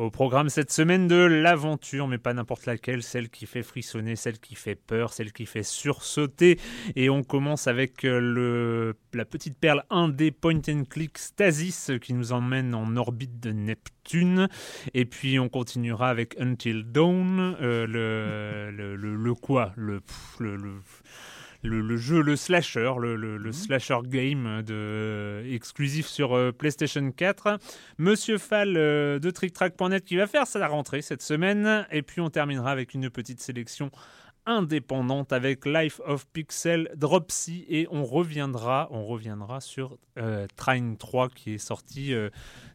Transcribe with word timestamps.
Au 0.00 0.10
programme 0.10 0.48
cette 0.48 0.72
semaine 0.72 1.08
de 1.08 1.16
l'aventure, 1.16 2.08
mais 2.08 2.16
pas 2.16 2.32
n'importe 2.32 2.64
laquelle, 2.64 3.02
celle 3.02 3.28
qui 3.28 3.44
fait 3.44 3.62
frissonner, 3.62 4.16
celle 4.16 4.38
qui 4.38 4.54
fait 4.54 4.74
peur, 4.74 5.12
celle 5.12 5.30
qui 5.30 5.44
fait 5.44 5.62
sursauter. 5.62 6.58
Et 6.96 7.10
on 7.10 7.22
commence 7.22 7.66
avec 7.66 8.06
euh, 8.06 8.94
la 9.12 9.24
petite 9.26 9.58
perle 9.58 9.84
indé 9.90 10.30
point 10.30 10.62
and 10.70 10.84
click 10.88 11.18
Stasis 11.18 11.90
qui 12.00 12.14
nous 12.14 12.32
emmène 12.32 12.74
en 12.74 12.96
orbite 12.96 13.40
de 13.40 13.52
Neptune. 13.52 14.48
Et 14.94 15.04
puis 15.04 15.38
on 15.38 15.50
continuera 15.50 16.08
avec 16.08 16.34
Until 16.40 16.84
Dawn, 16.84 17.58
euh, 17.60 17.86
le, 17.86 19.34
quoi? 19.34 19.74
Le, 19.76 20.00
le 21.62 21.96
jeu, 21.96 22.22
le 22.22 22.36
slasher, 22.36 22.92
le, 22.98 23.16
le, 23.16 23.36
le 23.36 23.52
slasher 23.52 23.98
game 24.04 24.62
de, 24.62 24.74
euh, 24.74 25.54
exclusif 25.54 26.06
sur 26.06 26.34
euh, 26.34 26.52
PlayStation 26.52 27.10
4. 27.10 27.58
Monsieur 27.98 28.38
Fall 28.38 28.76
euh, 28.76 29.18
de 29.18 29.30
TrickTrack.net 29.30 30.04
qui 30.04 30.16
va 30.16 30.26
faire 30.26 30.46
sa 30.46 30.66
rentrée 30.66 31.02
cette 31.02 31.22
semaine. 31.22 31.86
Et 31.90 32.02
puis 32.02 32.20
on 32.20 32.30
terminera 32.30 32.70
avec 32.70 32.94
une 32.94 33.10
petite 33.10 33.40
sélection 33.40 33.90
indépendante 34.50 35.32
avec 35.32 35.64
Life 35.64 36.00
of 36.04 36.26
Pixel 36.32 36.90
Dropsy. 36.96 37.64
Et 37.68 37.86
on 37.90 38.04
reviendra 38.04 38.88
on 38.90 39.06
reviendra 39.06 39.60
sur 39.60 39.96
euh, 40.18 40.46
Train 40.56 40.94
3 40.98 41.28
qui 41.30 41.54
est 41.54 41.58
sorti 41.58 42.12
euh, 42.12 42.28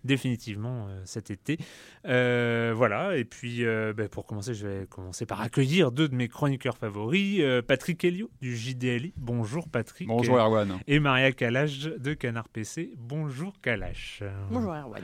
définitivement 0.04 0.88
euh, 0.90 1.02
cet 1.06 1.30
été. 1.32 1.58
Euh, 2.06 2.74
voilà. 2.76 3.18
Et 3.18 3.26
puis 3.26 3.66
euh, 3.66 3.94
ben, 3.96 4.08
pour 4.08 4.26
commencer 4.26 4.54
je 4.54 4.68
vais 4.68 4.86
commencer 4.88 5.26
par 5.26 5.42
accueillir 5.42 5.92
deux 5.92 6.08
de 6.08 6.16
mes 6.16 6.28
chroniqueurs 6.28 6.78
favoris 6.78 7.40
euh, 7.42 7.62
Patrick 7.62 8.04
Helio 8.04 8.30
du 8.42 8.56
JDLI 8.56 9.14
bonjour 9.18 9.68
Patrick. 9.70 10.08
Bonjour 10.08 10.38
Erwan. 10.38 10.80
et 10.88 11.00
Maria 11.00 11.32
Kalash 11.32 11.80
de 11.82 12.14
Canard 12.14 12.50
PC 12.50 12.94
bonjour 12.98 13.54
Kalash. 13.62 14.24
Bonjour 14.50 14.74
Erwan. 14.74 15.04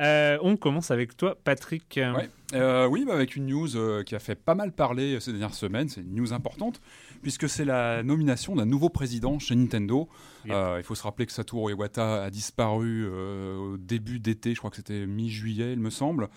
Euh, 0.00 0.38
on 0.42 0.56
commence 0.56 0.90
avec 0.90 1.16
toi 1.16 1.36
Patrick. 1.44 1.94
Ouais. 1.96 2.28
Euh, 2.54 2.86
oui, 2.86 3.04
bah, 3.04 3.12
avec 3.12 3.36
une 3.36 3.46
news 3.46 3.76
euh, 3.76 4.02
qui 4.02 4.14
a 4.14 4.18
fait 4.18 4.34
pas 4.34 4.54
mal 4.54 4.72
parler 4.72 5.14
euh, 5.14 5.20
ces 5.20 5.32
dernières 5.32 5.54
semaines, 5.54 5.88
c'est 5.90 6.00
une 6.00 6.14
news 6.14 6.32
importante, 6.32 6.80
puisque 7.20 7.46
c'est 7.46 7.66
la 7.66 8.02
nomination 8.02 8.56
d'un 8.56 8.64
nouveau 8.64 8.88
président 8.88 9.38
chez 9.38 9.54
Nintendo. 9.54 10.08
Yep. 10.46 10.54
Euh, 10.54 10.76
il 10.78 10.82
faut 10.82 10.94
se 10.94 11.02
rappeler 11.02 11.26
que 11.26 11.32
Satoru 11.32 11.72
Iwata 11.72 12.24
a 12.24 12.30
disparu 12.30 13.06
au 13.06 13.76
début 13.76 14.18
d'été, 14.18 14.54
je 14.54 14.58
crois 14.58 14.70
que 14.70 14.76
c'était 14.76 15.06
mi-juillet, 15.06 15.74
il 15.74 15.80
me 15.80 15.90
semble. 15.90 16.28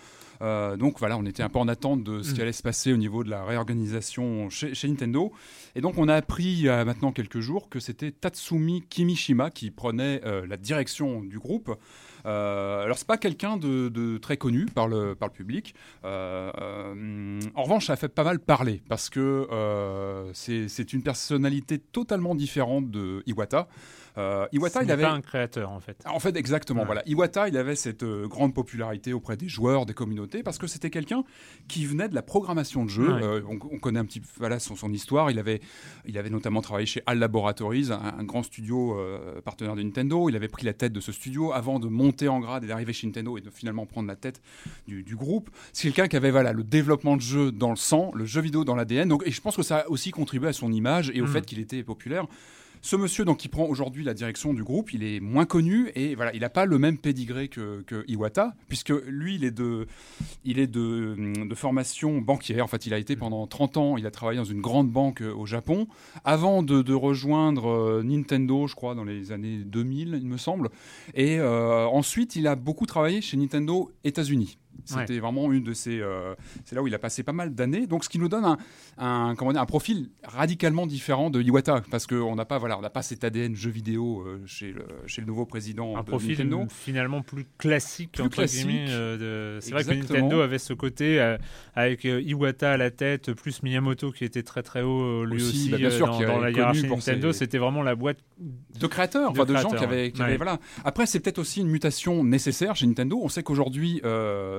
Donc 0.41 0.97
voilà, 0.99 1.17
on 1.17 1.25
était 1.25 1.43
un 1.43 1.49
peu 1.49 1.59
en 1.59 1.67
attente 1.67 2.03
de 2.03 2.23
ce 2.23 2.33
qui 2.33 2.39
Mm. 2.39 2.41
allait 2.41 2.51
se 2.51 2.63
passer 2.63 2.91
au 2.91 2.97
niveau 2.97 3.23
de 3.23 3.29
la 3.29 3.45
réorganisation 3.45 4.49
chez, 4.49 4.73
chez 4.73 4.87
Nintendo. 4.87 5.31
Et 5.75 5.81
donc 5.81 5.97
on 5.97 6.07
a 6.07 6.15
appris 6.15 6.45
il 6.45 6.61
y 6.61 6.69
a 6.69 6.83
maintenant 6.83 7.11
quelques 7.11 7.39
jours 7.39 7.69
que 7.69 7.79
c'était 7.79 8.11
Tatsumi 8.11 8.83
Kimishima 8.89 9.51
qui 9.51 9.69
prenait 9.69 10.19
la 10.47 10.57
direction 10.57 11.21
du 11.21 11.37
groupe. 11.37 11.71
Euh, 12.25 12.83
alors 12.83 12.97
c'est 12.97 13.07
pas 13.07 13.17
quelqu'un 13.17 13.57
de, 13.57 14.17
très 14.17 14.37
connu 14.37 14.65
par 14.65 14.87
le, 14.87 15.15
public. 15.33 15.75
Euh, 16.03 16.51
euh, 16.59 17.39
en 17.55 17.63
revanche, 17.63 17.87
ça 17.87 17.95
fait 17.95 18.09
pas 18.09 18.23
mal 18.23 18.39
parler 18.39 18.81
parce 18.89 19.09
que 19.09 19.47
c'est 20.33 20.93
une 20.93 21.03
personnalité 21.03 21.79
totalement 21.79 22.35
différente 22.35 22.89
de 22.91 23.23
Iwata. 23.27 23.67
Euh, 24.17 24.45
Iwata, 24.51 24.83
il 24.83 24.91
avait 24.91 25.03
pas 25.03 25.11
un 25.11 25.21
créateur 25.21 25.71
en 25.71 25.79
fait 25.79 25.97
en 26.05 26.19
fait, 26.19 26.35
exactement. 26.35 26.81
Ouais. 26.81 26.85
Voilà. 26.85 27.03
Iwata, 27.07 27.47
il 27.47 27.57
avait 27.57 27.75
cette 27.75 28.03
euh, 28.03 28.27
grande 28.27 28.53
popularité 28.53 29.13
auprès 29.13 29.37
des 29.37 29.47
joueurs, 29.47 29.85
des 29.85 29.93
communautés, 29.93 30.43
parce 30.43 30.57
que 30.57 30.67
c'était 30.67 30.89
quelqu'un 30.89 31.23
qui 31.67 31.85
venait 31.85 32.09
de 32.09 32.15
la 32.15 32.21
programmation 32.21 32.83
de 32.85 32.89
jeux. 32.89 33.13
Ouais. 33.13 33.23
Euh, 33.23 33.41
on, 33.47 33.57
on 33.71 33.79
connaît 33.79 33.99
un 33.99 34.05
petit 34.05 34.19
peu 34.19 34.27
voilà, 34.37 34.59
son, 34.59 34.75
son 34.75 34.91
histoire. 34.91 35.31
Il 35.31 35.39
avait, 35.39 35.61
il 36.05 36.17
avait 36.17 36.29
notamment 36.29 36.61
travaillé 36.61 36.85
chez 36.85 37.01
HAL 37.05 37.19
Laboratories, 37.19 37.89
un, 37.91 38.19
un 38.19 38.23
grand 38.23 38.43
studio 38.43 38.97
partenaire 39.43 39.75
de 39.75 39.81
Nintendo. 39.83 40.29
Il 40.29 40.35
avait 40.35 40.47
pris 40.47 40.65
la 40.65 40.73
tête 40.73 40.93
de 40.93 40.99
ce 40.99 41.11
studio 41.11 41.53
avant 41.53 41.79
de 41.79 41.87
monter 41.87 42.27
en 42.27 42.39
grade 42.39 42.63
et 42.63 42.67
d'arriver 42.67 42.93
chez 42.93 43.07
Nintendo 43.07 43.37
et 43.37 43.41
de 43.41 43.49
finalement 43.49 43.85
prendre 43.85 44.07
la 44.07 44.15
tête 44.15 44.41
du, 44.87 45.03
du 45.03 45.15
groupe. 45.15 45.49
C'est 45.73 45.87
quelqu'un 45.87 46.07
qui 46.07 46.15
avait 46.17 46.31
voilà, 46.31 46.53
le 46.53 46.63
développement 46.63 47.15
de 47.15 47.21
jeux 47.21 47.51
dans 47.51 47.69
le 47.69 47.75
sang, 47.75 48.11
le 48.13 48.25
jeu 48.25 48.41
vidéo 48.41 48.63
dans 48.65 48.75
l'ADN. 48.75 49.07
Donc, 49.07 49.23
et 49.25 49.31
je 49.31 49.41
pense 49.41 49.55
que 49.55 49.63
ça 49.63 49.77
a 49.79 49.87
aussi 49.89 50.11
contribué 50.11 50.49
à 50.49 50.53
son 50.53 50.71
image 50.71 51.11
et 51.13 51.21
au 51.21 51.25
Mm. 51.25 51.33
fait 51.33 51.45
qu'il 51.45 51.59
était 51.59 51.83
populaire. 51.83 52.25
Ce 52.83 52.95
monsieur 52.95 53.25
donc 53.25 53.37
qui 53.37 53.47
prend 53.47 53.65
aujourd'hui 53.65 54.03
la 54.03 54.15
direction 54.15 54.55
du 54.55 54.63
groupe, 54.63 54.91
il 54.91 55.03
est 55.03 55.19
moins 55.19 55.45
connu 55.45 55.91
et 55.93 56.15
voilà, 56.15 56.33
il 56.33 56.41
n'a 56.41 56.49
pas 56.49 56.65
le 56.65 56.79
même 56.79 56.97
pédigré 56.97 57.47
que, 57.47 57.83
Iwata, 58.07 58.55
puisque 58.69 58.93
lui, 59.05 59.35
il 59.35 59.43
est 59.43 59.51
de, 59.51 59.85
il 60.45 60.57
est 60.57 60.65
de, 60.65 61.15
formation 61.53 62.21
banquière. 62.21 62.65
En 62.65 62.67
fait, 62.67 62.87
il 62.87 62.93
a 62.95 62.97
été 62.97 63.15
pendant 63.15 63.45
30 63.45 63.77
ans, 63.77 63.97
il 63.97 64.07
a 64.07 64.11
travaillé 64.11 64.39
dans 64.39 64.45
une 64.45 64.61
grande 64.61 64.89
banque 64.89 65.21
euh, 65.21 65.31
au 65.31 65.45
Japon, 65.45 65.87
avant 66.25 66.63
de, 66.63 66.81
de 66.81 66.93
rejoindre 66.93 67.69
euh, 67.69 68.03
Nintendo, 68.03 68.65
je 68.65 68.73
crois, 68.73 68.95
dans 68.95 69.03
les 69.03 69.31
années 69.31 69.57
2000, 69.57 70.17
il 70.19 70.27
me 70.27 70.37
semble. 70.37 70.69
Et 71.13 71.39
euh, 71.39 71.85
ensuite, 71.85 72.35
il 72.35 72.47
a 72.47 72.55
beaucoup 72.55 72.87
travaillé 72.87 73.21
chez 73.21 73.37
Nintendo 73.37 73.91
États-Unis. 74.03 74.57
C'était 74.83 75.19
vraiment 75.19 75.51
une 75.51 75.63
de 75.63 75.73
ces. 75.73 75.99
euh, 75.99 76.33
c'est 76.65 76.75
là 76.75 76.81
où 76.81 76.87
il 76.87 76.95
a 76.95 76.99
passé 76.99 77.21
pas 77.23 77.33
mal 77.33 77.53
d'années. 77.53 77.85
Donc, 77.87 78.03
ce 78.03 78.09
qui 78.09 78.17
nous 78.19 78.27
donne 78.29 78.45
un, 78.45 78.57
un, 78.97 79.35
comment 79.35 79.51
dire, 79.51 79.61
un 79.61 79.65
profil 79.65 80.09
radicalement 80.23 80.87
différent 80.87 81.29
de 81.29 81.41
Iwata, 81.41 81.81
parce 81.91 82.07
qu'on 82.07 82.35
n'a 82.35 82.45
pas, 82.45 82.57
voilà, 82.57 82.77
on 82.77 82.81
n'a 82.81 82.89
pas 82.89 83.03
cet 83.03 83.23
ADN 83.23 83.55
jeu 83.55 83.69
vidéo 83.69 84.21
euh, 84.25 84.41
chez, 84.47 84.71
le, 84.71 84.85
chez 85.05 85.21
le 85.21 85.27
nouveau 85.27 85.45
président 85.45 85.95
un 85.97 86.01
de 86.01 86.05
profil 86.07 86.31
Nintendo. 86.31 86.65
finalement 86.69 87.21
plus 87.21 87.45
classique 87.59 88.13
Plus 88.13 88.23
entre 88.23 88.37
classique. 88.37 88.67
euh, 88.89 89.59
c'est 89.61 89.71
vrai 89.71 89.83
que. 89.83 89.91
Nintendo 89.93 90.41
avait 90.41 90.57
ce 90.57 90.73
côté 90.73 91.35
avec 91.75 92.03
Iwata 92.03 92.71
à 92.71 92.77
la 92.77 92.89
tête 92.91 93.33
plus 93.33 93.61
Miyamoto 93.63 94.11
qui 94.11 94.25
était 94.25 94.43
très 94.43 94.63
très 94.63 94.81
haut 94.81 95.25
lui 95.25 95.35
Aussi, 95.43 95.45
aussi, 95.49 95.69
bah, 95.69 95.77
bien 95.77 95.89
sûr, 95.91 96.07
dans, 96.07 96.17
qui 96.17 96.25
dans 96.25 96.39
la 96.39 96.49
hiérarchie 96.51 96.87
pour 96.87 96.97
Nintendo 96.97 97.31
ses- 97.31 97.39
c'était 97.39 97.57
vraiment 97.59 97.83
la 97.83 97.95
boîte 97.95 98.17
de 98.39 98.87
créateurs, 98.87 99.31
De 99.33 99.39
enfin 99.41 99.51
de 99.53 99.57
gens 99.57 99.69
qui 99.69 99.83
avaient, 99.83 100.11
ouais. 100.19 100.37
voilà. 100.37 100.59
Après, 100.83 101.05
c'est 101.05 101.19
peut-être 101.19 101.39
aussi 101.39 101.61
une 101.61 101.67
mutation 101.67 102.23
nécessaire 102.23 102.75
chez 102.75 102.87
Nintendo. 102.87 103.19
On 103.21 103.29
sait 103.29 103.43
qu'aujourd'hui, 103.43 104.01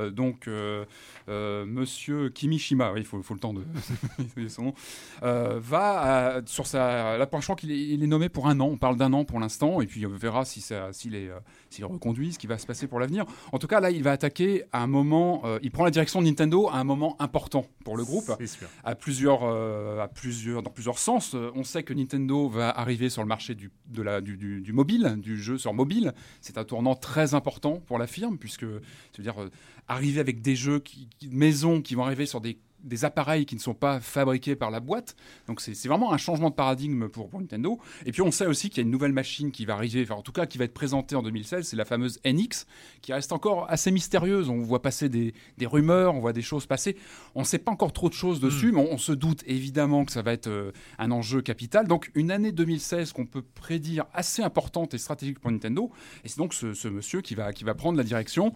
euh, 0.03 0.11
donc 0.11 0.49
euh, 0.49 0.85
euh, 1.29 1.65
Monsieur 1.67 2.29
Kimishima, 2.31 2.93
oui, 2.93 3.01
il 3.01 3.07
faut, 3.07 3.23
faut 3.23 3.35
le 3.35 3.41
temps 3.41 3.53
de 3.55 3.63
son 4.49 4.63
nom, 4.63 4.75
euh, 5.23 5.59
va 5.63 6.37
à- 6.37 6.41
sur 6.47 6.67
sa. 6.67 7.17
Là, 7.19 7.29
je 7.33 7.39
crois 7.41 7.57
qu'il 7.57 7.71
est, 7.71 7.81
il 7.89 8.03
est 8.03 8.07
nommé 8.07 8.29
pour 8.29 8.47
un 8.49 8.59
an. 8.61 8.67
On 8.67 8.77
parle 8.77 8.97
d'un 8.97 9.13
an 9.13 9.25
pour 9.25 9.41
l'instant, 9.41 9.81
et 9.81 9.87
puis 9.87 10.05
on 10.07 10.11
verra 10.11 10.45
si 10.45 10.61
s'il 10.93 11.15
est, 11.15 11.29
euh, 11.29 11.39
s'il 11.71 11.85
est 11.85 11.87
reconduit, 11.87 12.33
ce 12.33 12.39
qui 12.39 12.47
va 12.47 12.59
se 12.59 12.67
passer 12.67 12.87
pour 12.87 13.01
l'avenir. 13.01 13.25
En 13.53 13.59
tout 13.59 13.67
cas, 13.67 13.81
là, 13.81 13.91
il 13.91 14.03
va 14.03 14.13
attaquer 14.13 14.65
à 14.73 14.83
un 14.83 14.87
moment. 14.87 15.43
il 15.63 15.71
prend 15.71 15.85
la 15.85 15.91
direction 15.91 16.21
de 16.21 16.27
Nintendo 16.27 16.69
à 16.69 16.77
un 16.77 16.85
moment 16.85 17.17
important 17.21 17.67
pour 17.85 17.97
le 17.97 18.05
groupe 18.05 18.31
sûr. 18.47 18.69
à 18.85 18.95
plusieurs, 18.95 19.45
à 19.45 20.09
plusieurs, 20.09 20.63
dans 20.63 20.71
plusieurs 20.71 20.99
sens. 20.99 21.35
On 21.55 21.65
sait 21.65 21.83
que 21.83 21.93
Nintendo 21.95 22.49
va 22.49 22.71
arriver 22.71 23.09
sur 23.11 23.23
le 23.23 23.29
marché 23.29 23.55
du, 23.55 23.71
de 23.89 24.03
la, 24.03 24.21
du, 24.21 24.37
du- 24.37 24.61
du 24.61 24.73
mobile, 24.73 25.17
du 25.19 25.37
jeu 25.41 25.59
sur 25.59 25.73
mobile. 25.75 26.13
C'est 26.41 26.59
un 26.59 26.65
tournant 26.65 26.95
très 26.95 27.35
important 27.35 27.81
pour 27.87 27.99
la 27.99 28.07
firme, 28.07 28.39
puisque, 28.39 28.67
c'est-à-dire 29.13 29.41
euh, 29.43 29.49
arriver 29.93 30.21
avec 30.21 30.43
des 30.43 30.57
jeux 30.57 30.81
qui, 30.81 31.09
qui- 31.19 31.29
maison 31.29 31.81
qui 31.83 31.95
vont 31.95 32.05
arriver 32.05 32.27
sur 32.27 32.41
des 32.41 32.59
des 32.85 33.05
appareils 33.05 33.47
qui 33.47 33.55
ne 33.55 33.61
sont 33.61 33.75
pas 33.75 34.01
fabriqués 34.01 34.57
par 34.57 34.73
la 34.73 34.81
boîte. 34.81 35.15
Donc 35.47 35.61
c'est 35.61 35.87
vraiment 35.87 36.13
un 36.13 36.17
changement 36.17 36.51
de 36.51 36.55
paradigme 36.57 37.07
pour, 37.09 37.29
pour 37.29 37.39
Nintendo. 37.41 37.79
Et 38.07 38.11
puis 38.11 38.23
on 38.23 38.33
sait 38.33 38.47
aussi 38.47 38.71
qu'il 38.71 38.79
y 38.79 38.81
a 38.81 38.83
une 38.83 38.91
nouvelle 38.91 39.13
machine 39.13 39.53
qui 39.53 39.65
va 39.67 39.75
arriver, 39.75 40.03
enfin 40.03 40.17
en 40.17 40.23
tout 40.23 40.33
cas 40.33 40.47
qui 40.47 40.59
va 40.59 40.65
être 40.65 40.75
présentée 40.75 41.15
en 41.15 41.23
2016, 41.23 41.65
c'est 41.65 41.77
la 41.77 41.85
fameuse 41.85 42.19
NX, 42.27 42.67
qui 43.01 43.13
reste 43.13 43.31
encore 43.31 43.71
assez 43.71 43.93
mystérieuse. 43.93 44.49
On 44.49 44.59
voit 44.63 44.83
passer 44.83 45.09
des, 45.09 45.33
des 45.59 45.67
rumeurs, 45.67 46.17
on 46.17 46.19
voit 46.19 46.33
des 46.33 46.43
choses 46.43 46.67
passer. 46.67 46.97
On 47.37 47.43
ne 47.43 47.45
sait 47.45 47.59
pas 47.61 47.71
encore 47.71 47.93
trop 47.93 48.09
de 48.09 48.15
choses 48.15 48.41
dessus, 48.41 48.73
mais 48.73 48.81
on, 48.81 48.95
on 48.95 48.99
se 48.99 49.13
doute 49.13 49.45
évidemment 49.47 50.05
que 50.05 50.11
ça 50.11 50.23
va 50.23 50.33
être 50.33 50.49
euh, 50.49 50.73
un 50.99 51.13
enjeu 51.13 51.41
capital. 51.41 51.87
Donc 51.87 52.11
une 52.17 52.33
année 52.33 52.51
2016 52.51 53.13
qu'on 53.13 53.27
peut 53.27 53.43
prédire 53.43 54.07
assez 54.13 54.43
importante 54.43 54.93
et 54.93 54.99
stratégique 54.99 55.39
pour 55.39 55.53
Nintendo. 55.53 55.93
Et 56.25 56.29
c'est 56.29 56.39
donc 56.39 56.53
ce, 56.53 56.75
ce 56.75 56.89
monsieur 56.89 57.21
qui 57.21 57.37
va, 57.37 57.53
qui 57.53 57.63
va 57.63 57.77
prendre 57.77 57.97
la 57.97 58.03
direction. 58.03 58.53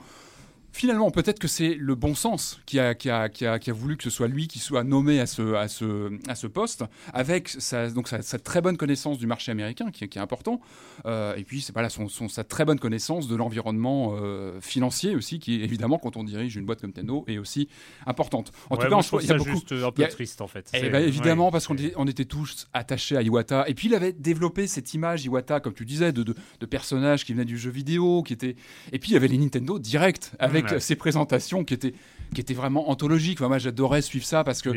Finalement, 0.72 1.10
peut-être 1.10 1.38
que 1.38 1.48
c'est 1.48 1.74
le 1.74 1.94
bon 1.94 2.14
sens 2.14 2.60
qui 2.66 2.78
a, 2.78 2.94
qui, 2.94 3.08
a, 3.08 3.28
qui, 3.30 3.46
a, 3.46 3.58
qui 3.58 3.70
a 3.70 3.72
voulu 3.72 3.96
que 3.96 4.02
ce 4.04 4.10
soit 4.10 4.28
lui 4.28 4.46
qui 4.46 4.58
soit 4.58 4.84
nommé 4.84 5.20
à 5.20 5.26
ce, 5.26 5.54
à 5.54 5.68
ce, 5.68 6.12
à 6.28 6.34
ce 6.34 6.46
poste, 6.46 6.84
avec 7.14 7.48
sa, 7.48 7.88
donc 7.90 8.08
sa, 8.08 8.20
sa 8.20 8.38
très 8.38 8.60
bonne 8.60 8.76
connaissance 8.76 9.16
du 9.18 9.26
marché 9.26 9.50
américain, 9.52 9.90
qui, 9.90 10.04
est- 10.04 10.16
important, 10.18 10.60
euh, 11.06 11.34
et 11.36 11.44
puis 11.44 11.60
c'est 11.60 11.72
voilà, 11.72 11.88
son, 11.90 12.08
son- 12.08 12.28
sa 12.28 12.42
très 12.44 12.64
bonne 12.64 12.78
connaissance 12.78 13.28
de 13.28 13.36
l'environnement 13.36 14.16
euh, 14.20 14.60
financier 14.60 15.14
aussi, 15.14 15.38
qui 15.38 15.62
évidemment, 15.62 15.98
quand 15.98 16.16
on 16.16 16.24
dirige 16.24 16.56
une 16.56 16.64
boîte 16.66 16.80
comme 16.80 16.90
Nintendo, 16.90 17.24
est 17.26 17.38
aussi 17.38 17.68
importante. 18.06 18.52
En 18.70 18.76
Ouais, 18.76 18.84
tout 18.84 18.90
cas, 18.90 19.00
je 19.02 19.06
trouve 19.08 19.20
ça 19.22 19.34
beaucoup, 19.34 19.50
juste 19.50 19.72
un 19.72 19.90
peu 19.92 20.04
a- 20.04 20.08
triste 20.08 20.40
en 20.40 20.46
fait. 20.46 20.70
eh 20.74 20.88
ben, 20.90 21.02
évidemment, 21.06 21.46
ouais, 21.46 21.50
parce 21.52 21.66
qu'on 21.66 21.74
était, 21.76 21.92
on 21.96 22.06
était 22.06 22.24
tous 22.24 22.66
attachés 22.72 23.16
à 23.16 23.22
Iwata. 23.22 23.68
Et 23.68 23.74
puis, 23.74 23.88
il 23.88 23.94
avait 23.94 24.12
développé 24.12 24.66
cette 24.66 24.92
image, 24.94 25.24
Iwata, 25.24 25.60
comme 25.60 25.74
tu 25.74 25.84
disais, 25.84 26.12
de, 26.12 26.22
de, 26.22 26.34
de 26.60 26.66
personnages 26.66 27.24
qui 27.24 27.32
venaient 27.32 27.44
du 27.44 27.58
jeu 27.58 27.70
vidéo. 27.70 28.22
Qui 28.22 28.32
étaient... 28.32 28.56
Et 28.92 28.98
puis, 28.98 29.10
il 29.10 29.14
y 29.14 29.16
avait 29.16 29.28
les 29.28 29.38
Nintendo 29.38 29.78
direct, 29.78 30.32
avec 30.38 30.65
Ouais. 30.74 30.80
ses 30.80 30.96
présentations 30.96 31.64
qui 31.64 31.74
étaient, 31.74 31.94
qui 32.34 32.54
vraiment 32.54 32.90
anthologiques. 32.90 33.40
Enfin, 33.40 33.48
moi, 33.48 33.58
j'adorais 33.58 34.02
suivre 34.02 34.24
ça 34.24 34.44
parce 34.44 34.62
que. 34.62 34.70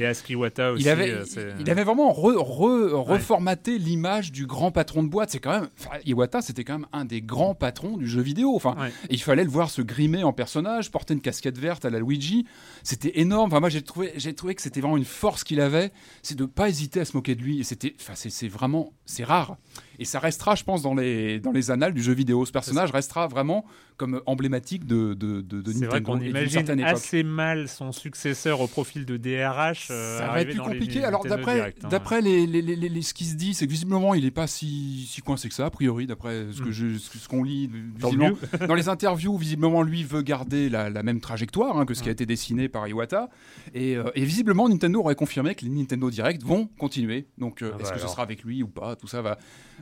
Aussi. 0.73 0.83
Il 0.83 0.89
avait, 0.89 1.11
euh, 1.11 1.53
il 1.59 1.69
avait 1.69 1.83
vraiment 1.83 2.11
re- 2.13 2.35
re- 2.35 2.91
reformaté 2.93 3.77
l'image 3.77 4.31
du 4.31 4.45
grand 4.45 4.71
patron 4.71 5.03
de 5.03 5.09
boîte. 5.09 5.29
C'est 5.31 5.39
quand 5.39 5.51
même, 5.61 5.69
Iwata, 6.05 6.41
c'était 6.41 6.63
quand 6.63 6.73
même 6.79 6.87
un 6.93 7.05
des 7.05 7.21
grands 7.21 7.55
patrons 7.55 7.97
du 7.97 8.07
jeu 8.07 8.21
vidéo. 8.21 8.53
Enfin, 8.55 8.75
Ouais. 8.79 8.89
et 9.09 9.13
il 9.15 9.21
fallait 9.21 9.43
le 9.43 9.49
voir 9.49 9.69
se 9.69 9.81
grimer 9.81 10.23
en 10.23 10.33
personnage, 10.33 10.91
porter 10.91 11.13
une 11.13 11.21
casquette 11.21 11.57
verte 11.57 11.85
à 11.85 11.89
la 11.89 11.99
Luigi. 11.99 12.45
C'était 12.83 13.19
énorme. 13.19 13.51
Enfin, 13.51 13.59
moi, 13.59 13.69
j'ai 13.69 13.81
trouvé, 13.81 14.11
j'ai 14.17 14.33
trouvé 14.33 14.55
que 14.55 14.61
c'était 14.61 14.81
vraiment 14.81 14.97
une 14.97 15.05
force 15.05 15.43
qu'il 15.43 15.59
avait, 15.61 15.91
c'est 16.21 16.37
de 16.37 16.45
pas 16.45 16.69
hésiter 16.69 16.99
à 16.99 17.05
se 17.05 17.15
moquer 17.17 17.35
de 17.35 17.41
lui. 17.41 17.59
Et 17.59 17.63
c'était, 17.63 17.95
enfin, 17.99 18.13
c'est, 18.15 18.29
c'est 18.29 18.47
vraiment, 18.47 18.93
c'est 19.05 19.23
rare. 19.23 19.57
Et 19.99 20.05
ça 20.05 20.19
restera, 20.19 20.55
je 20.55 20.63
pense, 20.63 20.81
dans 20.81 20.95
les, 20.95 21.39
dans 21.39 21.51
les 21.51 21.71
annales 21.71 21.93
du 21.93 22.01
jeu 22.01 22.13
vidéo. 22.13 22.45
Ce 22.45 22.51
personnage 22.51 22.91
restera 22.91 23.27
vraiment 23.27 23.65
comme 23.97 24.21
emblématique 24.25 24.85
de, 24.87 25.13
de, 25.13 25.41
de, 25.41 25.61
de 25.61 25.71
C'est 25.73 25.79
vrai 25.85 25.99
Nintendo 25.99 26.05
qu'on 26.19 26.21
imagine 26.21 26.81
assez 26.83 27.21
mal 27.23 27.67
son 27.67 27.91
successeur 27.91 28.61
au 28.61 28.67
profil 28.67 29.05
de 29.05 29.17
DRH. 29.17 29.89
euh, 29.91 30.19
ça 30.19 30.27
va 30.27 30.39
être 30.41 30.47
plus 30.51 30.57
les 30.57 30.63
compliqué. 30.63 31.03
Alors 31.03 31.25
Nintendo 31.25 31.43
d'après, 31.89 32.17
hein. 32.17 32.21
les, 32.21 32.47
les- 32.47 32.61
les- 32.61 33.01
ce 33.01 33.13
qui 33.13 33.25
se 33.25 33.35
dit, 33.35 33.53
c'est 33.53 33.65
que 33.67 33.71
visiblement 33.71 34.13
il 34.15 34.23
n'est 34.23 34.31
pas 34.31 34.47
si, 34.47 35.05
si 35.09 35.21
coincé 35.21 35.49
que 35.49 35.53
ça 35.53 35.65
a 35.65 35.69
priori, 35.69 36.07
d'après 36.07 36.45
ce 36.53 36.61
que 36.61 36.69
Mm. 36.69 36.71
je, 36.71 36.97
ce, 36.97 37.27
qu'on 37.27 37.43
lit. 37.43 37.69
Visiblement, 37.97 38.37
dans 38.69 38.75
les 38.75 38.87
interviews, 38.87 39.37
visiblement 39.37 39.81
lui 39.83 40.05
veut 40.05 40.21
garder 40.21 40.69
la, 40.69 40.89
la 40.89 41.03
même 41.03 41.19
trajectoire 41.19 41.77
hein, 41.77 41.85
que 41.85 41.93
ce 41.93 42.01
qui 42.01 42.07
a 42.07 42.11
Mm. 42.11 42.13
été 42.13 42.25
dessiné 42.25 42.69
par 42.69 42.87
Iwata, 42.87 43.29
et, 43.73 43.97
euh, 43.97 44.09
et 44.15 44.23
visiblement 44.23 44.69
Nintendo 44.69 45.01
aurait 45.01 45.15
confirmé 45.15 45.55
que 45.55 45.65
les 45.65 45.71
Nintendo 45.71 46.09
Direct 46.09 46.41
vont 46.43 46.67
continuer. 46.79 47.27
Donc 47.37 47.61
euh, 47.61 47.71
Ah 47.73 47.77
bah 47.77 47.83
est-ce 47.83 47.91
que 47.93 47.99
ce 47.99 48.07
sera 48.07 48.23
avec 48.23 48.43
lui 48.45 48.63
ou 48.63 48.67
pas 48.69 48.95
Tout 48.95 49.07
ça 49.07 49.21
va 49.21 49.37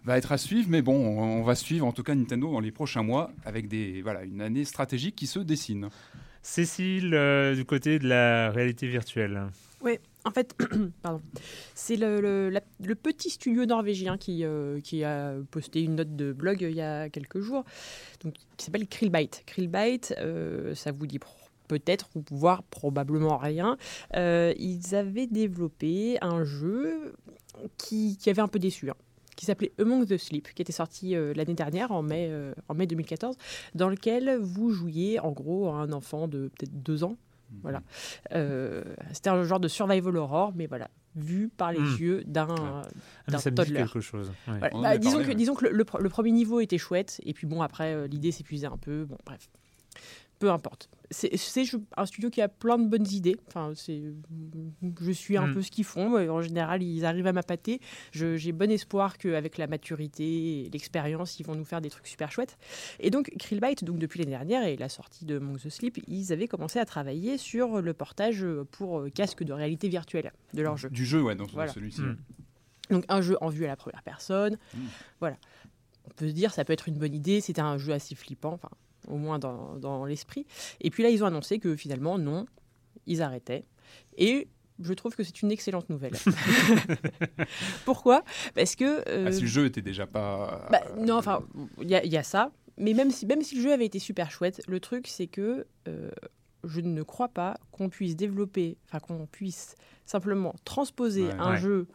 va 0.08 0.18
être 0.18 0.32
à 0.32 0.38
suivre, 0.38 0.68
mais 0.70 0.82
bon, 0.82 0.96
on, 0.96 1.44
va 1.44 1.54
suivre 1.56 1.86
en 1.86 1.92
tout 1.92 2.02
cas 2.04 2.16
Nintendo 2.16 2.52
dans 2.52 2.60
les 2.60 2.72
prochains 2.72 3.04
mois 3.04 3.30
avec 3.46 3.68
des 3.68 4.02
voilà 4.02 4.24
une 4.24 4.42
année 4.42 4.66
stratégique 4.66 5.16
qui 5.16 5.28
se 5.28 5.40
dessine. 5.40 5.90
Cécile, 6.42 7.14
euh, 7.14 7.54
du 7.56 7.66
côté 7.66 8.00
de 8.00 8.08
la 8.08 8.52
réalité 8.52 8.88
virtuelle. 8.88 9.48
Oui, 9.82 10.00
en 10.24 10.32
fait, 10.32 10.56
pardon. 11.02 11.22
c'est 11.76 11.98
le, 11.98 12.22
le- 12.22 12.50
la- 12.50 12.62
le 12.84 12.96
petit 12.96 13.30
studio 13.30 13.66
norvégien 13.66 14.18
qui, 14.18 14.44
euh, 14.46 14.80
qui 14.80 15.04
a 15.04 15.34
posté 15.52 15.84
une 15.84 15.96
note 15.96 16.16
de 16.16 16.32
blog 16.32 16.62
il 16.62 16.72
y 16.76 16.82
a 16.82 17.10
quelques 17.10 17.42
jours, 17.42 17.66
donc, 18.24 18.34
qui 18.56 18.66
s'appelle 18.66 18.88
Krillbyte. 18.88 19.44
Krillbyte, 19.46 20.16
euh, 20.20 20.74
ça 20.74 20.92
vous 20.94 21.06
dit 21.06 21.20
pro- 21.20 21.36
peut-être, 21.68 22.10
ou 22.16 22.24
voire 22.32 22.64
probablement 22.64 23.38
rien. 23.38 23.78
Euh, 24.16 24.54
ils 24.58 24.96
avaient 24.96 25.28
développé 25.28 26.18
un 26.22 26.46
jeu 26.46 27.14
qui, 27.78 28.18
qui 28.18 28.30
avait 28.30 28.42
un 28.42 28.48
peu 28.48 28.60
déçu. 28.60 28.90
hein, 28.90 28.96
qui 29.38 29.46
s'appelait 29.46 29.72
Among 29.80 30.06
the 30.06 30.18
Sleep, 30.18 30.54
qui 30.54 30.62
était 30.62 30.74
sorti 30.74 31.16
euh, 31.16 31.34
l'année 31.34 31.54
dernière, 31.54 31.94
en 31.94 32.02
mai, 32.02 32.28
euh, 32.30 32.54
en 32.68 32.74
mai 32.74 32.88
2014, 32.88 33.38
dans 33.76 33.88
lequel 33.88 34.38
vous 34.42 34.72
jouiez 34.72 35.20
en 35.22 35.32
gros 35.32 35.70
un 35.70 35.94
enfant 35.94 36.28
de 36.28 36.50
peut-être 36.58 36.84
deux 36.84 37.06
ans, 37.06 37.16
voilà. 37.62 37.82
Euh, 38.34 38.84
C'était 39.14 39.30
un 39.30 39.42
genre 39.46 39.62
de 39.62 39.70
survival 39.70 40.18
horror, 40.18 40.52
mais 40.54 40.66
voilà, 40.68 40.90
vu 41.16 41.48
par 41.48 41.72
les 41.72 41.80
Hmm. 41.80 41.96
yeux 41.98 42.24
d'un 42.26 42.48
Ah, 42.50 42.82
me 43.32 43.38
dit 43.38 43.56
toddler. 43.56 43.74
quelque 43.76 44.02
chose. 44.02 44.32
ouais. 44.50 44.58
Voilà. 44.60 44.82
Bah, 44.82 44.98
disons, 44.98 45.12
parlé, 45.14 45.24
que, 45.26 45.30
ouais. 45.30 45.36
disons 45.36 45.56
que 45.56 45.66
le, 45.66 45.72
le 45.72 45.84
pre- 45.86 46.02
le 46.02 46.10
premier 46.10 46.32
niveau 46.32 46.60
était 46.60 46.78
chouette, 46.78 47.22
et 47.24 47.34
puis 47.34 47.48
bon, 47.48 47.62
après, 47.62 48.08
l'idée 48.10 48.32
s'épuisait 48.34 48.68
un 48.68 48.76
peu. 48.78 49.06
Bon, 49.06 49.18
bref. 49.26 49.50
Peu 50.40 50.52
importe. 50.52 50.90
C'est 51.10 51.32
un 51.96 52.06
studio 52.06 52.30
qui 52.30 52.42
a 52.42 52.50
plein 52.50 52.78
de 52.78 52.86
bonnes 52.88 53.08
idées. 53.08 53.38
Enfin, 53.48 53.72
c'est, 53.76 54.02
je 55.02 55.12
suis 55.12 55.38
un 55.38 55.48
Mm. 55.48 55.54
peu 55.54 55.62
ce 55.62 55.72
qu'ils 55.72 55.86
font. 55.86 56.10
mais 56.10 56.28
En 56.28 56.42
général, 56.42 56.84
ils 56.84 57.06
arrivent 57.06 57.28
à 57.28 57.34
m'appâter. 57.34 57.80
Je- 58.12 58.36
J'ai 58.36 58.52
bon 58.52 58.70
espoir 58.70 59.18
qu'avec 59.18 59.58
la 59.58 59.68
maturité 59.68 60.66
et 60.66 60.70
l'expérience, 60.70 61.40
ils 61.40 61.46
vont 61.46 61.56
nous 61.56 61.64
faire 61.64 61.80
des 61.82 61.90
trucs 61.90 62.08
super 62.08 62.32
chouettes. 62.32 62.58
Et 63.00 63.10
donc, 63.10 63.32
Krillbyte, 63.40 63.84
donc 63.86 64.00
depuis 64.00 64.20
l'année 64.20 64.32
dernière 64.32 64.66
et 64.66 64.76
la 64.76 64.90
sortie 64.90 65.24
de 65.26 65.40
Monk 65.40 65.60
the 65.62 65.70
Sleep, 65.70 66.00
ils 66.08 66.34
avaient 66.34 66.48
commencé 66.50 66.78
à 66.80 66.86
travailler 66.86 67.38
sur 67.38 67.82
le 67.82 67.94
portage 67.94 68.46
pour 68.72 69.00
euh, 69.00 69.10
casque 69.10 69.44
de 69.44 69.54
réalité 69.54 69.88
virtuelle 69.90 70.34
de 70.54 70.62
leur 70.62 70.76
jeu. 70.78 70.90
Du 70.90 71.06
jeu, 71.06 71.22
ouais, 71.22 71.36
dans 71.36 71.46
Voilà. 71.46 71.72
celui-ci. 71.72 72.02
Mm. 72.02 72.18
Donc 72.90 73.06
un 73.10 73.22
jeu 73.22 73.38
en 73.42 73.50
vue 73.50 73.66
à 73.66 73.68
la 73.70 73.76
première 73.76 74.04
personne. 74.04 74.58
Mm. 74.74 74.78
Voilà. 75.20 75.38
On 76.06 76.10
peut 76.16 76.28
se 76.28 76.34
dire 76.34 76.54
ça 76.54 76.64
peut 76.66 76.74
être 76.74 76.88
une 76.88 76.98
bonne 76.98 77.14
idée, 77.14 77.42
c'était 77.42 77.62
un 77.62 77.78
jeu 77.78 77.92
assez 77.94 78.16
flippant, 78.16 78.54
enfin 78.54 78.70
au 79.08 79.18
moins 79.18 79.40
dans, 79.40 79.76
dans 79.78 80.06
l'esprit. 80.06 80.46
Et 80.82 80.90
puis 80.90 81.04
là 81.04 81.10
ils 81.10 81.24
ont 81.24 81.28
annoncé 81.28 81.60
que 81.60 81.76
finalement 81.76 82.18
non, 82.18 82.46
ils 83.06 83.22
arrêtaient. 83.22 83.66
Et 84.18 84.48
je 84.82 84.94
trouve 84.94 85.16
que 85.16 85.24
c'est 85.24 85.42
une 85.42 85.52
excellente 85.52 85.90
nouvelle. 85.90 86.14
Pourquoi? 87.86 88.24
Parce 88.56 88.76
que... 88.76 89.08
euh, 89.10 89.26
Ah, 89.28 89.32
si 89.32 89.42
le 89.42 89.48
jeu 89.48 89.66
était 89.66 89.82
déjà 89.82 90.06
pas. 90.06 90.68
bah, 90.72 90.82
non, 90.98 91.16
enfin, 91.18 91.44
il 91.82 91.90
y, 91.90 91.96
a- 91.96 92.04
il 92.04 92.12
y 92.12 92.18
a 92.18 92.24
ça. 92.24 92.52
Mais 92.78 92.94
même 92.94 93.10
si, 93.10 93.26
même 93.26 93.42
si 93.42 93.56
le 93.56 93.62
jeu 93.64 93.74
avait 93.74 93.86
été 93.86 93.98
super 94.00 94.30
chouette, 94.30 94.62
le 94.68 94.80
truc, 94.80 95.08
c'est 95.08 95.26
que 95.28 95.66
euh, 95.88 96.12
je 96.64 96.80
ne 96.82 97.02
crois 97.02 97.30
pas 97.30 97.58
qu'on 97.72 97.90
puisse 97.90 98.16
développer, 98.16 98.78
enfin, 98.86 99.00
qu'on 99.00 99.26
puisse 99.26 99.76
simplement 100.06 100.54
transposer 100.64 101.24
Ouais. 101.28 101.34
un 101.40 101.52
Ouais. 101.54 101.58
jeu 101.58 101.88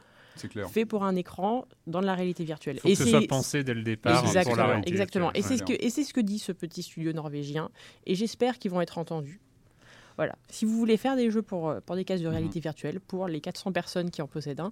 clair. 0.49 0.69
fait 0.71 0.85
pour 0.87 1.05
un 1.05 1.15
écran 1.17 1.67
dans 1.87 2.01
de 2.01 2.07
la 2.07 2.15
réalité 2.15 2.45
virtuelle. 2.45 2.79
Faut 2.81 2.89
que 2.89 2.95
ce 2.95 3.07
soit 3.07 3.27
pensé 3.29 3.65
dès 3.65 3.75
le 3.75 3.83
départ 3.83 4.13
pour 4.23 4.33
la 4.33 4.41
Exactement, 4.41 4.67
réalité 4.67 4.91
exactement. 4.91 5.33
Et 5.35 5.43
c'est 5.43 5.57
ce 5.59 5.63
que 5.63 5.73
et 5.73 5.91
c'est 5.91 6.05
ce 6.05 6.13
que 6.15 6.21
dit 6.21 6.39
ce 6.39 6.53
petit 6.53 6.83
studio 6.83 7.13
norvégien. 7.13 7.71
Et 8.07 8.15
j'espère 8.15 8.59
qu'ils 8.59 8.71
vont 8.71 8.81
être 8.81 8.99
entendus. 8.99 9.41
Voilà. 10.17 10.37
Si 10.51 10.65
vous 10.67 10.77
voulez 10.77 10.97
faire 10.99 11.17
des 11.17 11.31
jeux 11.31 11.41
pour, 11.43 11.71
euh, 11.71 11.81
pour 11.81 11.97
des 11.97 12.05
cases 12.05 12.21
de 12.21 12.29
réalité 12.29 12.59
Mhm. 12.59 12.63
virtuelle, 12.65 13.01
pour 13.01 13.29
les 13.29 13.41
400 13.41 13.73
personnes 13.73 14.11
qui 14.11 14.21
en 14.21 14.27
possèdent 14.27 14.61
un, 14.61 14.71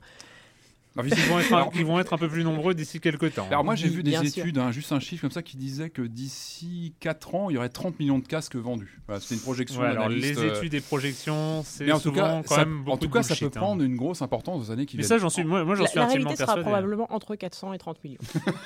Non, 0.97 1.05
Ils 1.05 1.15
vont, 1.15 1.39
être 1.39 1.55
un, 1.55 1.71
ils 1.77 1.85
vont 1.87 2.01
être 2.01 2.13
un 2.15 2.19
peu 2.19 2.27
plus 2.29 2.43
nombreux 2.43 2.75
d'ici 2.75 2.99
quelques 2.99 3.35
temps. 3.35 3.47
Alors 3.49 3.63
moi 3.65 3.77
j'ai 3.77 3.89
vu 3.89 4.03
des 4.03 4.11
bien 4.11 4.23
études, 4.25 4.59
hein, 4.59 4.73
juste 4.73 4.91
un 4.91 4.99
chiffre 4.99 5.21
comme 5.21 5.31
ça, 5.31 5.41
qui 5.43 5.57
disait 5.57 5.89
que 5.89 6.03
d'ici 6.03 6.95
4 6.99 7.35
ans, 7.37 7.49
il 7.49 7.55
y 7.55 7.57
aurait 7.59 7.69
30 7.69 8.01
millions 8.01 8.19
de 8.19 8.27
casques 8.27 8.57
vendus. 8.57 9.01
Voilà, 9.07 9.21
C'était 9.21 9.37
une 9.37 9.41
projection 9.41 9.81
Ouais, 9.81 9.87
alors 9.87 10.09
les 10.09 10.37
euh, 10.39 10.53
études 10.57 10.75
et 10.75 10.81
projections, 10.81 11.63
c'est 11.65 11.85
Mais 11.87 11.93
en 11.93 11.99
tout 11.99 12.09
souvent 12.09 12.43
cas, 12.43 12.49
quand 12.49 12.55
ça, 12.57 12.65
même 12.65 12.79
beaucoup 12.79 12.91
en 12.91 12.97
tout 12.97 13.09
cas 13.09 13.23
ça 13.23 13.37
peut 13.37 13.47
hein. 13.47 13.51
prendre 13.55 13.83
une 13.85 13.95
grosse 13.95 14.21
importance 14.21 14.67
aux 14.69 14.73
années 14.73 14.85
qui 14.85 14.97
Mais 14.97 15.03
viennent. 15.03 15.09
ça, 15.11 15.19
j'en 15.19 15.31
suis, 15.31 15.45
moi, 15.45 15.65
moi 15.65 15.77
j'en 15.77 15.85
la, 15.85 15.89
suis 15.89 15.99
la 15.99 16.07
intimement 16.07 16.25
réalité 16.31 16.43
sera 16.43 16.55
persuadé. 16.57 16.63
probablement 16.63 17.07
entre 17.13 17.37
400 17.37 17.73
et 17.73 17.79
30 17.79 18.03
millions. 18.03 18.19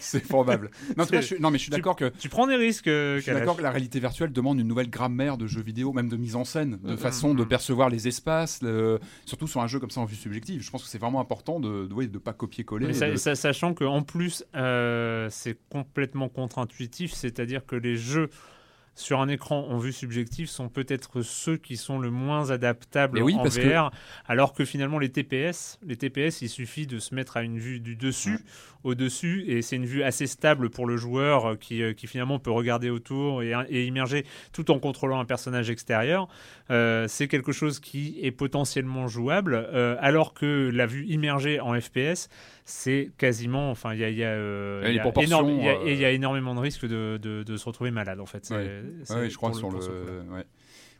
C'est 0.00 0.20
probable. 0.20 0.70
Mais 0.96 1.02
en 1.02 1.06
tout 1.06 1.12
cas, 1.12 1.20
je 1.22 1.26
suis, 1.26 1.40
non 1.40 1.50
mais 1.50 1.56
je 1.58 1.62
suis 1.62 1.70
d'accord 1.70 1.96
que 1.96 2.10
Tu 2.18 2.28
prends 2.28 2.46
des 2.46 2.56
risques, 2.56 2.88
euh, 2.88 3.16
je 3.16 3.22
suis 3.22 3.32
d'accord 3.32 3.56
que 3.56 3.62
la 3.62 3.70
réalité 3.70 4.00
virtuelle 4.00 4.32
demande 4.32 4.58
une 4.60 4.68
nouvelle 4.68 4.90
grammaire 4.90 5.38
de 5.38 5.46
jeux 5.46 5.62
vidéo, 5.62 5.92
même 5.92 6.08
de 6.08 6.16
mise 6.16 6.36
en 6.36 6.44
scène, 6.44 6.78
de 6.82 6.92
Mhm. 6.92 6.96
façon 6.98 7.34
de 7.34 7.42
Mhm. 7.42 7.48
percevoir 7.48 7.88
les 7.88 8.06
espaces, 8.06 8.60
surtout 9.24 9.46
sur 9.48 9.60
un 9.62 9.66
jeu 9.66 9.80
comme 9.80 9.90
ça 9.90 10.00
en 10.00 10.04
vue 10.04 10.14
subjective. 10.16 10.62
Je 10.62 10.70
pense 10.70 10.82
que 10.82 10.88
c'est 10.88 10.98
vraiment 10.98 11.20
important 11.24 11.58
de 11.60 11.86
de, 11.86 11.94
ouais, 11.94 12.06
de 12.06 12.18
pas 12.18 12.32
copier-coller. 12.32 12.88
De- 12.88 13.16
sa- 13.16 13.34
sachant 13.34 13.74
qu'en 13.74 14.02
plus, 14.02 14.44
euh, 14.54 15.28
c'est 15.30 15.58
complètement 15.68 16.28
contre-intuitif, 16.28 17.12
c'est-à-dire 17.12 17.66
que 17.66 17.76
les 17.76 17.96
jeux 17.96 18.28
sur 18.94 19.20
un 19.20 19.28
écran 19.28 19.66
en 19.68 19.78
vue 19.78 19.92
subjective 19.92 20.48
sont 20.48 20.68
peut-être 20.68 21.22
ceux 21.22 21.56
qui 21.56 21.76
sont 21.76 21.98
le 21.98 22.10
moins 22.10 22.50
adaptables 22.50 23.22
oui, 23.22 23.34
en 23.34 23.42
parce 23.42 23.58
VR, 23.58 23.90
alors 24.26 24.52
que 24.52 24.64
finalement 24.64 24.98
les 24.98 25.10
TPS, 25.10 25.78
les 25.84 25.96
TPS, 25.96 26.42
il 26.42 26.48
suffit 26.48 26.86
de 26.86 26.98
se 26.98 27.14
mettre 27.14 27.36
à 27.36 27.42
une 27.42 27.58
vue 27.58 27.80
du 27.80 27.96
dessus, 27.96 28.38
au-dessus, 28.84 29.44
et 29.48 29.62
c'est 29.62 29.76
une 29.76 29.86
vue 29.86 30.02
assez 30.02 30.26
stable 30.26 30.70
pour 30.70 30.86
le 30.86 30.96
joueur 30.96 31.46
euh, 31.46 31.56
qui, 31.56 31.82
euh, 31.82 31.94
qui 31.94 32.06
finalement 32.06 32.38
peut 32.38 32.50
regarder 32.50 32.90
autour 32.90 33.42
et, 33.42 33.52
et 33.68 33.86
immerger 33.86 34.26
tout 34.52 34.70
en 34.70 34.78
contrôlant 34.78 35.18
un 35.18 35.24
personnage 35.24 35.70
extérieur. 35.70 36.28
Euh, 36.70 37.06
c'est 37.08 37.28
quelque 37.28 37.52
chose 37.52 37.80
qui 37.80 38.18
est 38.22 38.30
potentiellement 38.30 39.06
jouable, 39.06 39.54
euh, 39.54 39.96
alors 40.00 40.34
que 40.34 40.70
la 40.72 40.86
vue 40.86 41.06
immergée 41.06 41.60
en 41.60 41.78
FPS, 41.78 42.28
c'est 42.64 43.10
quasiment, 43.18 43.70
enfin, 43.70 43.92
il 43.94 44.00
y 44.00 44.04
a, 44.04 44.08
y 44.10 44.24
a, 44.24 44.28
euh, 44.28 44.82
y 44.94 44.98
a 44.98 45.02
énorme- 45.26 45.50
y 45.64 45.68
a- 45.68 45.72
et 45.86 45.92
il 45.92 45.98
y 46.00 46.04
a 46.04 46.10
énormément 46.10 46.54
de 46.54 46.60
risques 46.60 46.86
de, 46.86 47.18
de- 47.20 47.42
de 47.42 47.56
se 47.56 47.64
retrouver 47.66 47.90
malade 47.90 48.20
en 48.20 48.26
fait. 48.26 48.44
C'est- 48.46 48.54
Ouais. 49.14 49.30
je 49.30 49.36
crois 49.36 49.50
pour 49.50 49.58
sur 49.82 49.92
le. 49.92 50.24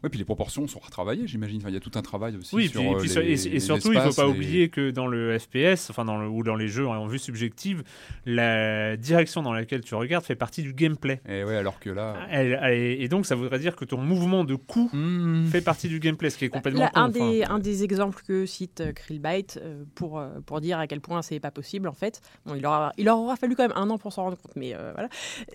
Ouais, 0.05 0.11
puis 0.11 0.19
les 0.19 0.25
proportions 0.27 0.67
sont 0.69 0.79
retravaillées, 0.81 1.27
j'imagine. 1.27 1.57
Enfin, 1.63 1.71
il 1.71 1.75
y 1.75 1.79
a 1.79 1.81
tout 1.81 1.91
un 1.95 2.03
travail 2.03 2.37
aussi. 2.37 2.55
Oui, 2.55 2.69
sur 2.69 2.81
puis, 2.83 2.89
euh, 2.95 2.99
puis 2.99 3.09
les- 3.09 3.49
et, 3.57 3.59
surtout, 3.61 3.91
il 3.93 3.99
ne 3.99 4.03
faut 4.11 4.13
pas 4.15 4.25
les- 4.27 4.31
oublier 4.31 4.69
que 4.69 4.91
dans 4.91 5.07
le 5.07 5.39
FPS, 5.39 5.89
enfin 5.91 6.05
dans 6.05 6.19
le, 6.19 6.29
ou 6.29 6.43
dans 6.43 6.57
les 6.57 6.69
jeux 6.69 6.87
en 6.87 7.07
vue 7.07 7.19
subjective, 7.19 7.83
la 8.27 8.97
direction 8.97 9.43
dans 9.43 9.53
laquelle 9.53 9.81
tu 9.83 9.95
regardes 9.95 10.25
fait 10.25 10.35
partie 10.37 10.63
du 10.63 10.73
gameplay. 10.75 11.21
Et 11.29 11.45
ouais, 11.45 11.57
alors 11.57 11.79
que 11.81 11.91
là. 11.91 12.17
Elle- 12.31 12.59
elle- 12.63 13.01
et 13.03 13.09
donc, 13.09 13.27
ça 13.27 13.35
voudrait 13.35 13.59
dire 13.59 13.77
que 13.77 13.85
ton 13.85 13.99
mouvement 13.99 14.45
de 14.45 14.55
coup 14.55 14.91
Hmm. 14.93 15.47
fait 15.47 15.61
partie 15.63 15.89
du 15.89 16.01
gameplay, 16.01 16.31
ce 16.31 16.39
qui 16.39 16.45
est 16.45 16.49
complètement 16.51 16.81
Là, 16.83 16.91
con, 16.93 17.01
un, 17.01 17.09
enfin. 17.11 17.31
des, 17.31 17.45
un 17.45 17.59
des 17.59 17.83
exemples 17.85 18.23
que 18.27 18.47
cite 18.47 18.81
euh, 18.81 18.93
Krillbyte 18.93 19.59
euh, 19.63 19.85
pour, 19.95 20.19
euh, 20.19 20.29
pour 20.45 20.61
dire 20.61 20.79
à 20.79 20.87
quel 20.87 21.01
point 21.01 21.23
c'est 21.23 21.41
pas 21.41 21.51
possible, 21.51 21.89
en 21.89 21.93
fait, 21.95 22.21
bon, 22.47 22.55
il, 22.55 22.63
leur 22.63 22.73
aura, 22.73 22.93
il 22.99 23.05
leur 23.07 23.19
aura 23.19 23.37
fallu 23.37 23.57
quand 23.57 23.63
même 23.67 23.77
un 23.77 23.89
an 23.91 23.99
pour 23.99 24.13
s'en 24.13 24.25
rendre 24.25 24.37
compte, 24.37 24.57
mais 24.57 24.75
euh, 24.75 24.93
voilà, 24.95 25.09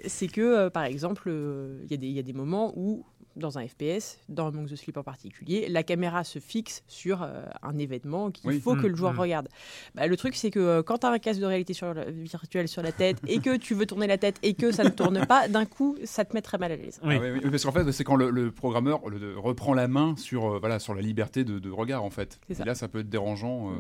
c'est 0.08 0.28
que, 0.28 0.42
euh, 0.42 0.70
par 0.70 0.84
exemple, 0.86 1.24
euh, 1.28 1.80
il 1.86 1.92
y, 1.92 1.94
a 1.94 1.98
des- 1.98 2.08
il 2.08 2.14
y 2.14 2.20
a 2.20 2.24
des 2.24 2.34
moments 2.34 2.74
où, 2.76 3.06
dans 3.40 3.58
un 3.58 3.68
FPS, 3.68 4.20
dans 4.30 4.48
Among 4.48 4.68
the 4.70 4.76
Sleep 4.76 4.98
en 4.98 5.04
particulier, 5.04 5.68
la 5.70 5.84
caméra 5.84 6.24
se 6.24 6.40
fixe 6.40 6.84
sur 6.88 7.24
euh, 7.24 7.46
un 7.64 7.78
événement 7.78 8.30
qu'il 8.32 8.50
Oui. 8.50 8.60
faut 8.60 8.76
que 8.76 8.86
Mm, 8.88 8.92
le 8.92 8.96
joueur 8.96 9.14
mm. 9.14 9.20
regarde. 9.20 9.50
Bah, 9.96 10.08
le 10.08 10.16
truc, 10.18 10.36
c'est 10.36 10.52
que 10.52 10.60
euh, 10.60 10.84
quand 10.84 11.00
tu 11.00 11.08
as 11.08 11.10
un 11.12 11.20
casque 11.20 11.40
de 11.40 11.46
réalité 11.46 11.74
sur 11.74 11.94
la- 11.94 12.06
virtuelle 12.12 12.68
sur 12.68 12.82
la 12.84 12.92
tête 12.92 13.18
et 13.28 13.40
que 13.40 13.56
tu 13.58 13.74
veux 13.74 13.86
tourner 13.86 14.08
la 14.08 14.18
tête 14.18 14.38
et 14.44 14.54
que 14.54 14.72
ça 14.72 14.84
ne 14.84 14.90
tourne 14.90 15.26
pas, 15.26 15.48
d'un 15.48 15.66
coup, 15.66 15.98
ça 16.04 16.26
te 16.26 16.34
met 16.34 16.42
très 16.42 16.58
mal 16.58 16.72
à 16.72 16.76
l'aise. 16.76 17.00
Oui. 17.04 17.16
Ah 17.18 17.20
ouais, 17.20 17.32
oui, 17.32 17.50
parce 17.50 17.64
qu'en 17.66 17.72
fait, 17.72 17.92
c'est 17.92 18.04
quand 18.04 18.16
le, 18.16 18.30
le 18.30 18.52
programmeur 18.52 19.08
le- 19.10 19.38
reprend 19.40 19.74
la 19.74 19.88
main 19.88 20.16
sur, 20.18 20.46
euh, 20.56 20.60
voilà, 20.60 20.80
sur 20.80 20.94
la 20.94 21.02
liberté 21.02 21.44
de, 21.44 21.60
de 21.60 21.70
regard, 21.72 22.04
en 22.04 22.10
fait. 22.10 22.40
Et 22.50 22.64
là, 22.64 22.76
ça 22.76 22.88
peut 22.88 23.00
être 23.00 23.10
dérangeant. 23.10 23.72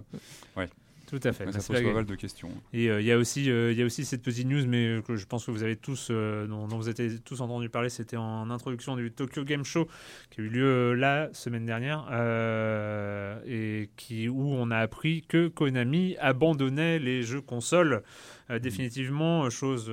euh, 0.57 0.65
Tout 1.09 1.19
à 1.23 1.33
fait. 1.33 1.45
ouais, 1.45 1.51
ça 1.51 1.59
c'est 1.59 1.73
pose 1.73 1.81
pas- 1.81 1.87
pas 1.89 1.93
mal 1.95 2.05
de 2.05 2.15
questions. 2.15 2.49
Et 2.71 2.89
euh, 2.89 3.01
il 3.01 3.07
y 3.07 3.11
a 3.11 3.17
aussi, 3.17 3.49
euh, 3.49 3.73
y 3.73 3.81
a 3.81 3.85
aussi 3.85 4.05
cette 4.05 4.21
petite 4.21 4.45
news, 4.47 4.65
mais 4.67 4.85
euh, 4.87 5.01
que 5.01 5.15
je 5.15 5.25
pense 5.25 5.45
que 5.45 5.51
vous 5.51 5.63
avez 5.63 5.75
tous, 5.75 6.09
euh, 6.11 6.45
dont, 6.45 6.67
dont 6.67 6.77
vous 6.77 6.87
avez 6.87 7.19
tous 7.19 7.41
entendu 7.41 7.67
parler. 7.69 7.89
C'était 7.89 8.17
en 8.17 8.49
introduction 8.51 8.95
du 8.95 9.11
Tokyo 9.11 9.43
Game 9.43 9.63
Show 9.65 9.87
qui 10.29 10.41
a 10.41 10.43
eu 10.43 10.49
lieu 10.49 10.93
la 10.93 11.29
semaine 11.33 11.65
dernière, 11.65 12.05
et 13.47 13.89
qui 13.95 14.29
où 14.29 14.53
on 14.53 14.69
a 14.71 14.77
appris 14.77 15.23
que 15.27 15.47
Konami 15.47 16.15
abandonnait 16.19 16.99
les 16.99 17.23
jeux 17.23 17.41
consoles 17.41 18.03
euh, 18.51 18.59
définitivement, 18.59 19.49
chose 19.49 19.91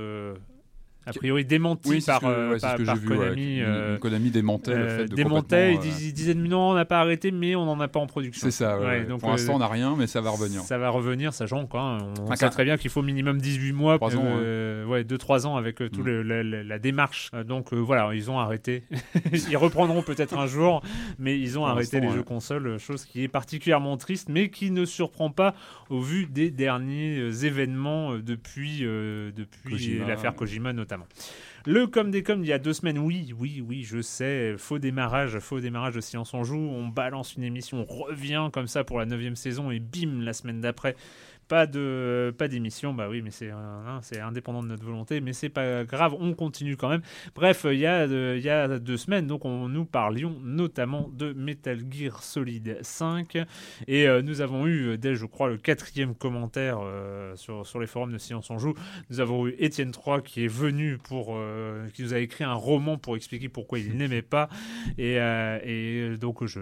a 1.07 1.13
priori 1.13 1.45
démentie 1.45 1.89
Oui, 1.89 2.03
par, 2.05 2.21
que, 2.21 2.53
ouais, 2.55 2.59
par- 2.59 2.77
vu. 2.79 2.85
ouais, 2.85 3.17
Konami. 3.17 3.99
Konami 4.01 4.31
démentait 4.31 4.75
le 4.75 4.77
euh, 4.81 4.97
fait 4.99 5.05
de 5.09 5.17
ils, 5.17 5.25
complètement, 5.25 5.79
euh, 5.89 5.91
dis- 5.99 6.09
ils 6.09 6.13
disaient 6.13 6.35
non, 6.35 6.71
on 6.71 6.75
n'a 6.75 6.85
pas 6.85 7.01
arrêté, 7.01 7.31
mais 7.31 7.55
on 7.55 7.65
n'en 7.65 7.79
a 7.81 7.89
pas 7.89 8.01
en 8.01 8.07
production. 8.07 8.45
C'est 8.45 8.51
ça. 8.51 8.79
ouais, 8.81 9.05
donc, 9.05 9.21
Pour 9.21 9.31
l'instant, 9.31 9.53
euh, 9.53 9.57
on 9.57 9.59
n'a 9.61 9.69
rien, 9.69 9.95
mais 9.97 10.07
ça 10.07 10.21
va 10.21 10.31
revenir. 10.31 10.63
Ça 10.63 10.79
va 10.79 10.91
revenir, 10.91 11.33
sachant 11.33 11.67
quoi, 11.67 11.99
on 12.21 12.31
Ah, 12.31 12.37
sait 12.37 12.49
très 12.51 12.65
bien 12.65 12.77
qu'il 12.77 12.91
faut 12.91 13.03
minimum 13.03 13.41
18 13.41 13.73
mois, 13.73 13.97
Trois 13.97 14.17
ans, 14.17 14.23
euh, 14.25 14.85
ouais, 14.85 15.05
2-3 15.05 15.47
ans 15.47 15.57
avec 15.57 15.81
euh, 15.81 15.89
tout 15.89 16.03
Mm. 16.03 16.21
la, 16.23 16.43
la- 16.43 16.63
la 16.65 16.79
démarche. 16.79 17.31
Donc 17.47 17.73
voilà, 17.73 18.13
ils 18.15 18.31
ont 18.31 18.39
arrêté. 18.39 18.83
ils 19.51 19.57
reprendront 19.57 20.03
peut-être 20.03 20.37
un 20.37 20.47
jour, 20.47 20.83
mais 21.19 21.39
ils 21.39 21.59
ont 21.59 21.63
Pour 21.63 21.69
arrêté 21.69 21.97
l'instant, 22.01 22.11
les 22.13 22.17
jeux 22.19 22.25
consoles, 22.25 22.79
chose 22.79 23.05
qui 23.05 23.23
est 23.23 23.29
particulièrement 23.29 23.97
triste, 23.97 24.29
mais 24.29 24.51
qui 24.51 24.71
ne 24.71 24.85
surprend 24.85 25.31
pas 25.31 25.55
au 25.91 26.01
vu 26.01 26.27
des 26.27 26.51
derniers 26.51 27.45
événements 27.45 28.15
depuis, 28.19 28.81
euh, 28.83 29.31
depuis 29.37 29.99
l'affaire. 30.07 30.35
Kojima 30.35 30.73
notamment. 30.73 30.96
Le 31.65 31.89
comme 31.89 32.13
des 32.13 32.23
comme 32.23 32.45
il 32.45 32.47
y 32.47 32.53
a 32.53 32.61
deux 32.61 32.73
semaines, 32.73 32.99
oui, 32.99 33.35
oui, 33.37 33.61
oui, 33.67 33.83
je 33.83 34.01
sais, 34.01 34.55
faux 34.57 34.79
démarrage, 34.79 35.39
faux 35.41 35.59
démarrage 35.59 35.97
de 35.97 36.01
Silence 36.01 36.33
on 36.33 36.45
joue, 36.45 36.57
on 36.57 36.87
balance 36.87 37.35
une 37.35 37.43
émission, 37.43 37.85
on 37.89 38.05
revient 38.05 38.51
comme 38.53 38.69
ça 38.69 38.85
pour 38.85 39.01
la 39.01 39.05
neuvième 39.05 39.35
saison 39.35 39.73
et 39.73 39.81
bim, 39.81 40.23
la 40.23 40.33
semaine 40.33 40.61
d'après, 40.61 40.95
pas 41.49 41.67
de 41.67 42.35
pas 42.37 42.49
d'émission, 42.49 42.93
bah 42.93 43.09
oui, 43.09 43.23
mais 43.23 43.31
c'est 43.31 43.51
hein, 43.51 44.01
c'est 44.03 44.21
indépendant 44.21 44.63
de 44.63 44.69
notre 44.69 44.85
volonté, 44.85 45.21
mais 45.21 45.33
c'est 45.33 45.49
pas 45.49 45.85
grave, 45.85 46.15
on 46.19 46.35
continue 46.35 46.77
quand 46.77 46.89
même. 46.89 47.03
Bref, 47.35 47.67
il 47.71 47.79
y 47.79 47.87
a 47.87 48.09
euh, 48.09 48.37
il 48.37 48.45
y 48.45 48.51
a 48.51 48.79
deux 48.79 48.97
semaines, 48.97 49.27
donc 49.27 49.45
on 49.45 49.69
nous 49.69 49.85
parlions 49.85 50.37
notamment 50.43 51.09
de 51.13 51.33
Metal 51.33 51.81
Gear 51.91 52.23
Solid 52.23 52.79
5 52.83 53.39
et 53.87 54.09
euh, 54.09 54.23
nous 54.23 54.41
avons 54.41 54.67
eu 54.67 54.89
euh, 54.89 54.97
dès 54.97 55.15
je 55.15 55.27
crois 55.27 55.49
le 55.49 55.59
quatrième 55.59 56.15
commentaire 56.15 56.81
sur 57.37 57.67
sur 57.67 57.81
les 57.81 57.87
forums 57.87 58.13
de 58.13 58.19
Silence 58.19 58.51
on 58.51 58.59
joue, 58.59 58.75
nous 59.11 59.21
avons 59.21 59.47
eu 59.47 59.55
Étienne 59.59 59.93
3 59.93 60.23
qui 60.23 60.45
est 60.45 60.49
venu 60.49 60.99
pour 60.99 61.39
qui 61.95 62.03
nous 62.03 62.15
a 62.15 62.19
écrit 62.19 62.45
un 62.45 62.55
roman 62.55 62.99
pour 62.99 63.17
expliquer 63.17 63.49
pourquoi 63.49 63.79
il 63.79 63.97
n'aimait 63.97 64.23
pas. 64.23 64.49
Et, 64.99 65.15
et 65.17 66.17
donc 66.19 66.45
je, 66.47 66.61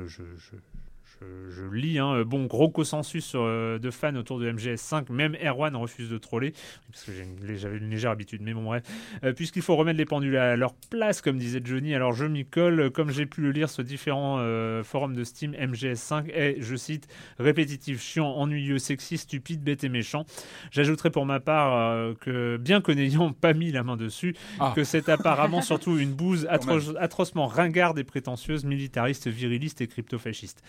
je, 1.21 1.50
je 1.50 1.62
lis 1.75 1.99
hein, 1.99 2.23
bon 2.25 2.47
gros 2.47 2.68
consensus 2.71 3.33
euh, 3.35 3.78
de 3.78 3.90
fans 3.90 4.14
autour 4.16 4.38
de 4.40 4.50
MGS5 4.50 5.11
même 5.12 5.37
Erwan 5.42 5.75
refuse 5.76 6.09
de 6.11 6.18
troller 6.18 6.52
parce 6.90 7.04
que 7.04 7.11
une- 7.12 7.56
j'avais 7.56 7.78
une 7.78 7.90
légère 7.90 8.11
habitude 8.11 8.40
mais 8.42 8.52
bon 8.54 8.64
bref 8.64 8.83
Euh, 9.23 9.33
puisqu'il 9.33 9.62
faut 9.62 9.76
remettre 9.76 9.99
les 9.99 10.04
pendules 10.04 10.37
à 10.37 10.56
leur 10.56 10.75
place 10.90 11.21
comme 11.23 11.38
disait 11.38 11.61
Johnny 11.64 11.94
alors 11.94 12.12
je 12.12 12.25
m'y 12.26 12.44
colle 12.44 12.90
comme 12.90 13.11
j'ai 13.11 13.26
pu 13.26 13.40
le 13.42 13.50
lire 13.52 13.68
sur 13.71 13.85
différents 13.85 14.37
euh, 14.40 14.83
forums 14.83 15.14
de 15.14 15.25
Steam 15.25 15.52
MGS5 15.52 16.30
est 16.33 16.56
je 16.61 16.76
cite 16.76 17.06
répétitif 17.38 18.00
chiant 18.02 18.26
ennuyeux 18.28 18.78
sexy 18.78 19.18
stupide 19.18 19.62
bête 19.62 19.85
et 19.85 19.88
méchant 19.88 20.25
J'ajouterai 20.71 21.11
pour 21.11 21.26
ma 21.26 21.40
part 21.40 21.75
euh, 21.76 22.14
que, 22.21 22.56
bien 22.56 22.80
que 22.80 22.90
n'ayant 22.92 23.33
pas 23.33 23.52
mis 23.54 23.71
la 23.73 23.83
main 23.83 23.97
dessus, 23.97 24.35
Ah. 24.59 24.73
que 24.75 24.83
c'est 24.85 25.09
apparemment 25.09 25.62
surtout 25.71 25.99
une 25.99 26.12
bouse 26.12 26.47
atro- 26.50 26.97
atrocement 26.99 27.47
ringarde 27.47 27.99
et 27.99 28.04
prétentieuse, 28.04 28.64
militariste, 28.64 29.28
viriliste 29.28 29.80
et 29.80 29.87
crypto-fasciste. 29.87 30.62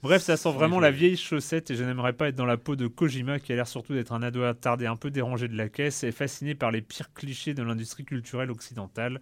Bref, 0.00 0.22
ça 0.22 0.36
sent 0.36 0.52
vraiment 0.52 0.80
la 0.80 0.90
vieille 0.90 1.16
chaussette 1.16 1.70
et 1.70 1.74
je 1.74 1.84
n'aimerais 1.84 2.14
pas 2.14 2.28
être 2.28 2.34
dans 2.34 2.46
la 2.46 2.56
peau 2.56 2.76
de 2.76 2.86
Kojima 2.86 3.38
qui 3.38 3.52
a 3.52 3.56
l'air 3.56 3.68
surtout 3.68 3.92
d'être 3.92 4.12
un 4.12 4.22
ado 4.22 4.42
attardé 4.42 4.86
un 4.86 4.96
peu 4.96 5.10
dérangé 5.10 5.48
de 5.48 5.56
la 5.56 5.68
caisse 5.68 6.02
et 6.04 6.12
fasciné 6.12 6.54
par 6.54 6.70
les 6.70 6.80
pires 6.80 7.12
clichés 7.12 7.52
de 7.52 7.62
l'industrie 7.62 8.04
culturelle 8.04 8.50
occidentale. 8.50 9.20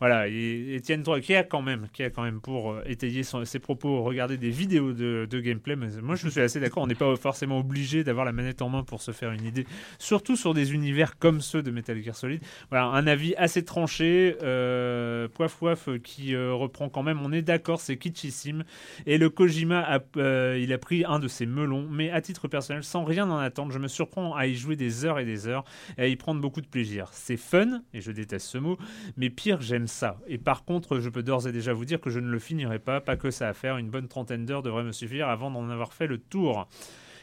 Voilà, 0.00 0.28
et 0.28 0.74
Étienne 0.74 1.04
qui 1.22 1.34
a 1.34 1.44
quand 1.44 1.62
même, 1.62 1.88
qui 1.92 2.02
a 2.02 2.10
quand 2.10 2.22
même 2.22 2.40
pour 2.40 2.72
euh, 2.72 2.82
étayer 2.86 3.22
ses 3.22 3.58
propos, 3.58 4.02
regarder 4.02 4.36
des 4.36 4.50
vidéos 4.50 4.92
de, 4.92 5.40
gameplay. 5.40 5.76
Mais 5.76 5.88
moi, 6.02 6.16
je 6.16 6.28
suis 6.28 6.40
assez 6.40 6.60
d'accord. 6.60 6.82
On 6.82 6.86
n'est 6.86 6.94
pas 6.94 7.14
forcément 7.16 7.58
obligé 7.58 8.04
d'avoir 8.04 8.24
la 8.24 8.32
manette 8.32 8.62
en 8.62 8.68
main 8.68 8.82
pour 8.82 9.02
se 9.02 9.12
faire 9.12 9.32
une 9.32 9.44
idée, 9.44 9.66
surtout 9.98 10.36
sur 10.36 10.54
des 10.54 10.72
univers 10.72 11.18
comme 11.18 11.40
ceux 11.40 11.62
de 11.62 11.70
Metal 11.70 12.02
Gear 12.02 12.16
Solid. 12.16 12.40
Voilà, 12.70 12.86
un 12.86 13.06
avis 13.06 13.34
assez 13.36 13.64
tranché. 13.64 14.36
Euh, 14.42 15.28
Poif 15.28 15.88
euh, 15.88 15.98
qui 15.98 16.34
euh, 16.34 16.52
reprend 16.54 16.88
quand 16.88 17.02
même. 17.02 17.20
On 17.22 17.32
est 17.32 17.42
d'accord, 17.42 17.80
c'est 17.80 17.96
kitschissime. 17.96 18.64
Et 19.06 19.18
le 19.18 19.30
Kojima, 19.30 20.00
il 20.16 20.72
a 20.72 20.78
pris 20.78 21.04
un 21.04 21.18
de 21.18 21.28
ses 21.28 21.46
melons, 21.46 21.86
mais 21.90 22.10
à 22.10 22.20
titre 22.20 22.48
personnel, 22.48 22.84
sans 22.84 23.04
rien 23.04 23.30
en 23.30 23.38
attendre, 23.38 23.72
je 23.72 23.78
me 23.78 23.88
surprends 23.88 24.34
à 24.34 24.46
y 24.46 24.54
jouer 24.54 24.76
des 24.76 25.04
heures 25.04 25.18
et 25.18 25.24
des 25.24 25.46
heures 25.46 25.64
et 25.98 26.02
à 26.02 26.06
y 26.06 26.16
prendre 26.16 26.40
beaucoup 26.40 26.60
de 26.60 26.66
plaisir. 26.66 27.08
C'est 27.12 27.36
fun, 27.36 27.82
et 27.92 28.00
je 28.00 28.12
déteste 28.12 28.46
ce 28.46 28.58
mot, 28.58 28.78
mais 29.16 29.30
pire, 29.30 29.60
j'aime 29.60 29.86
Et 30.26 30.38
par 30.38 30.64
contre, 30.64 31.00
je 31.00 31.08
peux 31.08 31.22
d'ores 31.22 31.46
et 31.46 31.52
déjà 31.52 31.72
vous 31.72 31.84
dire 31.84 32.00
que 32.00 32.10
je 32.10 32.20
ne 32.20 32.28
le 32.28 32.38
finirai 32.38 32.78
pas, 32.78 33.00
pas 33.00 33.16
que 33.16 33.30
ça 33.30 33.48
à 33.48 33.52
faire. 33.52 33.76
Une 33.76 33.90
bonne 33.90 34.08
trentaine 34.08 34.44
d'heures 34.44 34.62
devrait 34.62 34.84
me 34.84 34.92
suffire 34.92 35.28
avant 35.28 35.50
d'en 35.50 35.68
avoir 35.70 35.92
fait 35.92 36.06
le 36.06 36.18
tour. 36.18 36.68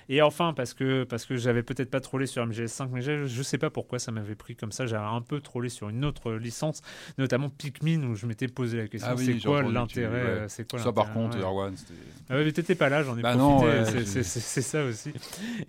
Et 0.10 0.22
enfin, 0.22 0.54
parce 0.54 0.74
que, 0.74 1.04
parce 1.04 1.26
que 1.26 1.36
j'avais 1.38 1.64
peut-être 1.64 1.90
pas 1.90 2.00
trollé 2.00 2.26
sur 2.28 2.46
MGS5, 2.48 2.88
mais 2.92 3.02
je, 3.02 3.26
je 3.26 3.42
sais 3.44 3.58
pas 3.58 3.70
pourquoi 3.70 4.00
ça 4.00 4.12
m'avait 4.12 4.36
pris 4.36 4.56
comme 4.56 4.72
ça. 4.72 4.86
J'avais 4.86 5.06
un 5.06 5.22
peu 5.22 5.42
trollé 5.42 5.70
sur 5.70 5.90
une 5.90 6.06
autre 6.06 6.34
licence, 6.34 6.82
notamment 7.18 7.50
Pikmin, 7.50 8.04
où 8.04 8.16
je 8.16 8.26
m'étais 8.26 8.48
posé 8.48 8.78
la 8.78 8.88
question 8.88 9.10
Ah 9.12 9.16
oui, 9.18 9.26
c'est 9.42 9.48
quoi 9.48 9.62
l'intérêt 9.64 10.24
ouais. 10.24 10.46
C'est 10.48 10.70
quoi 10.70 10.80
Ça, 10.80 10.92
par 10.94 11.12
contre, 11.14 11.38
ouais. 11.38 11.44
Erwan, 11.44 11.76
c'était. 11.76 11.94
Ah 12.30 12.36
ouais, 12.36 12.46
mais 12.46 12.52
t'étais 12.52 12.76
pas 12.76 12.90
là, 12.90 13.04
j'en 13.04 13.18
ai 13.18 13.22
Bah 13.22 13.36
profité. 13.36 14.06
c'est- 14.24 14.62
ça 14.62 14.84
aussi. 14.84 15.14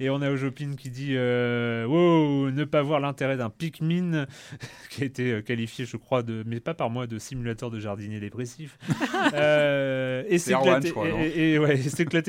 Et 0.00 0.10
on 0.10 0.20
a 0.22 0.30
Ojopin 0.30 0.74
qui 0.76 0.90
dit 0.90 1.12
euh, 1.16 1.84
Wow, 1.86 2.50
ne 2.50 2.64
pas 2.64 2.82
voir 2.82 3.00
l'intérêt 3.00 3.36
d'un 3.36 3.50
Pikmin, 3.50 4.26
qui 4.90 5.02
a 5.02 5.04
été 5.06 5.32
euh, 5.32 5.42
qualifié, 5.42 5.84
je 5.84 5.96
crois, 5.96 6.22
de, 6.22 6.42
mais 6.46 6.60
pas 6.60 6.74
par 6.74 6.90
moi, 6.90 7.06
de 7.06 7.18
simulateur 7.18 7.70
de 7.70 7.78
jardinier 7.80 8.20
dépressif. 8.20 8.78
Euh, 9.34 10.22
et 10.28 10.38
s'éclater 10.38 10.92
et, 11.22 11.26
et- 11.26 11.52
et 11.54 11.58
ouais, 11.58 11.76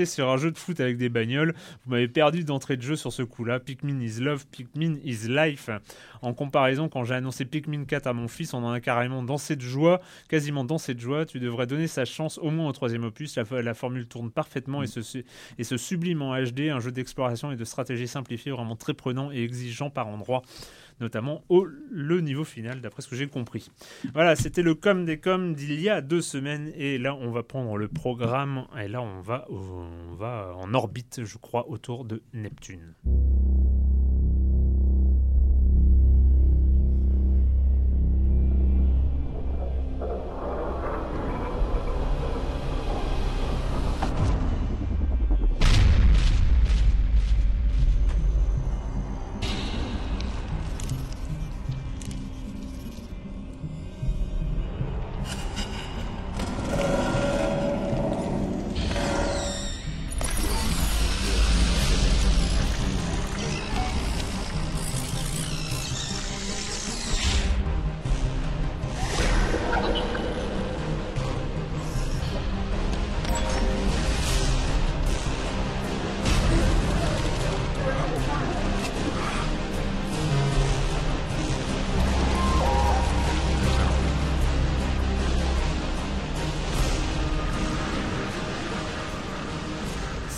sur 0.06 0.30
un 0.30 0.38
jeu 0.38 0.52
de 0.52 0.58
foot 0.58 0.80
avec 0.80 0.98
des 0.98 1.10
bagnoles. 1.10 1.54
Vous 1.86 1.90
m'avez 2.00 2.08
perdu 2.08 2.44
d'entrée 2.44 2.78
de 2.78 2.82
jeu 2.82 2.96
sur 2.96 3.12
ce 3.12 3.24
coup-là. 3.24 3.60
Pikmin 3.60 4.00
is 4.00 4.22
love, 4.22 4.46
Pikmin 4.48 4.96
is 5.04 5.28
life. 5.28 5.70
En 6.22 6.34
comparaison, 6.34 6.88
quand 6.88 7.04
j'ai 7.04 7.16
annoncé 7.16 7.46
Pikmin 7.46 7.84
4 7.86 8.08
à 8.08 8.14
mon 8.14 8.28
fils, 8.28 8.54
on 8.54 8.64
en 8.64 8.72
a 8.72 8.80
carrément 8.80 9.22
dansé 9.22 9.56
de 9.56 9.62
joie, 9.62 10.02
quasiment 10.30 10.64
dansé 10.64 10.94
de 10.94 11.00
joie. 11.00 11.26
Tu 11.26 11.40
devrais 11.40 11.68
donner 11.68 11.88
sa 11.88 12.06
chance 12.06 12.38
au 12.38 12.52
moins 12.52 12.70
au 12.70 12.72
troisième 12.72 13.04
opus. 13.04 13.38
La, 13.38 13.62
la 13.62 13.74
formule 13.74 14.08
tourne 14.08 14.32
parfaitement 14.32 14.82
et, 14.82 14.88
se, 14.88 15.00
et 15.58 15.64
se 15.64 15.78
sublime 15.78 16.22
en 16.22 16.42
HD, 16.42 16.70
un 16.70 16.80
jeu 16.80 16.92
d'exploration 16.92 17.52
et 17.52 17.56
de 17.56 17.66
stratégie 17.66 18.08
simplifié, 18.08 18.52
vraiment 18.52 18.76
très 18.76 18.94
prenant 18.94 19.32
et 19.32 19.44
exigeant 19.44 19.90
par 19.90 20.08
endroits 20.08 20.42
notamment 21.00 21.44
au 21.50 21.66
le 21.66 22.22
niveau 22.22 22.44
final, 22.44 22.82
d'après 22.82 23.02
ce 23.02 23.08
que 23.08 23.16
j'ai 23.16 23.28
compris. 23.28 23.70
Voilà, 24.14 24.36
c'était 24.36 24.62
le 24.62 24.76
com 24.76 25.06
des 25.06 25.20
com 25.20 25.54
d'il 25.54 25.80
y 25.80 25.90
a 25.90 26.02
deux 26.02 26.22
semaines, 26.22 26.72
et 26.76 26.98
là 26.98 27.16
on 27.16 27.32
va 27.32 27.44
prendre 27.44 27.78
le 27.78 27.88
programme, 27.88 28.66
et 28.78 28.88
là 28.88 29.02
on 29.02 29.22
va, 29.22 29.46
on 29.50 30.14
va 30.16 30.54
en 30.56 30.74
orbite, 30.74 31.22
je 31.24 31.38
crois, 31.38 31.70
autour 31.70 32.06
de 32.06 32.22
Neptune. 32.34 32.94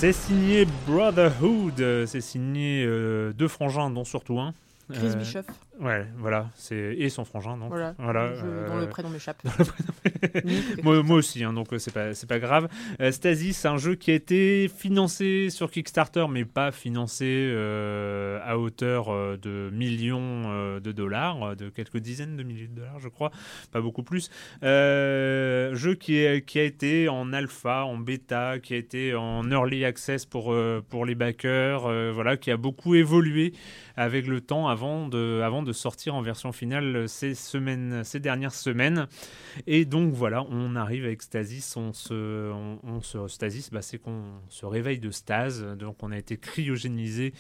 C'est 0.01 0.13
signé 0.13 0.65
Brotherhood, 0.87 2.07
c'est 2.07 2.21
signé 2.21 2.83
euh, 2.87 3.33
deux 3.33 3.47
frangins, 3.47 3.91
dont 3.91 4.03
surtout 4.03 4.39
un. 4.39 4.51
Chris 4.91 5.09
euh, 5.09 5.13
Bischoff. 5.13 5.45
Ouais, 5.81 6.05
voilà, 6.17 6.51
c'est 6.53 6.75
et 6.75 7.09
son 7.09 7.25
frangin 7.25 7.57
donc. 7.57 7.69
Voilà. 7.69 7.95
voilà 7.97 8.21
euh, 8.21 8.67
Dans 8.67 8.75
le 8.75 8.87
prénom 8.87 9.09
m'échappe. 9.09 9.41
moi, 10.83 11.01
moi, 11.01 11.17
aussi, 11.17 11.43
hein, 11.43 11.53
donc 11.53 11.69
c'est 11.79 11.93
pas 11.93 12.13
c'est 12.13 12.29
pas 12.29 12.37
grave. 12.37 12.69
Euh, 13.01 13.11
Stasis, 13.11 13.57
c'est 13.57 13.67
un 13.67 13.77
jeu 13.77 13.95
qui 13.95 14.11
a 14.11 14.13
été 14.13 14.69
financé 14.69 15.49
sur 15.49 15.71
Kickstarter, 15.71 16.27
mais 16.29 16.45
pas 16.45 16.71
financé 16.71 17.51
à 18.45 18.59
hauteur 18.59 19.37
de 19.39 19.71
millions 19.73 20.79
de 20.79 20.91
dollars, 20.91 21.55
de 21.55 21.69
quelques 21.69 21.97
dizaines 21.97 22.37
de 22.37 22.43
milliers 22.43 22.67
de 22.67 22.75
dollars, 22.75 22.99
je 22.99 23.07
crois, 23.07 23.31
pas 23.71 23.81
beaucoup 23.81 24.03
plus. 24.03 24.29
jeu 24.61 25.95
qui, 25.99 26.17
est, 26.17 26.45
qui 26.45 26.59
a 26.59 26.63
été 26.63 27.09
en 27.09 27.33
alpha, 27.33 27.85
en 27.85 27.97
bêta, 27.97 28.59
qui 28.59 28.75
a 28.75 28.77
été 28.77 29.15
en 29.15 29.49
early 29.49 29.83
access 29.83 30.25
pour 30.27 30.55
pour 30.89 31.05
les 31.05 31.15
backers, 31.15 32.13
voilà, 32.13 32.37
qui 32.37 32.51
a 32.51 32.57
beaucoup 32.57 32.93
évolué 32.93 33.53
avec 33.95 34.27
le 34.27 34.41
temps 34.41 34.67
avant 34.67 35.07
de, 35.07 35.41
avant 35.43 35.63
de 35.63 35.70
sortir 35.73 36.15
en 36.15 36.21
version 36.21 36.51
finale 36.51 37.07
ces, 37.07 37.35
semaines, 37.35 38.03
ces 38.03 38.19
dernières 38.19 38.53
semaines. 38.53 39.07
Et 39.67 39.85
donc 39.85 40.13
voilà, 40.13 40.43
on 40.49 40.75
arrive 40.75 41.05
avec 41.05 41.21
Stasis, 41.21 41.75
on 41.77 41.93
se, 41.93 42.51
on, 42.83 43.01
se 43.01 43.27
Stasis, 43.27 43.69
bah, 43.71 43.81
c'est 43.81 43.97
qu'on 43.97 44.23
se 44.49 44.65
réveille 44.65 44.99
de 44.99 45.11
stase, 45.11 45.63
donc 45.77 45.97
on 46.01 46.11
a 46.11 46.17
été 46.17 46.37
cryogénisé 46.37 47.33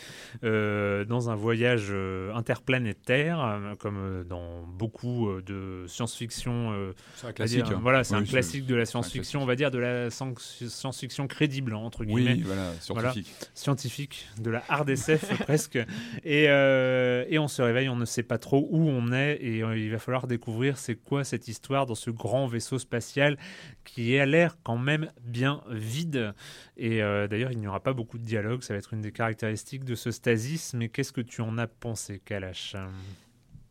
euh, 0.43 1.05
dans 1.05 1.29
un 1.29 1.35
voyage 1.35 1.87
euh, 1.89 2.33
interplanétaire, 2.33 3.59
comme 3.79 3.97
euh, 3.97 4.23
dans 4.23 4.63
beaucoup 4.63 5.29
de 5.45 5.85
science-fiction. 5.87 6.93
c'est 7.15 7.27
un 7.27 7.33
classique. 7.33 7.65
Hein. 7.67 7.79
Voilà, 7.81 8.03
c'est 8.03 8.15
un 8.15 8.23
classique 8.23 8.65
de 8.65 8.75
la 8.75 8.85
science-fiction, 8.85 9.41
on 9.41 9.45
va 9.45 9.55
dire 9.55 9.71
de 9.71 9.79
la 9.79 10.09
science-fiction 10.09 11.27
crédible 11.27 11.73
entre 11.75 12.03
guillemets. 12.03 12.33
Oui, 12.33 12.43
voilà, 12.45 12.73
scientifique. 12.79 13.33
scientifique, 13.53 14.27
de 14.39 14.49
la 14.49 14.63
hard 14.67 14.89
SF 14.89 15.39
presque. 15.45 15.79
Et, 16.23 16.43
et 16.43 17.39
on 17.39 17.47
se 17.47 17.61
réveille, 17.61 17.89
on 17.89 17.95
ne 17.95 18.05
sait 18.05 18.20
pas 18.23 18.37
trop 18.37 18.67
où 18.69 18.87
on 18.87 19.11
est 19.11 19.37
et 19.41 19.63
euh, 19.63 19.77
il 19.77 19.91
va 19.91 19.99
falloir 19.99 20.27
découvrir 20.27 20.77
c'est 20.77 20.95
quoi 20.95 21.23
cette 21.23 21.47
histoire 21.47 21.85
dans 21.85 21.95
ce 21.95 22.09
grand 22.09 22.47
vaisseau 22.47 22.79
spatial 22.79 23.37
qui 23.83 24.17
a 24.17 24.25
l'air 24.25 24.57
quand 24.63 24.77
même 24.77 25.11
bien 25.21 25.61
vide. 25.69 26.33
Et 26.77 27.01
euh, 27.01 27.27
d'ailleurs, 27.27 27.51
il 27.51 27.59
n'y 27.59 27.67
aura 27.67 27.79
pas 27.79 27.93
beaucoup 27.93 28.17
de 28.17 28.23
dialogue, 28.23 28.63
ça 28.63 28.73
va 28.73 28.79
être 28.79 28.93
une 28.93 29.01
des 29.01 29.11
caractéristiques 29.11 29.83
de 29.83 29.95
ce 29.95 30.11
stasis. 30.11 30.73
Mais 30.73 30.89
qu'est-ce 30.89 31.11
que 31.11 31.21
tu 31.21 31.41
en 31.41 31.57
as 31.57 31.67
pensé, 31.67 32.21
Kalash? 32.23 32.75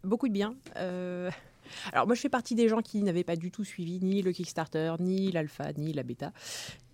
Beaucoup 0.04 0.28
de 0.28 0.32
bien. 0.32 0.54
Euh, 0.76 1.30
alors 1.92 2.06
moi, 2.06 2.14
je 2.14 2.20
fais 2.20 2.28
partie 2.28 2.54
des 2.54 2.68
gens 2.68 2.80
qui 2.80 3.02
n'avaient 3.02 3.24
pas 3.24 3.36
du 3.36 3.50
tout 3.50 3.64
suivi 3.64 4.00
ni 4.02 4.22
le 4.22 4.32
Kickstarter, 4.32 4.94
ni 4.98 5.30
l'alpha, 5.30 5.72
ni 5.76 5.92
la 5.92 6.02
bêta. 6.02 6.32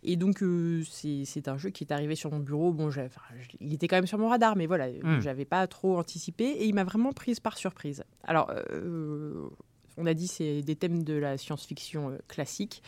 Et 0.07 0.15
donc, 0.15 0.41
euh, 0.43 0.83
c'est 0.89 1.49
un 1.49 1.59
jeu 1.59 1.71
qui 1.71 1.83
est 1.83 1.93
arrivé 1.93 2.15
sur 2.15 2.31
mon 2.31 2.39
bureau. 2.39 2.73
Bon, 2.73 2.91
il 3.61 3.75
était 3.75 3.89
quand 3.89 3.97
même 3.97 4.07
sur 4.07 4.19
mon 4.19 4.29
radar, 4.29 4.57
mais 4.57 4.67
voilà, 4.67 4.89
hmm. 4.89 5.21
j'avais 5.21 5.45
pas 5.45 5.67
trop 5.67 5.99
anticipé. 5.99 6.45
Et 6.45 6.67
il 6.67 6.75
m'a 6.75 6.85
vraiment 6.85 7.13
prise 7.13 7.41
par 7.41 7.59
surprise. 7.59 8.05
Alors, 8.23 8.49
euh, 8.71 9.49
on 9.97 10.07
a 10.07 10.15
dit 10.15 10.29
c'est 10.29 10.63
des 10.63 10.77
thèmes 10.77 11.03
de 11.03 11.15
la 11.15 11.37
science-fiction 11.37 12.11
euh, 12.11 12.19
classique. 12.29 12.83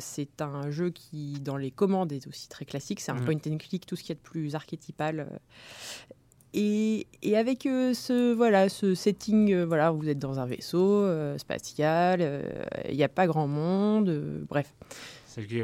c'est 0.00 0.40
un 0.40 0.70
jeu 0.70 0.88
qui, 0.88 1.34
dans 1.34 1.58
les 1.58 1.70
commandes, 1.70 2.12
est 2.12 2.26
aussi 2.26 2.48
très 2.48 2.64
classique. 2.64 3.00
C'est 3.00 3.12
un 3.12 3.16
hmm. 3.16 3.24
point 3.26 3.52
and 3.52 3.58
click, 3.58 3.84
tout 3.84 3.94
ce 3.94 4.02
qui 4.02 4.12
est 4.12 4.16
de 4.16 4.20
plus 4.20 4.54
archétypal. 4.54 5.28
Et, 6.54 7.06
avec 7.36 7.64
ce 7.64 8.32
voilà 8.32 8.70
ce 8.70 8.94
setting 8.94 9.54
voilà 9.64 9.90
vous 9.90 10.08
êtes 10.08 10.18
dans 10.18 10.40
un 10.40 10.46
vaisseau 10.46 11.06
spatial 11.36 12.42
il 12.88 12.96
n'y 12.96 13.04
a 13.04 13.08
pas 13.08 13.26
grand 13.26 13.46
monde 13.46 14.46
bref 14.48 14.72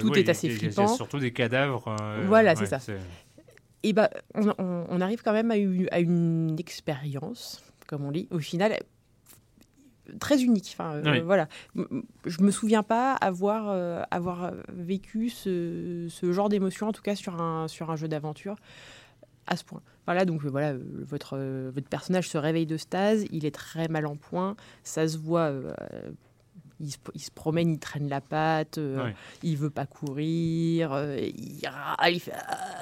tout 0.01 0.19
est 0.19 0.29
assez 0.29 0.49
flippant. 0.51 0.87
Il 0.87 0.89
y 0.89 0.93
a 0.93 0.95
surtout 0.95 1.19
des 1.19 1.33
cadavres. 1.33 1.95
Euh, 2.01 2.25
voilà, 2.27 2.55
c'est 2.57 2.67
ça. 2.67 2.79
Et 3.83 3.93
bah, 3.93 4.11
on, 4.35 5.01
arrive 5.01 5.23
quand 5.23 5.33
même 5.33 5.51
à 5.51 5.57
une, 5.57 5.89
à 5.91 6.01
une 6.01 6.57
expérience, 6.59 7.63
comme 7.87 8.05
on 8.05 8.13
dit, 8.13 8.29
au 8.31 8.39
final, 8.39 8.79
très 10.19 10.43
unique. 10.43 10.75
Enfin, 10.75 10.95
euh, 10.95 11.23
voilà. 11.25 11.49
Je 12.25 12.43
me 12.43 12.51
souviens 12.51 12.83
pas 12.83 13.13
avoir, 13.15 13.69
euh, 13.69 14.03
avoir 14.11 14.53
vécu 14.69 15.29
ce, 15.29 16.07
ce 16.09 16.33
genre 16.33 16.49
d'émotion, 16.49 16.89
en 16.89 16.93
tout 16.93 17.03
cas 17.03 17.15
sur 17.15 17.41
un, 17.41 17.69
sur 17.69 17.91
un 17.91 17.97
jeu 17.97 18.09
d'aventure, 18.09 18.57
à 19.47 19.57
ce 19.57 19.65
point. 19.65 19.83
Voilà, 20.07 20.25
donc 20.25 20.43
voilà, 20.45 20.75
votre, 20.75 21.39
votre 21.71 21.89
personnage 21.89 22.29
se 22.29 22.39
réveille 22.39 22.67
de 22.67 22.79
stase, 22.79 23.25
il 23.31 23.45
est 23.45 23.55
très 23.55 23.89
mal 23.89 24.07
en 24.07 24.17
point, 24.17 24.57
ça 24.83 25.09
se 25.09 25.19
voit 25.19 25.53
il 26.81 26.91
se, 26.91 27.31
promène, 27.35 27.71
il 27.71 27.79
traîne 27.79 28.09
la 28.09 28.21
patte, 28.21 28.79
euh, 28.79 29.11
il 29.43 29.57
veut 29.57 29.71
pas 29.71 29.87
courir, 29.87 30.93
euh, 30.93 31.17
il, 31.19 31.61
il, 32.09 32.21
fait, 32.21 32.33
ah. 32.35 32.77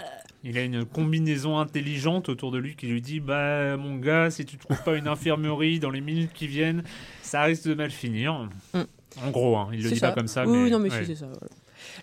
il 0.44 0.59
a 0.59 0.62
une 0.62 0.85
combinaison 0.85 1.59
intelligente 1.59 2.28
autour 2.28 2.50
de 2.50 2.59
lui 2.59 2.76
qui 2.76 2.87
lui 2.87 3.00
dit 3.00 3.20
Bah, 3.20 3.76
mon 3.76 3.96
gars, 3.96 4.31
si 4.31 4.44
tu 4.44 4.57
trouves 4.57 4.83
pas 4.83 4.96
une 4.96 5.09
infirmerie 5.09 5.78
dans 5.78 5.90
les 5.90 6.00
minutes 6.00 6.33
qui 6.33 6.46
viennent, 6.46 6.83
ça 7.22 7.42
risque 7.42 7.68
de 7.68 7.74
mal 7.74 7.90
finir. 7.90 8.48
Mm. 8.74 8.81
En 9.24 9.31
gros, 9.31 9.57
hein, 9.57 9.68
il 9.72 9.83
le 9.83 9.90
dit 9.90 10.00
pas 10.00 10.12
comme 10.12 10.28
ça. 10.28 10.46
Oui, 10.46 10.70
non, 10.70 10.78
mais 10.78 10.90
c'est 10.90 11.14
ça. 11.14 11.26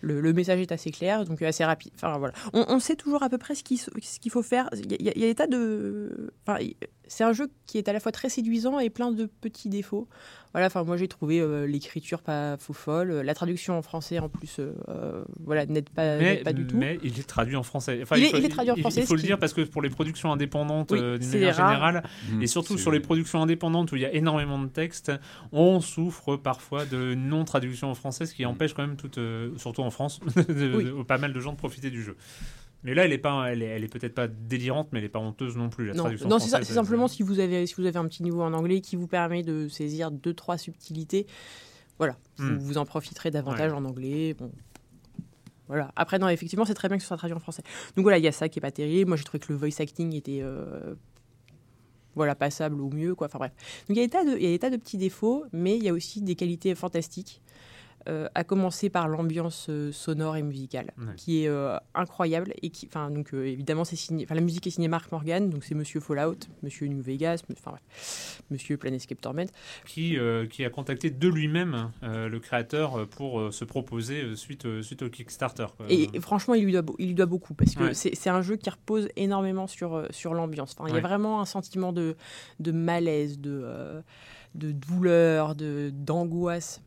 Le, 0.02 0.34
message 0.34 0.60
est 0.60 0.72
assez 0.72 0.92
clair, 0.92 1.26
donc 1.26 1.42
assez 1.42 1.66
rapide. 1.66 1.92
Enfin, 1.96 2.18
voilà. 2.18 2.34
on, 2.54 2.80
sait 2.80 2.96
toujours 2.96 3.24
à 3.24 3.30
peu 3.30 3.38
près 3.38 3.56
ce 3.56 3.64
qu'il 3.64 4.32
faut 4.32 4.44
faire. 4.44 4.70
Il 4.74 5.02
y, 5.02 5.10
a, 5.10 5.14
des 5.14 5.36
tas 5.36 5.48
de. 5.48 6.32
Enfin, 6.46 6.60
c'est 7.10 7.24
un 7.24 7.34
jeu 7.34 7.50
qui 7.66 7.78
est 7.78 7.90
à 7.90 7.94
la 7.94 8.00
fois 8.00 8.12
très 8.12 8.30
séduisant 8.30 8.80
et 8.80 8.90
plein 8.90 9.12
de 9.12 9.26
petits 9.26 9.68
défauts. 9.68 10.08
Voilà, 10.54 10.68
enfin 10.68 10.84
moi 10.84 10.98
j'ai 10.98 11.08
trouvé 11.08 11.40
euh, 11.40 11.68
l'écriture 11.68 12.22
pas 12.22 12.58
fou 12.58 12.74
folle, 12.74 13.12
la 13.12 13.34
traduction 13.36 13.78
en 13.78 13.82
français 13.82 14.18
en 14.20 14.30
plus, 14.30 14.58
euh, 14.60 14.74
euh, 14.90 15.24
voilà, 15.44 15.66
n'aide 15.66 15.90
pas, 15.90 16.18
pas 16.44 16.54
du 16.54 16.66
tout. 16.66 16.78
Mais 16.78 17.00
il 17.04 17.20
est 17.20 17.28
traduit 17.28 17.56
en 17.56 17.64
français. 17.64 18.04
il, 18.16 18.24
est, 18.24 18.50
traduit 18.50 18.72
en 18.72 18.76
français. 18.76 19.02
Il 19.02 19.08
faut 19.08 19.16
le 19.16 19.22
dire 19.22 19.38
parce 19.38 19.54
que 19.54 19.62
pour 19.62 19.82
les 19.82 19.90
productions 19.90 20.32
indépendantes 20.32 20.94
d'une 20.94 21.30
manière 21.30 21.54
générale, 21.54 22.04
mmh, 22.32 22.42
et 22.42 22.48
surtout 22.48 22.78
sur 22.78 22.92
les 22.92 23.00
productions 23.00 23.42
indépendantes 23.42 23.92
où 23.92 23.96
il 23.96 24.02
y 24.02 24.06
a 24.06 24.14
énormément 24.14 24.60
de 24.60 24.68
textes, 24.68 25.12
on 25.52 25.82
souffre 25.82 26.36
parfois 26.36 26.86
de 26.86 27.16
non 27.16 27.44
traduction 27.44 27.90
en 27.90 27.96
français, 27.96 28.26
ce 28.26 28.34
qui 28.34 28.44
mmh. 28.44 28.50
empêche 28.50 28.74
quand 28.74 28.86
même 28.86 28.98
toute, 28.98 29.20
surtout 29.58 29.82
en 29.82 29.92
France, 29.92 30.20
pas 31.08 31.18
mal 31.18 31.34
de 31.34 31.40
gens 31.40 31.52
de 31.54 31.58
profiter 31.58 31.90
du 31.90 32.04
jeu. 32.04 32.16
Mais 32.84 32.94
là, 32.94 33.06
elle 33.06 33.12
est 33.12 33.18
pas, 33.18 33.52
elle 33.52 33.62
est, 33.62 33.66
elle 33.66 33.84
est 33.84 33.90
peut-être 33.90 34.16
pas 34.16 34.28
délirante, 34.28 34.90
mais 34.92 35.00
elle 35.00 35.06
est 35.06 35.10
pas 35.10 35.20
honteuse 35.20 35.58
non 35.58 35.70
plus. 35.70 35.88
La 35.88 35.94
non, 35.94 36.10
non 36.26 36.40
c'est 36.40 36.64
simplement 36.64 37.08
si 37.08 37.24
vous 37.24 37.40
avez, 37.40 37.66
si 37.68 37.76
vous 37.76 37.86
avez 37.86 37.98
un 37.98 38.08
petit 38.08 38.24
niveau 38.24 38.42
en 38.42 38.54
anglais 38.54 38.80
qui 38.80 38.96
vous 38.96 39.08
permet 39.08 39.44
de 39.44 39.68
saisir 39.68 40.12
deux 40.12 40.34
trois 40.34 40.58
subtilités, 40.58 41.28
voilà, 41.98 42.16
vous, 42.38 42.74
hmm. 42.74 42.78
en 42.78 42.86
profiterez 42.86 43.32
davantage 43.32 43.74
en 43.74 43.84
anglais. 43.84 44.34
Bon. 44.34 44.50
voilà. 45.68 45.92
Après, 45.98 46.20
non, 46.20 46.30
effectivement, 46.30 46.64
c'est 46.64 46.74
très 46.74 46.88
bien 46.88 46.96
que 46.96 47.04
ce 47.04 47.08
soit 47.08 47.18
traduit 47.18 47.36
en 47.36 47.42
français. 47.42 47.64
Donc 47.98 48.04
voilà, 48.04 48.18
il 48.18 48.24
y 48.24 48.28
a 48.28 48.32
ça 48.32 48.48
qui 48.48 48.60
est 48.60 48.62
pas 48.62 48.72
terrible. 48.72 49.10
Moi, 49.10 49.18
j'ai 49.18 49.26
trouvé 49.26 49.40
que 49.40 49.52
le 49.52 49.60
voice 49.60 49.82
acting 49.82 50.16
était 50.16 50.40
euh, 50.42 50.96
voilà, 52.16 52.36
passable 52.36 52.80
au 52.80 52.90
mieux. 52.90 53.16
Quoi. 53.16 53.28
Enfin 53.28 53.40
bref. 53.40 53.52
Donc 53.90 53.98
il 53.98 54.00
y, 54.00 54.04
a 54.04 54.06
des 54.06 54.10
tas 54.10 54.24
de, 54.24 54.38
il 54.38 54.44
y 54.44 54.48
a 54.48 54.52
des 54.52 54.60
tas 54.60 54.70
de 54.70 54.78
petits 54.78 54.98
défauts, 54.98 55.44
mais 55.52 55.76
il 55.76 55.84
y 55.84 55.90
a 55.90 55.94
aussi 55.94 56.22
des 56.22 56.36
qualités 56.36 56.74
fantastiques. 56.76 57.42
Euh, 58.08 58.28
à 58.34 58.44
commencer 58.44 58.90
par 58.90 59.08
l'ambiance 59.10 59.68
euh, 59.70 59.92
sonore 59.92 60.38
et 60.38 60.42
musicale, 60.44 60.94
Ouais. 60.98 61.16
qui 61.18 61.44
est 61.44 61.48
euh, 61.50 61.76
incroyable 61.94 62.54
et 62.62 62.70
qui, 62.70 62.88
enfin 62.88 63.12
donc 63.12 63.34
évidemment 63.34 63.84
c'est 63.84 63.96
signé, 63.98 64.26
la 64.30 64.40
musique 64.42 64.66
est 64.68 64.70
signée 64.70 64.88
Mark 64.88 65.12
Morgan, 65.12 65.50
donc 65.50 65.64
c'est 65.66 65.76
Monsieur 65.76 66.00
Fallout, 66.00 66.38
Monsieur 66.64 66.88
New 66.88 67.02
Vegas, 67.02 67.44
enfin 67.52 67.72
bref, 67.72 68.42
Monsieur 68.52 68.78
Planescape 68.78 69.20
Torment. 69.22 69.46
qui, 69.86 70.18
qui 70.50 70.64
a 70.66 70.70
contacté 70.70 71.10
de 71.10 71.28
lui-même 71.28 71.92
le 72.02 72.38
créateur 72.40 73.08
pour 73.10 73.54
se 73.54 73.66
proposer 73.66 74.36
suite, 74.36 74.82
suite 74.82 75.02
au 75.04 75.10
Kickstarter. 75.10 75.68
quoi. 75.76 75.86
Et, 75.90 76.10
et 76.14 76.20
franchement, 76.22 76.54
il 76.54 76.64
lui 76.66 76.72
doit, 76.72 76.84
il 77.00 77.08
lui 77.08 77.14
doit 77.16 77.26
beaucoup 77.26 77.54
parce 77.54 77.76
que 77.76 77.84
Ouais. 77.84 77.94
c'est 77.94 78.30
un 78.30 78.42
jeu 78.42 78.56
qui 78.56 78.70
repose 78.70 79.10
énormément 79.16 79.68
sur, 79.68 80.06
sur 80.10 80.34
l'ambiance. 80.34 80.76
Enfin, 80.78 80.88
il 80.88 80.92
y 80.92 80.94
Ouais. 80.94 81.00
a 81.00 81.08
vraiment 81.08 81.42
un 81.42 81.46
sentiment 81.46 81.92
de, 81.94 82.16
de 82.60 82.72
malaise, 82.72 83.40
de, 83.40 84.02
de 84.56 84.72
douleur, 84.72 85.56
de- 85.56 85.92
d'angoisse. 85.94 86.82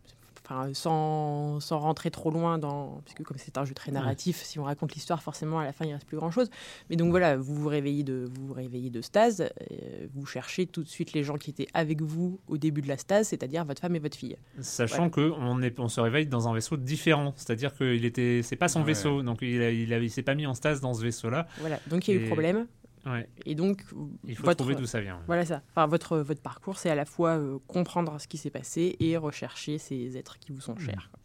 Enfin, 0.45 0.71
sans, 0.75 1.61
sans 1.61 1.79
rentrer 1.79 2.11
trop 2.11 2.31
loin 2.31 2.59
dans. 2.59 3.01
Parce 3.05 3.15
que 3.15 3.23
comme 3.23 3.37
c'est 3.39 3.59
un 3.59 3.65
jeu 3.65 3.75
très 3.75 3.93
narratif, 3.93 4.43
si 4.43 4.59
on 4.59 4.65
raconte 4.65 4.93
l'histoire, 4.95 5.23
forcément, 5.23 5.61
à 5.61 5.65
la 5.65 5.73
fin, 5.73 5.85
il 5.85 5.89
ne 5.89 5.95
reste 5.95 6.07
plus 6.07 6.17
grand-chose. 6.17 6.51
Mais 6.91 6.97
donc 6.97 7.11
voilà, 7.11 7.37
vous 7.37 7.55
vous 7.55 7.69
réveillez 7.69 8.03
de, 8.03 8.29
vous 8.35 8.49
vous 8.49 8.53
réveillez 8.53 8.91
de 8.91 9.01
stase, 9.03 9.43
euh, 9.43 10.07
vous 10.15 10.27
cherchez 10.27 10.67
tout 10.67 10.83
de 10.83 10.89
suite 10.89 11.13
les 11.13 11.23
gens 11.23 11.37
qui 11.39 11.51
étaient 11.51 11.69
avec 11.75 12.03
vous 12.03 12.41
au 12.49 12.59
début 12.59 12.83
de 12.83 12.89
la 12.89 12.97
stase, 12.97 13.29
c'est-à-dire 13.29 13.65
votre 13.65 13.81
femme 13.81 13.95
et 13.95 14.01
votre 14.01 14.17
fille. 14.17 14.37
Sachant 14.61 15.11
que 15.11 15.33
on, 15.39 15.63
est, 15.63 15.79
on 15.79 15.89
se 15.89 16.01
réveille 16.01 16.27
dans 16.27 16.49
un 16.49 16.55
vaisseau 16.55 16.77
différent, 16.77 17.33
c'est-à-dire 17.37 17.73
que 17.77 17.95
il 17.95 18.05
était, 18.05 18.41
c'est 18.43 18.57
pas 18.57 18.69
son 18.69 18.81
Ouais. 18.81 18.87
vaisseau, 18.87 19.23
donc 19.23 19.39
il, 19.43 19.63
a- 19.63 19.71
il, 19.71 19.93
a- 19.95 19.99
il 19.99 20.11
s'est 20.11 20.23
pas 20.23 20.35
mis 20.35 20.47
en 20.47 20.55
stase 20.55 20.81
dans 20.81 20.93
ce 20.93 21.03
vaisseau-là. 21.03 21.47
Voilà, 21.61 21.79
donc 21.87 22.09
il 22.09 22.17
y 22.17 22.19
a 22.19 22.21
eu 22.21 22.27
problème. 22.27 22.67
Ouais. 23.05 23.29
Et 23.47 23.55
donc, 23.55 23.83
Il 24.25 24.37
faut 24.37 24.45
votre- 24.45 24.59
trouver 24.59 24.75
d'où 24.77 24.87
ça 24.87 25.01
vient. 25.01 25.21
Voilà 25.27 25.45
ça. 25.45 25.63
Enfin, 25.71 25.87
votre, 25.87 26.19
votre 26.19 26.41
parcours, 26.41 26.79
c'est 26.79 26.89
à 26.91 26.95
la 26.95 27.05
fois 27.05 27.31
euh, 27.39 27.59
comprendre 27.67 28.21
ce 28.21 28.29
qui 28.29 28.39
s'est 28.39 28.51
passé 28.51 28.97
et 29.01 29.17
rechercher 29.17 29.79
ces 29.79 30.17
êtres 30.17 30.39
qui 30.39 30.53
vous 30.53 30.61
sont 30.61 30.77
chers. 30.79 31.09
quoi. 31.11 31.19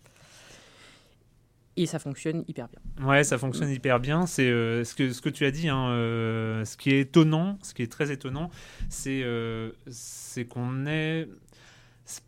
Et 1.79 1.85
ça 1.85 1.99
fonctionne 1.99 2.43
hyper 2.47 2.67
bien. 2.69 3.05
Ouais, 3.07 3.23
ça 3.23 3.37
fonctionne 3.37 3.69
hyper 3.69 3.99
bien. 3.99 4.25
C'est 4.25 4.49
euh, 4.49 4.83
ce, 4.83 4.95
que, 4.95 5.11
ce 5.13 5.21
que 5.21 5.29
tu 5.29 5.45
as 5.45 5.51
dit. 5.51 5.69
hein, 5.69 5.89
euh, 5.89 6.65
ce 6.65 6.75
qui 6.75 6.89
est 6.89 7.01
étonnant, 7.01 7.59
ce 7.61 7.75
qui 7.75 7.83
est 7.83 7.91
très 7.91 8.11
étonnant, 8.11 8.49
c'est 8.89 9.23
c'est 9.91 10.45
qu'on 10.45 10.87
est. 10.87 11.27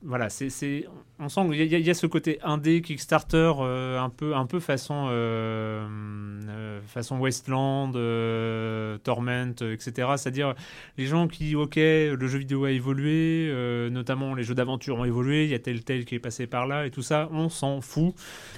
Voilà, 0.03 0.29
c'est, 0.29 0.85
on 1.19 1.29
sent 1.29 1.41
qu'il 1.51 1.61
y, 1.61 1.81
y 1.83 1.89
a- 1.89 1.93
ce 1.93 2.05
côté 2.05 2.39
indé, 2.43 2.81
Kickstarter, 2.81 3.53
euh, 3.61 3.97
un 3.99 4.09
peu, 4.09 4.35
un 4.35 4.45
peu 4.45 4.59
façon, 4.59 5.07
euh, 5.09 5.87
euh, 6.49 6.81
façon 6.85 7.17
Westland, 7.19 7.93
euh, 7.95 8.97
Torment, 8.97 9.53
euh, 9.61 9.73
etc. 9.73 10.09
C'est-à-dire 10.17 10.53
les 10.97 11.05
gens 11.05 11.27
qui, 11.29 11.55
ok, 11.55 11.75
le 11.77 12.27
jeu 12.27 12.39
vidéo 12.39 12.65
a 12.65 12.71
évolué, 12.71 13.49
notamment 13.89 14.35
les 14.35 14.43
jeux 14.43 14.55
d'aventure 14.55 14.97
ont 14.97 15.05
évolué, 15.05 15.45
il 15.45 15.49
y 15.51 15.55
a 15.55 15.59
tel 15.59 15.83
tel 15.83 16.03
qui 16.03 16.15
est 16.15 16.19
passé 16.19 16.45
par 16.45 16.67
là 16.67 16.85
et 16.85 16.91
tout 16.91 17.01
ça, 17.01 17.29
on 17.31 17.47
s'en 17.47 17.79
fout. 17.79 18.13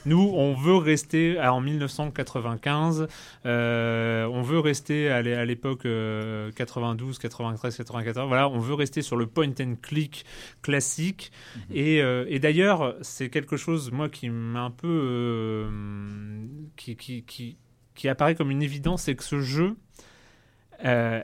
Nous, 0.06 0.32
on 0.36 0.54
veut 0.56 0.76
rester 0.78 1.38
à- 1.38 1.54
en 1.54 1.62
1995, 1.62 3.08
euh, 3.46 4.26
on 4.26 4.42
veut 4.42 4.60
rester 4.60 5.10
à 5.10 5.22
l'é- 5.22 5.36
à 5.36 5.46
l'époque 5.46 5.86
euh, 5.86 6.52
92, 6.56 7.20
93, 7.20 7.78
94. 7.78 8.28
Voilà, 8.28 8.50
on 8.50 8.60
veut 8.60 8.74
rester 8.74 9.02
sur 9.04 9.18
le 9.18 9.28
point 9.28 9.50
and 9.60 9.76
click 9.84 10.26
classique. 10.64 11.11
Et, 11.74 12.02
euh, 12.02 12.26
et 12.28 12.40
d'ailleurs, 12.40 12.96
c'est 13.02 13.30
quelque 13.30 13.58
chose, 13.58 13.92
moi, 13.92 14.10
qui 14.10 14.30
m'a 14.30 14.62
un 14.62 14.72
peu. 14.72 14.88
euh, 14.88 15.70
qui, 16.76 18.08
apparaît 18.08 18.36
comme 18.36 18.52
une 18.52 18.64
évidence, 18.64 19.04
c'est 19.04 19.16
que 19.16 19.24
ce 19.24 19.40
jeu 19.40 19.76
euh, 20.86 21.24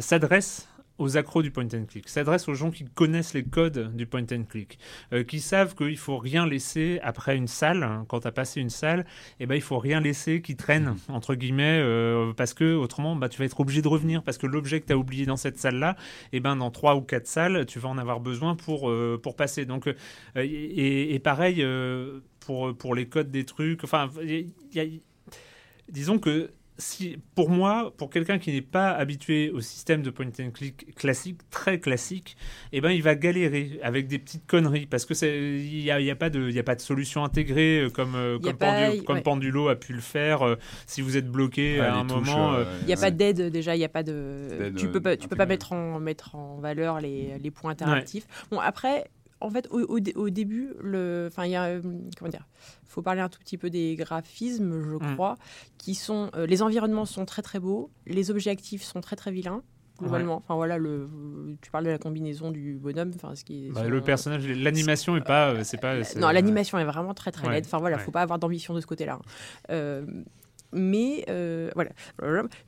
s'adresse 0.00 0.68
aux 0.98 1.16
accros 1.16 1.42
du 1.42 1.50
point 1.50 1.66
and 1.74 1.86
click, 1.86 2.08
s'adresse 2.08 2.48
aux 2.48 2.54
gens 2.54 2.70
qui 2.70 2.84
connaissent 2.84 3.34
les 3.34 3.42
codes 3.42 3.94
du 3.96 4.06
point 4.06 4.26
and 4.32 4.44
click, 4.48 4.78
euh, 5.12 5.24
qui 5.24 5.40
savent 5.40 5.74
qu'il 5.74 5.98
faut 5.98 6.18
rien 6.18 6.46
laisser 6.46 7.00
après 7.02 7.36
une 7.36 7.48
salle. 7.48 7.82
hein, 7.82 8.04
quand 8.08 8.20
tu 8.20 8.28
as 8.28 8.32
passé 8.32 8.60
une 8.60 8.70
salle, 8.70 9.04
eh 9.40 9.46
ben, 9.46 9.56
il 9.56 9.60
faut 9.60 9.78
rien 9.78 10.00
laisser 10.00 10.40
qui 10.40 10.56
traîne, 10.56 10.96
entre 11.08 11.34
guillemets, 11.34 11.80
euh, 11.80 12.32
parce 12.32 12.54
que 12.54 12.74
autrement, 12.74 13.16
bah, 13.16 13.28
tu 13.28 13.38
vas 13.38 13.44
être 13.44 13.58
obligé 13.58 13.82
de 13.82 13.88
revenir, 13.88 14.22
parce 14.22 14.38
que 14.38 14.46
l'objet 14.46 14.80
que 14.80 14.86
tu 14.86 14.92
as 14.92 14.98
oublié 14.98 15.26
dans 15.26 15.36
cette 15.36 15.58
salle-là, 15.58 15.96
eh 16.32 16.40
ben, 16.40 16.56
dans 16.56 16.70
trois 16.70 16.94
ou 16.94 17.00
quatre 17.00 17.26
salles, 17.26 17.66
tu 17.66 17.78
vas 17.80 17.88
en 17.88 17.98
avoir 17.98 18.20
besoin 18.20 18.54
pour, 18.54 18.88
euh, 18.88 19.18
pour 19.20 19.34
passer. 19.34 19.66
Donc, 19.66 19.92
et, 20.36 21.14
et 21.14 21.18
pareil 21.18 21.64
pour, 22.40 22.76
pour 22.76 22.94
les 22.94 23.08
codes 23.08 23.30
des 23.30 23.44
trucs. 23.44 23.84
Enfin, 23.84 24.10
disons 25.88 26.18
que 26.18 26.50
si, 26.76 27.18
pour 27.36 27.50
moi, 27.50 27.92
pour 27.96 28.10
quelqu'un 28.10 28.38
qui 28.38 28.52
n'est 28.52 28.60
pas 28.60 28.90
habitué 28.90 29.50
au 29.50 29.60
système 29.60 30.02
de 30.02 30.10
point 30.10 30.26
and 30.40 30.50
click 30.50 30.94
classique, 30.96 31.38
très 31.50 31.78
classique, 31.78 32.36
eh 32.72 32.80
ben, 32.80 32.90
il 32.90 33.02
va 33.02 33.14
galérer 33.14 33.78
avec 33.82 34.08
des 34.08 34.18
petites 34.18 34.46
conneries 34.46 34.86
parce 34.86 35.04
que 35.04 35.14
il 35.24 35.82
n'y 35.84 35.90
a, 35.90 36.00
y 36.00 36.10
a 36.10 36.16
pas 36.16 36.30
de, 36.30 36.48
il 36.48 36.54
y 36.54 36.58
a 36.58 36.64
pas 36.64 36.74
de 36.74 36.80
solution 36.80 37.22
intégrée 37.24 37.82
euh, 37.82 37.90
comme, 37.90 38.16
euh, 38.16 38.38
y 38.40 38.42
comme, 38.42 38.56
pas- 38.56 38.88
Pendu- 38.90 39.02
comme 39.04 39.16
ouais. 39.16 39.22
Pendulo 39.22 39.68
a 39.68 39.76
pu 39.76 39.92
le 39.92 40.00
faire. 40.00 40.42
euh, 40.42 40.56
si 40.86 41.00
vous 41.00 41.16
êtes 41.16 41.28
bloqué 41.30 41.78
Ouais, 41.78 41.86
à 41.86 41.94
un 41.96 42.06
touches, 42.06 42.26
moment, 42.28 42.54
euh, 42.54 42.64
Il 42.82 42.86
n'y 42.86 42.92
a 42.92 42.96
ouais. 42.96 43.00
pas 43.02 43.10
d'aide 43.10 43.50
déjà, 43.50 43.76
il 43.76 43.78
n'y 43.78 43.84
a 43.84 43.88
pas 43.88 44.02
de. 44.02 44.72
Tu 44.76 44.88
peux 44.88 45.00
pas, 45.00 45.16
tu 45.16 45.28
peux 45.28 45.36
pas 45.36 45.46
mettre 45.46 45.72
en, 45.72 46.00
mettre 46.00 46.34
en 46.34 46.56
valeur 46.58 47.00
les, 47.00 47.38
les 47.38 47.50
points 47.52 47.70
interactifs. 47.72 48.26
Bon, 48.50 48.58
après, 48.58 49.04
en 49.44 49.50
fait, 49.50 49.68
au, 49.70 49.80
au 49.82 50.00
dé- 50.00 50.14
au 50.14 50.30
début, 50.30 50.72
le, 50.80 51.28
enfin, 51.30 51.44
il 51.46 51.52
y 51.52 51.56
a, 51.56 51.64
euh, 51.64 51.82
comment 52.18 52.30
dire, 52.30 52.46
faut 52.86 53.02
parler 53.02 53.20
un 53.20 53.28
tout 53.28 53.38
petit 53.40 53.58
peu 53.58 53.70
des 53.70 53.94
graphismes, 53.96 54.82
je 54.82 54.94
Mm. 54.96 55.14
crois, 55.14 55.36
qui 55.78 55.94
sont, 55.94 56.30
euh, 56.34 56.46
les 56.46 56.62
environnements 56.62 57.04
sont 57.06 57.24
très 57.24 57.42
très 57.42 57.58
beaux, 57.60 57.90
les 58.06 58.30
objets 58.30 58.50
actifs 58.50 58.82
sont 58.82 59.00
très 59.00 59.16
très 59.16 59.30
vilains. 59.32 59.62
Globalement, 60.00 60.34
enfin 60.34 60.56
voilà, 60.56 60.76
le, 60.76 61.08
tu 61.62 61.70
parles 61.70 61.84
de 61.84 61.90
la 61.90 61.98
combinaison 61.98 62.50
du 62.50 62.74
bonhomme, 62.78 63.12
enfin 63.14 63.36
ce 63.36 63.44
qui 63.44 63.66
est 63.66 63.70
bah, 63.70 63.82
sur 63.82 63.90
le 63.90 64.00
personnage, 64.00 64.44
l'animation 64.48 65.16
est 65.16 65.20
pas, 65.20 65.50
euh, 65.50 65.60
c'est 65.62 65.76
pas. 65.76 65.98
non, 66.18 66.30
l'animation 66.30 66.78
est 66.80 66.84
vraiment 66.84 67.14
très 67.14 67.30
très 67.30 67.46
Ouais, 67.46 67.54
laide. 67.54 67.64
Enfin 67.66 67.78
voilà, 67.78 67.96
ouais. 67.98 68.02
faut 68.02 68.10
pas 68.10 68.22
avoir 68.22 68.40
d'ambition 68.40 68.74
de 68.74 68.80
ce 68.80 68.86
côté-là. 68.86 69.20
hein. 69.20 69.22
Euh, 69.70 70.04
mais 70.72 71.24
euh, 71.28 71.70
voilà, 71.76 71.92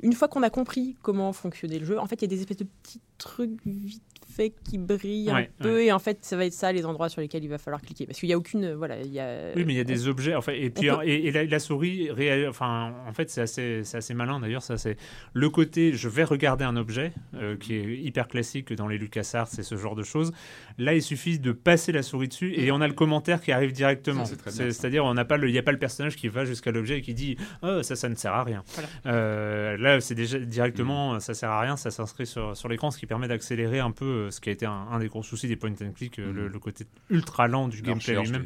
une 0.00 0.12
fois 0.12 0.28
qu'on 0.28 0.44
a 0.44 0.50
compris 0.50 0.96
comment 1.02 1.32
fonctionnait 1.32 1.80
le 1.80 1.84
jeu, 1.84 1.98
en 1.98 2.06
fait, 2.06 2.14
il 2.14 2.22
y 2.22 2.24
a 2.26 2.28
des 2.28 2.38
espèces 2.40 2.58
de 2.58 2.66
petits 2.82 3.00
trucs 3.18 3.58
vite 3.66 4.04
fait 4.36 4.52
qui 4.68 4.78
brillent 4.78 5.30
Ouais, 5.32 5.50
un 5.60 5.62
peu, 5.62 5.82
et 5.82 5.92
en 5.92 5.98
fait, 5.98 6.18
ça 6.24 6.36
va 6.36 6.44
être 6.46 6.52
ça 6.52 6.72
les 6.72 6.84
endroits 6.86 7.08
sur 7.08 7.20
lesquels 7.20 7.42
il 7.44 7.48
va 7.50 7.58
falloir 7.58 7.80
cliquer, 7.80 8.06
parce 8.06 8.18
qu'il 8.20 8.28
y 8.28 8.32
a 8.32 8.38
aucune, 8.38 8.72
voilà, 8.74 9.00
il 9.00 9.12
y 9.12 9.18
a. 9.20 9.52
Oui, 9.56 9.64
mais 9.66 9.72
il 9.74 9.76
y 9.76 9.80
a 9.80 9.84
des 9.84 10.08
objets. 10.08 10.34
Enfin, 10.34 10.52
et 10.52 10.70
puis 10.70 10.90
on 10.90 10.98
peut- 10.98 11.08
et, 11.08 11.26
et 11.26 11.32
la, 11.32 11.44
la 11.44 11.58
souris, 11.58 12.08
réa- 12.10 12.48
enfin, 12.48 12.92
en 13.08 13.12
fait, 13.12 13.30
c'est 13.30 13.40
assez, 13.40 13.82
c'est 13.84 13.96
assez 13.98 14.14
malin 14.14 14.38
d'ailleurs. 14.40 14.62
Ça, 14.62 14.76
c'est 14.78 14.96
le 15.32 15.50
côté. 15.50 15.92
Je 15.94 16.08
vais 16.08 16.24
regarder 16.24 16.64
un 16.64 16.76
objet 16.76 17.12
euh, 17.34 17.56
qui 17.56 17.74
est 17.74 17.96
hyper 17.98 18.28
classique 18.28 18.72
dans 18.72 18.88
les 18.88 18.98
LucasArts, 18.98 19.48
c'est 19.48 19.62
ce 19.62 19.76
genre 19.76 19.94
de 19.94 20.02
choses. 20.02 20.32
Là, 20.78 20.94
il 20.94 21.02
suffit 21.02 21.38
de 21.38 21.52
passer 21.52 21.92
la 21.92 22.02
souris 22.02 22.28
dessus 22.28 22.52
et 22.54 22.70
on 22.72 22.80
a 22.80 22.86
le 22.88 22.94
commentaire 22.94 23.40
qui 23.40 23.52
arrive 23.52 23.72
directement. 23.72 24.24
C'est-à-dire, 24.24 25.04
on 25.04 25.14
n'a 25.14 25.24
pas 25.24 25.36
le, 25.36 25.48
il 25.48 25.52
n'y 25.52 25.58
a 25.58 25.62
pas 25.62 25.72
le 25.72 25.78
personnage 25.78 26.16
qui 26.16 26.28
va 26.28 26.44
jusqu'à 26.44 26.70
l'objet 26.70 26.98
et 26.98 27.02
qui 27.02 27.14
dit, 27.14 27.36
oh, 27.62 27.82
ça, 27.82 27.96
ça 27.96 28.08
ne 28.08 28.14
sert 28.14 28.32
à 28.32 28.44
rien. 28.44 28.62
Voilà. 28.74 28.88
Euh, 29.06 29.76
là, 29.78 30.00
c'est 30.00 30.14
déjà 30.14 30.38
directement, 30.38 31.14
Mm. 31.14 31.20
ça 31.20 31.34
sert 31.34 31.50
à 31.50 31.60
rien. 31.60 31.76
Ça 31.76 31.90
s'inscrit 31.90 32.26
sur, 32.26 32.56
sur 32.56 32.68
l'écran, 32.68 32.90
ce 32.90 32.98
qui 32.98 33.06
permet 33.06 33.28
d'accélérer 33.28 33.78
un 33.80 33.90
peu 33.90 34.25
euh, 34.26 34.30
ce 34.30 34.40
qui 34.40 34.48
a 34.48 34.52
été 34.52 34.66
un, 34.66 34.72
un 34.90 34.98
des 34.98 35.08
gros 35.08 35.22
soucis 35.22 35.48
des 35.48 35.56
point 35.56 35.70
and 35.70 35.92
click, 35.94 36.18
euh, 36.18 36.30
Mm. 36.32 36.36
le, 36.36 36.48
le 36.48 36.58
côté 36.58 36.86
ultra 37.10 37.48
lent 37.48 37.68
du 37.68 37.78
La 37.82 37.88
gameplay 37.88 38.14
lui-même. 38.20 38.44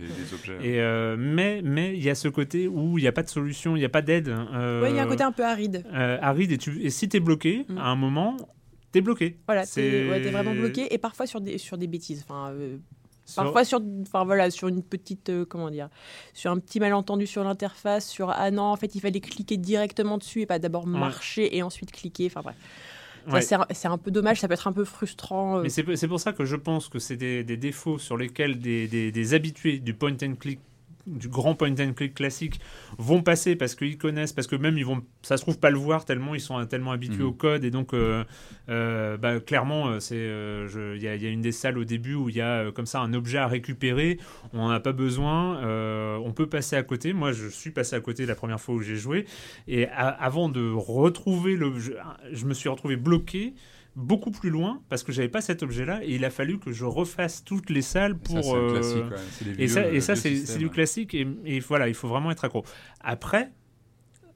Et 0.62 0.80
euh, 0.80 1.16
mais 1.18 1.60
mais 1.64 1.94
il 1.96 2.02
y 2.02 2.10
a 2.10 2.14
ce 2.14 2.28
côté 2.28 2.68
où 2.68 2.98
il 2.98 3.02
n'y 3.02 3.08
a 3.08 3.12
pas 3.12 3.22
de 3.22 3.28
solution, 3.28 3.76
il 3.76 3.80
n'y 3.80 3.84
a 3.84 3.88
pas 3.90 4.02
d'aide. 4.02 4.28
euh, 4.28 4.82
Ouais, 4.82 4.90
il 4.90 4.96
y 4.96 4.98
a 4.98 5.02
un 5.02 5.06
côté 5.08 5.22
un 5.24 5.32
peu 5.32 5.44
aride. 5.44 5.84
euh, 5.92 6.18
aride 6.22 6.52
et, 6.52 6.58
tu, 6.58 6.80
et 6.82 6.90
si 6.90 7.08
t'es 7.08 7.20
bloqué 7.20 7.64
Mm. 7.68 7.78
à 7.78 7.86
un 7.88 7.96
moment, 7.96 8.36
t'es 8.92 9.00
bloqué. 9.00 9.38
Voilà, 9.46 9.66
t'es 9.66 10.08
ouais, 10.08 10.20
vraiment 10.30 10.54
bloqué, 10.54 10.92
et 10.92 10.98
parfois 10.98 11.26
sur 11.26 11.40
des, 11.40 11.58
sur 11.58 11.78
des 11.78 11.86
bêtises. 11.86 12.24
Enfin, 12.28 12.50
euh, 12.52 12.76
Parfois 13.36 13.64
sur, 13.64 13.80
enfin 14.02 14.24
voilà, 14.24 14.50
sur 14.50 14.66
une 14.66 14.82
petite, 14.82 15.28
euh, 15.30 15.44
comment 15.44 15.70
dire, 15.70 15.88
sur 16.34 16.50
un 16.50 16.58
petit 16.58 16.80
malentendu 16.80 17.28
sur 17.28 17.44
l'interface, 17.44 18.08
sur 18.08 18.30
ah 18.30 18.50
non, 18.50 18.64
en 18.64 18.74
fait 18.76 18.96
il 18.96 19.00
fallait 19.00 19.20
cliquer 19.20 19.56
directement 19.56 20.18
dessus 20.18 20.40
et 20.40 20.46
pas 20.46 20.58
d'abord 20.58 20.84
Ouais. 20.84 20.98
marcher 20.98 21.56
et 21.56 21.62
ensuite 21.62 21.92
cliquer. 21.92 22.26
Enfin 22.26 22.40
bref, 22.42 22.56
Ouais. 23.28 23.40
c'est 23.40 23.54
un- 23.54 23.98
peu 23.98 24.10
dommage, 24.10 24.40
ça 24.40 24.48
peut 24.48 24.54
être 24.54 24.66
un 24.68 24.72
peu 24.72 24.84
frustrant. 24.84 25.58
euh, 25.58 25.62
Mais 25.62 25.68
c'est 25.68 25.84
c'est 25.96 26.08
pour 26.08 26.20
ça 26.20 26.32
que 26.32 26.44
je 26.44 26.56
pense 26.56 26.88
que 26.88 26.98
c'est 26.98 27.16
des, 27.16 27.44
des 27.44 27.56
défauts 27.56 27.98
sur 27.98 28.16
lesquels 28.16 28.58
des, 28.58 28.86
des- 28.88 29.12
des 29.12 29.34
habitués 29.34 29.78
du 29.78 29.94
point 29.94 30.16
and 30.22 30.34
click 30.38 30.60
du 31.10 31.28
grand 31.28 31.54
point 31.54 31.72
and 31.80 31.92
click 31.94 32.14
classique 32.14 32.60
vont 32.98 33.22
passer 33.22 33.56
parce 33.56 33.74
qu'ils 33.74 33.98
connaissent 33.98 34.32
parce 34.32 34.46
que 34.46 34.56
même 34.56 34.78
ils 34.78 34.84
vont 34.86 35.02
ça 35.22 35.36
se 35.36 35.42
trouve 35.42 35.58
pas 35.58 35.70
le 35.70 35.78
voir 35.78 36.04
tellement 36.04 36.34
ils 36.34 36.40
sont 36.40 36.64
tellement 36.66 36.92
habitués 36.92 37.22
Mhm. 37.22 37.28
au 37.28 37.32
code 37.32 37.64
et 37.64 37.70
donc 37.70 37.92
euh, 37.94 38.24
euh, 38.68 39.16
bah, 39.16 39.40
clairement 39.40 39.88
euh, 39.88 40.00
c'est 40.00 40.14
euh, 40.16 40.94
il 40.96 41.02
y, 41.02 41.08
a- 41.08 41.14
il 41.16 41.22
y 41.22 41.26
a 41.26 41.30
une 41.30 41.40
des 41.42 41.52
salles 41.52 41.78
au 41.78 41.84
début 41.84 42.14
où 42.14 42.28
il 42.28 42.36
y 42.36 42.40
a 42.40 42.70
comme 42.72 42.86
ça 42.86 43.00
un 43.00 43.12
objet 43.14 43.38
à 43.38 43.46
récupérer 43.46 44.18
on 44.52 44.58
n'en 44.58 44.70
a 44.70 44.80
pas 44.80 44.92
besoin 44.92 45.60
on 46.20 46.32
peut 46.32 46.46
passer 46.48 46.76
à 46.76 46.82
côté 46.82 47.12
moi 47.12 47.32
je 47.32 47.48
suis 47.48 47.70
passé 47.70 47.96
à 47.96 48.00
côté 48.00 48.26
la 48.26 48.34
première 48.34 48.60
fois 48.60 48.74
où 48.74 48.80
j'ai 48.80 48.96
joué 48.96 49.26
et 49.68 49.86
a- 49.88 50.08
avant 50.08 50.48
de 50.48 50.70
retrouver 50.70 51.56
le 51.56 51.78
je, 51.78 51.92
je 52.32 52.44
me 52.46 52.54
suis 52.54 52.68
retrouvé 52.68 52.96
bloqué 52.96 53.54
beaucoup 53.96 54.30
plus 54.30 54.50
loin 54.50 54.80
parce 54.88 55.02
que 55.02 55.12
j'avais 55.12 55.28
pas 55.28 55.40
cet 55.40 55.62
objet-là 55.62 56.00
et 56.04 56.14
il 56.14 56.24
a 56.24 56.30
fallu 56.30 56.58
que 56.58 56.72
je 56.72 56.84
refasse 56.84 57.44
toutes 57.44 57.70
les 57.70 57.82
salles 57.82 58.16
pour. 58.18 58.36
Ça, 58.36 58.42
c'est 58.42 58.54
le 58.54 58.60
euh, 58.60 58.70
classique, 58.72 59.46
ouais. 59.48 59.54
Et 59.64 59.68
ça, 59.68 59.90
et 59.90 60.00
ça 60.00 60.16
c'est 60.16 60.58
du 60.58 60.68
classique 60.70 61.14
et, 61.14 61.26
et 61.44 61.60
voilà, 61.60 61.88
il 61.88 61.94
faut 61.94 62.08
vraiment 62.08 62.30
être 62.30 62.44
accro. 62.44 62.64
Après, 63.00 63.52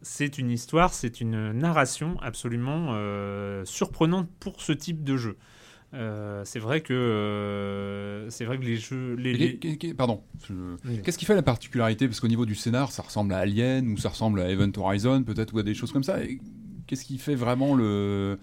c'est 0.02 0.38
une 0.38 0.50
histoire, 0.50 0.92
c'est 0.92 1.20
une 1.20 1.52
narration 1.52 2.16
absolument 2.20 2.88
euh, 2.90 3.64
surprenante 3.64 4.28
pour 4.40 4.60
ce 4.60 4.72
type 4.72 5.02
de 5.04 5.16
jeu. 5.16 5.36
Euh, 5.94 6.42
c'est 6.44 6.58
vrai 6.58 6.80
que 6.80 6.92
euh, 6.92 8.28
c'est 8.28 8.44
vrai 8.44 8.58
que 8.58 8.64
les 8.64 8.76
jeux, 8.76 9.14
les, 9.14 9.32
les- 9.32 9.94
Pardon. 9.94 10.22
Oui. 10.50 11.00
Qu'est-ce 11.04 11.18
qui 11.18 11.24
fait 11.24 11.36
la 11.36 11.42
particularité? 11.42 12.08
Parce 12.08 12.18
qu'au 12.18 12.26
niveau 12.28 12.46
du 12.46 12.56
scénar, 12.56 12.90
ça 12.90 13.02
ressemble 13.02 13.32
à 13.32 13.38
Alien 13.38 13.86
ou 13.92 13.96
ça 13.96 14.08
ressemble 14.08 14.40
à 14.40 14.50
Event 14.50 14.72
Horizon, 14.76 15.22
peut-être, 15.22 15.54
ou 15.54 15.58
à 15.60 15.62
des 15.62 15.74
choses 15.74 15.92
comme 15.92 16.02
ça. 16.02 16.18
Qu'est-ce 16.86 17.04
qui 17.04 17.18
fait 17.18 17.36
vraiment 17.36 17.74
le, 17.76 18.38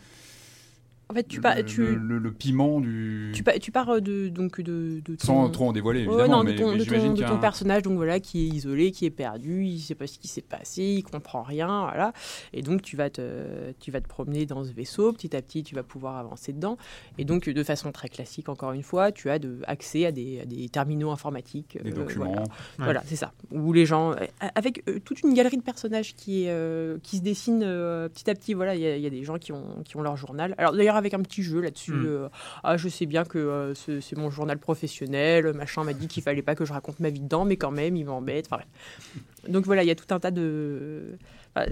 En 1.11 1.13
fait, 1.13 1.27
tu, 1.27 1.35
le, 1.37 1.41
pars 1.41 1.55
tu, 1.65 1.81
le- 1.85 1.95
le- 1.95 2.17
le 2.19 2.31
piment 2.31 2.79
du. 2.79 3.31
tu, 3.35 3.43
pa- 3.43 3.59
tu 3.59 3.71
pars 3.71 4.01
de, 4.01 4.29
donc 4.29 4.61
de, 4.61 5.01
de 5.05 5.15
ton- 5.15 5.25
Sans 5.25 5.49
trop 5.49 5.67
en 5.67 5.73
dévoiler, 5.73 6.07
Ouais, 6.07 6.13
évidemment. 6.13 6.37
non, 6.37 6.43
mais, 6.43 6.53
de 6.53 6.57
ton, 6.59 6.71
mais 6.71 6.77
de 6.77 6.83
ton- 7.21 7.35
de 7.35 7.39
personnage, 7.41 7.81
donc 7.83 7.95
voilà, 7.97 8.19
qui 8.19 8.39
est 8.45 8.47
isolé, 8.47 8.91
qui 8.91 9.05
est 9.05 9.09
perdu, 9.11 9.65
il 9.65 9.79
sait 9.79 9.95
pas 9.95 10.07
ce 10.07 10.17
qui 10.17 10.27
s'est 10.27 10.41
passé, 10.41 10.81
il 10.83 11.03
comprend 11.03 11.41
rien, 11.43 11.81
voilà. 11.81 12.13
Et 12.53 12.61
donc 12.61 12.81
tu 12.81 12.95
vas 12.95 13.09
te, 13.09 13.71
tu 13.79 13.91
vas 13.91 13.99
te 14.01 14.07
promener 14.07 14.45
dans 14.45 14.63
ce 14.63 14.71
vaisseau, 14.71 15.11
petit 15.13 15.35
à 15.35 15.41
petit, 15.41 15.63
tu 15.63 15.75
vas 15.75 15.83
pouvoir 15.83 16.17
avancer 16.17 16.53
dedans. 16.53 16.77
Et 17.17 17.25
donc 17.25 17.47
de 17.49 17.63
façon 17.63 17.91
très 17.91 18.09
classique, 18.09 18.47
encore 18.49 18.71
une 18.71 18.83
fois, 18.83 19.11
tu 19.11 19.29
as 19.29 19.37
de, 19.39 19.59
accès 19.67 20.05
à 20.05 20.11
des, 20.11 20.39
à 20.41 20.45
des 20.45 20.69
terminaux 20.69 21.11
informatiques. 21.11 21.77
des 21.83 21.91
euh, 21.91 21.95
documents. 21.95 22.31
voilà. 22.31 22.43
Voilà, 22.77 23.03
c'est 23.05 23.15
ça. 23.15 23.33
Où 23.51 23.73
les 23.73 23.85
gens, 23.85 24.11
euh, 24.13 24.15
avec 24.55 24.83
euh, 24.87 24.99
toute 25.03 25.21
une 25.21 25.33
galerie 25.33 25.57
de 25.57 25.61
personnages 25.63 26.15
qui, 26.15 26.43
est, 26.45 26.49
euh, 26.49 26.97
qui 27.03 27.17
se 27.17 27.21
dessinent 27.21 27.63
euh, 27.63 28.07
petit 28.09 28.29
à 28.29 28.35
petit. 28.35 28.53
Voilà, 28.53 28.75
il 28.75 28.81
y, 28.81 29.01
y 29.01 29.07
a 29.07 29.09
des 29.09 29.23
gens 29.23 29.37
qui 29.37 29.51
ont, 29.51 29.81
qui 29.83 29.97
ont 29.97 30.01
leur 30.01 30.17
journal. 30.17 30.55
Alors 30.57 30.73
d'ailleurs 30.73 30.95
avec 31.01 31.13
un 31.13 31.21
petit 31.21 31.43
jeu 31.43 31.59
là-dessus. 31.61 31.91
Mm. 31.93 32.05
euh, 32.05 32.29
ah, 32.63 32.77
je 32.77 32.87
sais 32.89 33.05
bien 33.05 33.25
que 33.25 33.37
euh, 33.37 33.73
ce- 33.75 33.99
c'est 33.99 34.17
mon 34.17 34.29
journal 34.31 34.57
professionnel. 34.57 35.53
Machin 35.53 35.83
m'a 35.83 35.93
dit 35.93 36.07
qu'il 36.07 36.23
fallait 36.23 36.41
pas 36.41 36.55
que 36.55 36.65
je 36.65 36.73
raconte 36.73 36.99
ma 36.99 37.09
vie 37.09 37.19
dedans, 37.19 37.43
mais 37.45 37.57
quand 37.57 37.71
même, 37.71 37.95
il 37.95 38.05
m'embête. 38.05 38.45
Enfin, 38.47 38.57
bref. 38.63 39.51
Donc 39.51 39.65
voilà, 39.65 39.83
il 39.83 39.87
y 39.87 39.91
a 39.91 39.95
tout 39.95 40.13
un 40.13 40.19
tas 40.19 40.31
de. 40.31 41.17
enfin, 41.55 41.65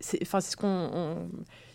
c'est 0.00 0.18
enfin, 0.22 0.40
c'est 0.40 0.52
ce 0.52 0.56
qu'on. 0.56 0.90
on- 0.92 1.28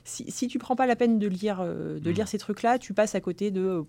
Si, 0.07 0.29
si 0.31 0.47
tu 0.47 0.59
prends 0.59 0.75
pas 0.75 0.85
la 0.85 0.95
peine 0.95 1.17
de 1.17 1.25
lire, 1.27 1.61
euh, 1.61 1.99
de 1.99 2.11
Mm. 2.11 2.13
lire 2.13 2.27
ces 2.27 2.37
trucs-là, 2.37 2.77
tu 2.77 2.93
passes 2.93 3.15
à 3.15 3.21
côté 3.21 3.49
de 3.49 3.83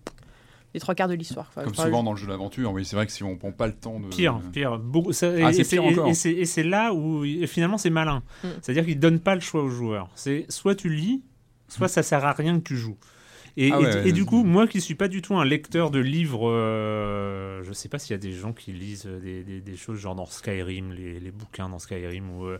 des 0.73 0.79
trois 0.81 0.95
quarts 0.95 1.07
de 1.07 1.13
l'histoire. 1.13 1.45
Enfin, 1.49 1.61
Comme 1.63 1.71
enfin, 1.73 1.83
souvent 1.85 2.03
dans 2.03 2.11
le 2.11 2.17
jeu 2.17 2.25
d'aventure, 2.27 2.71
oui, 2.73 2.83
c'est 2.85 2.95
vrai 2.95 3.05
que 3.05 3.11
si 3.11 3.23
on 3.23 3.37
prend 3.37 3.51
pas 3.51 3.67
le 3.67 3.73
temps 3.73 3.99
de. 3.99 4.07
Pire, 4.07 4.41
pire. 4.51 4.79
Beaucoup, 4.79 5.13
ça- 5.13 5.31
Ah, 5.41 5.49
et- 5.51 5.53
c'est 5.53 5.61
et 5.61 5.65
pire 5.79 5.83
et- 5.83 5.91
encore. 5.93 6.07
et 6.07 6.13
c'est- 6.15 6.31
Et 6.33 6.45
c'est 6.45 6.63
là 6.63 6.91
où 6.93 7.23
finalement 7.45 7.77
c'est 7.77 7.89
malin. 7.91 8.23
Mm. 8.43 8.47
C'est-à-dire 8.63 8.85
qu'il 8.85 8.99
donne 8.99 9.19
pas 9.19 9.35
le 9.35 9.41
choix 9.41 9.61
aux 9.61 9.69
joueurs. 9.69 10.09
C'est 10.15 10.45
soit 10.49 10.73
tu 10.75 10.89
lis, 10.89 11.21
soit 11.67 11.87
ça 11.87 12.03
sert 12.03 12.25
à 12.25 12.33
rien 12.33 12.59
que 12.59 12.63
tu 12.63 12.77
joues. 12.77 12.97
Et, 13.59 13.71
Ah 13.73 13.79
et- 13.79 13.83
ouais, 13.83 13.91
et 14.01 14.03
ouais, 14.05 14.11
du 14.11 14.23
coup, 14.25 14.43
moi 14.43 14.67
qui 14.67 14.79
suis 14.81 14.93
pas 14.95 15.07
du 15.07 15.21
tout 15.23 15.35
un 15.35 15.43
lecteur 15.43 15.89
de 15.91 15.99
livres, 15.99 16.47
euh, 16.49 17.63
je 17.63 17.73
sais 17.73 17.89
pas 17.89 17.99
s'il 17.99 18.11
y 18.11 18.15
a 18.15 18.17
des 18.19 18.31
gens 18.31 18.53
qui 18.53 18.71
lisent 18.71 19.07
des, 19.21 19.43
des- 19.43 19.61
des 19.61 19.75
choses 19.75 19.99
genre 19.99 20.15
dans 20.15 20.25
Skyrim, 20.25 20.91
les, 20.93 21.19
les 21.19 21.31
bouquins 21.31 21.69
dans 21.69 21.79
Skyrim, 21.79 22.29
ou, 22.29 22.45
euh, 22.45 22.59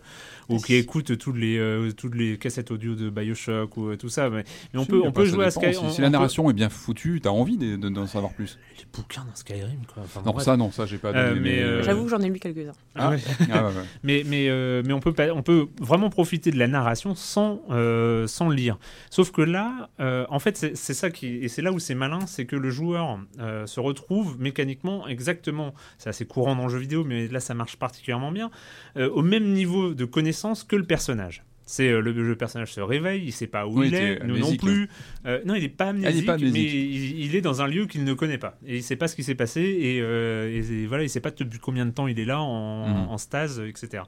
ou 0.50 0.58
qui 0.60 0.76
écoutent 0.76 1.18
toutes 1.18 1.38
les, 1.38 1.58
euh, 1.58 1.92
toutes 1.92 2.16
les 2.16 2.38
cassettes 2.38 2.72
audio 2.72 2.96
de 2.96 3.10
Bioshock 3.10 3.78
ou 3.78 3.90
euh, 3.90 3.96
tout 3.98 4.10
ça. 4.10 4.30
Mais, 4.30 4.44
mais 4.74 4.80
on 4.80 4.84
Si, 4.84 4.90
peut, 4.90 5.02
on 5.04 5.12
peut 5.12 5.26
jouer 5.26 5.46
à. 5.46 5.52
Skyrim. 5.52 5.90
Si, 5.90 5.96
si 5.96 6.02
la 6.02 6.10
narration 6.10 6.50
est 6.50 6.54
bien 6.54 6.70
foutue, 6.70 7.20
t'as 7.22 7.30
envie 7.30 7.58
de- 7.58 7.76
de- 7.76 7.90
d'en 7.90 8.08
savoir 8.08 8.34
plus. 8.34 8.58
Les 8.80 8.86
bouquins 8.92 9.24
dans 9.26 9.36
Skyrim, 9.36 9.82
quoi. 9.94 10.04
Enfin, 10.04 10.22
Non, 10.26 10.32
bref. 10.32 10.46
ça, 10.46 10.58
non, 10.58 10.72
ça, 10.72 10.86
j'ai 10.86 10.98
pas 10.98 11.10
Euh, 11.14 11.30
donné. 11.36 11.42
mais, 11.42 11.60
euh, 11.60 11.84
J'avoue 11.84 12.04
que 12.06 12.10
j'en 12.10 12.20
ai 12.22 12.30
lu 12.30 12.40
quelques-uns. 12.40 12.72
Ah 12.96 13.12
ouais. 13.12 13.18
Ah, 13.52 13.68
ouais, 13.68 13.74
ouais. 13.76 13.84
Mais, 14.04 14.24
mais, 14.26 14.48
euh, 14.50 14.82
mais 14.86 14.94
on, 14.94 15.00
peut 15.00 15.14
pas, 15.14 15.32
on 15.34 15.44
peut 15.44 15.68
vraiment 15.80 16.10
profiter 16.10 16.52
de 16.52 16.58
la 16.58 16.68
narration 16.68 17.14
sans, 17.16 17.62
euh, 17.70 18.26
sans 18.28 18.50
lire. 18.50 18.78
Sauf 19.10 19.32
que 19.32 19.42
là, 19.42 19.90
euh, 20.00 20.26
en 20.30 20.40
fait, 20.40 20.58
c'est 20.58 20.87
c'est 20.88 20.94
ça 20.94 21.10
qui. 21.12 21.28
Et 21.44 21.48
c'est 21.50 21.62
là 21.62 21.72
où 21.72 21.80
c'est 21.80 21.96
malin, 21.96 22.26
c'est 22.28 22.46
que 22.46 22.56
le 22.56 22.70
joueur 22.70 23.20
euh, 23.40 23.66
se 23.66 23.80
retrouve 23.80 24.40
mécaniquement 24.40 25.08
exactement. 25.08 25.74
C'est 25.98 26.10
assez 26.10 26.26
courant 26.26 26.56
dans 26.56 26.64
le 26.68 26.70
jeu 26.70 26.80
vidéo, 26.80 27.04
mais 27.04 27.28
là, 27.28 27.40
ça 27.40 27.54
marche 27.54 27.76
particulièrement 27.76 28.32
bien. 28.32 28.50
euh, 28.96 29.10
au 29.10 29.22
même 29.22 29.52
niveau 29.54 29.94
de 29.94 30.06
connaissance 30.06 30.64
que 30.64 30.76
le 30.76 30.86
personnage. 30.86 31.44
C'est 31.70 31.90
euh, 31.90 32.00
le, 32.00 32.14
le 32.14 32.36
personnage 32.38 32.72
se 32.72 32.80
réveille, 32.80 33.24
il 33.26 33.34
sait 33.34 33.46
pas 33.48 33.68
où 33.68 33.80
Oui, 33.80 33.88
il 33.90 33.96
est, 33.96 34.24
nous 34.24 34.38
non 34.38 34.56
plus. 34.56 34.88
Euh, 35.26 35.42
non, 35.46 35.54
il 35.56 35.66
est 35.66 35.68
pas 35.70 35.90
amnésique, 35.90 36.26
pas 36.26 36.36
amnésique. 36.36 36.54
mais 36.54 36.64
il, 36.64 37.26
il 37.26 37.36
est 37.36 37.42
dans 37.42 37.62
un 37.62 37.68
lieu 37.68 37.88
qu'il 37.88 38.06
ne 38.06 38.14
connaît 38.14 38.38
pas 38.38 38.58
et 38.66 38.78
il 38.78 38.84
sait 38.84 38.96
pas 38.96 39.10
ce 39.10 39.18
qui 39.18 39.24
s'est 39.24 39.36
passé 39.36 39.62
et, 39.62 40.00
euh, 40.02 40.50
et- 40.50 40.84
et 40.84 40.86
voilà, 40.88 41.04
il 41.04 41.10
sait 41.10 41.20
pas 41.20 41.32
depuis 41.32 41.60
combien 41.60 41.86
de 41.86 41.92
temps 41.92 42.08
il 42.08 42.18
est 42.22 42.26
là 42.26 42.40
en, 42.40 42.88
Mhm. 42.88 43.10
en 43.10 43.18
stase, 43.18 43.60
etc. 43.68 44.04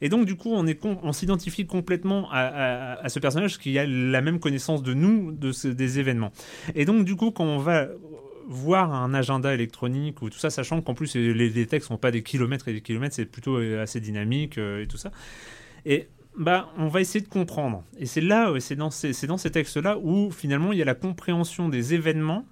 Et 0.00 0.08
donc, 0.08 0.26
du 0.26 0.36
coup, 0.36 0.52
on, 0.52 1.12
s'identifie 1.12 1.66
complètement 1.66 2.28
à, 2.32 3.08
ce 3.08 3.18
personnage 3.18 3.58
qui 3.58 3.78
a 3.78 3.86
la 3.86 4.20
même 4.20 4.40
connaissance 4.40 4.82
de 4.82 4.94
nous, 4.94 5.32
de 5.32 5.72
des 5.72 5.98
événements. 5.98 6.32
Et 6.74 6.84
donc, 6.84 7.04
du 7.04 7.16
coup, 7.16 7.30
quand 7.30 7.44
on 7.44 7.58
va 7.58 7.88
voir 8.48 8.92
un 8.92 9.14
agenda 9.14 9.54
électronique 9.54 10.22
ou 10.22 10.30
tout 10.30 10.38
ça, 10.38 10.50
sachant 10.50 10.80
qu'en 10.80 10.94
plus, 10.94 11.14
les, 11.14 11.50
les 11.50 11.66
textes 11.66 11.88
sont 11.88 11.98
pas 11.98 12.10
des 12.10 12.22
kilomètres 12.22 12.68
et 12.68 12.72
des 12.72 12.80
kilomètres, 12.80 13.14
c'est 13.14 13.26
plutôt 13.26 13.58
euh, 13.58 13.82
assez 13.82 14.00
dynamique 14.00 14.58
euh, 14.58 14.82
et 14.82 14.86
tout 14.86 14.96
ça. 14.96 15.12
Et 15.86 16.08
bah, 16.36 16.70
on 16.78 16.88
va 16.88 17.00
essayer 17.00 17.24
de 17.24 17.28
comprendre. 17.28 17.84
Et 17.98 18.06
c'est 18.06 18.20
là, 18.20 18.52
c'est 18.60 18.76
dans 18.76 18.90
ces 18.90 19.50
textes-là 19.50 19.98
où 19.98 20.30
finalement 20.30 20.72
il 20.72 20.78
y 20.78 20.82
a 20.82 20.84
la 20.84 20.94
compréhension 20.94 21.68
des 21.68 21.94
événements 21.94 22.44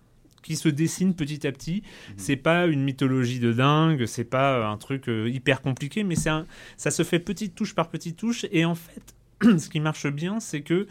qui 0.42 0.56
se 0.56 0.68
dessinent 0.68 1.14
petit 1.14 1.46
à 1.46 1.52
petit. 1.52 1.82
C'est 2.16 2.36
pas 2.36 2.66
une 2.66 2.82
mythologie 2.82 3.40
de 3.40 3.52
dingue, 3.52 4.06
c'est 4.06 4.24
pas 4.24 4.66
un 4.66 4.76
truc 4.76 5.08
euh, 5.08 5.28
hyper 5.28 5.60
compliqué, 5.60 6.04
mais 6.04 6.14
c'est 6.14 6.30
ça 6.76 6.90
se 6.90 7.02
fait 7.02 7.18
petite 7.18 7.54
touche 7.54 7.74
par 7.74 7.88
petite 7.88 8.16
touche. 8.16 8.46
Et 8.52 8.64
en 8.64 8.74
fait, 8.74 9.14
ce 9.58 9.68
qui 9.68 9.80
marche 9.80 10.06
bien, 10.06 10.40
c'est 10.40 10.60
que 10.60 10.86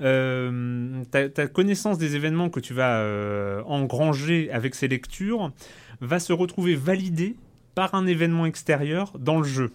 euh, 0.00 1.04
ta, 1.10 1.28
ta 1.28 1.46
connaissance 1.46 1.98
des 1.98 2.16
événements 2.16 2.50
que 2.50 2.60
tu 2.60 2.74
vas 2.74 3.00
euh, 3.00 3.62
engranger 3.66 4.50
avec 4.50 4.74
ces 4.74 4.88
lectures 4.88 5.52
va 6.00 6.18
se 6.18 6.32
retrouver 6.32 6.74
validée 6.74 7.36
par 7.74 7.94
un 7.94 8.06
événement 8.06 8.46
extérieur 8.46 9.12
dans 9.18 9.38
le 9.38 9.44
jeu. 9.44 9.72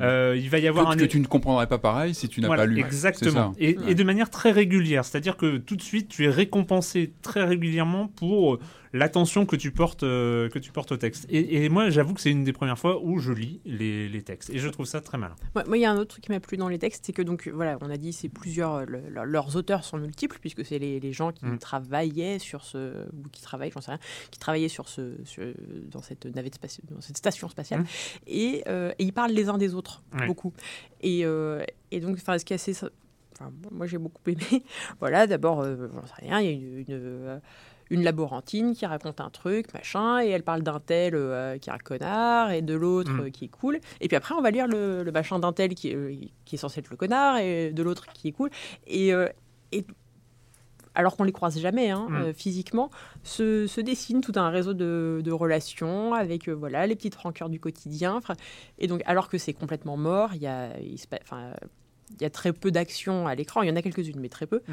Euh, 0.00 0.36
il 0.36 0.50
va 0.50 0.58
y 0.58 0.66
avoir 0.68 0.86
que, 0.88 0.92
un 0.94 0.96
que 0.96 1.04
tu 1.04 1.20
ne 1.20 1.26
comprendrais 1.26 1.66
pas 1.66 1.78
pareil 1.78 2.14
si 2.14 2.28
tu 2.28 2.40
n'as 2.40 2.46
voilà, 2.48 2.62
pas 2.62 2.66
lu. 2.66 2.80
Exactement. 2.80 3.54
C'est 3.58 3.74
ça. 3.74 3.82
Et, 3.86 3.90
et 3.90 3.94
de 3.94 4.04
manière 4.04 4.30
très 4.30 4.50
régulière. 4.50 5.04
C'est-à-dire 5.04 5.36
que 5.36 5.58
tout 5.58 5.76
de 5.76 5.82
suite, 5.82 6.08
tu 6.08 6.24
es 6.24 6.28
récompensé 6.30 7.12
très 7.22 7.44
régulièrement 7.44 8.08
pour 8.08 8.54
euh, 8.54 8.60
l'attention 8.92 9.44
que 9.46 9.56
tu 9.56 9.70
portes, 9.72 10.02
euh, 10.02 10.48
que 10.48 10.58
tu 10.58 10.72
portes 10.72 10.92
au 10.92 10.96
texte. 10.96 11.26
Et, 11.28 11.64
et 11.64 11.68
moi, 11.68 11.90
j'avoue 11.90 12.14
que 12.14 12.20
c'est 12.20 12.30
une 12.30 12.44
des 12.44 12.52
premières 12.52 12.78
fois 12.78 13.00
où 13.02 13.18
je 13.18 13.32
lis 13.32 13.60
les, 13.64 14.08
les 14.08 14.22
textes. 14.22 14.50
Et 14.50 14.58
je 14.58 14.68
trouve 14.68 14.86
ça 14.86 15.00
très 15.00 15.18
malin. 15.18 15.34
Moi, 15.54 15.64
moi, 15.66 15.76
il 15.76 15.80
y 15.82 15.84
a 15.84 15.90
un 15.90 15.96
autre 15.98 16.10
truc 16.12 16.24
qui 16.24 16.32
m'a 16.32 16.40
plu 16.40 16.56
dans 16.56 16.68
les 16.68 16.78
textes, 16.78 17.04
c'est 17.06 17.12
que 17.12 17.22
donc 17.22 17.48
voilà, 17.52 17.76
on 17.82 17.90
a 17.90 17.96
dit 17.96 18.12
c'est 18.12 18.28
plusieurs, 18.28 18.86
le- 18.86 19.02
le- 19.10 19.24
leurs 19.24 19.54
auteurs 19.56 19.84
sont 19.84 19.98
multiples 19.98 20.38
puisque 20.40 20.64
c'est 20.64 20.78
les, 20.78 20.98
les 21.00 21.12
gens 21.12 21.30
qui 21.32 21.44
Mm. 21.46 21.58
travaillaient 21.58 22.38
sur 22.38 22.64
ce 22.64 23.04
ou 23.12 23.28
qui 23.30 23.42
travaillent, 23.42 23.70
j'en 23.72 23.80
sais 23.82 23.90
rien, 23.92 24.00
qui 24.30 24.38
travaillaient 24.38 24.68
sur 24.68 24.88
ce, 24.88 25.12
sur- 25.24 25.44
dans 25.90 26.00
cette 26.02 26.24
navette 26.34 26.54
spatiale, 26.54 26.86
dans 26.90 27.00
cette 27.00 27.18
station 27.18 27.48
spatiale, 27.48 27.80
Mm. 27.82 27.86
et, 28.28 28.62
euh, 28.68 28.92
et 28.98 29.04
ils 29.04 29.12
parlent 29.12 29.32
les 29.32 29.48
uns 29.48 29.58
des 29.58 29.74
autres 29.74 29.75
Ouais. 30.14 30.26
beaucoup. 30.26 30.52
Et, 31.00 31.24
euh, 31.24 31.62
et 31.90 32.00
donc, 32.00 32.16
enfin, 32.16 32.38
ce 32.38 32.44
qui 32.44 32.52
est 32.52 32.56
assez, 32.56 32.72
enfin, 33.32 33.50
moi 33.70 33.86
j'ai 33.86 33.98
beaucoup 33.98 34.22
aimé. 34.28 34.64
voilà, 35.00 35.26
d'abord, 35.26 35.60
euh, 35.60 35.88
j'en 35.94 36.06
sais 36.06 36.14
rien, 36.26 36.40
il 36.40 36.46
y 36.46 36.48
a 36.48 36.52
une, 36.52 36.78
une, 36.78 36.84
euh, 36.88 37.38
une 37.90 38.02
laborantine 38.02 38.74
qui 38.74 38.84
raconte 38.86 39.20
un 39.20 39.30
truc, 39.30 39.72
machin, 39.72 40.20
et 40.20 40.28
elle 40.30 40.42
parle 40.42 40.62
d'un 40.62 40.80
tel 40.80 41.14
euh, 41.14 41.56
qui 41.58 41.70
est 41.70 41.72
un 41.72 41.78
connard, 41.78 42.50
et 42.50 42.60
de 42.62 42.74
l'autre 42.74 43.12
Mm. 43.12 43.20
euh, 43.20 43.30
qui 43.30 43.44
est 43.44 43.48
cool. 43.48 43.78
Et 44.00 44.08
puis 44.08 44.16
après, 44.16 44.34
on 44.34 44.42
va 44.42 44.50
lire 44.50 44.66
le, 44.66 45.04
le 45.04 45.12
machin 45.12 45.38
d'un 45.38 45.52
tel 45.52 45.74
qui 45.74 45.90
est, 45.90 45.94
euh, 45.94 46.14
qui 46.44 46.54
est 46.56 46.58
censé 46.58 46.80
être 46.80 46.90
le 46.90 46.96
connard, 46.96 47.38
et 47.38 47.72
de 47.72 47.82
l'autre 47.84 48.06
qui 48.12 48.28
est 48.28 48.32
cool. 48.32 48.50
Et, 48.88 49.10
et 49.72 49.84
alors 50.96 51.16
qu'on 51.16 51.22
les 51.24 51.30
croise 51.32 51.58
jamais 51.60 51.90
hein, 51.90 52.06
Mm. 52.10 52.14
euh, 52.16 52.32
physiquement, 52.32 52.90
se, 53.22 53.66
se 53.68 53.80
dessine 53.80 54.20
tout 54.20 54.32
un 54.34 54.50
réseau 54.50 54.74
de, 54.74 55.20
de 55.24 55.30
relations 55.30 56.14
avec 56.14 56.48
euh, 56.48 56.52
voilà 56.52 56.86
les 56.88 56.96
petites 56.96 57.14
rancœurs 57.14 57.48
du 57.48 57.60
quotidien. 57.60 58.20
Et 58.78 58.88
donc, 58.88 59.02
alors 59.06 59.28
que 59.28 59.38
c'est 59.38 59.52
complètement 59.52 59.96
mort, 59.96 60.30
il 60.34 60.42
y 60.42 60.46
a, 60.48 60.76
il 60.80 60.98
se 60.98 61.06
pa- 61.06 61.18
enfin, 61.22 61.52
il 62.18 62.22
y 62.22 62.24
a 62.24 62.30
très 62.30 62.52
peu 62.52 62.70
d'actions 62.72 63.26
à 63.28 63.34
l'écran. 63.36 63.62
Il 63.62 63.68
y 63.68 63.70
en 63.70 63.76
a 63.76 63.82
quelques-unes, 63.82 64.18
mais 64.20 64.28
très 64.28 64.46
peu. 64.46 64.62
Mm. 64.66 64.72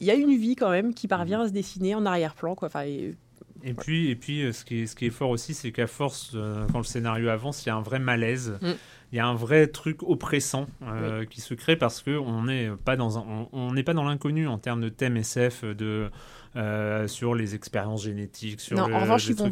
Il 0.00 0.06
y 0.06 0.10
a 0.10 0.14
une 0.14 0.34
vie 0.36 0.56
quand 0.56 0.70
même 0.70 0.94
qui 0.94 1.08
parvient 1.08 1.42
à 1.42 1.48
se 1.48 1.52
dessiner 1.52 1.94
en 1.94 2.06
arrière-plan. 2.06 2.54
Quoi. 2.54 2.68
Enfin, 2.68 2.84
et- 2.84 3.16
Et 3.62 3.74
puis, 3.74 4.08
et 4.10 4.16
puis 4.16 4.42
euh, 4.42 4.52
ce, 4.52 4.64
qui 4.64 4.80
est, 4.82 4.86
ce 4.86 4.96
qui 4.96 5.06
est 5.06 5.10
fort 5.10 5.28
aussi, 5.30 5.52
c'est 5.54 5.72
qu'à 5.72 5.86
force, 5.86 6.32
euh, 6.34 6.66
quand 6.72 6.78
le 6.78 6.84
scénario 6.84 7.28
avance, 7.28 7.64
il 7.64 7.68
y 7.68 7.70
a 7.70 7.76
un 7.76 7.82
vrai 7.82 7.98
malaise. 7.98 8.58
Mm. 8.62 8.70
Il 9.12 9.16
y 9.16 9.18
a 9.18 9.26
un 9.26 9.34
vrai 9.34 9.66
truc 9.66 10.02
oppressant 10.04 10.66
euh, 10.82 11.24
qui 11.24 11.40
se 11.40 11.54
crée 11.54 11.74
parce 11.76 12.00
que 12.02 12.16
on 12.16 12.44
n'est 12.44 12.70
pas 12.84 12.96
dans 12.96 13.18
un- 13.18 13.24
on- 13.28 13.48
on 13.52 13.72
n'est 13.72 13.82
pas 13.82 13.94
dans 13.94 14.04
l'inconnu 14.04 14.46
en 14.46 14.58
termes 14.58 14.80
de 14.80 14.88
thème 14.88 15.16
SF 15.16 15.64
de 15.64 16.10
euh, 16.56 17.06
sur 17.08 17.34
les 17.34 17.54
expériences 17.54 18.04
génétiques 18.04 18.60
sur 18.60 18.76
non, 18.76 18.86
le- 18.88 18.94
en 18.94 19.00
revanche, 19.00 19.26
ils 19.28 19.34
vont, 19.36 19.50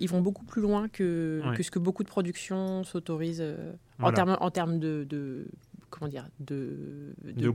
ils, 0.00 0.08
vont 0.08 0.20
beaucoup 0.20 0.44
plus 0.44 0.60
loin 0.62 0.88
que, 0.88 1.40
Ouais. 1.44 1.56
que 1.56 1.62
ce 1.62 1.70
que 1.70 1.78
beaucoup 1.78 2.02
de 2.02 2.08
productions 2.08 2.82
s'autorisent 2.84 3.40
euh, 3.40 3.72
en 4.00 4.12
termes 4.12 4.36
en 4.40 4.50
termes 4.50 4.78
de, 4.80 5.04
de- 5.08 5.46
comment 5.90 6.08
dire 6.08 6.26
de 6.40 7.14
De 7.22 7.50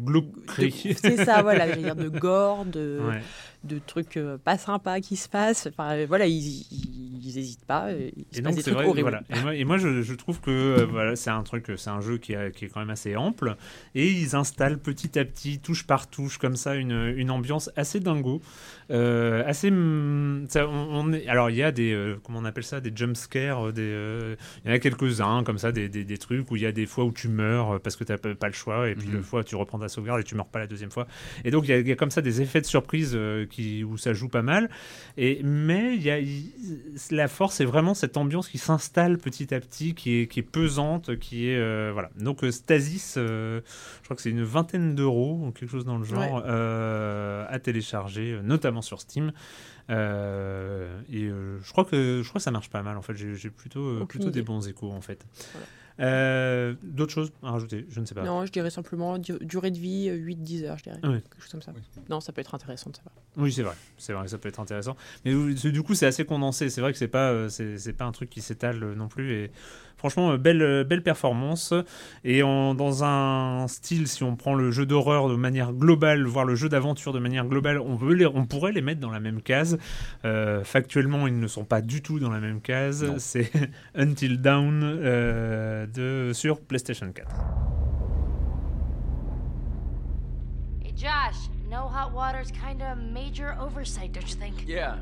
c'est 0.95 1.17
ça 1.25 1.41
voilà 1.41 1.75
dire 1.75 1.95
de 1.95 2.07
gore 2.07 2.63
de 2.65 2.99
Ouais. 3.09 3.21
De 3.67 3.79
trucs 3.79 4.17
euh, 4.17 4.37
pas 4.37 4.57
sympas 4.57 4.99
qui 5.01 5.15
se 5.15 5.29
passent. 5.29 5.67
Enfin, 5.67 6.05
voilà, 6.05 6.25
ils, 6.27 6.65
ils, 6.71 7.37
hésitent 7.37 7.65
pas. 7.65 7.91
Il 7.91 8.25
se 8.31 8.39
Et 8.39 8.41
donc 8.41 8.55
des 8.55 8.61
c'est 8.61 8.71
trucs 8.71 8.75
vrai, 8.77 8.85
horribles. 8.87 9.09
voilà. 9.09 9.23
Et 9.29 9.39
moi, 9.39 9.55
et 9.55 9.63
moi, 9.65 9.77
je, 9.77 10.01
je 10.01 10.13
trouve 10.15 10.39
que 10.41 10.49
euh, 10.51 10.85
voilà, 10.85 11.15
c'est 11.15 11.29
un 11.29 11.43
truc, 11.43 11.71
c'est 11.77 11.89
un 11.89 12.01
jeu 12.01 12.17
qui, 12.17 12.35
a- 12.35 12.49
qui 12.51 12.65
est 12.65 12.67
quand 12.69 12.79
même 12.79 12.89
assez 12.89 13.15
ample, 13.15 13.55
et 13.95 14.09
ils 14.11 14.35
installent 14.35 14.79
petit 14.79 15.19
à 15.19 15.25
petit, 15.25 15.59
touche 15.59 15.85
par 15.85 16.09
touche, 16.09 16.37
comme 16.37 16.55
ça, 16.55 16.75
une, 16.75 17.13
une 17.17 17.29
ambiance 17.31 17.69
assez 17.75 17.99
dingo, 17.99 18.41
euh, 18.91 19.43
assez. 19.45 19.69
ça, 20.49 20.67
on, 20.67 20.87
on 21.07 21.13
est, 21.13 21.27
alors 21.27 21.49
il 21.49 21.57
y 21.57 21.63
a 21.63 21.71
des, 21.71 21.91
euh, 21.93 22.17
comment 22.23 22.39
on 22.39 22.45
appelle 22.45 22.63
ça, 22.63 22.79
des 22.79 22.91
jump 22.95 23.15
scares, 23.17 23.73
des, 23.73 23.81
euh, 23.83 24.35
il 24.63 24.69
y 24.69 24.71
en 24.71 24.75
a 24.75 24.79
quelques 24.79 25.21
uns 25.21 25.43
comme 25.43 25.57
ça, 25.57 25.71
des, 25.71 25.89
des, 25.89 26.03
des 26.03 26.17
trucs 26.17 26.49
où 26.51 26.55
il 26.55 26.61
y 26.61 26.65
a 26.65 26.71
des 26.71 26.85
fois 26.85 27.05
où 27.05 27.11
tu 27.11 27.27
meurs 27.27 27.71
euh, 27.75 27.79
parce 27.79 27.95
que 27.95 28.03
t'as 28.03 28.17
pas 28.17 28.33
pas 28.35 28.47
le 28.47 28.53
choix, 28.53 28.89
et 28.89 28.95
puis 28.95 29.07
Mhm. 29.07 29.15
le 29.17 29.21
fois 29.21 29.43
tu 29.43 29.55
reprends 29.55 29.79
ta 29.79 29.87
sauvegarde 29.89 30.21
et 30.21 30.23
tu 30.23 30.35
meurs 30.35 30.47
pas 30.47 30.59
la 30.59 30.67
deuxième 30.67 30.91
fois. 30.91 31.07
Et 31.43 31.51
donc 31.51 31.65
il 31.65 31.71
y 31.71 31.73
a, 31.73 31.79
il 31.79 31.87
y 31.87 31.91
a 31.91 31.95
comme 31.95 32.11
ça 32.11 32.21
des 32.21 32.41
effets 32.41 32.61
de 32.61 32.65
surprise 32.65 33.11
euh, 33.15 33.45
qui, 33.57 33.83
où 33.83 33.97
ça 33.97 34.13
joue 34.13 34.29
pas 34.29 34.43
mal. 34.43 34.69
Et, 35.17 35.41
mais 35.43 35.97
y 35.97 36.11
a, 36.11 36.19
la 37.11 37.27
force, 37.27 37.55
c'est 37.55 37.65
vraiment 37.65 37.95
cette 37.95 38.15
ambiance 38.17 38.47
qui 38.49 38.59
s'installe 38.59 39.17
petit 39.17 39.53
à 39.53 39.59
petit, 39.59 39.95
qui 39.95 40.19
est, 40.21 40.27
qui 40.27 40.39
est 40.41 40.43
pesante, 40.43 41.17
qui 41.17 41.49
est. 41.49 41.57
euh, 41.57 41.89
voilà. 41.91 42.09
Donc 42.19 42.43
euh, 42.43 42.51
Stasis, 42.51 43.15
euh, 43.17 43.61
je 43.99 44.03
crois 44.05 44.15
que 44.15 44.21
c'est 44.21 44.29
une 44.29 44.43
vingtaine 44.43 44.93
d'euros, 44.95 45.41
ou 45.43 45.51
quelque 45.51 45.71
chose 45.71 45.85
dans 45.85 45.97
le 45.97 46.03
genre, 46.05 46.35
Ouais. 46.35 46.41
euh, 46.45 47.45
à 47.49 47.57
télécharger, 47.59 48.39
notamment 48.43 48.81
sur 48.83 49.01
Steam. 49.01 49.31
Euh, 49.89 50.99
et 51.11 51.23
euh, 51.23 51.59
je 51.63 51.71
crois 51.71 51.85
que 51.85 52.21
je 52.23 52.27
crois 52.29 52.39
que 52.39 52.43
ça 52.43 52.51
marche 52.51 52.69
pas 52.69 52.83
mal 52.83 52.97
en 52.97 53.01
fait. 53.01 53.15
J'ai 53.15 53.49
plutôt 53.49 53.85
euh, 53.85 54.29
des 54.31 54.41
bons 54.41 54.67
échos 54.67 54.91
en 54.91 55.01
fait. 55.01 55.25
Voilà. 55.53 55.67
Euh, 55.99 56.73
D'autres 56.83 57.11
choses 57.13 57.31
à 57.43 57.51
rajouter? 57.51 57.85
Je 57.89 57.99
ne 57.99 58.05
sais 58.05 58.13
pas. 58.15 58.23
Non, 58.23 58.45
je 58.45 58.51
dirais 58.51 58.69
simplement 58.69 59.17
du- 59.17 59.37
durée 59.41 59.71
de 59.71 59.77
vie 59.79 60.09
euh, 60.09 60.15
8-10 60.17 60.63
heures, 60.65 60.77
je 60.77 60.83
dirais. 60.83 60.99
Ouais. 61.03 61.21
Quelque 61.21 61.41
chose 61.41 61.51
comme 61.51 61.61
ça. 61.61 61.73
Non, 62.09 62.19
ça 62.19 62.31
peut 62.31 62.41
être 62.41 62.53
intéressant 62.55 62.89
de 62.91 62.95
savoir. 62.95 63.13
Oui, 63.37 63.51
c'est 63.51 63.63
vrai. 63.63 63.75
C'est 63.97 64.13
vrai, 64.13 64.27
ça 64.27 64.37
peut 64.37 64.49
être 64.49 64.59
intéressant. 64.59 64.95
Mais 65.25 65.33
euh, 65.33 65.53
du 65.71 65.81
coup, 65.83 65.95
c'est 65.95 66.05
assez 66.05 66.25
condensé. 66.25 66.69
C'est 66.69 66.81
vrai 66.81 66.91
que 66.91 66.97
c'est 66.97 67.07
pas, 67.07 67.31
euh, 67.31 67.49
c'est 67.49 67.77
c'est 67.77 67.93
pas 67.93 68.05
un 68.05 68.11
truc 68.11 68.29
qui 68.29 68.41
s'étale 68.41 68.83
euh, 68.83 68.95
non 68.95 69.07
plus. 69.07 69.31
Et 69.33 69.51
franchement, 69.97 70.31
euh, 70.31 70.37
belle, 70.37 70.61
euh, 70.61 70.83
belle 70.83 71.03
performance. 71.03 71.73
Et 72.23 72.43
en- 72.43 72.75
dans 72.75 73.03
un 73.03 73.67
style, 73.67 74.07
si 74.07 74.23
on 74.23 74.35
prend 74.35 74.53
le 74.55 74.69
jeu 74.71 74.85
d'horreur 74.85 75.29
de 75.29 75.35
manière 75.35 75.73
globale, 75.73 76.25
voire 76.25 76.45
le 76.45 76.55
jeu 76.55 76.69
d'aventure 76.69 77.13
de 77.13 77.19
manière 77.19 77.45
globale, 77.45 77.79
on, 77.79 77.95
veut 77.95 78.13
les, 78.13 78.25
on 78.27 78.45
pourrait 78.45 78.71
les 78.71 78.81
mettre 78.81 78.99
dans 79.01 79.11
la 79.11 79.19
même 79.19 79.41
case. 79.41 79.77
Euh, 80.25 80.63
factuellement, 80.63 81.27
ils 81.27 81.39
ne 81.39 81.47
sont 81.47 81.65
pas 81.65 81.81
du 81.81 82.01
tout 82.01 82.19
dans 82.19 82.29
la 82.31 82.39
même 82.39 82.61
case. 82.61 83.05
C'est 83.17 83.51
Until 83.95 84.39
euh, 84.45 85.86
de, 85.93 86.31
sur 86.33 86.59
PlayStation 86.61 87.11
4. 87.13 87.27
Hey, 90.83 90.91
Josh, 90.95 91.49
no 91.69 91.87
hot 91.87 92.13
water's 92.13 92.51
kind 92.51 92.81
of 92.81 92.97
a 92.97 93.01
major 93.01 93.55
oversight, 93.59 94.13
don't 94.13 94.27
you 94.27 94.35
think? 94.35 94.65
Yeah. 94.67 94.97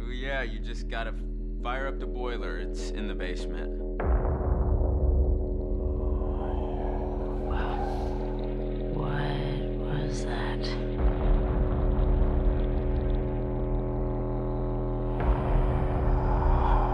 Oh, 0.00 0.10
yeah, 0.10 0.42
you 0.42 0.58
just 0.60 0.88
gotta 0.88 1.12
fire 1.62 1.86
up 1.86 1.98
the 1.98 2.06
boiler. 2.06 2.58
It's 2.58 2.90
in 2.90 3.08
the 3.08 3.14
basement. 3.14 3.72
What 8.94 9.20
was 9.80 10.24
that? 10.24 10.58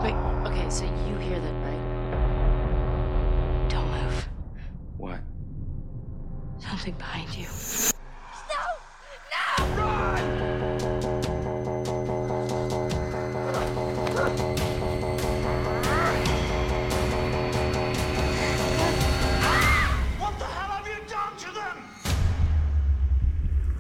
Wait, 0.02 0.14
okay, 0.46 0.68
so 0.70 0.84
you 0.84 1.16
hear 1.18 1.40
that, 1.40 1.63
What? 5.04 5.20
Something 6.58 6.94
behind 6.94 7.28
you. 7.36 7.44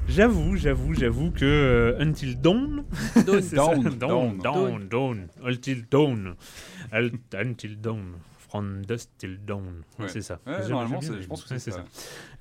J'avoue, 0.06 0.56
j'avoue, 0.56 0.94
j'avoue 0.94 1.30
que 1.30 1.44
euh, 1.44 1.96
Until 2.02 2.34
Dawn, 2.36 2.84
Dawn. 3.26 3.98
Dawn, 3.98 4.38
Dawn, 4.38 4.88
Dawn. 4.90 5.28
Until 5.42 5.82
Dawn, 5.90 6.36
Until 6.92 7.76
Dawn, 7.80 8.12
From 8.54 8.82
Dusk 8.86 9.08
Till 9.18 9.40
Dawn, 9.44 9.82
Ouais. 9.98 10.06
c'est 10.06 10.20
ça. 10.22 10.38
Ouais, 10.46 10.68
normalement, 10.68 11.00
je 11.00 11.26
pense 11.26 11.42
que 11.42 11.58
c'est 11.58 11.72
ça. 11.72 11.84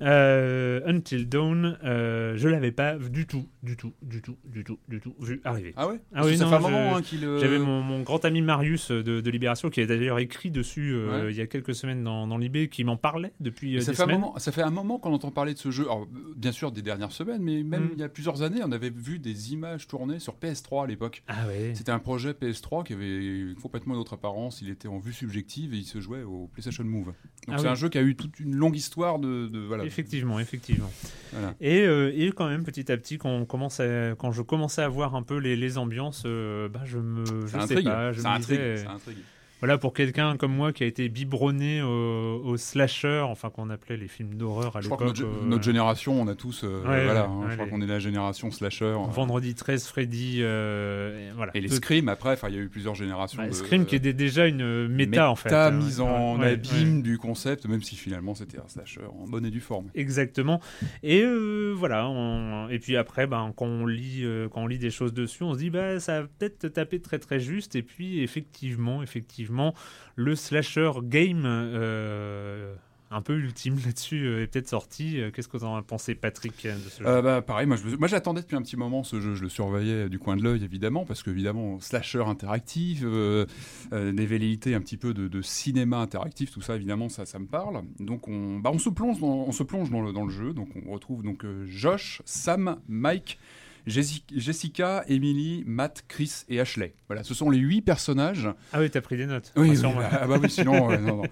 Euh, 0.00 0.80
Until 0.86 1.28
Dawn, 1.28 1.76
euh, 1.82 2.36
je 2.36 2.48
l'avais 2.48 2.70
pas 2.70 2.96
du 2.98 3.26
tout, 3.26 3.48
du 3.64 3.76
tout, 3.76 3.92
du 4.00 4.22
tout, 4.22 4.36
du 4.44 4.62
tout, 4.62 4.78
du 4.88 5.00
tout 5.00 5.14
vu 5.20 5.40
arriver. 5.44 5.72
Ah 5.76 5.88
ouais? 5.88 6.00
Ah 6.14 6.24
oui, 6.24 6.36
ça 6.36 6.44
non, 6.44 6.50
fait 6.50 6.56
un 6.56 6.60
moment 6.60 6.96
hein, 6.96 7.02
qu'il. 7.02 7.24
euh, 7.24 7.40
J'avais 7.40 7.58
mon, 7.58 7.80
mon 7.80 8.02
grand 8.02 8.24
ami 8.24 8.42
Marius 8.42 8.92
euh, 8.92 9.02
de, 9.02 9.20
de 9.20 9.30
Libération 9.30 9.70
qui 9.70 9.80
a 9.80 9.86
d'ailleurs 9.86 10.20
écrit 10.20 10.52
dessus 10.52 10.94
Ouais. 10.94 11.30
il 11.32 11.36
y 11.36 11.40
a 11.40 11.46
quelques 11.48 11.74
semaines 11.74 12.04
dans, 12.04 12.28
dans 12.28 12.38
l'IB 12.38 12.68
qui 12.68 12.84
m'en 12.84 12.96
parlait 12.96 13.32
depuis 13.40 13.80
ça 13.82 13.90
des 13.90 13.96
fait, 13.96 14.02
un 14.02 14.06
semaines. 14.06 14.20
moment, 14.20 14.38
ça 14.38 14.52
fait 14.52 14.62
un 14.62 14.70
moment 14.70 14.98
qu'on 15.00 15.12
entend 15.12 15.32
parler 15.32 15.54
de 15.54 15.58
ce 15.58 15.70
jeu. 15.72 15.82
Alors, 15.84 16.06
bien 16.36 16.52
sûr, 16.52 16.70
des 16.70 16.82
dernières 16.82 17.10
semaines, 17.12 17.42
mais 17.42 17.62
même 17.64 17.86
Mm. 17.86 17.90
il 17.94 17.98
y 17.98 18.04
a 18.04 18.08
plusieurs 18.08 18.42
années, 18.42 18.60
on 18.64 18.70
avait 18.70 18.90
vu 18.90 19.18
des 19.18 19.52
images 19.52 19.88
tournées 19.88 20.20
sur 20.20 20.34
PS3 20.34 20.84
à 20.84 20.86
l'époque. 20.86 21.24
Ah 21.26 21.46
ouais. 21.48 21.72
C'était 21.74 21.90
un 21.92 21.98
projet 21.98 22.30
PS3 22.32 22.84
qui 22.84 22.92
avait 22.92 23.54
complètement 23.60 23.94
une 23.94 24.00
autre 24.00 24.14
apparence. 24.14 24.62
Il 24.62 24.70
était 24.70 24.86
en 24.88 24.98
vue 24.98 25.12
subjective 25.12 25.74
et 25.74 25.78
il 25.78 25.84
se 25.84 26.00
jouait 26.04 26.22
au 26.22 26.48
PlayStation 26.52 26.84
Move. 26.84 27.06
Donc 27.06 27.14
Ah 27.48 27.58
c'est 27.58 27.64
oui. 27.64 27.68
un 27.70 27.74
jeu 27.74 27.88
qui 27.88 27.98
a 27.98 28.02
eu 28.02 28.14
toute 28.14 28.38
une 28.40 28.54
longue 28.54 28.76
histoire 28.76 29.18
de, 29.18 29.48
de- 29.48 29.58
voilà. 29.66 29.84
Effectivement, 29.84 30.38
effectivement. 30.38 30.90
Voilà. 31.32 31.54
Et, 31.60 31.80
euh, 31.86 32.12
et 32.14 32.30
quand 32.32 32.48
même, 32.48 32.62
petit 32.64 32.90
à 32.92 32.96
petit, 32.96 33.18
quand, 33.18 33.30
on 33.30 33.44
commence 33.44 33.80
à- 33.80 34.14
quand 34.16 34.30
je 34.32 34.42
commençais 34.42 34.82
à 34.82 34.88
voir 34.88 35.14
un 35.16 35.22
peu 35.22 35.36
les, 35.38 35.56
les 35.56 35.76
ambiances, 35.78 36.22
euh, 36.26 36.68
bah, 36.68 36.82
je 36.84 36.98
me, 36.98 37.24
je 37.46 37.48
sais 37.48 37.56
intrigue. 37.56 37.84
pas, 37.84 38.12
je 38.12 38.20
ça 38.20 38.30
me 38.30 38.34
intrigue. 38.36 38.58
disais, 38.60 38.76
ça 38.78 38.90
intrigue. 38.92 39.18
Voilà, 39.64 39.78
pour 39.78 39.94
quelqu'un 39.94 40.36
comme 40.36 40.52
moi 40.54 40.74
qui 40.74 40.84
a 40.84 40.86
été 40.86 41.08
biberonné 41.08 41.80
au, 41.80 42.42
au 42.44 42.56
slasher, 42.58 43.20
enfin 43.26 43.48
qu'on 43.48 43.70
appelait 43.70 43.96
les 43.96 44.08
films 44.08 44.34
d'horreur 44.34 44.76
à 44.76 44.82
l'époque. 44.82 45.00
notre, 45.00 45.24
euh, 45.24 45.46
notre 45.46 45.64
génération, 45.64 46.20
on 46.20 46.28
a 46.28 46.34
tous, 46.34 46.64
euh, 46.64 46.82
Ouais, 46.86 47.04
voilà, 47.04 47.22
ouais, 47.22 47.28
hein, 47.32 47.40
ouais, 47.44 47.50
je 47.50 47.54
crois 47.56 47.66
qu'on 47.68 47.80
est 47.80 47.86
la 47.86 47.98
génération 47.98 48.50
slasher. 48.50 48.84
euh, 48.84 48.98
Vendredi 49.08 49.54
13, 49.54 49.86
Freddy, 49.86 50.40
euh, 50.42 51.30
et 51.30 51.32
voilà. 51.34 51.52
et 51.56 51.62
les 51.62 51.68
Tout- 51.70 51.76
Scream 51.76 52.10
après, 52.10 52.32
enfin, 52.32 52.50
il 52.50 52.56
y 52.56 52.58
a 52.58 52.60
eu 52.60 52.68
plusieurs 52.68 52.94
générations. 52.94 53.40
bah, 53.40 53.48
de- 53.48 53.54
Scream 53.54 53.86
qui 53.86 53.98
dé- 54.00 54.12
déjà 54.12 54.46
une 54.46 54.86
méta, 54.88 55.30
en 55.30 55.34
fait. 55.34 55.48
méta 55.48 55.68
hein. 55.68 55.70
mise 55.70 56.00
en 56.02 56.38
abîme 56.42 57.00
du 57.00 57.16
concept, 57.16 57.66
même 57.66 57.80
si 57.82 57.96
finalement 57.96 58.34
c'était 58.34 58.58
un 58.58 58.68
slasher 58.68 59.00
en 59.18 59.26
bonne 59.26 59.46
et 59.46 59.50
due 59.50 59.60
forme. 59.60 59.86
Exactement. 59.94 60.60
Et 61.02 61.24
voilà. 61.74 62.06
on- 62.06 62.68
Et 62.68 62.78
puis 62.78 62.98
après, 62.98 63.26
ben, 63.26 63.50
quand 63.56 63.64
on 63.66 63.86
lit, 63.86 64.26
quand 64.52 64.62
on 64.62 64.66
lit 64.66 64.78
des 64.78 64.90
choses 64.90 65.14
dessus, 65.14 65.42
on 65.42 65.54
se 65.54 65.58
dit 65.58 65.70
bah 65.70 66.00
ça 66.00 66.20
va 66.20 66.28
peut-être 66.38 66.68
taper 66.68 67.00
très 67.00 67.18
très 67.18 67.40
juste. 67.40 67.76
Et 67.76 67.82
puis 67.82 68.20
effectivement, 68.22 69.02
effectivement, 69.02 69.53
le 70.16 70.36
slasher 70.36 70.92
game. 71.02 71.44
euh, 71.46 72.74
un 73.10 73.22
peu 73.22 73.38
ultime 73.38 73.78
là-dessus 73.84 74.26
euh, 74.26 74.42
est 74.42 74.46
peut-être 74.48 74.68
sorti. 74.68 75.20
Euh, 75.20 75.30
Qu'est-ce 75.30 75.48
que 75.48 75.56
tu 75.56 75.64
en 75.64 75.80
pensé, 75.82 76.14
Patrick, 76.14 76.66
bah, 77.00 77.42
pareil, 77.42 77.66
moi 77.66 78.08
j'attendais 78.08 78.40
depuis 78.40 78.56
un 78.56 78.62
petit 78.62 78.76
moment 78.76 79.04
ce 79.04 79.20
jeu, 79.20 79.34
je 79.34 79.42
le 79.42 79.48
surveillais 79.48 80.08
du 80.08 80.18
coin 80.18 80.36
de 80.36 80.42
l'œil 80.42 80.64
évidemment, 80.64 81.04
parce 81.04 81.22
que 81.22 81.30
évidemment 81.30 81.78
slasher 81.80 82.24
interactif, 82.24 83.02
des 83.02 84.26
velléités 84.26 84.74
un 84.74 84.80
petit 84.80 84.96
peu 84.96 85.14
de, 85.14 85.42
cinéma 85.42 85.98
interactif, 85.98 86.50
tout 86.50 86.60
ça 86.60 86.76
évidemment 86.76 87.08
ça, 87.08 87.38
me 87.38 87.46
parle. 87.46 87.82
Donc 88.00 88.28
on, 88.28 88.58
bah, 88.58 88.70
on 88.72 88.78
se 88.78 88.88
plonge, 88.88 89.20
dans, 89.20 89.44
on 89.46 89.52
se 89.52 89.62
plonge 89.62 89.90
dans, 89.90 90.00
le, 90.00 90.12
dans 90.12 90.24
le 90.24 90.30
jeu, 90.30 90.52
donc 90.52 90.68
on 90.86 90.90
retrouve 90.90 91.22
donc 91.22 91.46
Josh, 91.66 92.22
Sam, 92.24 92.80
Mike. 92.88 93.38
Jessi- 93.86 94.22
Jessica, 94.34 95.04
Emily, 95.08 95.62
Matt, 95.66 96.04
Chris 96.08 96.44
et 96.48 96.58
Ashley. 96.60 96.94
Voilà, 97.08 97.22
ce 97.22 97.34
sont 97.34 97.50
les 97.50 97.58
huit 97.58 97.82
personnages 97.82 98.48
Ah 98.72 98.80
oui, 98.80 98.90
t'as 98.90 99.00
pris 99.00 99.16
des 99.16 99.26
notes. 99.26 99.52
oui, 99.56 99.76
ah 100.12 100.26
bah 100.26 100.38
oui, 100.42 100.50
sinon. 100.50 100.90
euh, 100.90 100.98
non, 100.98 101.16
non. 101.18 101.22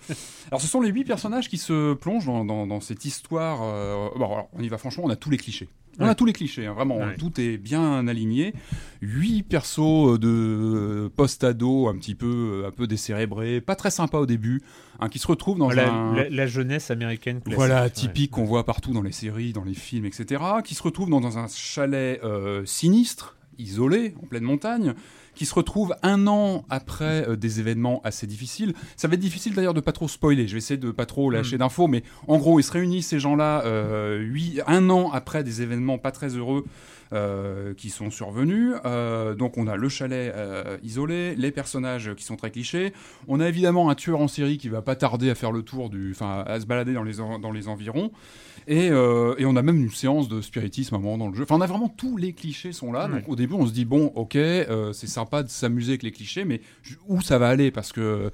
Alors, 0.49 0.61
ce 0.61 0.67
sont 0.67 0.81
les 0.81 0.91
huit 0.91 1.05
personnages 1.05 1.49
qui 1.49 1.59
se 1.59 1.95
plongent 1.95 2.27
dans, 2.27 2.45
dans- 2.45 2.67
dans 2.67 2.81
cette 2.81 3.05
histoire. 3.05 3.61
euh, 3.63 4.09
bon, 4.17 4.27
alors, 4.27 4.49
on 4.53 4.63
y 4.63 4.69
va 4.69 4.79
franchement, 4.79 5.05
on 5.07 5.11
a 5.11 5.17
tous 5.17 5.31
les 5.31 5.39
clichés. 5.39 5.69
On 5.99 6.05
Ouais. 6.05 6.11
a 6.11 6.15
tous 6.15 6.25
les 6.25 6.33
clichés, 6.33 6.67
hein, 6.67 6.73
vraiment, 6.73 6.97
Ouais. 6.99 7.17
tout 7.19 7.39
est 7.39 7.59
bien 7.59 8.07
aligné. 8.09 8.55
Huit 9.03 9.43
persos 9.43 9.79
euh, 10.15 10.19
de 10.19 11.09
post-ado, 11.15 11.89
un 11.89 11.97
petit 11.97 12.15
peu, 12.15 12.63
euh, 12.65 12.69
un 12.69 12.71
peu 12.71 12.87
décérébrés, 12.87 13.61
pas 13.61 13.77
très 13.77 13.91
sympa 13.91 14.17
au 14.19 14.25
début, 14.27 14.63
hein, 15.01 15.09
qui 15.11 15.19
se 15.19 15.27
retrouvent 15.27 15.59
dans 15.59 15.67
Voilà, 15.67 15.93
un. 15.93 16.15
la, 16.15 16.31
la 16.31 16.47
jeunesse 16.47 16.91
américaine 16.91 17.41
classique. 17.41 17.57
Voilà, 17.57 17.83
ouais. 17.83 17.91
typique 17.91 18.31
qu'on 18.31 18.45
voit 18.45 18.65
partout 18.65 18.93
dans 18.93 19.03
les 19.03 19.13
séries, 19.13 19.53
dans 19.53 19.65
les 19.65 19.75
films, 19.75 20.07
etc. 20.07 20.43
Qui 20.65 20.75
se 20.75 20.83
retrouvent 20.83 21.11
dans, 21.11 21.21
dans 21.21 21.37
un 21.39 21.47
chalet 21.49 22.21
euh, 22.25 22.63
sinistre, 22.65 23.37
isolé, 23.59 24.15
en 24.23 24.27
pleine 24.27 24.45
montagne, 24.45 24.95
qui 25.35 25.47
se 25.47 25.55
retrouve 25.55 25.95
un 26.03 26.27
an 26.27 26.65
après 26.69 27.27
euh, 27.29 27.37
des 27.37 27.61
événements 27.61 28.01
assez 28.05 28.27
difficiles. 28.27 28.75
Ça 28.97 29.09
va 29.09 29.15
être 29.15 29.21
difficile 29.21 29.55
d'ailleurs 29.55 29.75
de 29.75 29.81
pas 29.81 29.93
trop 29.93 30.09
spoiler. 30.09 30.47
Je 30.47 30.53
vais 30.53 30.59
essayer 30.59 30.79
de 30.79 30.91
pas 30.91 31.07
trop 31.07 31.31
lâcher 31.31 31.59
d'infos, 31.59 31.89
mais 31.89 32.03
en 32.29 32.39
gros, 32.39 32.61
ils 32.61 32.65
se 32.65 32.73
réunissent 32.73 33.09
ces 33.09 33.19
gens-là 33.21 33.63
euh, 33.65 34.19
huit- 34.19 34.61
un 34.67 34.91
an 34.91 35.11
après 35.13 35.43
des 35.43 35.63
événements 35.63 35.99
pas 35.99 36.11
très 36.13 36.29
heureux. 36.37 36.65
Euh, 37.13 37.75
qui 37.75 37.91
sont 37.91 38.11
survenus. 38.11 38.75
Euh, 38.85 39.35
donc 39.35 39.59
on 39.59 39.67
a 39.67 39.77
le 39.77 39.89
chalet 39.89 40.33
euh, 40.35 40.79
isolé, 40.83 41.35
les 41.37 41.51
personnages 41.51 42.15
qui 42.15 42.25
sont 42.25 42.37
très 42.37 42.51
clichés. 42.51 42.93
On 43.29 43.41
a 43.41 43.49
évidemment 43.49 43.91
un 43.91 43.95
tueur 43.95 44.21
en 44.21 44.29
série 44.29 44.59
qui 44.59 44.69
va 44.69 44.83
pas 44.83 44.97
tarder 44.97 45.31
à 45.31 45.35
faire 45.35 45.53
le 45.53 45.63
tour 45.63 45.91
du, 45.91 46.13
enfin 46.13 46.45
à 46.47 46.61
se 46.61 46.67
balader 46.67 46.95
dans 46.95 47.03
les 47.03 47.15
dans 47.17 47.53
les 47.53 47.69
environs. 47.69 48.13
Et, 48.69 48.87
et 48.87 49.45
on 49.45 49.57
a 49.57 49.63
même 49.63 49.81
une 49.81 49.91
séance 49.91 50.29
de 50.29 50.41
spiritisme 50.41 50.95
à 50.95 50.99
un 50.99 51.01
moment 51.01 51.19
dans 51.19 51.29
le 51.29 51.35
jeu. 51.35 51.43
Enfin, 51.43 51.57
on 51.57 51.61
a 51.61 51.67
vraiment 51.67 51.89
tous 51.89 52.17
les 52.17 52.33
clichés 52.33 52.73
sont 52.73 52.93
là. 52.93 53.09
Donc 53.09 53.29
au 53.29 53.37
début, 53.37 53.55
on 53.55 53.67
se 53.67 53.73
dit 53.73 53.85
bon, 53.85 54.13
ok, 54.15 54.39
c'est 54.93 55.09
sympa 55.09 55.43
de 55.43 55.49
s'amuser 55.49 55.93
avec 55.93 56.05
les 56.05 56.13
clichés, 56.13 56.45
mais 56.45 56.61
où 57.09 57.21
ça 57.21 57.39
va 57.39 57.49
aller? 57.49 57.71
Parce 57.71 57.93
que 57.93 58.31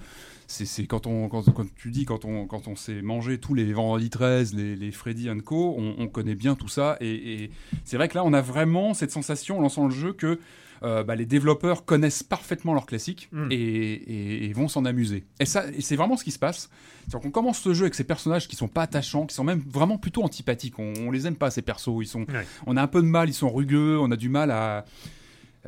c'est 0.51 0.65
c'est 0.65 0.87
quand 0.87 1.07
on 1.07 1.29
quand, 1.29 1.45
quand 1.53 1.67
tu 1.77 1.91
dis 1.91 2.05
quand 2.07 2.25
on 2.25 2.47
quand 2.47 2.67
on 2.69 2.75
s'est 2.75 3.03
mangé 3.03 3.39
tous 3.39 3.55
les 3.55 3.73
vendredis 3.73 4.11
13 4.11 4.55
les, 4.55 4.75
les 4.77 4.91
Freddy 4.91 5.31
and 5.31 5.41
Co 5.41 5.75
on, 5.79 5.95
on 5.99 6.09
connaît 6.09 6.35
bien 6.35 6.55
tout 6.57 6.69
ça 6.69 6.97
et, 7.01 7.45
et 7.45 7.51
c'est 7.85 7.97
vrai 7.99 8.09
que 8.09 8.15
là 8.15 8.25
on 8.25 8.33
a 8.33 8.41
vraiment 8.41 8.95
cette 8.95 9.11
sensation 9.13 9.59
en 9.59 9.61
lançant 9.61 9.85
le 9.87 9.95
jeu 9.95 10.13
que 10.15 10.41
euh, 10.85 11.03
bah, 11.03 11.17
les 11.17 11.27
développeurs 11.27 11.85
connaissent 11.85 12.23
parfaitement 12.23 12.73
leurs 12.73 12.87
classiques 12.87 13.29
Mm. 13.33 13.49
et, 13.51 13.57
et- 13.57 14.45
et 14.47 14.53
vont 14.53 14.69
s'en 14.69 14.85
amuser. 14.85 15.25
Et 15.41 15.45
ça, 15.45 15.65
et 15.77 15.81
c'est 15.81 15.97
vraiment 15.97 16.17
ce 16.17 16.23
qui 16.23 16.31
se 16.31 16.39
passe. 16.39 16.71
C'est 17.09 17.21
qu'on 17.21 17.33
commence 17.33 17.59
ce 17.59 17.75
jeu 17.75 17.83
avec 17.83 17.97
ces 17.97 18.05
personnages 18.05 18.47
qui 18.47 18.55
sont 18.55 18.69
pas 18.69 18.83
attachants, 18.83 19.27
qui 19.27 19.35
sont 19.35 19.43
même 19.43 19.61
vraiment 19.69 19.99
plutôt 19.99 20.23
antipathiques. 20.23 20.79
On, 20.79 20.93
on 21.01 21.11
les 21.11 21.27
aime 21.27 21.35
pas 21.35 21.51
ces 21.51 21.63
persos. 21.63 21.89
Ils 22.01 22.07
sont, 22.07 22.21
Ouais. 22.21 22.47
on 22.69 22.77
a 22.77 22.83
un 22.83 22.87
peu 22.87 23.03
de 23.03 23.09
mal. 23.09 23.29
Ils 23.29 23.33
sont 23.35 23.51
rugueux. 23.53 23.99
On 23.99 24.13
a 24.13 24.17
du 24.17 24.29
mal 24.29 24.53
à, 24.53 24.85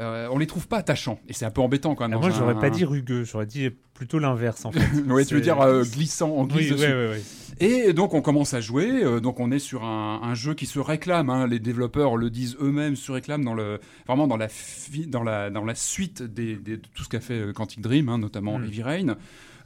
euh, 0.00 0.28
on 0.30 0.38
les 0.38 0.46
trouve 0.46 0.66
pas 0.66 0.78
attachants. 0.78 1.20
Et 1.28 1.32
c'est 1.32 1.44
un 1.44 1.50
peu 1.50 1.60
embêtant 1.60 1.94
quand 1.94 2.08
même. 2.08 2.18
Ah, 2.18 2.20
moi, 2.20 2.30
j'aurais 2.36 2.54
un- 2.54 2.60
pas 2.60 2.70
dit 2.70 2.84
rugueux, 2.84 3.24
j'aurais 3.24 3.46
dit 3.46 3.68
plutôt 3.94 4.18
l'inverse 4.18 4.64
en 4.64 4.72
fait. 4.72 4.80
Ouais, 5.08 5.24
tu 5.24 5.34
veux 5.34 5.40
dire 5.40 5.60
euh, 5.60 5.84
glissant 5.84 6.30
en 6.36 6.44
glisse 6.46 6.70
Oui, 6.70 6.76
dessus. 6.76 6.86
ouais, 6.86 6.92
ouais, 6.94 7.08
ouais. 7.10 7.22
Et 7.62 7.92
donc 7.92 8.14
on 8.14 8.22
commence 8.22 8.54
à 8.54 8.62
jouer, 8.62 9.04
euh, 9.04 9.20
donc 9.20 9.38
on 9.38 9.50
est 9.50 9.58
sur 9.58 9.84
un, 9.84 10.20
un 10.22 10.34
jeu 10.34 10.54
qui 10.54 10.64
se 10.64 10.78
réclame, 10.78 11.28
hein, 11.28 11.46
les 11.46 11.58
développeurs 11.58 12.16
le 12.16 12.30
disent 12.30 12.56
eux-mêmes, 12.58 12.96
se 12.96 13.12
réclament 13.12 13.44
dans 13.44 13.52
le, 13.52 13.78
vraiment 14.06 14.26
dans 14.26 14.38
la, 14.38 14.48
fi- 14.48 15.06
dans 15.06 15.22
la, 15.22 15.50
dans 15.50 15.64
la 15.66 15.74
suite 15.74 16.22
des, 16.22 16.56
des- 16.56 16.78
de 16.78 16.82
tout 16.94 17.04
ce 17.04 17.08
qu'a 17.10 17.20
fait 17.20 17.52
Quantic 17.54 17.82
Dream, 17.82 18.08
hein, 18.08 18.16
notamment 18.16 18.58
Mm. 18.58 18.64
Heavy 18.64 18.82
Rain, 18.82 19.16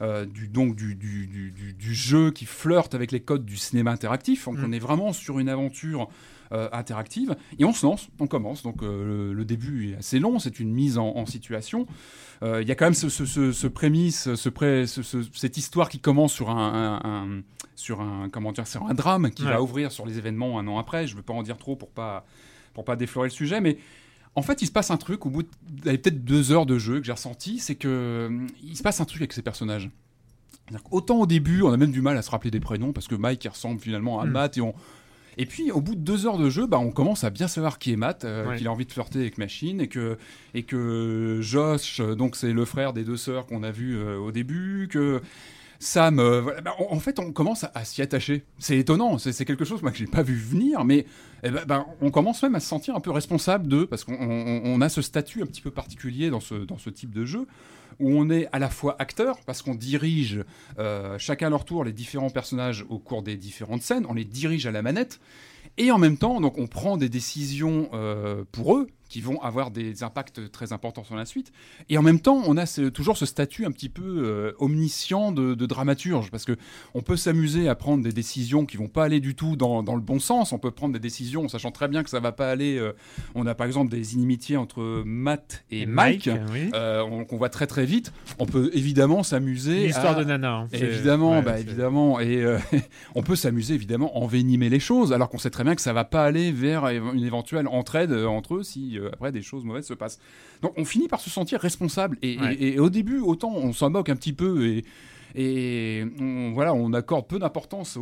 euh, 0.01 0.25
du, 0.25 0.49
donc 0.49 0.75
du, 0.75 0.95
du, 0.95 1.25
du, 1.27 1.51
du- 1.51 1.71
du 1.73 1.93
jeu 1.93 2.31
qui 2.31 2.45
flirte 2.45 2.93
avec 2.95 3.13
les 3.13 3.21
codes 3.21 3.45
du 3.45 3.55
cinéma 3.55 3.91
interactif, 3.91 4.43
donc 4.45 4.57
Mm. 4.57 4.65
on 4.67 4.71
est 4.73 4.79
vraiment 4.79 5.13
sur 5.13 5.39
une 5.39 5.47
aventure 5.47 6.09
euh, 6.51 6.69
interactive, 6.71 7.35
et 7.59 7.65
on 7.65 7.73
se 7.73 7.85
lance, 7.85 8.07
on 8.19 8.27
commence, 8.27 8.61
donc 8.63 8.83
euh, 8.83 9.05
le, 9.05 9.33
le 9.33 9.45
début 9.45 9.91
est 9.91 9.95
assez 9.97 10.19
long, 10.19 10.37
c'est 10.39 10.59
une 10.59 10.71
mise 10.71 10.97
en, 10.97 11.07
en 11.15 11.25
situation, 11.25 11.85
Euh, 12.43 12.61
il 12.61 12.67
y 12.67 12.71
a 12.71 12.75
quand 12.75 12.85
même 12.85 12.93
ce, 12.93 13.07
ce, 13.07 13.25
ce, 13.25 13.53
ce 13.53 13.65
prémisse, 13.67 14.35
ce 14.35 14.49
pré- 14.49 14.87
ce- 14.87 15.01
ce- 15.03 15.23
cette 15.33 15.55
histoire 15.55 15.87
qui 15.87 15.99
commence 15.99 16.33
sur 16.33 16.49
un, 16.49 16.99
un- 17.01 17.09
un- 17.09 17.41
sur 17.75 18.01
un 18.01 18.27
comment 18.29 18.51
dire, 18.51 18.67
sur 18.67 18.83
un 18.85 18.93
drame 18.93 19.31
qui 19.31 19.43
Ouais. 19.43 19.51
va 19.51 19.61
ouvrir 19.61 19.89
sur 19.91 20.05
les 20.05 20.17
événements 20.17 20.59
un 20.59 20.67
an 20.67 20.77
après. 20.77 21.07
Je 21.07 21.13
ne 21.13 21.17
veux 21.17 21.23
pas 21.23 21.33
en 21.33 21.43
dire 21.43 21.57
trop 21.57 21.77
pour 21.77 21.91
pas 21.91 22.25
pour 22.73 22.83
pas 22.83 22.97
déflorer 22.97 23.29
le 23.29 23.33
sujet, 23.33 23.61
mais 23.61 23.77
en 24.35 24.41
fait, 24.41 24.61
il 24.61 24.65
se 24.65 24.71
passe 24.73 24.91
un 24.91 24.97
truc 24.97 25.25
au 25.25 25.29
bout 25.29 25.43
de 25.43 25.47
peut-être 25.95 26.25
deux 26.25 26.51
heures 26.51 26.65
de 26.65 26.77
jeu 26.77 26.99
que 26.99 27.05
j'ai 27.05 27.13
ressenti, 27.13 27.59
c'est 27.59 27.75
que 27.75 28.25
hum, 28.27 28.47
il 28.61 28.75
se 28.75 28.83
passe 28.83 28.99
un 28.99 29.05
truc 29.05 29.21
avec 29.21 29.31
ces 29.31 29.41
personnages. 29.41 29.89
Qu'autant 30.83 31.19
au 31.19 31.25
début, 31.27 31.61
on 31.61 31.71
a 31.71 31.77
même 31.77 31.91
du 31.91 32.01
mal 32.01 32.17
à 32.17 32.21
se 32.21 32.31
rappeler 32.31 32.51
des 32.51 32.59
prénoms 32.59 32.91
parce 32.91 33.07
que 33.07 33.15
Mike 33.15 33.45
il 33.45 33.49
ressemble 33.49 33.79
finalement 33.79 34.19
à 34.19 34.25
Mm. 34.25 34.31
Matt 34.31 34.57
et 34.57 34.61
on 34.61 34.73
et 35.37 35.45
puis 35.45 35.71
au 35.71 35.81
bout 35.81 35.95
de 35.95 35.99
deux 36.01 36.25
heures 36.27 36.37
de 36.37 36.49
jeu, 36.49 36.67
bah, 36.67 36.77
on 36.79 36.91
commence 36.91 37.23
à 37.23 37.29
bien 37.29 37.47
savoir 37.47 37.77
qui 37.79 37.91
est 37.93 37.95
Matt, 37.95 38.23
euh, 38.25 38.47
Ouais. 38.47 38.57
qu'il 38.57 38.67
a 38.67 38.71
envie 38.71 38.85
de 38.85 38.91
flirter 38.91 39.19
avec 39.19 39.37
Machine 39.37 39.81
et 39.81 39.87
que 39.87 40.17
et 40.53 40.63
que 40.63 41.39
Josh, 41.41 41.99
euh, 41.99 42.15
donc 42.15 42.35
c'est 42.35 42.53
le 42.53 42.65
frère 42.65 42.93
des 42.93 43.03
deux 43.03 43.17
sœurs 43.17 43.45
qu'on 43.45 43.63
a 43.63 43.71
vu 43.71 43.97
euh, 43.97 44.17
au 44.17 44.31
début, 44.31 44.87
que 44.89 45.21
Euh, 45.81 46.41
voilà, 46.41 46.61
bah, 46.61 46.75
en 46.89 46.99
fait, 46.99 47.19
on 47.19 47.31
commence 47.31 47.65
à, 47.73 47.85
s'y 47.85 48.01
attacher. 48.01 48.43
C'est 48.59 48.77
étonnant, 48.77 49.17
c'est 49.17 49.45
quelque 49.45 49.65
chose 49.65 49.81
moi, 49.81 49.91
que 49.91 49.97
j'ai 49.97 50.07
pas 50.07 50.23
vu 50.23 50.35
venir, 50.35 50.83
mais 50.85 51.05
eh 51.43 51.49
ben, 51.51 51.63
ben, 51.67 51.85
on 52.01 52.11
commence 52.11 52.41
même 52.43 52.55
à 52.55 52.59
se 52.59 52.67
sentir 52.67 52.95
un 52.95 52.99
peu 52.99 53.11
responsable 53.11 53.67
d'eux, 53.67 53.85
parce 53.85 54.03
qu'on 54.03 54.13
on- 54.19 54.61
on 54.65 54.81
a 54.81 54.89
ce 54.89 55.01
statut 55.01 55.41
un 55.41 55.45
petit 55.45 55.61
peu 55.61 55.71
particulier 55.71 56.29
dans 56.29 56.39
ce, 56.39 56.55
dans 56.55 56.77
ce 56.77 56.89
type 56.89 57.13
de 57.13 57.25
jeu, 57.25 57.45
où 57.99 58.09
on 58.11 58.29
est 58.29 58.47
à 58.51 58.59
la 58.59 58.69
fois 58.69 58.95
acteur, 58.99 59.39
parce 59.45 59.61
qu'on 59.61 59.75
dirige 59.75 60.43
euh, 60.79 61.17
chacun 61.17 61.47
à 61.47 61.49
leur 61.49 61.65
tour 61.65 61.83
les 61.83 61.93
différents 61.93 62.29
personnages 62.29 62.85
au 62.89 62.99
cours 62.99 63.21
des 63.23 63.35
différentes 63.37 63.81
scènes, 63.83 64.05
on 64.09 64.13
les 64.13 64.25
dirige 64.25 64.65
à 64.67 64.71
la 64.71 64.81
manette, 64.81 65.19
et 65.77 65.91
en 65.91 65.97
même 65.97 66.17
temps, 66.17 66.39
donc, 66.41 66.57
on 66.57 66.67
prend 66.67 66.95
des 66.97 67.09
décisions 67.09 67.89
euh, 67.93 68.43
pour 68.51 68.77
eux 68.77 68.87
qui 69.15 69.21
vont 69.21 69.41
avoir 69.41 69.71
des 69.71 70.03
impacts 70.03 70.51
très 70.51 70.73
importants 70.73 71.05
sur 71.05 71.15
la 71.15 71.23
suite. 71.23 71.53
Et 71.87 71.97
en 71.97 72.01
même 72.01 72.19
temps, 72.19 72.41
on 72.45 72.57
a 72.57 72.65
ce- 72.65 72.89
toujours 72.89 73.15
ce 73.15 73.25
statut 73.25 73.65
un 73.65 73.71
petit 73.71 73.87
peu 73.87 74.03
euh, 74.03 74.51
omniscient 74.59 75.31
de, 75.31 75.53
de 75.53 75.65
dramaturge, 75.65 76.29
parce 76.31 76.43
que 76.43 76.57
on 76.93 77.01
peut 77.01 77.15
s'amuser 77.15 77.69
à 77.69 77.75
prendre 77.75 78.03
des 78.03 78.11
décisions 78.11 78.65
qui 78.65 78.75
vont 78.75 78.89
pas 78.89 79.05
aller 79.05 79.21
du 79.21 79.33
tout 79.33 79.55
dans, 79.55 79.83
dans 79.83 79.95
le 79.95 80.01
bon 80.01 80.19
sens. 80.19 80.51
On 80.51 80.57
peut 80.59 80.71
prendre 80.71 80.91
des 80.93 80.99
décisions 80.99 81.45
en 81.45 81.47
sachant 81.47 81.71
très 81.71 81.87
bien 81.87 82.03
que 82.03 82.09
ça 82.09 82.19
va 82.19 82.33
pas 82.33 82.51
aller. 82.51 82.77
euh, 82.77 82.91
on 83.35 83.47
a 83.47 83.55
par 83.55 83.67
exemple 83.67 83.89
des 83.89 84.15
inimitiés 84.15 84.57
entre 84.57 85.01
Matt 85.05 85.63
et, 85.71 85.85
Mike, 85.85 86.29
oui. 86.51 86.69
euh, 86.73 87.01
on- 87.09 87.23
qu'on 87.23 87.37
voit 87.37 87.47
très 87.47 87.67
très 87.67 87.85
vite. 87.85 88.11
On 88.37 88.45
peut 88.45 88.69
évidemment 88.73 89.23
s'amuser. 89.23 89.85
L'histoire 89.87 90.17
à- 90.17 90.19
de 90.19 90.25
Nana. 90.25 90.55
hein. 90.57 90.67
Évidemment, 90.73 91.31
ouais, 91.37 91.41
bah, 91.41 91.57
évidemment, 91.57 92.19
et 92.19 92.43
on 93.15 93.23
peut 93.23 93.37
s'amuser 93.37 93.75
évidemment 93.75 94.17
envenimer 94.21 94.67
les 94.67 94.81
choses, 94.81 95.13
alors 95.13 95.29
qu'on 95.29 95.37
sait 95.37 95.51
très 95.51 95.63
bien 95.63 95.73
que 95.75 95.81
ça 95.81 95.93
va 95.93 96.03
pas 96.03 96.25
aller 96.25 96.51
vers 96.51 96.87
une 96.89 97.23
éventuelle 97.23 97.69
entraide 97.69 98.11
entre 98.11 98.55
eux 98.55 98.63
si 98.63 98.99
après 99.13 99.31
des 99.31 99.41
choses 99.41 99.63
mauvaises 99.63 99.85
se 99.87 99.93
passent. 99.93 100.19
Donc 100.61 100.73
on 100.77 100.85
finit 100.85 101.07
par 101.07 101.19
se 101.19 101.29
sentir 101.29 101.59
responsable. 101.59 102.17
Et, 102.21 102.37
Ouais. 102.39 102.53
et- 102.55 102.73
et 102.75 102.79
au 102.79 102.89
début, 102.89 103.19
autant 103.19 103.51
on 103.55 103.73
s'en 103.73 103.89
moque 103.89 104.09
un 104.09 104.15
petit 104.15 104.33
peu 104.33 104.65
et 104.67 104.85
et 105.35 106.05
on, 106.19 106.53
voilà, 106.53 106.73
on 106.73 106.93
accorde 106.93 107.27
peu 107.27 107.39
d'importance 107.39 107.97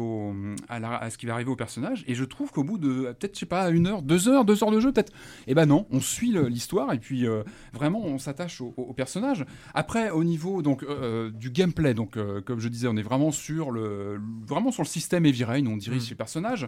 à, 0.70 1.10
ce 1.10 1.18
qui 1.18 1.26
va 1.26 1.34
arriver 1.34 1.50
au 1.50 1.56
personnage. 1.56 2.04
Et 2.08 2.14
je 2.16 2.24
trouve 2.24 2.52
qu'au 2.52 2.64
bout 2.64 2.78
de 2.78 3.14
peut-être, 3.14 3.34
je 3.36 3.40
sais 3.40 3.46
pas, 3.46 3.70
une 3.70 3.88
heure, 3.88 4.02
deux 4.02 4.28
heures, 4.28 4.46
deux 4.46 4.64
heures 4.64 4.72
de 4.72 4.80
jeu, 4.80 4.92
peut-être, 4.92 5.14
eh 5.48 5.56
ben 5.56 5.66
non, 5.66 5.88
on 5.92 6.00
suit 6.00 6.32
l'histoire 6.50 6.94
et 6.94 7.00
puis 7.00 7.26
euh, 7.26 7.44
vraiment 7.74 8.04
on 8.04 8.18
s'attache 8.18 8.62
au, 8.62 8.74
au 8.78 8.94
personnage. 8.94 9.46
Après, 9.74 10.12
au 10.12 10.24
niveau 10.24 10.62
donc 10.62 10.84
euh, 10.84 11.32
du 11.32 11.50
gameplay, 11.50 11.94
donc 11.94 12.18
euh, 12.18 12.42
comme 12.42 12.60
je 12.60 12.68
disais, 12.68 12.88
on 12.88 12.98
est 12.98 13.04
vraiment 13.04 13.32
sur 13.32 13.72
le, 13.72 14.20
vraiment 14.46 14.72
sur 14.72 14.84
le 14.84 14.88
système 14.88 15.26
Heavy 15.26 15.44
Rain, 15.44 15.66
on 15.66 15.78
dirige 15.78 16.04
Mm. 16.08 16.10
les 16.10 16.16
personnages. 16.16 16.68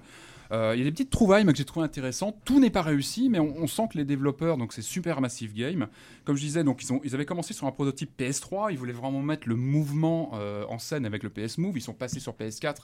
Euh, 0.51 0.73
Il 0.75 0.79
y 0.79 0.81
a 0.81 0.85
des 0.85 0.91
petites 0.91 1.09
trouvailles 1.09 1.43
moi, 1.43 1.53
que 1.53 1.57
j'ai 1.57 1.65
trouvé 1.65 1.85
intéressantes. 1.85 2.37
Tout 2.45 2.59
n'est 2.59 2.69
pas 2.69 2.81
réussi, 2.81 3.29
mais 3.29 3.39
on, 3.39 3.55
on 3.57 3.67
sent 3.67 3.83
que 3.91 3.97
les 3.97 4.05
développeurs, 4.05 4.57
donc 4.57 4.73
c'est 4.73 4.81
super 4.83 5.21
massive 5.21 5.53
game. 5.53 5.87
Comme 6.23 6.35
je 6.35 6.41
disais, 6.41 6.63
donc 6.63 6.83
ils, 6.83 6.93
ont, 6.93 7.01
ils 7.03 7.15
avaient 7.15 7.25
commencé 7.25 7.53
sur 7.53 7.67
un 7.67 7.71
prototype 7.71 8.11
PS3. 8.19 8.71
Ils 8.71 8.77
voulaient 8.77 8.93
vraiment 8.93 9.21
mettre 9.21 9.47
le 9.49 9.55
mouvement 9.55 10.31
euh, 10.35 10.54
en 10.69 10.79
scène 10.79 11.05
avec 11.05 11.23
le 11.23 11.29
PS 11.29 11.57
Move. 11.57 11.77
Ils 11.77 11.81
sont 11.81 11.93
passés 11.93 12.19
sur 12.19 12.33
PS4 12.33 12.77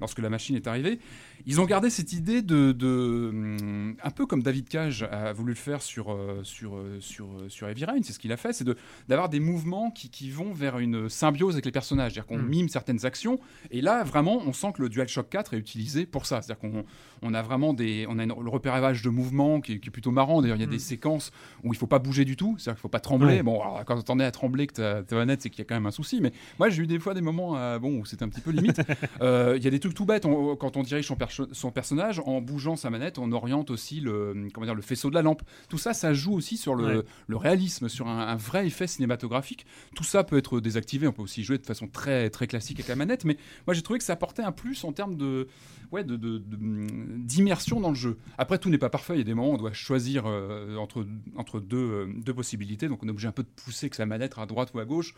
lorsque 0.00 0.18
la 0.18 0.28
machine 0.30 0.56
est 0.56 0.66
arrivée. 0.66 0.98
Ils 1.46 1.60
ont 1.60 1.64
gardé 1.64 1.88
cette 1.90 2.12
idée 2.12 2.42
de, 2.42 2.72
de 2.72 3.28
hum, 3.32 3.96
un 4.02 4.10
peu 4.10 4.26
comme 4.26 4.42
David 4.42 4.68
Cage 4.68 5.02
a 5.10 5.32
voulu 5.32 5.52
le 5.52 5.58
faire 5.58 5.80
sur 5.82 6.12
euh, 6.12 6.40
sur 6.44 6.76
euh, 6.76 6.98
sur 7.00 7.26
euh, 7.26 7.48
sur 7.48 7.68
Heavy 7.68 7.84
Rain. 7.86 8.00
C'est 8.02 8.12
ce 8.12 8.18
qu'il 8.18 8.32
a 8.32 8.36
fait, 8.36 8.52
c'est 8.52 8.64
de 8.64 8.76
d'avoir 9.08 9.28
des 9.28 9.40
mouvements 9.40 9.90
qui, 9.90 10.10
qui 10.10 10.30
vont 10.30 10.52
vers 10.52 10.78
une 10.78 11.08
symbiose 11.08 11.54
avec 11.54 11.64
les 11.64 11.72
personnages, 11.72 12.12
c'est-à-dire 12.12 12.26
qu'on 12.26 12.38
Mm. 12.42 12.48
mime 12.48 12.68
certaines 12.68 13.04
actions. 13.06 13.38
Et 13.70 13.80
là, 13.80 14.02
vraiment, 14.04 14.40
on 14.46 14.52
sent 14.52 14.72
que 14.74 14.82
le 14.82 14.88
DualShock 14.88 15.28
4 15.28 15.54
est 15.54 15.58
utilisé 15.58 16.06
pour 16.06 16.26
ça. 16.26 16.42
C'est-à-dire 16.42 16.58
qu'on 16.60 16.84
on 17.22 17.34
a 17.34 17.42
vraiment 17.42 17.72
des, 17.74 18.06
on 18.08 18.18
a 18.18 18.24
une- 18.24 18.34
le 18.42 18.48
repérage 18.50 19.02
de 19.02 19.10
mouvements 19.10 19.60
qui, 19.60 19.74
est- 19.74 19.78
qui 19.78 19.88
est 19.88 19.90
plutôt 19.90 20.10
marrant. 20.10 20.40
D'ailleurs, 20.42 20.56
il 20.56 20.60
y 20.60 20.64
a 20.64 20.66
Mm. 20.66 20.70
des 20.70 20.78
séquences 20.78 21.32
où 21.64 21.72
il 21.72 21.76
faut 21.78 21.86
pas 21.86 21.98
bouger 21.98 22.24
du 22.24 22.36
tout, 22.36 22.56
c'est-à-dire 22.58 22.76
qu'il 22.76 22.82
faut 22.82 22.88
pas 22.88 23.00
trembler. 23.00 23.36
Ouais. 23.36 23.42
Bon, 23.42 23.60
alors, 23.60 23.82
quand 23.86 24.08
on 24.10 24.20
est 24.20 24.24
à 24.24 24.30
trembler 24.30 24.66
que 24.66 24.74
ta, 24.74 25.02
ta 25.02 25.16
manette, 25.16 25.42
c'est 25.42 25.50
qu'il 25.50 25.60
y 25.60 25.62
a 25.62 25.64
quand 25.64 25.74
même 25.74 25.86
un 25.86 25.90
souci. 25.90 26.20
Mais 26.20 26.32
moi, 26.58 26.68
j'ai 26.70 26.82
eu 26.82 26.86
des 26.86 26.98
fois 26.98 27.14
des 27.14 27.20
moments, 27.22 27.56
euh, 27.56 27.78
bon, 27.78 27.98
où 28.00 28.04
c'était 28.04 28.24
un 28.24 28.28
petit 28.28 28.40
peu 28.42 28.50
limite. 28.50 28.80
Euh, 29.22 29.54
Il 29.56 29.64
y 29.64 29.66
a 29.66 29.70
des 29.70 29.80
trucs 29.80 29.89
tout 29.94 30.04
bêtes. 30.04 30.24
On- 30.26 30.56
quand 30.56 30.76
on 30.76 30.82
dirige 30.82 31.06
son, 31.06 31.16
perso- 31.16 31.48
son 31.52 31.70
personnage, 31.70 32.20
en 32.26 32.40
bougeant 32.40 32.76
sa 32.76 32.90
manette, 32.90 33.18
on 33.18 33.32
oriente 33.32 33.70
aussi 33.70 34.00
le, 34.00 34.48
comment 34.52 34.66
dire, 34.66 34.74
le 34.74 34.82
faisceau 34.82 35.10
de 35.10 35.14
la 35.14 35.22
lampe. 35.22 35.42
Tout 35.68 35.78
ça, 35.78 35.92
ça 35.94 36.12
joue 36.14 36.32
aussi 36.34 36.56
sur 36.56 36.74
le, 36.74 36.98
Ouais. 36.98 37.04
le 37.26 37.36
réalisme, 37.36 37.88
sur 37.88 38.08
un, 38.08 38.18
un 38.28 38.36
vrai 38.36 38.66
effet 38.66 38.86
cinématographique. 38.86 39.66
Tout 39.94 40.04
ça 40.04 40.24
peut 40.24 40.36
être 40.38 40.60
désactivé. 40.60 41.06
On 41.06 41.12
peut 41.12 41.22
aussi 41.22 41.42
jouer 41.42 41.58
de 41.58 41.66
façon 41.66 41.86
très, 41.88 42.30
très 42.30 42.46
classique 42.46 42.78
avec 42.80 42.88
la 42.88 42.96
manette. 42.96 43.24
Mais 43.24 43.36
moi, 43.66 43.74
j'ai 43.74 43.82
trouvé 43.82 43.98
que 43.98 44.04
ça 44.04 44.12
apportait 44.14 44.42
un 44.42 44.52
plus 44.52 44.84
en 44.84 44.92
termes 44.92 45.16
de, 45.16 45.48
ouais, 45.92 46.04
de, 46.04 46.16
de- 46.16 46.38
de- 46.38 46.86
d'immersion 47.18 47.80
dans 47.80 47.90
le 47.90 47.94
jeu. 47.96 48.18
Après, 48.38 48.58
tout 48.58 48.70
n'est 48.70 48.78
pas 48.78 48.90
parfait. 48.90 49.14
Il 49.14 49.18
y 49.18 49.22
a 49.22 49.24
des 49.24 49.34
moments 49.34 49.50
où 49.50 49.54
on 49.54 49.58
doit 49.58 49.72
choisir 49.72 50.24
euh, 50.26 50.76
entre, 50.76 51.06
entre 51.36 51.60
deux, 51.60 51.76
euh, 51.76 52.06
deux 52.16 52.34
possibilités. 52.34 52.88
Donc, 52.88 53.02
on 53.02 53.06
est 53.06 53.10
obligé 53.10 53.28
un 53.28 53.32
peu 53.32 53.42
de 53.42 53.48
pousser 53.64 53.90
que 53.90 53.96
sa 53.96 54.06
manette 54.06 54.34
à 54.38 54.46
droite 54.46 54.70
ou 54.74 54.78
à 54.78 54.84
gauche. 54.84 55.14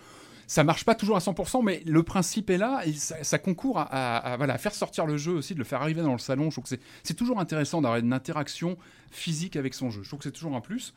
Ça 0.46 0.64
marche 0.64 0.84
pas 0.84 0.94
toujours 0.94 1.16
à 1.16 1.20
100%, 1.20 1.62
mais 1.64 1.82
le 1.86 2.02
principe 2.02 2.50
est 2.50 2.58
là 2.58 2.82
et 2.86 2.92
ça, 2.92 3.22
ça 3.24 3.38
concourt 3.38 3.78
à, 3.78 3.82
à- 3.84 4.32
à, 4.32 4.36
voilà, 4.36 4.54
à 4.54 4.58
faire 4.58 4.74
sortir 4.74 5.06
le 5.06 5.16
jeu 5.16 5.32
aussi, 5.32 5.54
de 5.54 5.58
le 5.58 5.64
faire 5.64 5.80
arriver 5.82 6.02
dans 6.02 6.12
le 6.12 6.18
salon. 6.18 6.50
Je 6.50 6.60
trouve 6.60 6.64
que 6.70 6.76
c'est, 7.04 7.14
toujours 7.14 7.40
intéressant 7.40 7.80
d'avoir 7.82 7.98
une 8.00 8.12
interaction 8.12 8.76
physique 9.10 9.56
avec 9.56 9.74
son 9.74 9.90
jeu. 9.90 10.02
Je 10.02 10.08
trouve 10.08 10.18
que 10.18 10.24
c'est 10.24 10.32
toujours 10.32 10.54
un 10.56 10.60
plus. 10.60 10.94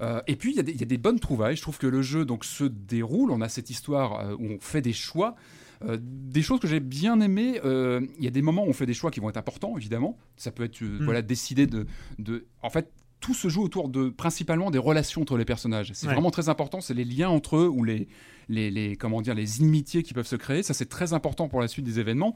Euh, 0.00 0.20
et 0.26 0.36
puis, 0.36 0.50
il 0.52 0.56
y, 0.56 0.60
a 0.60 0.62
des- 0.62 0.72
il 0.72 0.80
y 0.80 0.82
a 0.82 0.86
des 0.86 0.98
bonnes 0.98 1.20
trouvailles. 1.20 1.56
Je 1.56 1.62
trouve 1.62 1.78
que 1.78 1.86
le 1.86 2.00
jeu 2.02 2.24
donc, 2.24 2.44
se 2.44 2.64
déroule. 2.64 3.30
On 3.30 3.40
a 3.42 3.48
cette 3.48 3.68
histoire 3.70 4.20
euh, 4.20 4.34
où 4.38 4.46
on 4.46 4.58
fait 4.60 4.80
des 4.80 4.92
choix. 4.94 5.34
Euh, 5.82 5.98
des 6.00 6.42
choses 6.42 6.60
que 6.60 6.68
j'ai 6.68 6.80
bien 6.80 7.20
aimées. 7.20 7.60
Il 7.64 8.24
y 8.24 8.26
a 8.26 8.30
des 8.30 8.42
moments 8.42 8.64
où 8.64 8.68
on 8.68 8.72
fait 8.74 8.86
des 8.86 8.94
choix 8.94 9.10
qui 9.10 9.20
vont 9.20 9.28
être 9.30 9.36
importants, 9.36 9.76
évidemment. 9.76 10.18
Ça 10.36 10.50
peut 10.50 10.64
être 10.64 10.82
euh, 10.82 10.98
Mm. 11.00 11.04
voilà, 11.04 11.22
décider 11.22 11.66
de, 11.66 11.86
de. 12.18 12.46
En 12.62 12.70
fait, 12.70 12.90
tout 13.20 13.34
se 13.34 13.48
joue 13.48 13.62
autour 13.62 13.88
de 13.88 14.08
principalement 14.08 14.70
des 14.70 14.78
relations 14.78 15.22
entre 15.22 15.36
les 15.36 15.44
personnages. 15.44 15.90
C'est 15.94 16.06
Ouais. 16.06 16.14
vraiment 16.14 16.30
très 16.30 16.48
important, 16.48 16.80
c'est 16.80 16.94
les 16.94 17.04
liens 17.04 17.28
entre 17.28 17.56
eux 17.58 17.68
ou 17.68 17.84
les, 17.84 18.08
les, 18.48 18.70
les- 18.70 18.96
comment 18.96 19.20
dire, 19.20 19.34
les 19.34 19.60
inimitiés 19.60 20.02
qui 20.02 20.14
peuvent 20.14 20.26
se 20.26 20.36
créer. 20.36 20.62
Ça, 20.62 20.72
c'est 20.74 20.88
très 20.88 21.12
important 21.12 21.48
pour 21.48 21.60
la 21.60 21.68
suite 21.68 21.84
des 21.84 21.98
événements. 22.00 22.34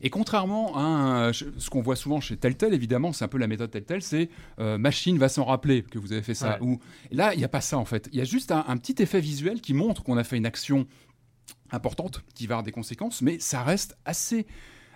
Et 0.00 0.10
contrairement 0.10 0.76
à 0.76 0.80
un- 0.80 1.32
ce 1.32 1.70
qu'on 1.70 1.82
voit 1.82 1.96
souvent 1.96 2.20
chez 2.20 2.36
Telltale, 2.36 2.74
évidemment, 2.74 3.12
c'est 3.12 3.24
un 3.24 3.28
peu 3.28 3.38
la 3.38 3.46
méthode 3.46 3.70
Telltale, 3.70 4.02
c'est 4.02 4.30
euh, 4.58 4.78
machine 4.78 5.18
va 5.18 5.28
s'en 5.28 5.44
rappeler 5.44 5.82
que 5.82 5.98
vous 5.98 6.12
avez 6.12 6.22
fait 6.22 6.34
ça. 6.34 6.58
Ouais. 6.60 6.66
Ou 6.66 6.80
là, 7.12 7.34
il 7.34 7.38
n'y 7.38 7.44
a 7.44 7.48
pas 7.48 7.60
ça 7.60 7.78
en 7.78 7.84
fait. 7.84 8.08
Il 8.12 8.18
y 8.18 8.22
a 8.22 8.24
juste 8.24 8.50
un, 8.52 8.64
un 8.66 8.76
petit 8.78 9.00
effet 9.02 9.20
visuel 9.20 9.60
qui 9.60 9.74
montre 9.74 10.02
qu'on 10.02 10.16
a 10.16 10.24
fait 10.24 10.36
une 10.38 10.46
action 10.46 10.86
importante 11.70 12.22
qui 12.34 12.46
va 12.46 12.54
avoir 12.56 12.62
des 12.64 12.72
conséquences, 12.72 13.22
mais 13.22 13.38
ça 13.38 13.62
reste 13.62 13.96
assez 14.04 14.46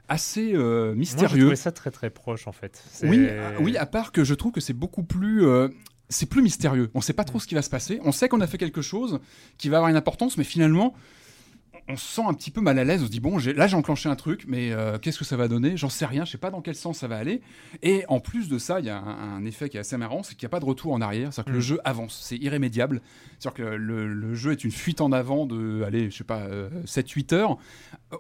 assez 0.08 0.52
euh, 0.54 0.86
Moi, 0.88 0.94
mystérieux. 0.96 1.40
trouvé 1.42 1.56
ça 1.56 1.72
très 1.72 1.90
très 1.90 2.10
proche 2.10 2.46
en 2.46 2.52
fait. 2.52 2.82
Oui, 3.02 3.26
euh, 3.28 3.50
oui, 3.60 3.76
à 3.76 3.86
part 3.86 4.12
que 4.12 4.24
je 4.24 4.34
trouve 4.34 4.52
que 4.52 4.60
c'est 4.60 4.72
beaucoup 4.72 5.02
plus. 5.02 5.44
euh, 5.46 5.68
c'est 6.08 6.26
plus 6.26 6.42
mystérieux. 6.42 6.90
On 6.94 6.98
ne 6.98 7.02
sait 7.02 7.12
pas 7.12 7.24
trop 7.24 7.40
ce 7.40 7.46
qui 7.48 7.56
va 7.56 7.62
se 7.62 7.70
passer. 7.70 7.98
On 8.04 8.12
sait 8.12 8.28
qu'on 8.28 8.40
a 8.40 8.46
fait 8.46 8.58
quelque 8.58 8.82
chose 8.82 9.18
qui 9.58 9.68
va 9.68 9.78
avoir 9.78 9.90
une 9.90 9.96
importance, 9.96 10.38
mais 10.38 10.44
finalement, 10.44 10.94
on 11.88 11.96
se 11.96 12.04
sent 12.06 12.22
un 12.26 12.34
petit 12.34 12.50
peu 12.50 12.60
mal 12.60 12.78
à 12.78 12.84
l'aise. 12.84 13.02
On 13.02 13.06
se 13.06 13.10
dit, 13.10 13.20
bon, 13.20 13.38
j'ai- 13.38 13.52
là 13.52 13.66
j'ai 13.66 13.76
enclenché 13.76 14.08
un 14.08 14.16
truc, 14.16 14.44
mais 14.48 14.72
euh, 14.72 14.98
qu'est-ce 14.98 15.18
que 15.18 15.24
ça 15.24 15.36
va 15.36 15.46
donner? 15.48 15.76
J'en 15.76 15.88
sais 15.88 16.06
rien, 16.06 16.24
je 16.24 16.32
sais 16.32 16.38
pas 16.38 16.50
dans 16.50 16.60
quel 16.60 16.74
sens 16.74 16.98
ça 16.98 17.08
va 17.08 17.16
aller. 17.16 17.40
Et 17.82 18.04
en 18.08 18.18
plus 18.20 18.48
de 18.48 18.58
ça, 18.58 18.80
il 18.80 18.86
y 18.86 18.90
a 18.90 18.98
un, 18.98 19.36
un 19.36 19.44
effet 19.44 19.68
qui 19.68 19.76
est 19.76 19.80
assez 19.80 19.96
marrant, 19.96 20.22
c'est 20.22 20.34
qu'il 20.34 20.44
n'y 20.46 20.50
a 20.50 20.50
pas 20.50 20.60
de 20.60 20.64
retour 20.64 20.92
en 20.92 21.00
arrière. 21.00 21.32
C'est-à-dire 21.32 21.52
que 21.52 21.56
le 21.56 21.58
Mm. 21.58 21.68
jeu 21.68 21.80
avance, 21.84 22.20
c'est 22.22 22.36
irrémédiable. 22.36 23.00
C'est-à-dire 23.38 23.54
que 23.54 23.74
le, 23.76 24.12
le 24.12 24.34
jeu 24.34 24.52
est 24.52 24.64
une 24.64 24.70
fuite 24.70 25.00
en 25.00 25.12
avant 25.12 25.46
de, 25.46 25.82
allez, 25.86 26.10
je 26.10 26.16
sais 26.16 26.24
pas, 26.24 26.46
7-8 26.86 27.32
heures. 27.34 27.56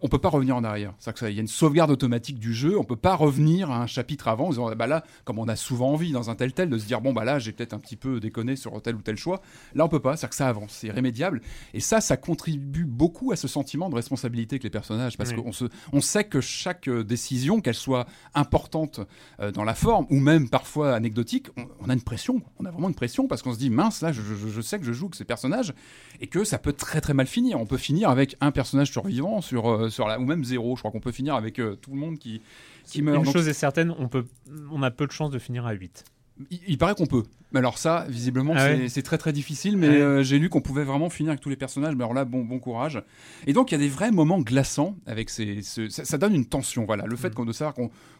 On 0.02 0.08
peut 0.08 0.18
pas 0.18 0.28
revenir 0.28 0.56
en 0.56 0.64
arrière. 0.64 0.92
C'est-à-dire 0.98 1.26
qu'il 1.28 1.34
y 1.36 1.38
a 1.38 1.42
une 1.42 1.46
sauvegarde 1.48 1.90
automatique 1.90 2.38
du 2.38 2.52
jeu. 2.54 2.78
On 2.78 2.84
peut 2.84 2.96
pas 2.96 3.14
revenir 3.14 3.70
à 3.70 3.80
un 3.82 3.86
chapitre 3.86 4.28
avant 4.28 4.46
en 4.46 4.50
disant, 4.50 4.74
bah 4.76 4.86
là, 4.86 5.04
comme 5.24 5.38
on 5.38 5.48
a 5.48 5.56
souvent 5.56 5.90
envie 5.92 6.12
dans 6.12 6.28
un 6.30 6.34
tel 6.34 6.52
tel 6.52 6.68
de 6.68 6.78
se 6.78 6.86
dire, 6.86 7.00
bon, 7.00 7.12
bah 7.12 7.24
là, 7.24 7.38
j'ai 7.38 7.52
peut-être 7.52 7.72
un 7.72 7.78
petit 7.78 7.96
peu 7.96 8.20
déconné 8.20 8.56
sur 8.56 8.80
tel 8.82 8.94
ou 8.96 9.00
tel 9.02 9.16
choix. 9.16 9.40
Là, 9.74 9.84
on 9.84 9.88
peut 9.88 10.00
pas. 10.00 10.16
C'est-à-dire 10.16 10.30
que 10.30 10.36
ça 10.36 10.48
avance, 10.48 10.72
c'est 10.72 10.86
irrémédiable. 10.88 11.40
Et 11.74 11.80
ça, 11.80 12.00
ça 12.00 12.16
contribue 12.16 12.84
beaucoup 12.84 13.32
à 13.32 13.36
ce 13.36 13.48
sentiment 13.56 13.88
de 13.88 13.94
responsabilité 13.94 14.58
que 14.58 14.64
les 14.64 14.70
personnages, 14.70 15.16
parce 15.16 15.30
Oui. 15.30 15.36
qu'on 15.42 15.52
se, 15.52 15.64
on 15.92 16.00
sait 16.00 16.24
que 16.24 16.40
chaque 16.40 16.88
euh, 16.88 17.02
décision, 17.04 17.60
qu'elle 17.60 17.74
soit 17.74 18.06
importante 18.34 19.00
euh, 19.40 19.50
dans 19.50 19.64
la 19.64 19.74
forme 19.74 20.06
ou 20.10 20.20
même 20.20 20.48
parfois 20.48 20.94
anecdotique, 20.94 21.48
on, 21.56 21.64
on 21.80 21.88
a 21.88 21.94
une 21.94 22.02
pression. 22.02 22.42
On 22.58 22.64
a 22.66 22.70
vraiment 22.70 22.88
une 22.88 22.94
pression 22.94 23.26
parce 23.28 23.42
qu'on 23.42 23.52
se 23.54 23.58
dit 23.58 23.70
mince, 23.70 24.02
là, 24.02 24.12
je, 24.12 24.20
je- 24.22 24.48
je 24.48 24.60
sais 24.60 24.78
que 24.78 24.84
je 24.84 24.92
joue 24.92 25.08
que 25.08 25.16
ces 25.16 25.24
personnages 25.24 25.72
et 26.20 26.26
que 26.26 26.44
ça 26.44 26.58
peut 26.58 26.72
très 26.72 27.00
très 27.00 27.14
mal 27.14 27.26
finir. 27.26 27.58
On 27.60 27.66
peut 27.66 27.76
finir 27.78 28.10
avec 28.10 28.36
un 28.40 28.50
personnage 28.52 28.90
survivant 28.92 29.40
sur, 29.40 29.70
euh, 29.70 29.88
sur 29.90 30.06
la, 30.06 30.20
ou 30.20 30.24
même 30.26 30.44
zéro. 30.44 30.76
Je 30.76 30.80
crois 30.82 30.90
qu'on 30.90 31.00
peut 31.00 31.12
finir 31.12 31.34
avec 31.34 31.58
euh, 31.58 31.76
tout 31.76 31.90
le 31.92 31.96
monde 31.98 32.18
qui, 32.18 32.42
qui 32.84 33.02
meurt. 33.02 33.18
Une 33.18 33.24
Donc, 33.24 33.32
chose 33.32 33.48
est 33.48 33.52
certaine, 33.54 33.94
on, 33.98 34.08
peut, 34.08 34.26
on 34.70 34.82
a 34.82 34.90
peu 34.90 35.06
de 35.06 35.12
chances 35.12 35.30
de 35.30 35.38
finir 35.38 35.66
à 35.66 35.72
8. 35.72 36.04
il, 36.50 36.60
il 36.68 36.78
paraît 36.78 36.94
qu'on 36.94 37.06
peut. 37.06 37.24
Mais 37.56 37.60
alors 37.60 37.78
ça, 37.78 38.04
visiblement, 38.10 38.52
Ah 38.54 38.68
c'est 38.88 38.96
ouais 38.98 39.02
très 39.02 39.16
très 39.16 39.32
difficile. 39.32 39.78
Mais 39.78 39.88
Ouais. 39.88 39.94
euh, 39.96 40.22
j'ai 40.22 40.38
lu 40.38 40.50
qu'on 40.50 40.60
pouvait 40.60 40.84
vraiment 40.84 41.08
finir 41.08 41.30
avec 41.30 41.40
tous 41.40 41.48
les 41.48 41.56
personnages. 41.56 41.94
Mais 41.96 42.04
alors 42.04 42.12
là, 42.12 42.26
bon, 42.26 42.44
bon 42.44 42.58
courage. 42.58 43.02
Et 43.46 43.54
donc, 43.54 43.70
il 43.70 43.74
y 43.74 43.76
a 43.76 43.78
des 43.78 43.88
vrais 43.88 44.10
moments 44.10 44.40
glaçants 44.40 44.94
avec 45.06 45.30
ces. 45.30 45.62
ce- 45.62 45.88
ça, 45.88 46.04
ça 46.04 46.18
donne 46.18 46.34
une 46.34 46.44
tension. 46.44 46.84
Voilà, 46.84 47.06
le 47.06 47.16
fait 47.16 47.30
Mm. 47.30 47.34
qu'on 47.34 47.44
de 47.46 47.52
savoir 47.52 47.74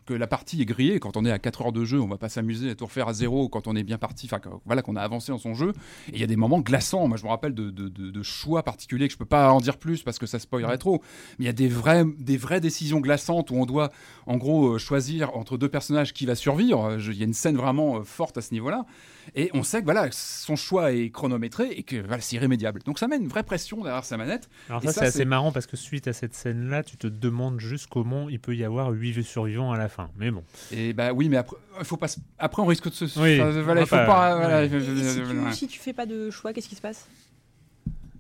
que 0.07 0.15
la 0.15 0.27
partie 0.27 0.63
est 0.63 0.65
grillée. 0.65 1.01
Quand 1.01 1.19
on 1.19 1.25
est 1.27 1.31
à 1.31 1.39
4 1.39 1.63
heures 1.67 1.73
de 1.73 1.85
jeu, 1.85 2.01
on 2.01 2.07
va 2.09 2.17
pas 2.17 2.31
s'amuser 2.31 2.71
à 2.71 2.75
tout 2.75 2.87
refaire 2.87 3.09
à 3.09 3.13
zéro. 3.13 3.51
Quand 3.51 3.67
on 3.67 3.77
est 3.77 3.83
bien 3.83 3.99
parti, 3.99 4.27
enfin, 4.33 4.41
voilà, 4.65 4.81
qu'on 4.81 4.97
a 4.97 5.03
avancé 5.03 5.33
dans 5.33 5.39
son 5.39 5.53
jeu. 5.53 5.75
Et 6.09 6.15
il 6.15 6.21
y 6.21 6.25
a 6.25 6.27
des 6.27 6.37
moments 6.37 6.61
glaçants. 6.61 7.07
Moi, 7.09 7.19
je 7.19 7.25
me 7.25 7.29
rappelle 7.29 7.53
de, 7.55 7.69
de- 7.71 7.89
de- 7.89 8.11
de 8.11 8.23
choix 8.23 8.63
particuliers 8.63 9.09
que 9.09 9.13
je 9.13 9.19
peux 9.19 9.25
pas 9.27 9.53
en 9.53 9.61
dire 9.61 9.77
plus 9.77 10.03
parce 10.03 10.19
que 10.19 10.25
ça 10.27 10.39
Mm. 10.39 10.41
spoilerait 10.41 10.79
trop. 10.79 11.03
Mais 11.39 11.45
il 11.45 11.47
y 11.47 11.51
a 11.51 11.53
des 11.53 11.69
vraies, 11.69 12.05
des 12.19 12.39
vraies 12.39 12.61
décisions 12.61 13.01
glaçantes 13.01 13.51
où 13.51 13.57
on 13.57 13.67
doit, 13.67 13.91
en 14.27 14.37
gros, 14.39 14.75
euh, 14.75 14.79
choisir 14.79 15.37
entre 15.37 15.59
deux 15.59 15.69
personnages 15.69 16.15
qui 16.15 16.25
va 16.25 16.35
survivre. 16.37 16.97
Il 16.99 17.15
y 17.17 17.23
a 17.23 17.27
une 17.27 17.35
scène 17.35 17.57
vraiment 17.57 17.97
euh, 17.99 18.03
forte 18.05 18.39
à 18.39 18.41
ce 18.41 18.55
niveau-là. 18.55 18.87
Et 19.35 19.51
on 19.55 19.63
sait 19.63 19.81
que 19.81 19.85
voilà, 19.85 20.09
son 20.13 20.57
choix 20.57 20.93
est 20.93 21.11
chronométré 21.11 21.71
et 21.73 21.83
que 21.83 21.97
voilà, 22.07 22.21
c'est 22.21 22.37
irrémédiable. 22.37 22.81
Donc 22.85 22.99
ça 22.99 23.09
met 23.09 23.17
une 23.17 23.29
vraie 23.29 23.43
pression 23.43 23.83
derrière 23.83 24.05
sa 24.05 24.17
manette. 24.17 24.49
Alors 24.69 24.83
ça, 24.83 24.93
ça, 24.93 25.01
c'est 25.01 25.07
assez 25.09 25.25
marrant 25.25 25.53
parce 25.53 25.67
que 25.67 25.77
suite 25.77 26.07
à 26.09 26.13
cette 26.13 26.35
scène-là, 26.35 26.83
tu 26.85 26.97
te 26.97 27.07
demandes 27.07 27.59
juste 27.61 27.89
comment 27.91 28.29
il 28.29 28.41
peut 28.41 28.55
y 28.55 28.65
avoir 28.65 28.91
8 28.91 29.23
survivants 29.23 29.73
à 29.73 29.79
la 29.79 29.89
fin. 29.89 30.11
Mais 30.17 30.31
bon. 30.31 30.45
Et 30.71 30.93
bah 30.93 31.13
oui, 31.13 31.29
mais 31.29 31.37
après, 31.39 31.57
il 31.79 31.85
faut 31.85 31.97
pas. 31.97 32.09
se- 32.09 32.21
Après, 32.39 32.63
on 32.63 32.67
risque 32.67 32.89
de 32.89 32.95
se. 32.95 33.05
Oui, 33.21 33.41
enfin, 33.41 33.61
voilà, 33.63 33.85
faut 33.85 33.97
pas. 33.97 34.37
voilà, 34.37 34.61
ouais. 34.63 34.69
si, 34.71 35.23
tu, 35.23 35.53
si 35.53 35.67
tu 35.67 35.79
fais 35.81 35.93
pas 35.93 36.07
de 36.07 36.31
choix, 36.31 36.53
qu'est-ce 36.53 36.69
qui 36.69 36.77
se 36.77 36.81
passe? 36.83 37.09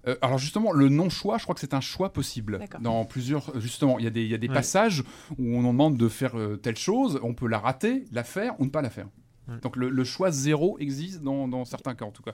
Euh, 0.08 0.14
alors 0.22 0.38
justement, 0.38 0.72
le 0.72 0.88
non-choix, 0.88 1.36
je 1.38 1.42
crois 1.42 1.54
que 1.54 1.60
c'est 1.60 1.74
un 1.74 1.80
choix 1.80 2.12
possible. 2.12 2.60
Dans 2.80 3.04
plusieurs, 3.04 3.58
justement, 3.60 3.98
il 3.98 4.04
y 4.04 4.08
a 4.08 4.10
des, 4.10 4.22
il 4.22 4.28
y 4.30 4.34
a 4.34 4.38
des 4.38 4.48
Ouais. 4.48 4.54
passages 4.54 5.02
où 5.36 5.56
on 5.56 5.62
nous 5.62 5.68
demande 5.72 5.96
de 5.96 6.08
faire 6.08 6.38
euh, 6.38 6.56
telle 6.56 6.76
chose, 6.76 7.18
on 7.22 7.34
peut 7.34 7.48
la 7.48 7.58
rater, 7.58 8.04
la 8.12 8.22
faire 8.22 8.54
ou 8.60 8.64
ne 8.66 8.70
pas 8.70 8.82
la 8.82 8.90
faire. 8.90 9.08
Ouais. 9.48 9.54
Donc 9.62 9.76
le, 9.76 9.88
le 9.90 10.04
choix 10.04 10.30
zéro 10.30 10.76
existe 10.80 11.22
dans, 11.22 11.46
dans 11.48 11.64
certains 11.64 11.94
cas 11.94 12.04
en 12.04 12.10
tout 12.10 12.22
cas. 12.22 12.32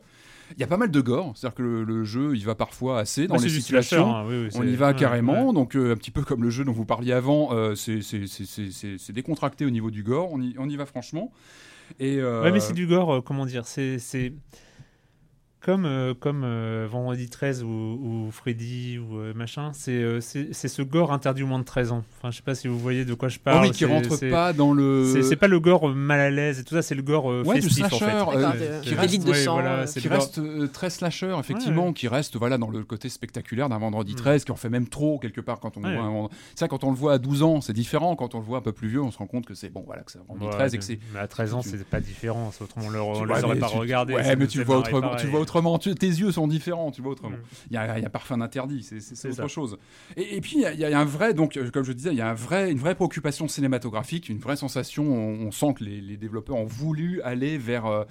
Il 0.56 0.60
y 0.60 0.64
a 0.64 0.66
pas 0.66 0.76
mal 0.76 0.90
de 0.90 1.00
gore, 1.00 1.32
c'est-à-dire 1.34 1.54
que 1.56 1.62
le, 1.62 1.84
le 1.84 2.04
jeu, 2.04 2.34
il 2.36 2.44
va 2.44 2.54
parfois 2.54 2.98
assez 2.98 3.26
dans 3.26 3.36
Ouais, 3.36 3.42
les 3.42 3.48
situations. 3.48 4.14
hein, 4.14 4.24
oui, 4.28 4.44
oui, 4.44 4.48
On 4.54 4.62
y 4.62 4.76
va 4.76 4.88
ouais, 4.88 4.94
carrément, 4.96 5.48
ouais. 5.48 5.52
donc 5.54 5.76
euh, 5.76 5.92
un 5.92 5.96
petit 5.96 6.10
peu 6.10 6.22
comme 6.22 6.42
le 6.42 6.50
jeu 6.50 6.64
dont 6.64 6.72
vous 6.72 6.84
parliez 6.84 7.12
avant, 7.12 7.52
euh, 7.52 7.74
c'est- 7.74 9.12
décontracté 9.12 9.64
au 9.64 9.70
niveau 9.70 9.90
du 9.90 10.02
gore, 10.02 10.30
on 10.32 10.40
y, 10.40 10.54
on 10.58 10.68
y 10.68 10.76
va 10.76 10.86
franchement. 10.86 11.32
Et, 12.00 12.18
euh, 12.18 12.42
Ouais, 12.42 12.52
mais 12.52 12.60
c'est 12.60 12.72
du 12.72 12.86
gore, 12.86 13.22
comment 13.24 13.46
dire, 13.46 13.66
c'est 13.66 13.98
comme 15.64 15.84
euh, 15.86 16.12
comme 16.18 16.42
euh, 16.44 16.88
Vendredi 16.90 17.28
13 17.30 17.62
ou, 17.62 17.66
ou 17.68 18.28
Freddy 18.32 18.98
ou 18.98 19.18
euh, 19.18 19.32
machin, 19.34 19.70
c'est 19.72 19.92
euh, 19.92 20.20
c'est 20.20 20.48
c'est 20.52 20.66
ce 20.68 20.82
gore 20.82 21.12
interdit 21.12 21.44
au 21.44 21.46
moins 21.46 21.60
de 21.60 21.64
13 21.64 21.92
ans. 21.92 22.02
Enfin, 22.18 22.30
je 22.32 22.36
sais 22.38 22.42
pas 22.42 22.54
si 22.56 22.66
vous 22.66 22.78
voyez 22.78 23.04
de 23.04 23.14
quoi 23.14 23.28
je 23.28 23.38
oh 23.38 23.42
parle. 23.44 23.66
oui, 23.66 23.70
qui 23.70 23.84
rentre 23.84 24.16
pas 24.30 24.52
dans 24.52 24.72
le. 24.72 25.22
C'est 25.22 25.36
pas 25.36 25.46
le 25.48 25.60
gore 25.60 25.88
mal 25.88 26.18
à 26.20 26.30
l'aise 26.30 26.58
et 26.58 26.64
tout 26.64 26.74
ça, 26.74 26.82
c'est 26.82 26.96
le 26.96 27.02
gore 27.02 27.30
euh, 27.30 27.44
Ouais, 27.44 27.56
du 27.60 27.62
festif 27.68 27.84
en 27.84 27.88
fait. 27.98 28.06
euh, 28.06 28.80
des 28.82 29.06
litres 29.06 29.24
de 29.24 29.30
ouais, 29.30 29.36
sang, 29.44 29.52
voilà, 29.54 29.84
qui 29.86 30.08
reste 30.08 30.38
euh, 30.38 30.66
très 30.66 30.90
slasher, 30.90 31.34
effectivement, 31.38 31.88
Ouais. 31.88 31.92
qui 31.92 32.08
reste 32.08 32.36
voilà, 32.36 32.58
dans 32.58 32.70
le 32.70 32.82
côté 32.82 33.08
spectaculaire 33.08 33.68
d'un 33.68 33.78
vendredi 33.78 34.14
Mm. 34.14 34.16
13, 34.16 34.44
qui 34.44 34.50
en 34.52 34.56
fait 34.56 34.68
même 34.68 34.88
trop 34.88 35.18
quelque 35.20 35.40
part 35.40 35.60
quand 35.60 35.76
on 35.76 35.84
Ouais. 35.84 35.94
voit 35.94 36.04
un 36.04 36.28
Ça, 36.56 36.66
quand 36.68 36.82
on 36.84 36.90
le 36.90 36.96
voit 36.96 37.12
à 37.14 37.18
12 37.18 37.42
ans, 37.44 37.60
c'est 37.60 37.72
différent. 37.72 38.16
Quand 38.16 38.34
on 38.34 38.38
le 38.40 38.44
voit 38.44 38.58
un 38.58 38.62
peu 38.62 38.72
plus 38.72 38.88
vieux, 38.88 39.00
on 39.02 39.10
se 39.12 39.18
rend 39.18 39.26
compte 39.28 39.46
que 39.46 39.54
c'est 39.54 39.68
bon, 39.70 39.84
voilà, 39.86 40.02
que 40.02 40.10
c'est 40.10 40.18
un 40.18 40.24
vendredi 40.28 40.46
Ouais, 40.46 40.52
13 40.52 40.74
et 40.74 40.78
que 40.78 40.84
c'est. 40.84 40.98
mais 41.14 41.20
à 41.20 41.28
13 41.28 41.54
ans, 41.54 41.60
tu- 41.62 41.68
c'est 41.68 41.84
pas 41.86 42.00
différent. 42.00 42.50
Autrement, 42.60 42.86
on 42.86 42.90
le- 42.90 43.00
on 43.00 43.12
Tu- 43.20 43.26
les 43.26 43.32
ouais, 43.32 43.44
aurait 43.44 43.54
mais 43.54 43.60
pas 43.60 43.68
tu- 43.68 43.76
regardés. 43.78 44.14
Ouais, 44.14 44.36
mais 44.36 44.46
tu 44.48 44.62
vois 44.64 44.78
autrement. 44.78 45.12
Autrement. 45.52 45.78
Tu- 45.78 45.94
tes 45.94 46.06
yeux 46.06 46.32
sont 46.32 46.46
différents. 46.48 46.90
Tu 46.90 47.02
vois 47.02 47.12
autrement. 47.12 47.36
Mm. 47.36 47.42
Il 47.70 47.72
y 47.72 48.00
y 48.02 48.04
a 48.06 48.10
parfum 48.10 48.38
d'interdit. 48.38 48.82
C'est 48.82 49.28
autre 49.28 49.36
ça. 49.36 49.48
chose. 49.48 49.76
Et, 50.16 50.36
et 50.36 50.40
puis 50.40 50.52
il 50.56 50.60
y, 50.62 50.66
a- 50.66 50.72
il 50.72 50.80
y 50.80 50.84
a 50.84 50.98
un 50.98 51.04
vrai, 51.04 51.34
donc 51.34 51.56
euh, 51.56 51.70
comme 51.70 51.84
je 51.84 51.92
disais, 51.92 52.10
il 52.10 52.16
y 52.18 52.22
a 52.22 52.30
un 52.30 52.34
vrai, 52.34 52.70
une 52.72 52.78
vraie 52.78 52.94
préoccupation 52.94 53.48
cinématographique, 53.48 54.28
une 54.28 54.38
vraie 54.38 54.56
sensation. 54.56 55.04
On, 55.04 55.46
on 55.46 55.50
sent 55.50 55.74
que 55.78 55.84
les, 55.84 56.00
les 56.00 56.16
développeurs 56.16 56.56
ont 56.56 56.64
voulu 56.64 57.20
aller 57.22 57.58
vers 57.58 57.86
euh, 57.86 58.04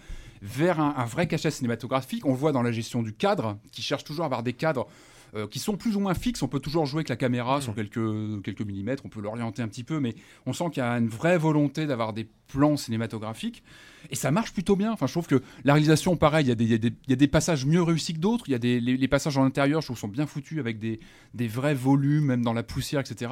vers 0.44 0.80
un, 0.80 0.94
un 0.98 1.06
vrai 1.06 1.28
cachet 1.28 1.52
cinématographique. 1.52 2.26
On 2.26 2.32
le 2.32 2.38
voit 2.38 2.52
dans 2.52 2.64
la 2.64 2.72
gestion 2.72 3.02
du 3.04 3.14
cadre, 3.14 3.58
qui 3.72 3.82
cherche 3.82 4.04
toujours 4.04 4.24
à 4.24 4.28
avoir 4.28 4.44
des 4.44 4.54
cadres. 4.54 4.88
euh, 5.34 5.48
qui 5.48 5.60
sont 5.60 5.78
plus 5.78 5.96
ou 5.96 6.02
moins 6.02 6.14
fixes, 6.14 6.42
on 6.44 6.50
peut 6.50 6.60
toujours 6.60 6.86
jouer 6.86 7.00
avec 7.00 7.10
la 7.10 7.16
caméra 7.16 7.60
Mm. 7.60 7.62
sur 7.62 7.74
quelques, 7.76 8.44
quelques 8.44 8.64
millimètres, 8.64 9.04
on 9.06 9.10
peut 9.10 9.22
l'orienter 9.22 9.62
un 9.62 9.70
petit 9.70 9.86
peu, 9.86 10.00
mais 10.02 10.14
on 10.46 10.52
sent 10.52 10.66
qu'il 10.74 10.84
y 10.84 10.86
a 10.86 10.92
une 10.98 11.08
vraie 11.08 11.38
volonté 11.38 11.86
d'avoir 11.86 12.12
des 12.12 12.28
plans 12.48 12.76
cinématographiques. 12.76 13.64
Et 14.12 14.16
ça 14.16 14.30
marche 14.30 14.52
plutôt 14.52 14.76
bien. 14.76 14.92
Enfin, 14.92 15.08
je 15.08 15.14
trouve 15.14 15.28
que 15.28 15.42
la 15.64 15.74
réalisation, 15.74 16.18
pareil, 16.18 16.46
il 16.46 16.50
y, 16.50 16.74
a 16.74 17.16
des- 17.16 17.28
passages 17.28 17.66
mieux 17.66 17.82
réussis 17.82 18.14
que 18.14 18.20
d'autres. 18.20 18.44
Il 18.48 18.52
y 18.52 18.56
a 18.56 18.60
des 18.60 18.82
les, 18.82 19.08
passages 19.08 19.38
en 19.38 19.46
intérieur, 19.46 19.80
je 19.80 19.88
trouve, 19.88 19.98
sont 19.98 20.10
bien 20.10 20.26
foutus 20.26 20.60
avec 20.60 20.80
des, 20.80 21.00
des 21.34 21.48
vrais 21.48 21.74
volumes, 21.74 22.26
même 22.26 22.44
dans 22.44 22.52
la 22.52 22.62
poussière, 22.62 23.00
etc. 23.00 23.32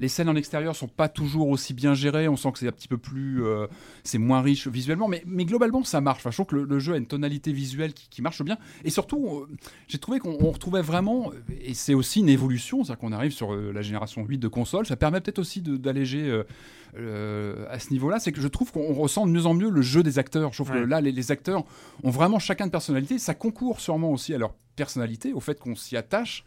Les 0.00 0.08
scènes 0.08 0.28
en 0.28 0.36
extérieur 0.36 0.76
sont 0.76 0.86
pas 0.86 1.08
toujours 1.08 1.48
aussi 1.48 1.72
bien 1.72 1.94
gérées. 1.94 2.28
On 2.28 2.36
sent 2.36 2.52
que 2.52 2.58
c'est 2.58 2.68
un 2.68 2.72
petit 2.72 2.88
peu 2.88 2.98
plus, 2.98 3.42
euh, 3.42 3.66
c'est 4.04 4.18
moins 4.18 4.42
riche 4.42 4.68
visuellement, 4.68 5.08
mais, 5.08 5.44
globalement, 5.46 5.82
ça 5.82 6.02
marche. 6.02 6.24
Je 6.24 6.30
trouve 6.30 6.46
que 6.46 6.56
le, 6.56 6.78
jeu 6.78 6.92
a 6.92 6.98
une 6.98 7.06
tonalité 7.06 7.50
visuelle 7.50 7.94
qui, 7.94 8.20
marche 8.20 8.42
bien. 8.42 8.58
Et 8.84 8.90
surtout, 8.90 9.28
euh, 9.28 9.56
j'ai 9.86 9.98
trouvé 9.98 10.18
qu'on 10.18 10.36
on 10.40 10.50
retrouvait 10.50 10.82
vraiment, 10.82 11.32
et 11.62 11.72
c'est 11.72 11.94
aussi 11.94 12.20
une 12.20 12.28
évolution, 12.28 12.84
c'est-à-dire 12.84 12.98
qu'on 12.98 13.12
arrive 13.12 13.32
sur 13.32 13.54
euh, 13.54 13.72
la 13.72 13.80
génération 13.80 14.26
8 14.26 14.36
de 14.36 14.48
consoles. 14.48 14.86
Ça 14.86 14.96
permet 14.96 15.22
peut-être 15.22 15.38
aussi 15.38 15.62
d'alléger. 15.62 16.42
Euh, 16.96 17.66
à 17.70 17.78
ce 17.78 17.92
niveau-là, 17.92 18.18
c'est 18.20 18.32
que 18.32 18.40
je 18.40 18.48
trouve 18.48 18.72
qu'on 18.72 18.92
ressent 18.94 19.26
de 19.26 19.32
mieux 19.32 19.46
en 19.46 19.54
mieux 19.54 19.70
le 19.70 19.82
jeu 19.82 20.02
des 20.02 20.18
acteurs. 20.18 20.52
Je 20.52 20.62
trouve 20.62 20.74
Ouais. 20.74 20.82
que 20.82 20.86
là, 20.86 21.00
les, 21.00 21.12
les 21.12 21.30
acteurs 21.32 21.64
ont 22.02 22.10
vraiment 22.10 22.38
chacun 22.38 22.66
de 22.66 22.70
personnalité. 22.70 23.18
Ça 23.18 23.34
concourt 23.34 23.80
sûrement 23.80 24.10
aussi 24.10 24.34
à 24.34 24.38
leur 24.38 24.54
personnalité, 24.76 25.32
au 25.32 25.40
fait 25.40 25.58
qu'on 25.58 25.74
s'y 25.74 25.96
attache. 25.96 26.44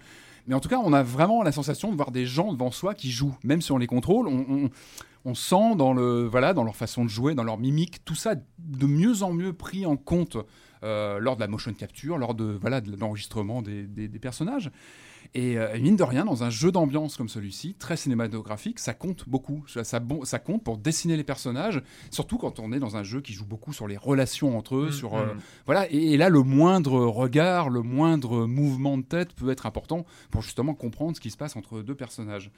Mais 0.48 0.56
en 0.56 0.60
tout 0.60 0.70
cas, 0.70 0.80
on 0.84 0.94
a 0.94 1.04
vraiment 1.04 1.44
la 1.44 1.52
sensation 1.52 1.92
de 1.92 1.96
voir 1.96 2.12
des 2.12 2.26
gens 2.26 2.52
devant 2.52 2.72
soi 2.72 2.96
qui 2.96 3.12
jouent, 3.12 3.38
même 3.44 3.62
si 3.62 3.72
on 3.72 3.78
les 3.78 3.88
contrôle. 3.88 4.28
On, 4.28 4.46
on- 4.50 4.70
on 5.24 5.36
sent 5.36 5.76
dans, 5.78 5.94
le, 5.94 6.26
voilà, 6.26 6.52
dans 6.56 6.64
leur 6.64 6.76
façon 6.76 7.06
de 7.06 7.10
jouer, 7.10 7.36
dans 7.36 7.44
leur 7.44 7.60
mimique, 7.60 8.04
tout 8.04 8.16
ça 8.16 8.34
de 8.34 8.86
mieux 8.88 9.22
en 9.22 9.32
mieux 9.34 9.54
pris 9.54 9.86
en 9.86 9.96
compte 9.96 10.36
euh, 10.84 11.20
lors 11.20 11.36
de 11.36 11.42
la 11.42 11.48
motion 11.48 11.72
capture, 11.76 12.18
lors 12.18 12.34
de 12.34 12.58
voilà 12.60 12.82
de 12.82 12.96
l'enregistrement 13.00 13.62
des, 13.62 13.84
des- 13.84 14.08
des 14.08 14.18
personnages. 14.20 14.72
Et 15.34 15.58
euh, 15.58 15.80
mine 15.80 15.96
de 15.96 16.04
rien, 16.04 16.26
dans 16.26 16.44
un 16.44 16.50
jeu 16.50 16.74
d'ambiance 16.74 17.16
comme 17.16 17.30
celui-ci, 17.30 17.74
très 17.80 17.96
cinématographique, 17.96 18.80
ça 18.80 18.94
compte 18.94 19.30
beaucoup. 19.30 19.64
Ça, 19.68 19.86
ça, 19.86 20.02
bon- 20.02 20.26
ça 20.26 20.40
compte 20.40 20.62
pour 20.62 20.78
dessiner 20.78 21.16
les 21.16 21.24
personnages, 21.24 21.82
surtout 22.10 22.38
quand 22.38 22.60
on 22.60 22.74
est 22.74 22.80
dans 22.80 22.98
un 22.98 23.04
jeu 23.04 23.22
qui 23.22 23.32
joue 23.32 23.46
beaucoup 23.46 23.72
sur 23.72 23.88
les 23.88 23.96
relations 23.96 24.58
entre 24.58 24.76
eux, 24.76 24.88
Mm, 24.90 24.92
sur 24.92 25.14
mm. 25.14 25.20
euh, 25.20 25.34
voilà. 25.66 25.90
Et, 25.90 26.14
et 26.14 26.18
là, 26.18 26.28
le 26.28 26.44
moindre 26.44 27.00
regard, 27.06 27.70
le 27.70 27.82
moindre 27.82 28.46
mouvement 28.46 28.98
de 28.98 29.04
tête 29.04 29.34
peut 29.34 29.50
être 29.52 29.66
important 29.66 30.06
pour 30.32 30.42
justement 30.42 30.74
comprendre 30.74 31.16
ce 31.16 31.22
qui 31.22 31.32
se 31.32 31.38
passe 31.38 31.56
entre 31.56 31.82
deux 31.82 31.96
personnages. 31.96 32.52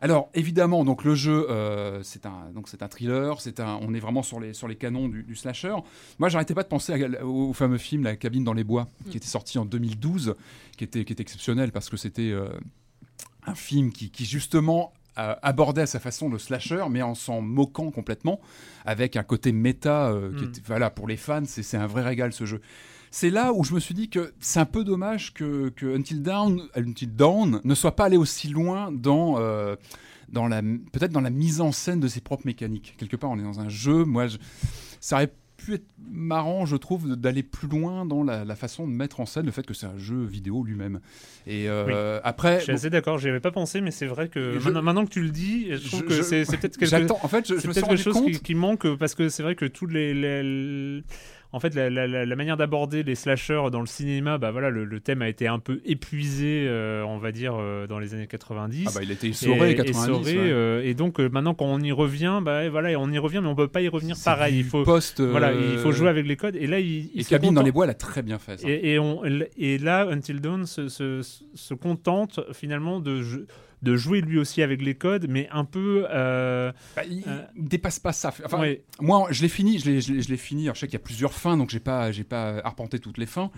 Alors 0.00 0.28
évidemment, 0.34 0.84
donc 0.84 1.04
le 1.04 1.14
jeu, 1.14 1.46
euh, 1.50 2.02
c'est 2.02 2.24
un 2.26 2.50
donc 2.54 2.68
c'est 2.68 2.82
un 2.82 2.88
thriller, 2.88 3.40
c'est 3.40 3.58
un, 3.60 3.78
on 3.82 3.92
est 3.94 4.00
vraiment 4.00 4.22
sur 4.22 4.38
les 4.40 4.54
sur 4.54 4.68
les 4.68 4.76
canons 4.76 5.08
du, 5.08 5.22
du 5.24 5.34
slasher. 5.34 5.74
Moi, 6.18 6.28
j'arrêtais 6.28 6.54
pas 6.54 6.62
de 6.62 6.68
penser 6.68 6.92
à- 7.04 7.26
au, 7.26 7.52
fameux 7.52 7.78
film 7.78 8.04
La 8.04 8.16
cabine 8.16 8.44
dans 8.44 8.52
les 8.52 8.64
bois, 8.64 8.86
qui 9.10 9.16
était 9.16 9.26
sorti 9.26 9.58
en 9.58 9.64
2012, 9.64 10.34
qui 10.76 10.84
était 10.84 11.04
qui 11.04 11.12
était 11.12 11.22
exceptionnel 11.22 11.72
parce 11.72 11.88
que 11.88 11.96
c'était 11.96 12.30
euh, 12.30 12.48
un 13.46 13.54
film 13.54 13.90
qui, 13.92 14.10
qui 14.10 14.24
justement 14.24 14.92
abordait 15.16 15.82
à 15.82 15.86
sa 15.86 15.98
façon 15.98 16.28
le 16.28 16.38
slasher, 16.38 16.84
mais 16.88 17.02
en 17.02 17.16
s'en 17.16 17.40
moquant 17.40 17.90
complètement, 17.90 18.38
avec 18.84 19.16
un 19.16 19.24
côté 19.24 19.50
méta 19.50 20.10
euh, 20.10 20.30
qui 20.36 20.44
Mm. 20.44 20.48
était, 20.48 20.60
voilà, 20.64 20.90
pour 20.90 21.08
les 21.08 21.16
fans, 21.16 21.42
c'est 21.44 21.64
c'est 21.64 21.76
un 21.76 21.88
vrai 21.88 22.02
régal 22.02 22.32
ce 22.32 22.44
jeu. 22.44 22.60
C'est 23.10 23.30
là 23.30 23.52
où 23.52 23.64
je 23.64 23.72
me 23.74 23.80
suis 23.80 23.94
dit 23.94 24.08
que 24.08 24.32
c'est 24.40 24.60
un 24.60 24.64
peu 24.66 24.84
dommage 24.84 25.32
que, 25.34 25.70
que 25.70 25.96
Until 25.96 26.22
Dawn, 26.22 26.62
Until 26.76 27.14
Dawn 27.14 27.60
ne 27.64 27.74
soit 27.74 27.96
pas 27.96 28.04
allé 28.04 28.16
aussi 28.16 28.48
loin 28.48 28.92
dans, 28.92 29.36
euh, 29.38 29.76
dans 30.30 30.46
la, 30.48 30.60
peut-être 30.62 31.12
dans 31.12 31.20
la 31.22 31.30
mise 31.30 31.60
en 31.60 31.72
scène 31.72 32.00
de 32.00 32.08
ses 32.08 32.20
propres 32.20 32.46
mécaniques. 32.46 32.94
Quelque 32.98 33.16
part, 33.16 33.30
on 33.30 33.38
est 33.38 33.42
dans 33.42 33.60
un 33.60 33.68
jeu. 33.68 34.04
Moi, 34.04 34.26
je- 34.26 34.36
ça 35.00 35.16
aurait 35.16 35.32
pu 35.56 35.74
être 35.74 35.86
marrant, 36.08 36.66
je 36.66 36.76
trouve, 36.76 37.16
d'aller 37.16 37.42
plus 37.42 37.66
loin 37.66 38.06
dans 38.06 38.22
la, 38.22 38.44
la 38.44 38.54
façon 38.54 38.86
de 38.86 38.92
mettre 38.92 39.18
en 39.18 39.26
scène 39.26 39.44
le 39.46 39.50
fait 39.50 39.66
que 39.66 39.74
c'est 39.74 39.86
un 39.86 39.98
jeu 39.98 40.22
vidéo 40.24 40.62
lui-même. 40.62 41.00
Et 41.48 41.68
euh, 41.68 42.20
après, 42.22 42.58
Je 42.58 42.64
suis 42.64 42.72
assez 42.72 42.90
d'accord, 42.90 43.18
j'y 43.18 43.28
avais 43.28 43.40
pas 43.40 43.50
pensé, 43.50 43.80
mais 43.80 43.90
c'est 43.90 44.06
vrai 44.06 44.28
que 44.28 44.60
je- 44.60 44.70
maintenant, 44.70 45.04
que 45.04 45.10
tu 45.10 45.20
le 45.22 45.30
dis, 45.30 45.66
je 45.72 45.88
trouve 45.88 46.00
je- 46.02 46.04
que 46.18 46.22
c'est 46.22 46.44
peut-être 46.58 46.76
quelque. 46.76 47.12
En 47.24 47.28
fait, 47.28 47.48
je, 47.48 47.54
me 47.54 47.96
chose 47.96 48.22
qui, 48.24 48.38
qui 48.38 48.54
manque 48.54 48.86
euh, 48.86 48.96
parce 48.96 49.16
que 49.16 49.28
c'est 49.28 49.42
vrai 49.42 49.56
que 49.56 49.64
toutes 49.64 49.92
les, 49.92 50.14
les- 50.14 51.02
en 51.52 51.60
fait 51.60 51.74
la, 51.74 51.88
la- 51.88 52.06
la- 52.06 52.26
la 52.26 52.36
manière 52.36 52.56
d'aborder 52.56 53.02
les 53.02 53.14
slashers 53.14 53.70
dans 53.72 53.80
le 53.80 53.86
cinéma, 53.86 54.36
bah 54.38 54.50
voilà, 54.50 54.68
le, 54.70 54.84
le 54.84 55.00
thème 55.00 55.22
a 55.22 55.28
été 55.28 55.46
un 55.48 55.58
peu 55.58 55.80
épuisé, 55.86 56.66
euh, 56.68 57.02
on 57.04 57.18
va 57.18 57.32
dire 57.32 57.54
euh, 57.58 57.86
dans 57.86 57.98
les 57.98 58.12
années 58.14 58.26
90. 58.26 58.84
Ah 58.86 58.90
bah, 58.94 59.00
il 59.02 59.10
était 59.10 59.28
essoré, 59.28 59.70
et, 59.70 59.74
90. 59.74 59.98
essoré, 60.10 60.36
ouais. 60.38 60.50
euh, 60.52 60.82
et 60.84 60.94
donc 60.94 61.18
maintenant 61.20 61.54
quand 61.54 61.64
on 61.66 61.80
y 61.80 61.92
revient, 61.92 62.40
bah 62.42 62.64
et 62.64 62.68
voilà, 62.68 62.98
on 63.00 63.10
y 63.10 63.18
revient, 63.18 63.40
mais 63.42 63.48
on 63.48 63.54
peut 63.54 63.68
pas 63.68 63.80
y 63.80 63.88
revenir 63.88 64.16
pareil. 64.24 64.58
Il 64.58 64.64
faut, 64.64 64.82
post, 64.84 65.20
voilà, 65.20 65.52
il 65.52 65.78
faut 65.78 65.92
jouer 65.92 66.08
avec 66.08 66.26
les 66.26 66.36
codes. 66.36 66.56
Et 66.56 66.66
là, 66.66 66.80
il, 66.80 67.10
il 67.14 67.20
Et 67.20 67.24
Cabine 67.24 67.54
dans 67.54 67.62
les 67.62 67.72
bois, 67.72 67.84
elle 67.84 67.90
a 67.90 67.94
très 67.94 68.22
bien 68.22 68.38
fait 68.38 68.58
ça. 68.60 68.68
et, 68.68 68.92
et 68.92 68.98
on, 68.98 69.22
et 69.56 69.78
là, 69.78 70.06
Until 70.10 70.40
Dawn 70.40 70.66
se, 70.66 70.88
se, 70.88 71.20
se 71.54 71.74
contente 71.74 72.40
finalement 72.52 73.00
de, 73.00 73.22
de 73.82 73.96
jouer 73.96 74.20
lui 74.20 74.38
aussi 74.38 74.62
avec 74.62 74.82
les 74.82 74.94
codes, 74.96 75.26
mais 75.28 75.48
un 75.52 75.64
peu. 75.64 76.06
euh, 76.10 76.72
Bah, 76.96 77.02
il, 77.04 77.22
Euh, 77.26 77.42
dépasse 77.56 77.98
pas 77.98 78.12
ça. 78.12 78.32
Enfin, 78.44 78.60
ouais. 78.60 78.84
moi, 79.00 79.26
je 79.30 79.42
l'ai 79.42 79.48
fini, 79.48 79.78
je 79.78 79.90
l'ai, 79.90 80.00
je 80.00 80.12
l'ai- 80.12 80.22
je 80.22 80.34
fini. 80.36 80.64
Alors, 80.64 80.74
je 80.74 80.80
sais 80.80 80.86
qu'il 80.86 80.94
y 80.94 81.02
a 81.02 81.04
plusieurs 81.04 81.32
fins, 81.32 81.56
donc 81.56 81.70
j'ai 81.70 81.80
pas, 81.80 82.10
j'ai 82.12 82.24
pas 82.24 82.58
arpenté 82.64 82.98
toutes 82.98 83.18
les 83.18 83.26
fins. 83.26 83.50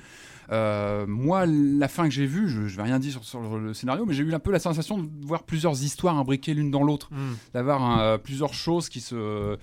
Euh, 0.53 1.07
moi, 1.07 1.47
la 1.47 1.89
fin 1.89 2.05
que 2.05 2.11
j'ai 2.11 2.27
vue, 2.27 2.49
je, 2.49 2.67
je 2.67 2.77
vais 2.77 2.83
rien 2.83 2.99
dire 2.99 3.13
sur, 3.13 3.25
sur 3.25 3.59
le 3.59 3.73
scénario, 3.73 4.05
mais 4.05 4.15
j'ai 4.15 4.25
eu 4.25 4.35
un 4.35 4.39
peu 4.41 4.51
la 4.51 4.59
sensation 4.59 4.99
de 4.99 5.09
voir 5.25 5.45
plusieurs 5.45 5.83
histoires 5.85 6.19
imbriquées 6.19 6.55
l'une 6.55 6.71
dans 6.71 6.83
l'autre, 6.83 7.09
hmm. 7.13 7.35
d'avoir 7.55 8.01
euh, 8.01 8.19
plusieurs 8.19 8.53
choses 8.53 8.89
qui 8.89 9.01
se, 9.01 9.57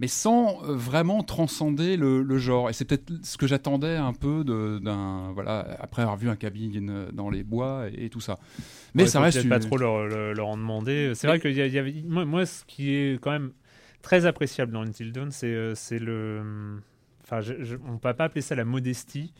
mais 0.00 0.06
sans 0.08 0.58
vraiment 0.62 1.22
transcender 1.22 1.96
le, 1.98 2.22
le 2.22 2.38
genre. 2.38 2.70
Et 2.70 2.72
c'est 2.72 2.86
peut-être 2.86 3.12
ce 3.22 3.36
que 3.36 3.46
j'attendais 3.46 3.96
un 3.96 4.14
peu 4.14 4.42
de- 4.42 4.80
d'un, 4.82 5.32
voilà, 5.34 5.76
après 5.80 6.00
avoir 6.02 6.16
vu 6.16 6.30
un 6.30 6.36
cabine 6.36 7.08
dans 7.12 7.28
les 7.28 7.42
bois 7.44 7.88
et, 7.92 8.06
et 8.06 8.08
tout 8.10 8.20
ça. 8.20 8.38
Mais 8.94 9.04
Ouais, 9.04 9.08
ça 9.08 9.20
reste 9.20 9.36
peut-être 9.38 9.44
une- 9.44 9.50
pas 9.50 9.58
trop 9.58 9.76
leur, 9.78 10.06
leur- 10.06 10.34
leur 10.34 10.48
en 10.48 10.56
demander. 10.56 11.12
C'est 11.14 11.26
vrai 11.26 11.40
qu'il 11.40 11.52
y, 11.52 11.60
a- 11.62 11.66
y. 11.66 12.02
Moi, 12.04 12.24
moi, 12.24 12.44
ce 12.46 12.64
qui 12.66 12.94
est 12.94 13.20
quand 13.22 13.30
même 13.30 13.52
très 14.02 14.26
appréciable 14.26 14.72
dans 14.72 14.82
Until 14.82 15.12
Dawn, 15.12 15.30
c'est 15.30 15.46
euh, 15.46 15.74
c'est 15.74 15.98
le. 15.98 16.42
Enfin, 17.24 17.40
je, 17.40 17.54
je- 17.62 17.76
on 17.88 17.98
peut 17.98 18.12
pas 18.14 18.24
appeler 18.24 18.42
ça 18.42 18.54
la 18.54 18.64
modestie, 18.64 19.32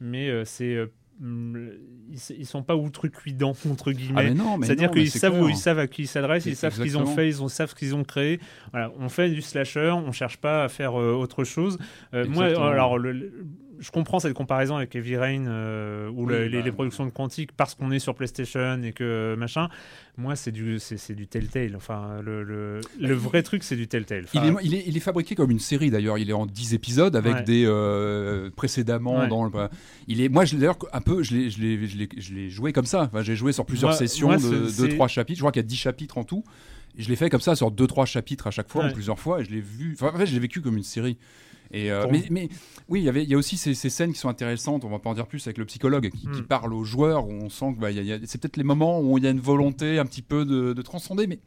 mais 0.00 0.28
euh, 0.28 0.44
c'est. 0.44 0.74
euh, 0.74 0.86
hum, 1.22 1.70
ils, 2.10 2.46
sont 2.46 2.62
pas 2.62 2.76
outrecuidants 2.76 3.54
entre 3.70 3.92
guillemets. 3.92 4.26
Ah 4.28 4.56
mais 4.58 4.66
C'est-à-dire 4.66 4.90
qu'ils 4.90 5.10
savent 5.10 5.40
où 5.40 5.48
ils 5.48 5.56
savent 5.56 5.78
à 5.78 5.86
qui 5.86 6.02
ils 6.02 6.06
s'adressent, 6.06 6.46
ils 6.46 6.56
savent 6.56 6.74
ce 6.74 6.82
qu'ils 6.82 6.98
ont 6.98 7.06
fait, 7.06 7.28
ils 7.28 7.42
ont- 7.42 7.48
savent 7.48 7.70
ce 7.70 7.74
qu'ils 7.74 7.94
ont 7.94 8.04
créé. 8.04 8.40
Voilà, 8.72 8.92
on 8.98 9.08
fait 9.08 9.30
du 9.30 9.40
slasher, 9.42 9.90
on 9.90 10.12
cherche 10.12 10.36
pas 10.36 10.64
à 10.64 10.68
faire 10.68 11.00
euh, 11.00 11.12
autre 11.12 11.44
chose. 11.44 11.78
Euh, 12.14 12.26
moi, 12.28 12.44
alors, 12.46 12.98
le- 12.98 13.12
le- 13.12 13.32
je 13.78 13.90
comprends 13.90 14.18
cette 14.18 14.34
comparaison 14.34 14.76
avec 14.76 14.94
Heavy 14.96 15.16
Rain 15.16 15.46
euh, 15.46 16.08
ou 16.10 16.24
Oui, 16.26 16.32
le- 16.32 16.46
les, 16.48 16.58
bah, 16.58 16.64
les 16.64 16.72
productions 16.72 17.06
de 17.06 17.10
Quantique 17.10 17.52
parce 17.52 17.74
qu'on 17.74 17.90
est 17.90 17.98
sur 17.98 18.14
PlayStation 18.14 18.82
et 18.82 18.92
que 18.92 19.34
machin. 19.38 19.68
Moi, 20.16 20.34
c'est 20.34 20.50
du, 20.50 20.80
c'est, 20.80 21.14
du 21.14 21.28
Telltale. 21.28 21.76
Enfin, 21.76 22.20
le, 22.24 22.42
le, 22.42 22.80
le 23.00 23.14
vrai 23.14 23.44
truc, 23.44 23.62
c'est 23.62 23.76
du 23.76 23.86
Telltale. 23.86 24.24
Il 24.34 24.40
Enfin, 24.40 24.58
est, 24.58 24.64
il, 24.64 24.74
est, 24.74 24.82
il 24.88 24.96
est 24.96 25.00
fabriqué 25.00 25.36
comme 25.36 25.52
une 25.52 25.60
série 25.60 25.90
d'ailleurs. 25.90 26.18
Il 26.18 26.28
est 26.28 26.32
en 26.32 26.44
10 26.44 26.74
épisodes 26.74 27.14
avec 27.14 27.34
Ouais. 27.36 27.42
des 27.44 27.64
euh, 27.66 28.50
précédemment 28.50 29.20
Ouais. 29.20 29.28
dans 29.28 29.44
le. 29.44 29.50
Il 30.08 30.20
est, 30.20 30.28
moi, 30.28 30.44
d'ailleurs 30.44 30.76
un 30.92 31.00
peu, 31.00 31.22
je 31.22 31.34
l'ai, 31.34 31.50
je 31.50 32.48
joué 32.48 32.72
comme 32.72 32.84
ça. 32.86 33.02
Enfin, 33.02 33.22
j'ai 33.22 33.36
joué 33.36 33.52
sur 33.52 33.64
plusieurs 33.64 33.90
Moi- 33.90 33.98
sessions 33.98 34.26
moi, 34.28 34.36
de 34.38 34.66
c'est- 34.66 34.88
2-3 34.88 35.06
chapitres. 35.08 35.36
Je 35.38 35.42
crois 35.42 35.52
qu'il 35.52 35.62
y 35.62 35.64
a 35.64 35.68
10 35.68 35.76
chapitres 35.76 36.18
en 36.18 36.24
tout. 36.24 36.42
Et 36.96 37.02
je 37.02 37.08
l'ai 37.10 37.16
fait 37.16 37.30
comme 37.30 37.40
ça 37.40 37.54
sur 37.54 37.70
2-3 37.70 38.04
chapitres 38.06 38.48
à 38.48 38.50
chaque 38.50 38.68
fois, 38.70 38.82
Ouais. 38.86 38.90
ou 38.90 38.94
plusieurs 38.94 39.20
fois. 39.20 39.40
Et 39.40 39.44
je 39.44 39.50
l'ai 39.50 39.60
vu. 39.60 39.92
Enfin, 39.94 40.10
en 40.12 40.18
fait, 40.18 40.26
je 40.26 40.32
l'ai 40.34 40.40
vécu 40.40 40.60
comme 40.60 40.76
une 40.76 40.82
série. 40.82 41.16
Et 41.70 41.90
euh, 41.92 42.06
mais, 42.10 42.24
mais 42.30 42.48
oui, 42.88 43.00
il 43.00 43.04
y 43.04 43.08
avait, 43.08 43.22
il 43.24 43.28
y 43.28 43.34
a 43.34 43.36
aussi 43.36 43.56
ces, 43.56 43.74
ces 43.74 43.90
scènes 43.90 44.12
qui 44.12 44.18
sont 44.18 44.28
intéressantes. 44.28 44.84
On 44.84 44.88
va 44.88 44.98
pas 44.98 45.10
en 45.10 45.14
dire 45.14 45.26
plus 45.26 45.46
avec 45.46 45.58
le 45.58 45.64
psychologue 45.66 46.08
qui, 46.10 46.26
qui 46.30 46.42
Mm. 46.42 46.46
parle 46.46 46.72
aux 46.72 46.84
joueurs 46.84 47.26
où 47.26 47.32
on 47.32 47.50
sent 47.50 47.74
que 47.74 47.80
bah, 47.80 47.88
c'est 48.24 48.40
peut-être 48.40 48.56
les 48.56 48.64
moments 48.64 49.00
où 49.00 49.18
il 49.18 49.24
y 49.24 49.26
a 49.26 49.30
une 49.30 49.40
volonté 49.40 49.98
un 49.98 50.06
petit 50.06 50.22
peu 50.22 50.44
de, 50.44 50.72
de 50.72 50.82
transcender, 50.82 51.26
mais 51.26 51.38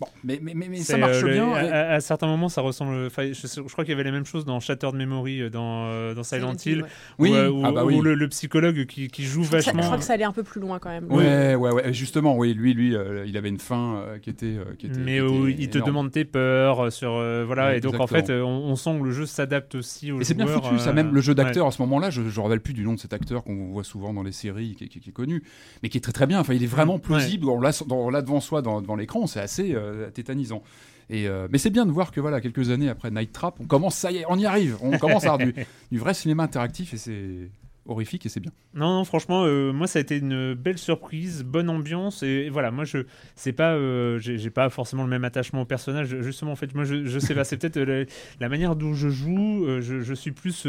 bon, 0.00 0.06
mais, 0.24 0.38
mais, 0.42 0.52
mais, 0.54 0.68
mais 0.68 0.76
ça 0.78 0.96
marche 0.96 1.16
euh, 1.22 1.26
le- 1.26 1.32
bien. 1.32 1.52
À, 1.52 1.64
et- 1.64 1.68
à- 1.70 1.90
à 1.94 2.00
certains 2.00 2.26
moments, 2.26 2.48
ça 2.48 2.60
ressemble. 2.60 3.08
je, 3.10 3.60
crois 3.72 3.84
qu'il 3.84 3.92
y 3.92 3.94
avait 3.94 4.04
la 4.04 4.10
même 4.12 4.24
chose 4.26 4.44
dans 4.44 4.60
Shattered 4.60 4.94
Memory, 4.94 5.42
euh, 5.42 5.50
dans, 5.50 5.86
euh, 5.86 6.14
dans 6.14 6.22
Silent, 6.22 6.54
Hill, 6.64 6.82
ouais. 6.82 6.88
Oui, 7.18 7.30
où, 7.30 7.34
euh, 7.34 7.48
où- 7.50 7.62
ah 7.64 7.72
bah 7.72 7.84
où 7.84 7.88
oui. 7.88 8.00
le, 8.02 8.14
le 8.14 8.28
psychologue 8.28 8.86
qui, 8.86 9.08
qui 9.08 9.24
joue 9.24 9.42
Je 9.44 9.50
ça- 9.50 9.56
vachement. 9.56 9.82
Je 9.82 9.86
crois 9.86 9.98
que 9.98 10.04
ça 10.04 10.12
allait 10.14 10.24
un 10.24 10.32
peu 10.32 10.42
plus 10.42 10.60
loin 10.60 10.78
quand 10.78 10.90
même. 10.90 11.10
Ouais, 11.10 11.54
ouais, 11.54 11.70
ouais. 11.72 11.92
Justement, 11.92 12.36
oui, 12.36 12.54
lui, 12.54 12.74
lui, 12.74 12.94
euh, 12.96 13.24
il 13.26 13.36
avait 13.36 13.48
une 13.48 13.58
fin 13.58 13.96
euh, 13.96 14.18
qui 14.18 14.30
était, 14.30 14.46
euh, 14.46 14.74
qui 14.78 14.86
était. 14.86 14.98
mais 15.00 15.16
qui 15.16 15.20
où 15.22 15.46
était 15.48 15.62
il 15.62 15.70
te 15.70 15.78
demande 15.78 16.10
tes 16.10 16.24
peurs 16.24 16.92
sur 16.92 17.12
euh, 17.14 17.44
voilà 17.46 17.68
Ouais, 17.68 17.78
et 17.78 17.80
donc 17.80 17.98
en 18.00 18.06
fait 18.06 18.30
on, 18.30 18.44
on 18.46 18.76
sent 18.76 18.98
que 19.00 19.04
le 19.04 19.10
jeu 19.10 19.26
s'adapte 19.26 19.74
aussi 19.74 20.12
aux 20.12 20.20
Et 20.20 20.24
c'est 20.24 20.34
bien 20.34 20.46
foutu, 20.46 20.78
ça. 20.78 20.92
Même 20.92 21.12
le 21.14 21.20
jeu 21.20 21.34
d'acteur 21.34 21.64
ouais. 21.64 21.68
à 21.68 21.72
ce 21.72 21.82
moment-là, 21.82 22.10
je 22.10 22.20
ne 22.20 22.26
me 22.26 22.40
rappelle 22.40 22.60
plus 22.60 22.72
du 22.74 22.84
nom 22.84 22.94
de 22.94 22.98
cet 22.98 23.12
acteur 23.12 23.42
qu'on 23.44 23.68
voit 23.72 23.84
souvent 23.84 24.12
dans 24.14 24.22
les 24.22 24.32
séries, 24.32 24.74
qui, 24.78 24.88
qui- 24.88 25.00
qui 25.00 25.10
est 25.10 25.12
connu, 25.12 25.42
mais 25.82 25.88
qui 25.88 25.98
est 25.98 26.00
très 26.00 26.12
très 26.12 26.26
bien. 26.26 26.38
Enfin, 26.40 26.54
il 26.54 26.62
est 26.62 26.66
vraiment 26.66 26.94
Ouais. 26.94 27.00
plausible. 27.00 27.48
On 27.48 27.60
l'a 27.60 27.70
dans- 27.86 27.96
on 27.96 28.10
l'a 28.10 28.22
devant 28.22 28.40
soi, 28.40 28.62
dans- 28.62 28.80
devant 28.80 28.96
l'écran, 28.96 29.26
c'est 29.26 29.40
assez 29.40 29.74
euh, 29.88 30.10
tétanisant. 30.10 30.62
Et 31.10 31.26
euh, 31.26 31.48
mais 31.50 31.58
c'est 31.58 31.70
bien 31.70 31.86
de 31.86 31.90
voir 31.90 32.12
que 32.12 32.20
voilà, 32.20 32.40
quelques 32.40 32.70
années 32.70 32.88
après 32.88 33.10
Night 33.10 33.32
Trap, 33.32 33.56
on 33.60 33.66
commence, 33.66 33.96
ça 33.96 34.10
y 34.10 34.18
est, 34.18 34.24
on 34.28 34.38
y 34.38 34.46
arrive. 34.46 34.76
On 34.82 34.96
commence 34.98 35.24
à 35.24 35.32
avoir 35.32 35.38
du, 35.38 35.54
du 35.92 35.98
vrai 35.98 36.14
cinéma 36.14 36.44
interactif 36.44 36.94
et 36.94 36.98
c'est 36.98 37.50
horrifique 37.88 38.24
et 38.26 38.28
c'est 38.28 38.40
bien. 38.40 38.52
Non, 38.74 38.94
non, 38.98 39.04
franchement, 39.04 39.44
euh, 39.44 39.72
moi 39.72 39.86
ça 39.86 39.98
a 39.98 40.02
été 40.02 40.18
une 40.18 40.54
belle 40.54 40.78
surprise, 40.78 41.42
bonne 41.44 41.68
ambiance 41.70 42.22
et, 42.22 42.44
et 42.46 42.50
voilà, 42.50 42.70
moi 42.70 42.84
je 42.84 42.98
c'est 43.34 43.52
pas, 43.52 43.72
euh, 43.72 44.18
j'ai 44.20 44.50
pas 44.50 44.68
forcément 44.70 45.02
le 45.02 45.08
même 45.08 45.24
attachement 45.24 45.62
au 45.62 45.64
personnage. 45.64 46.20
Justement, 46.20 46.52
en 46.52 46.56
fait, 46.56 46.74
moi 46.74 46.84
je, 46.84 47.04
je 47.06 47.18
sais 47.18 47.34
pas, 47.34 47.44
c'est 47.44 47.56
peut-être 47.56 47.78
euh, 47.78 48.04
la, 48.04 48.04
la 48.40 48.48
manière 48.48 48.76
dont 48.76 48.94
je 48.94 49.08
joue. 49.08 49.64
euh, 49.66 49.80
je, 49.80 50.00
je 50.00 50.14
suis 50.14 50.30
plus 50.32 50.66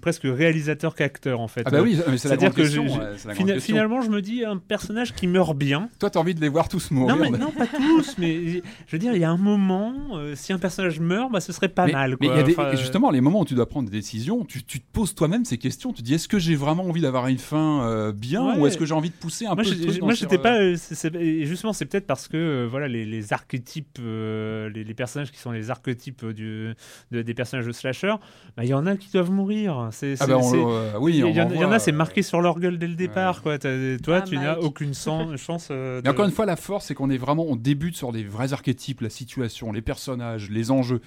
presque 0.00 0.22
réalisateur 0.24 0.94
qu'acteur 0.94 1.40
en 1.40 1.48
fait. 1.48 1.62
Ah 1.64 1.70
bah 1.70 1.80
oui, 1.82 1.96
mais 2.08 2.18
c'est 2.18 2.28
la 2.28 2.36
C'est-à-dire 2.36 2.50
que 2.50 2.62
question. 2.62 2.86
Fina- 2.86 3.34
question. 3.54 3.60
finalement, 3.60 4.00
je 4.02 4.10
me 4.10 4.20
dis 4.20 4.44
un 4.44 4.56
personnage 4.58 5.14
qui 5.14 5.26
meurt 5.26 5.56
bien. 5.56 5.88
Toi, 5.98 6.10
t'as 6.10 6.20
envie 6.20 6.34
de 6.34 6.40
les 6.40 6.48
voir 6.48 6.68
tous 6.68 6.90
mourir. 6.90 7.16
Non, 7.16 7.22
mais 7.30 7.38
non, 7.38 7.50
pas 7.50 7.66
tous, 7.66 8.16
mais 8.18 8.46
je 8.56 8.60
veux 8.92 8.98
dire, 8.98 9.12
il 9.14 9.20
y 9.20 9.24
a 9.24 9.30
un 9.30 9.36
moment, 9.36 9.94
si 10.34 10.52
un 10.52 10.58
personnage 10.58 11.00
meurt, 11.00 11.30
bah, 11.32 11.40
ce 11.40 11.52
serait 11.52 11.68
pas 11.68 11.86
mais, 11.86 11.92
mal. 11.92 12.16
quoi. 12.16 12.26
il 12.26 12.36
y 12.36 12.40
a 12.40 12.42
des- 12.42 12.52
Enfin, 12.52 12.72
et 12.72 12.76
justement, 12.76 13.10
les 13.10 13.20
moments 13.20 13.40
où 13.40 13.44
tu 13.44 13.54
dois 13.54 13.68
prendre 13.68 13.88
des 13.90 13.96
décisions, 13.96 14.44
tu, 14.44 14.62
tu 14.64 14.80
te 14.80 14.86
poses 14.92 15.14
toi-même 15.14 15.44
ces 15.44 15.58
questions. 15.58 15.92
Tu 15.92 16.02
te 16.02 16.06
dis 16.06 16.14
est-ce 16.14 16.28
que 16.32 16.38
j'ai 16.38 16.54
vraiment 16.56 16.84
envie 16.84 17.00
d'avoir 17.02 17.28
une 17.28 17.38
fin 17.38 17.84
euh, 17.84 18.12
bien 18.12 18.42
Ouais. 18.54 18.58
ou 18.58 18.66
est-ce 18.66 18.78
que 18.78 18.84
j'ai 18.86 18.94
envie 18.94 19.10
de 19.10 19.14
pousser 19.14 19.44
un 19.46 19.54
moi, 19.54 19.62
peu 19.64 19.70
le 19.70 19.80
truc 19.86 20.02
moi, 20.02 20.14
j'étais 20.14 20.38
pas. 20.38 20.58
euh, 20.60 20.76
et 21.20 21.44
justement, 21.46 21.72
c'est 21.72 21.84
peut-être 21.86 22.06
parce 22.06 22.26
que 22.28 22.36
euh, 22.36 22.66
voilà, 22.70 22.88
les, 22.88 23.04
les 23.04 23.32
archétypes, 23.32 23.98
euh, 24.00 24.68
les, 24.70 24.82
les 24.84 24.94
personnages 24.94 25.30
qui 25.30 25.38
sont 25.38 25.50
les 25.52 25.70
archétypes 25.70 26.24
du, 26.26 26.72
de- 27.10 27.22
des 27.22 27.34
personnages 27.34 27.66
de 27.66 27.72
slasher, 27.72 28.14
bah, 28.56 28.64
il 28.64 28.70
y 28.70 28.74
en 28.74 28.86
a 28.86 28.96
qui 28.96 29.10
doivent 29.12 29.30
mourir. 29.30 29.88
C'est, 29.92 30.14
Ah 30.20 30.26
bah, 30.26 30.38
euh, 30.42 30.92
oui, 31.00 31.12
il 31.12 31.18
y, 31.18 31.22
on 31.24 31.28
en- 31.28 31.30
y 31.52 31.74
a, 31.74 31.78
c'est 31.78 31.92
euh, 31.92 31.96
marqué 31.96 32.22
sur 32.22 32.40
leur 32.40 32.58
gueule 32.58 32.78
dès 32.78 32.88
le 32.88 32.94
départ. 32.96 33.42
Quoi. 33.42 33.58
Toi, 33.58 33.70
Ah, 34.16 34.20
tu 34.22 34.36
n'as 34.38 34.56
aucune 34.58 34.94
chance. 34.94 35.68
euh, 35.70 36.00
Mais 36.02 36.10
encore 36.10 36.24
une 36.24 36.30
fois, 36.32 36.46
la 36.46 36.56
force, 36.56 36.86
c'est 36.86 36.94
qu'on 36.94 37.10
est 37.10 37.18
vraiment, 37.18 37.44
on 37.46 37.56
débute 37.56 37.96
sur 37.96 38.10
des 38.12 38.24
vrais 38.24 38.52
archétypes, 38.52 39.00
la 39.02 39.10
situation, 39.10 39.70
les 39.72 39.82
personnages, 39.82 40.50
les 40.50 40.70
enjeux. 40.70 41.00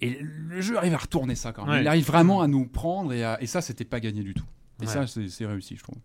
Et 0.00 0.18
le 0.20 0.60
jeu 0.60 0.76
arrive 0.76 0.94
à 0.94 0.98
retourner 0.98 1.36
ça 1.36 1.52
quand 1.52 1.64
même. 1.64 1.74
Ouais. 1.76 1.80
Il 1.82 1.86
arrive 1.86 2.04
vraiment 2.06 2.40
à 2.40 2.48
nous 2.48 2.66
prendre 2.66 3.12
et, 3.12 3.22
à- 3.22 3.40
et 3.40 3.46
ça, 3.46 3.60
c'était 3.60 3.84
pas 3.84 4.00
gagné 4.00 4.22
du 4.22 4.34
tout. 4.34 4.44
Et 4.82 4.86
Ouais. 4.86 5.06
ça, 5.06 5.06
c'est 5.06 5.46
réussi, 5.46 5.76
je 5.76 5.82
trouve. 5.82 5.96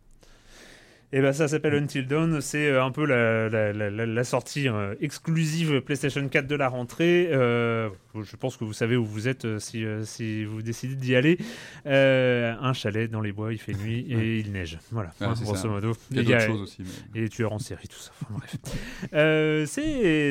Et 1.13 1.21
ben 1.21 1.31
ça 1.31 1.47
s'appelle 1.47 1.73
Until 1.75 2.05
Dawn, 2.05 2.41
c'est 2.41 2.67
euh, 2.67 2.83
un 2.83 2.91
peu 2.91 3.05
la, 3.05 3.47
la- 3.47 3.71
la- 3.71 3.89
la- 3.89 4.05
la 4.05 4.23
sortie 4.25 4.67
euh, 4.67 4.93
exclusive 4.99 5.79
PlayStation 5.79 6.27
4 6.27 6.47
de 6.47 6.55
la 6.55 6.67
rentrée. 6.67 7.29
Euh, 7.31 7.89
je 8.23 8.35
pense 8.35 8.57
que 8.57 8.63
vous 8.63 8.73
savez 8.73 8.95
où 8.95 9.05
vous 9.05 9.27
êtes 9.27 9.45
euh, 9.45 9.59
si, 9.59 9.83
euh, 9.85 10.03
si 10.03 10.45
vous 10.45 10.61
décidez 10.61 10.95
d'y 10.95 11.15
aller. 11.15 11.37
Euh, 11.85 12.55
un 12.59 12.73
chalet 12.73 13.09
dans 13.09 13.21
les 13.21 13.31
bois, 13.31 13.53
il 13.53 13.59
fait 13.59 13.73
nuit 13.73 14.05
et 14.09 14.39
il 14.39 14.51
neige. 14.51 14.77
Voilà, 14.91 15.11
Ouais, 15.21 15.27
hein, 15.27 15.33
grosso 15.41 15.55
ça. 15.55 15.67
modo. 15.67 15.93
Il 16.11 16.17
y 16.17 16.33
a 16.33 16.37
d'autres 16.39 16.47
choses 16.47 16.61
aussi. 16.61 16.83
mais- 17.13 17.19
et 17.19 17.23
les 17.23 17.29
tueurs 17.29 17.53
en 17.53 17.59
série, 17.59 17.87
tout 17.87 17.99
ça. 17.99 18.11
Enfin, 18.21 18.33
bref. 18.37 18.55
Euh, 19.13 19.65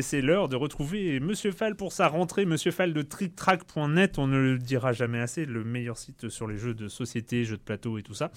c'est 0.02 0.20
l'heure 0.20 0.48
de 0.48 0.56
retrouver 0.56 1.20
Monsieur 1.20 1.52
Fall 1.52 1.76
pour 1.76 1.92
sa 1.92 2.08
rentrée. 2.08 2.44
Monsieur 2.46 2.70
Fall 2.70 2.92
de 2.92 3.02
TrickTrack.net, 3.02 4.18
on 4.18 4.26
ne 4.26 4.38
le 4.38 4.58
dira 4.58 4.92
jamais 4.92 5.20
assez, 5.20 5.44
le 5.46 5.64
meilleur 5.64 5.98
site 5.98 6.28
sur 6.28 6.46
les 6.46 6.56
jeux 6.56 6.74
de 6.74 6.88
société, 6.88 7.44
jeux 7.44 7.56
de 7.56 7.62
plateau 7.62 7.98
et 7.98 8.02
tout 8.02 8.14
ça. 8.14 8.30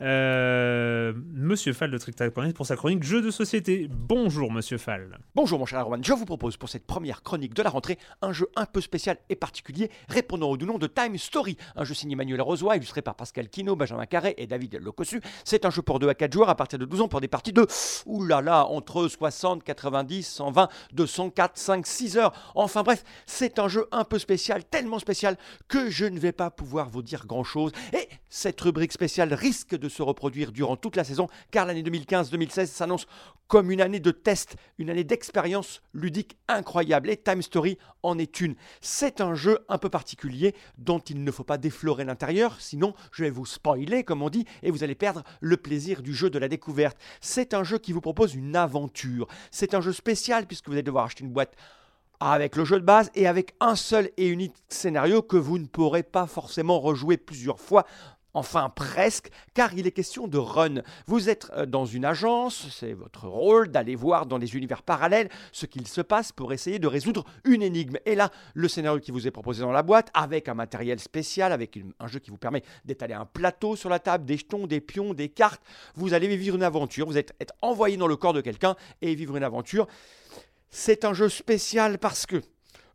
Euh, 0.00 1.12
Monsieur 1.32 1.72
Fall 1.72 1.90
de 1.90 1.98
TrickTrack.net 1.98 2.54
pour 2.56 2.66
sa 2.66 2.76
chronique 2.76 3.02
jeux 3.04 3.22
de 3.22 3.30
société. 3.30 3.88
Bonjour 3.90 4.50
Monsieur 4.52 4.78
Fall. 4.78 5.18
Bonjour 5.34 5.58
mon 5.58 5.66
cher 5.66 5.80
Erwan, 5.80 6.02
je 6.04 6.12
vous 6.12 6.24
propose 6.24 6.56
pour 6.56 6.68
cette 6.68 6.86
première 6.86 7.22
chronique 7.22 7.54
de 7.54 7.62
la 7.62 7.70
rentrée 7.70 7.98
un 8.22 8.32
jeu 8.32 8.46
un 8.56 8.66
peu 8.66 8.80
spécial 8.88 9.18
et 9.28 9.36
particulier 9.36 9.90
répondant 10.08 10.48
au 10.48 10.56
nom 10.56 10.78
de 10.78 10.86
Time 10.86 11.18
Story, 11.18 11.58
un 11.76 11.84
jeu 11.84 11.92
signé 11.92 12.16
Manuel 12.16 12.40
Rosoy, 12.40 12.76
illustré 12.76 13.02
par 13.02 13.16
Pascal 13.16 13.50
Quino, 13.50 13.76
Benjamin 13.76 14.06
Carré 14.06 14.34
et 14.38 14.46
David 14.46 14.80
Locossu. 14.80 15.20
C'est 15.44 15.66
un 15.66 15.70
jeu 15.70 15.82
pour 15.82 15.98
2 15.98 16.08
à 16.08 16.14
4 16.14 16.32
joueurs 16.32 16.48
à 16.48 16.54
partir 16.54 16.78
de 16.78 16.86
12 16.86 17.02
ans 17.02 17.08
pour 17.08 17.20
des 17.20 17.28
parties 17.28 17.52
de 17.52 17.66
oulala, 18.06 18.66
entre 18.66 19.06
60, 19.06 19.62
90, 19.62 20.26
120, 20.26 20.68
204, 20.94 21.58
5, 21.58 21.86
6 21.86 22.16
heures. 22.16 22.32
Enfin 22.54 22.82
bref, 22.82 23.04
c'est 23.26 23.58
un 23.58 23.68
jeu 23.68 23.86
un 23.92 24.04
peu 24.04 24.18
spécial, 24.18 24.64
tellement 24.64 24.98
spécial 24.98 25.36
que 25.68 25.90
je 25.90 26.06
ne 26.06 26.18
vais 26.18 26.32
pas 26.32 26.50
pouvoir 26.50 26.88
vous 26.88 27.02
dire 27.02 27.26
grand 27.26 27.44
chose. 27.44 27.72
Et 27.92 28.08
cette 28.30 28.60
rubrique 28.62 28.92
spéciale 28.92 29.34
risque 29.34 29.76
de 29.76 29.90
se 29.90 30.02
reproduire 30.02 30.50
durant 30.50 30.76
toute 30.76 30.96
la 30.96 31.04
saison 31.04 31.28
car 31.50 31.66
l'année 31.66 31.82
2015-2016 31.82 32.66
s'annonce 32.66 33.06
comme 33.48 33.70
une 33.70 33.80
année 33.80 33.98
de 33.98 34.10
test, 34.10 34.56
une 34.76 34.90
année 34.90 35.04
d'expérience 35.04 35.82
ludique 35.94 36.36
incroyable. 36.48 37.10
Et 37.10 37.16
Time 37.16 37.42
Story 37.42 37.78
en 38.02 38.18
est 38.18 38.40
une. 38.40 38.54
C'est 38.80 39.20
un 39.20 39.34
jeu 39.34 39.58
un 39.68 39.78
peu 39.78 39.88
particulier 39.88 40.54
dont 40.78 40.98
il 40.98 41.24
ne 41.24 41.30
faut 41.30 41.44
pas 41.44 41.58
déflorer 41.58 42.04
l'intérieur, 42.04 42.60
sinon 42.60 42.94
je 43.12 43.24
vais 43.24 43.30
vous 43.30 43.46
spoiler, 43.46 44.04
comme 44.04 44.22
on 44.22 44.30
dit, 44.30 44.44
et 44.62 44.70
vous 44.70 44.84
allez 44.84 44.94
perdre 44.94 45.22
le 45.40 45.56
plaisir 45.56 46.02
du 46.02 46.14
jeu 46.14 46.30
de 46.30 46.38
la 46.38 46.48
découverte. 46.48 46.96
C'est 47.20 47.54
un 47.54 47.64
jeu 47.64 47.78
qui 47.78 47.92
vous 47.92 48.00
propose 48.00 48.34
une 48.34 48.56
aventure. 48.56 49.28
C'est 49.50 49.74
un 49.74 49.80
jeu 49.80 49.92
spécial 49.92 50.46
puisque 50.46 50.66
vous 50.66 50.74
allez 50.74 50.82
devoir 50.82 51.06
acheter 51.06 51.24
une 51.24 51.32
boîte 51.32 51.54
avec 52.20 52.56
le 52.56 52.64
jeu 52.64 52.80
de 52.80 52.84
base 52.84 53.10
et 53.14 53.26
avec 53.26 53.54
un 53.60 53.76
seul 53.76 54.10
et 54.16 54.26
unique 54.26 54.56
scénario 54.68 55.22
que 55.22 55.36
vous 55.36 55.58
ne 55.58 55.66
pourrez 55.66 56.02
pas 56.02 56.26
forcément 56.26 56.80
rejouer 56.80 57.16
plusieurs 57.16 57.60
fois. 57.60 57.86
Enfin 58.38 58.68
presque, 58.68 59.30
car 59.52 59.74
il 59.74 59.88
est 59.88 59.90
question 59.90 60.28
de 60.28 60.38
run. 60.38 60.82
Vous 61.08 61.28
êtes 61.28 61.50
euh, 61.56 61.66
dans 61.66 61.86
une 61.86 62.04
agence, 62.04 62.68
c'est 62.70 62.92
votre 62.92 63.26
rôle 63.26 63.66
d'aller 63.66 63.96
voir 63.96 64.26
dans 64.26 64.38
des 64.38 64.54
univers 64.54 64.84
parallèles 64.84 65.28
ce 65.50 65.66
qu'il 65.66 65.88
se 65.88 66.00
passe 66.00 66.30
pour 66.30 66.52
essayer 66.52 66.78
de 66.78 66.86
résoudre 66.86 67.24
une 67.44 67.62
énigme. 67.62 67.96
Et 68.06 68.14
là, 68.14 68.30
le 68.54 68.68
scénario 68.68 69.00
qui 69.00 69.10
vous 69.10 69.26
est 69.26 69.32
proposé 69.32 69.62
dans 69.62 69.72
la 69.72 69.82
boîte, 69.82 70.12
avec 70.14 70.48
un 70.48 70.54
matériel 70.54 71.00
spécial, 71.00 71.50
avec 71.50 71.80
un 71.98 72.06
jeu 72.06 72.20
qui 72.20 72.30
vous 72.30 72.38
permet 72.38 72.62
d'étaler 72.84 73.14
un 73.14 73.26
plateau 73.26 73.74
sur 73.74 73.90
la 73.90 73.98
table, 73.98 74.24
des 74.24 74.36
jetons, 74.36 74.68
des 74.68 74.80
pions, 74.80 75.14
des 75.14 75.30
cartes, 75.30 75.60
vous 75.96 76.14
allez 76.14 76.28
vivre 76.36 76.54
une 76.54 76.62
aventure, 76.62 77.08
vous 77.08 77.18
êtes, 77.18 77.34
envoyé 77.60 77.96
dans 77.96 78.06
le 78.06 78.14
corps 78.14 78.34
de 78.34 78.40
quelqu'un 78.40 78.76
et 79.02 79.16
vivre 79.16 79.36
une 79.36 79.42
aventure. 79.42 79.88
C'est 80.70 81.04
un 81.04 81.12
jeu 81.12 81.28
spécial 81.28 81.98
parce 81.98 82.24
que 82.24 82.40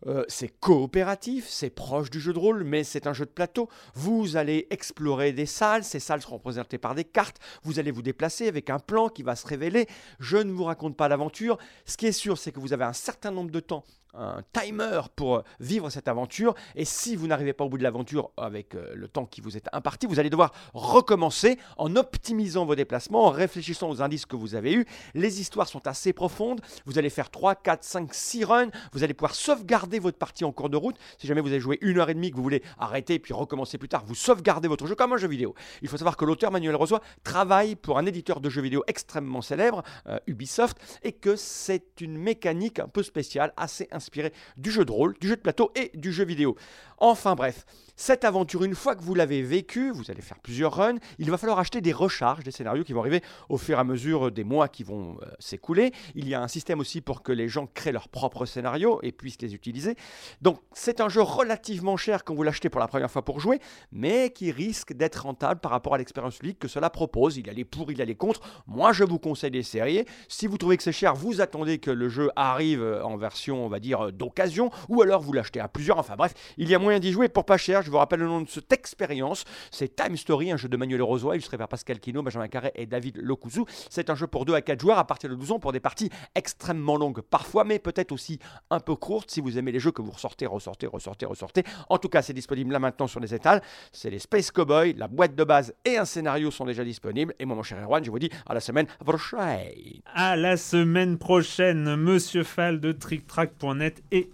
euh, 0.08 0.24
c'est 0.28 0.50
coopératif, 0.60 1.48
c'est 1.48 1.70
proche 1.70 2.10
du 2.10 2.20
jeu 2.20 2.34
de 2.34 2.40
rôle, 2.40 2.64
mais 2.64 2.84
c'est 2.84 3.08
un 3.08 3.14
jeu 3.14 3.26
de 3.26 3.32
plateau. 3.32 3.70
Vous 3.94 4.36
allez 4.36 4.68
explorer 4.70 5.32
des 5.32 5.46
salles, 5.46 5.84
ces 5.84 6.00
salles 6.00 6.22
seront 6.22 6.38
représentées 6.38 6.78
par 6.78 6.96
des 6.96 7.06
cartes, 7.06 7.40
vous 7.64 7.80
allez 7.80 7.92
vous 7.92 8.02
déplacer 8.02 8.48
avec 8.48 8.70
un 8.70 8.80
plan 8.80 9.10
qui 9.10 9.24
va 9.24 9.36
se 9.36 9.48
révéler. 9.48 9.88
Je 10.20 10.38
ne 10.38 10.52
vous 10.52 10.66
raconte 10.66 10.98
pas 10.98 11.08
l'aventure. 11.08 11.58
Ce 11.86 11.98
qui 11.98 12.08
est 12.08 12.12
sûr, 12.12 12.38
c'est 12.38 12.52
que 12.52 12.60
vous 12.60 12.74
avez 12.74 12.86
un 12.86 12.94
certain 12.94 13.32
nombre 13.32 13.52
de 13.52 13.60
temps 13.60 13.84
un 14.14 14.42
timer 14.54 15.02
pour 15.16 15.38
euh, 15.38 15.42
vivre 15.60 15.90
cette 15.90 16.08
aventure. 16.08 16.54
Et 16.76 16.86
si 16.86 17.16
vous 17.16 17.28
n'arrivez 17.28 17.54
pas 17.54 17.64
au 17.64 17.70
bout 17.70 17.78
de 17.78 17.84
l'aventure 17.84 18.32
avec 18.38 18.76
euh, 18.76 18.92
le 18.96 19.08
temps 19.08 19.26
qui 19.26 19.42
vous 19.42 19.58
est 19.58 19.68
imparti, 19.74 20.06
vous 20.06 20.20
allez 20.20 20.30
devoir 20.30 20.52
recommencer 20.74 21.58
en 21.78 21.96
optimisant 21.96 22.66
vos 22.66 22.76
déplacements, 22.76 23.26
en 23.26 23.30
réfléchissant 23.30 23.90
aux 23.90 24.02
indices 24.02 24.26
que 24.26 24.36
vous 24.36 24.56
avez 24.56 24.74
eus. 24.74 24.86
Les 25.14 25.42
histoires 25.42 25.68
sont 25.68 25.88
assez 25.88 26.14
profondes. 26.14 26.62
Vous 26.86 26.98
allez 26.98 27.10
faire 27.10 27.30
3, 27.30 27.56
4, 27.56 27.84
5, 27.84 28.14
6 28.14 28.46
runs. 28.46 28.70
Vous 28.92 29.04
allez 29.04 29.14
pouvoir 29.14 29.36
sauvegarder 29.36 30.00
votre 30.00 30.18
partie 30.18 30.46
en 30.46 30.52
cours 30.52 30.70
de 30.70 30.78
route. 30.78 30.96
Si 31.18 31.28
jamais 31.28 31.42
vous 31.42 31.50
avez 31.50 31.60
joué 31.60 31.78
une 31.82 32.00
heure 32.00 32.10
et 32.10 32.14
demie, 32.14 32.32
que 32.32 32.38
vous 32.38 32.44
voulez 32.44 32.64
arrêter 32.78 33.20
puis 33.20 33.34
recommencer 33.34 33.78
plus 33.78 33.90
tard, 33.90 34.04
vous 34.06 34.16
sauvegardez 34.16 34.68
votre 34.68 34.88
jeu 34.88 34.96
comme 34.96 35.14
un 35.14 35.18
jeu 35.18 35.28
vidéo. 35.28 35.56
Il 35.82 35.90
faut 35.90 35.98
savoir 35.98 36.18
que 36.18 36.26
l'auteur 36.26 36.52
Manuel 36.52 36.76
Rosoy 36.76 37.00
travaille 37.24 37.76
pour 37.76 37.98
un 37.98 38.06
éditeur 38.06 38.40
de 38.40 38.50
jeux 38.50 38.62
vidéo 38.62 38.84
extrêmement 38.88 39.42
célèbre, 39.42 39.84
euh, 40.08 40.20
Ubisoft, 40.28 40.78
et 41.04 41.14
que 41.14 41.36
c'est 41.36 42.02
une 42.02 42.18
mécanique 42.18 42.80
un 42.80 42.88
peu 42.88 43.04
spéciale, 43.04 43.54
assez 43.58 43.88
inspirée 44.04 44.34
du 44.58 44.72
jeu 44.72 44.86
de 44.86 44.92
rôle, 44.92 45.16
du 45.20 45.28
jeu 45.28 45.36
de 45.36 45.42
plateau 45.42 45.72
et 45.76 45.92
du 45.96 46.12
jeu 46.12 46.26
vidéo. 46.26 46.56
Enfin 46.98 47.36
bref, 47.36 47.66
cette 47.96 48.26
aventure, 48.26 48.64
une 48.64 48.74
fois 48.74 48.96
que 48.96 49.04
vous 49.04 49.14
l'avez 49.14 49.44
vécue, 49.44 49.92
vous 49.92 50.10
allez 50.10 50.24
faire 50.24 50.40
plusieurs 50.40 50.76
runs, 50.76 50.98
il 51.20 51.30
va 51.30 51.38
falloir 51.38 51.60
acheter 51.60 51.80
des 51.80 51.94
recharges, 51.94 52.44
des 52.44 52.50
scénarios 52.50 52.84
qui 52.84 52.92
vont 52.92 53.02
arriver 53.02 53.22
au 53.50 53.58
fur 53.58 53.78
et 53.78 53.80
à 53.80 53.84
mesure 53.84 54.32
des 54.32 54.44
mois 54.44 54.68
qui 54.68 54.84
vont 54.84 55.18
euh, 55.22 55.26
s'écouler. 55.38 55.92
Il 56.16 56.28
y 56.28 56.34
a 56.34 56.42
un 56.42 56.48
système 56.48 56.80
aussi 56.80 57.02
pour 57.02 57.22
que 57.22 57.32
les 57.32 57.48
gens 57.48 57.68
créent 57.68 57.92
leurs 57.92 58.10
propres 58.10 58.48
scénarios 58.48 59.00
et 59.04 59.12
puissent 59.12 59.42
les 59.42 59.54
utiliser. 59.54 59.96
Donc 60.42 60.60
c'est 60.74 61.02
un 61.02 61.10
jeu 61.10 61.22
relativement 61.22 61.96
cher 61.96 62.24
quand 62.24 62.34
vous 62.34 62.42
l'achetez 62.42 62.70
pour 62.70 62.80
la 62.80 62.88
première 62.88 63.12
fois 63.12 63.24
pour 63.24 63.40
jouer, 63.40 63.60
mais 63.92 64.32
qui 64.32 64.52
risque 64.52 64.94
d'être 64.94 65.24
rentable 65.24 65.60
par 65.60 65.72
rapport 65.72 65.94
à 65.94 66.00
l'expérience 66.00 66.42
ludique 66.42 66.60
que 66.60 66.68
cela 66.68 66.90
propose. 66.90 67.38
Il 67.38 67.46
y 67.46 67.50
a 67.52 67.54
les 67.54 67.66
pour, 67.66 67.92
il 67.92 68.00
y 68.00 68.02
a 68.02 68.06
les 68.06 68.16
contre. 68.16 68.42
Moi 68.66 68.92
je 68.92 69.04
vous 69.04 69.20
conseille 69.20 69.52
d'essayer. 69.52 70.08
Si 70.28 70.48
vous 70.48 70.58
trouvez 70.58 70.78
que 70.78 70.84
c'est 70.84 70.92
cher, 70.92 71.14
vous 71.14 71.42
attendez 71.42 71.78
que 71.78 71.92
le 71.92 72.10
jeu 72.10 72.32
arrive 72.36 72.84
en 73.04 73.18
version, 73.18 73.64
on 73.64 73.70
va 73.70 73.80
dire, 73.80 74.12
d'occasion, 74.12 74.72
ou 74.90 75.04
alors 75.04 75.22
vous 75.22 75.34
l'achetez 75.34 75.60
à 75.60 75.68
plusieurs. 75.68 76.00
Enfin 76.00 76.16
bref, 76.16 76.34
il 76.58 76.70
y 76.70 76.74
a 76.74 76.80
moyen 76.80 77.00
d'y 77.00 77.12
jouer 77.12 77.30
pour 77.30 77.46
pas 77.46 77.58
cher. 77.58 77.83
Je 77.84 77.92
vous 77.92 77.98
rappelle 77.98 78.20
le 78.20 78.28
nom 78.28 78.42
de 78.42 78.50
cette 78.50 78.72
expérience. 78.72 79.44
C'est 79.72 79.96
Time 79.96 80.18
Story, 80.18 80.52
un 80.52 80.58
jeu 80.58 80.70
de 80.70 80.78
Manuel 80.78 81.02
Rosoy, 81.02 81.36
illustré 81.36 81.58
par 81.58 81.68
Pascal 81.68 82.00
Quino, 82.00 82.24
Benjamin 82.24 82.48
Carré 82.48 82.72
et 82.76 82.86
David 82.86 83.18
Locouzou. 83.22 83.66
C'est 83.90 84.10
un 84.10 84.16
jeu 84.16 84.28
pour 84.28 84.46
2 84.46 84.54
à 84.54 84.62
4 84.62 84.80
joueurs 84.80 84.98
à 84.98 85.06
partir 85.06 85.30
de 85.30 85.36
12 85.36 85.52
ans 85.52 85.60
pour 85.60 85.72
des 85.72 85.80
parties 85.80 86.10
extrêmement 86.36 86.96
longues 86.96 87.22
parfois, 87.22 87.64
mais 87.64 87.80
peut-être 87.80 88.12
aussi 88.12 88.40
un 88.70 88.80
peu 88.80 88.96
courtes 88.96 89.32
si 89.32 89.42
vous 89.42 89.58
aimez 89.58 89.72
les 89.72 89.80
jeux 89.80 89.92
que 89.92 90.02
vous 90.02 90.12
ressortez, 90.12 90.46
ressortez, 90.46 90.88
ressortez, 90.88 91.26
ressortez. 91.26 91.64
En 91.90 91.98
tout 91.98 92.10
cas, 92.10 92.22
c'est 92.22 92.34
disponible 92.34 92.72
là 92.72 92.80
maintenant 92.80 93.08
sur 93.08 93.20
les 93.20 93.34
étals. 93.34 93.62
C'est 93.92 94.10
les 94.10 94.20
Space 94.20 94.52
Cowboys, 94.52 94.94
la 94.98 95.08
boîte 95.08 95.36
de 95.36 95.44
base 95.44 95.74
et 95.86 95.98
un 95.98 96.06
scénario 96.06 96.52
sont 96.52 96.66
déjà 96.66 96.84
disponibles. 96.84 97.34
Et 97.40 97.46
moi, 97.46 97.56
mon 97.56 97.64
cher 97.64 97.82
Erwan, 97.84 98.04
je 98.04 98.12
vous 98.12 98.20
dis 98.20 98.30
à 98.46 98.54
la 98.54 98.60
semaine 98.60 98.88
prochaine. 99.04 100.02
À 100.14 100.36
la 100.36 100.58
semaine 100.58 101.18
prochaine, 101.18 101.96
Monsieur 101.96 102.44
Fall 102.44 102.80
de 102.80 102.92
TrickTrack.net 102.92 104.04
et 104.12 104.30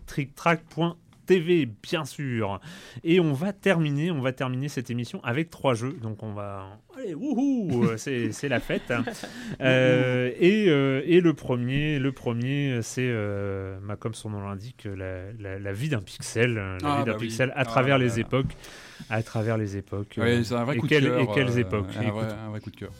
TrickTrack.tv, 1.30 1.70
bien 1.84 2.06
sûr. 2.06 2.60
Et 3.04 3.20
on 3.20 3.34
va 3.34 3.54
terminer, 3.54 4.12
on 4.12 4.22
va 4.22 4.32
terminer 4.34 4.68
cette 4.70 4.90
émission 4.90 5.22
avec 5.24 5.50
trois 5.50 5.74
jeux. 5.74 5.96
Donc 6.02 6.24
on 6.24 6.34
va, 6.34 6.80
allez, 6.98 7.14
wouhou, 7.14 7.86
euh, 7.86 7.98
c'est 7.98 8.32
c'est 8.32 8.50
la 8.50 8.60
fête. 8.60 8.92
Euh, 9.62 10.32
et, 10.40 10.66
euh, 10.70 11.02
et 11.06 11.22
le 11.22 11.34
premier, 11.34 12.00
le 12.00 12.12
premier, 12.12 12.80
c'est, 12.82 13.08
euh, 13.08 13.78
bah, 13.88 13.96
comme 13.96 14.14
son 14.14 14.30
nom 14.30 14.42
l'indique, 14.42 14.86
la, 14.86 15.32
la- 15.40 15.60
la 15.60 15.74
vie 15.74 15.90
d'un 15.90 16.02
pixel, 16.02 16.58
euh, 16.58 16.78
la 16.82 16.94
Ah, 16.94 16.98
vie 17.00 17.06
d'un 17.06 17.12
bah 17.14 17.18
oui. 17.20 17.28
pixel 17.28 17.52
à 17.52 17.60
Ah 17.62 17.66
travers 17.66 17.98
là 17.98 18.06
les 18.06 18.12
là. 18.12 18.20
époques, 18.20 18.56
à 19.10 19.24
travers 19.24 19.58
les 19.58 19.78
époques. 19.78 20.16
Oui, 20.18 20.24
euh, 20.30 20.44
c'est 20.44 20.56
un 20.56 20.64
vrai 20.64 20.76
et 20.76 20.80
coup 20.80 20.88
quelles- 20.88 21.04
de 21.04 21.10
cœur. 21.10 21.20
Et 21.22 21.28
quelles 21.34 21.60
époques 21.60 21.88
un, 21.98 22.12
vrai, 22.12 22.26
un 22.46 22.50
vrai 22.50 22.60
coup 22.60 22.72
de 22.72 22.76
cœur. 22.76 22.92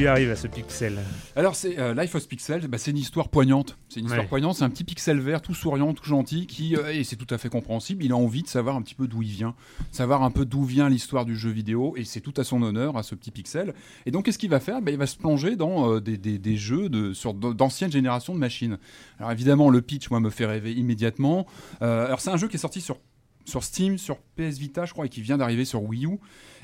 Lui 0.00 0.06
arrive 0.08 0.30
à 0.30 0.36
ce 0.36 0.46
pixel 0.46 0.98
Alors, 1.36 1.54
c'est 1.54 1.78
euh, 1.78 1.94
Life 1.94 2.14
of 2.14 2.26
Pixel, 2.26 2.66
bah, 2.68 2.78
c'est 2.78 2.90
une 2.90 2.96
histoire 2.98 3.28
poignante. 3.28 3.76
C'est 3.88 4.00
une 4.00 4.06
histoire 4.06 4.22
Ouais. 4.24 4.28
poignante. 4.28 4.56
C'est 4.56 4.64
un 4.64 4.70
petit 4.70 4.84
pixel 4.84 5.20
vert, 5.20 5.42
tout 5.42 5.54
souriant, 5.54 5.92
tout 5.94 6.04
gentil, 6.04 6.46
qui, 6.46 6.76
euh, 6.76 6.92
et 6.92 7.04
c'est 7.04 7.16
tout 7.16 7.32
à 7.32 7.38
fait 7.38 7.48
compréhensible, 7.48 8.04
il 8.04 8.12
a 8.12 8.16
envie 8.16 8.42
de 8.42 8.48
savoir 8.48 8.76
un 8.76 8.82
petit 8.82 8.94
peu 8.94 9.06
d'où 9.06 9.22
il 9.22 9.30
vient, 9.30 9.54
savoir 9.92 10.22
un 10.22 10.30
peu 10.30 10.44
d'où 10.44 10.64
vient 10.64 10.88
l'histoire 10.88 11.24
du 11.24 11.36
jeu 11.36 11.50
vidéo, 11.50 11.94
et 11.96 12.04
c'est 12.04 12.20
tout 12.20 12.34
à 12.38 12.44
son 12.44 12.62
honneur 12.62 12.96
à 12.96 13.02
ce 13.02 13.14
petit 13.14 13.30
pixel. 13.30 13.74
Et 14.06 14.10
donc, 14.10 14.24
qu'est-ce 14.24 14.38
qu'il 14.38 14.50
va 14.50 14.60
faire? 14.60 14.80
Bah, 14.82 14.90
Il 14.90 14.98
va 14.98 15.06
se 15.06 15.16
plonger 15.16 15.56
dans 15.56 15.92
euh, 15.94 16.00
des, 16.00 16.16
des- 16.16 16.38
des 16.38 16.56
jeux 16.56 16.88
de, 16.88 17.12
sur 17.12 17.34
d'anciennes 17.34 17.92
générations 17.92 18.34
de 18.34 18.38
machines. 18.38 18.78
Alors, 19.18 19.30
évidemment, 19.32 19.68
le 19.70 19.82
pitch, 19.82 20.10
moi, 20.10 20.20
me 20.20 20.30
fait 20.30 20.46
rêver 20.46 20.72
immédiatement. 20.72 21.46
Alors, 21.80 22.20
c'est 22.20 22.30
un 22.30 22.36
jeu 22.36 22.48
qui 22.48 22.56
est 22.56 22.60
sorti 22.60 22.80
sur 22.80 22.98
sur 23.46 23.64
Steam, 23.64 23.98
sur 23.98 24.18
PS 24.36 24.58
Vita, 24.58 24.84
je 24.84 24.92
crois, 24.92 25.06
et 25.06 25.08
qui 25.08 25.22
vient 25.22 25.38
d'arriver 25.38 25.64
sur 25.64 25.82
Wii 25.82 26.04
U, 26.06 26.18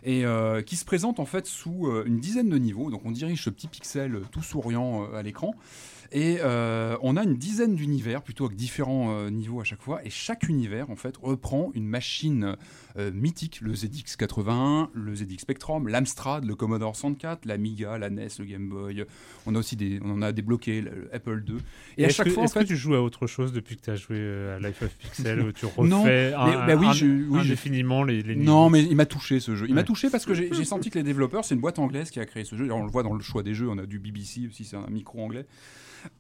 et 0.07 0.24
euh, 0.24 0.62
qui 0.62 0.76
se 0.76 0.84
présente 0.86 1.20
en 1.20 1.26
fait 1.26 1.46
sous 1.46 1.88
euh, 1.88 2.04
une 2.07 2.18
dizaine 2.20 2.48
de 2.48 2.57
niveaux. 2.57 2.90
Donc 2.90 3.02
on 3.04 3.11
dirige 3.11 3.42
ce 3.42 3.50
petit 3.50 3.66
pixel 3.68 4.14
euh, 4.14 4.20
tout 4.30 4.42
souriant 4.42 5.07
à 5.12 5.22
l'écran, 5.22 5.54
et 6.12 6.38
euh, 6.40 6.96
on 7.02 7.16
a 7.16 7.24
une 7.24 7.34
dizaine 7.36 7.74
d'univers, 7.74 8.22
plutôt 8.22 8.44
avec 8.46 8.57
différents 8.57 9.11
euh, 9.11 9.28
niveaux 9.30 9.61
à 9.61 9.64
chaque 9.64 9.82
fois, 9.82 10.00
et 10.04 10.11
chaque 10.11 10.48
univers 10.48 10.88
en 10.90 10.96
fait 10.96 11.16
reprend 11.20 11.70
une 11.74 11.86
machine 11.86 12.54
euh, 12.96 13.11
mythique, 13.12 13.61
le 13.61 13.74
ZX81, 13.74 14.88
le 14.94 15.14
ZX 15.14 15.38
Spectrum, 15.40 15.88
l'Amstrad, 15.88 16.44
le 16.44 16.54
Commodore 16.54 16.94
64, 16.96 17.44
l'Amiga, 17.44 17.98
la 17.98 18.09
NES, 18.11 18.28
le 18.38 18.44
Game 18.44 18.68
Boy. 18.68 19.04
On 19.46 19.54
a 19.54 19.59
aussi 19.59 19.76
des, 19.76 19.98
on 20.02 20.11
en 20.12 20.22
a 20.22 20.32
débloqué 20.32 20.80
le, 20.80 20.90
le 20.90 21.14
Apple 21.14 21.42
II. 21.46 21.57
Et, 21.98 22.04
à 22.04 22.09
chaque 22.09 22.26
que, 22.26 22.32
fois, 22.32 22.44
en 22.44 22.46
est-ce 22.46 22.54
que 22.54 22.64
tu 22.64 22.76
joues 22.76 22.94
à 22.94 23.02
autre 23.02 23.26
chose 23.26 23.52
depuis 23.52 23.76
que 23.76 23.82
tu 23.82 23.90
as 23.90 23.96
joué 23.96 24.18
à 24.54 24.59
Life 24.59 24.82
of 24.82 24.94
Pixel 24.96 25.52
tu 25.54 25.66
refais 25.76 25.82
Non, 25.88 26.04
mais- 26.04 26.32
un- 26.34 26.66
bah 26.66 26.76
oui, 26.76 26.86
un- 26.86 26.92
je- 26.92 27.07
oui, 27.07 27.40
indéfiniment 27.40 28.02
les, 28.04 28.22
les 28.22 28.36
Non, 28.36 28.70
mais 28.70 28.82
il 28.82 28.96
m'a 28.96 29.07
touché 29.07 29.40
ce 29.40 29.54
jeu. 29.57 29.66
Il 29.68 29.74
m'a 29.74 29.80
Ouais. 29.80 29.86
Parce 30.11 30.24
que 30.24 30.34
j'ai 30.34 30.64
senti 30.64 30.90
que 30.90 30.99
les 30.99 31.05
développeurs, 31.05 31.44
c'est 31.44 31.55
une 31.55 31.61
boîte 31.61 31.78
anglaise 31.78 32.11
qui 32.11 32.20
a 32.20 32.26
créé 32.26 32.44
ce 32.44 32.57
jeu. 32.57 32.70
On 32.72 32.84
le 32.84 32.90
voit 32.90 33.03
dans 33.03 33.14
le 33.14 33.22
choix 33.22 33.42
des 33.42 33.55
jeux, 33.55 33.68
on 33.68 33.78
a 33.78 33.86
du 33.86 33.99
BBC 33.99 34.47
aussi, 34.49 34.64
c'est 34.64 34.76
un 34.76 34.86
micro 34.88 35.20
anglais. 35.20 35.47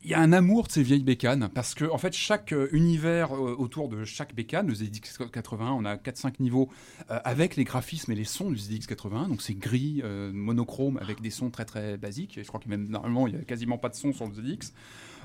Il 0.02 0.10
y 0.10 0.14
a 0.14 0.20
un 0.20 0.32
amour 0.32 0.66
de 0.66 0.72
ces 0.72 0.82
vieilles 0.82 1.04
bécanes 1.04 1.48
parce 1.54 1.74
que 1.74 1.84
en 1.84 1.98
fait 1.98 2.12
chaque 2.12 2.52
euh, 2.52 2.68
univers 2.72 3.34
euh, 3.34 3.54
autour 3.58 3.88
de 3.88 4.04
chaque 4.04 4.34
bécane, 4.34 4.66
le 4.66 4.74
ZX81, 4.74 5.70
on 5.70 5.84
a 5.84 5.96
4-5 5.96 6.34
niveaux 6.40 6.68
euh, 7.10 7.18
avec 7.24 7.56
les 7.56 7.64
graphismes 7.64 8.12
et 8.12 8.14
les 8.14 8.24
sons 8.24 8.50
du 8.50 8.56
ZX81, 8.56 9.28
donc 9.28 9.42
c'est 9.42 9.54
gris, 9.54 10.02
monochrome 10.32 10.98
avec 10.98 11.20
des 11.20 11.30
sons 11.30 11.50
très 11.50 11.64
très 11.64 11.96
basiques. 11.96 12.38
Et 12.38 12.42
je 12.42 12.48
crois 12.48 12.60
que 12.60 12.68
même 12.68 12.88
normalement 12.88 13.26
il 13.26 13.34
y 13.34 13.36
a 13.36 13.42
quasiment 13.42 13.78
pas 13.78 13.88
de 13.88 13.94
son 13.94 14.12
sur 14.12 14.26
le 14.26 14.34
ZX. 14.34 14.72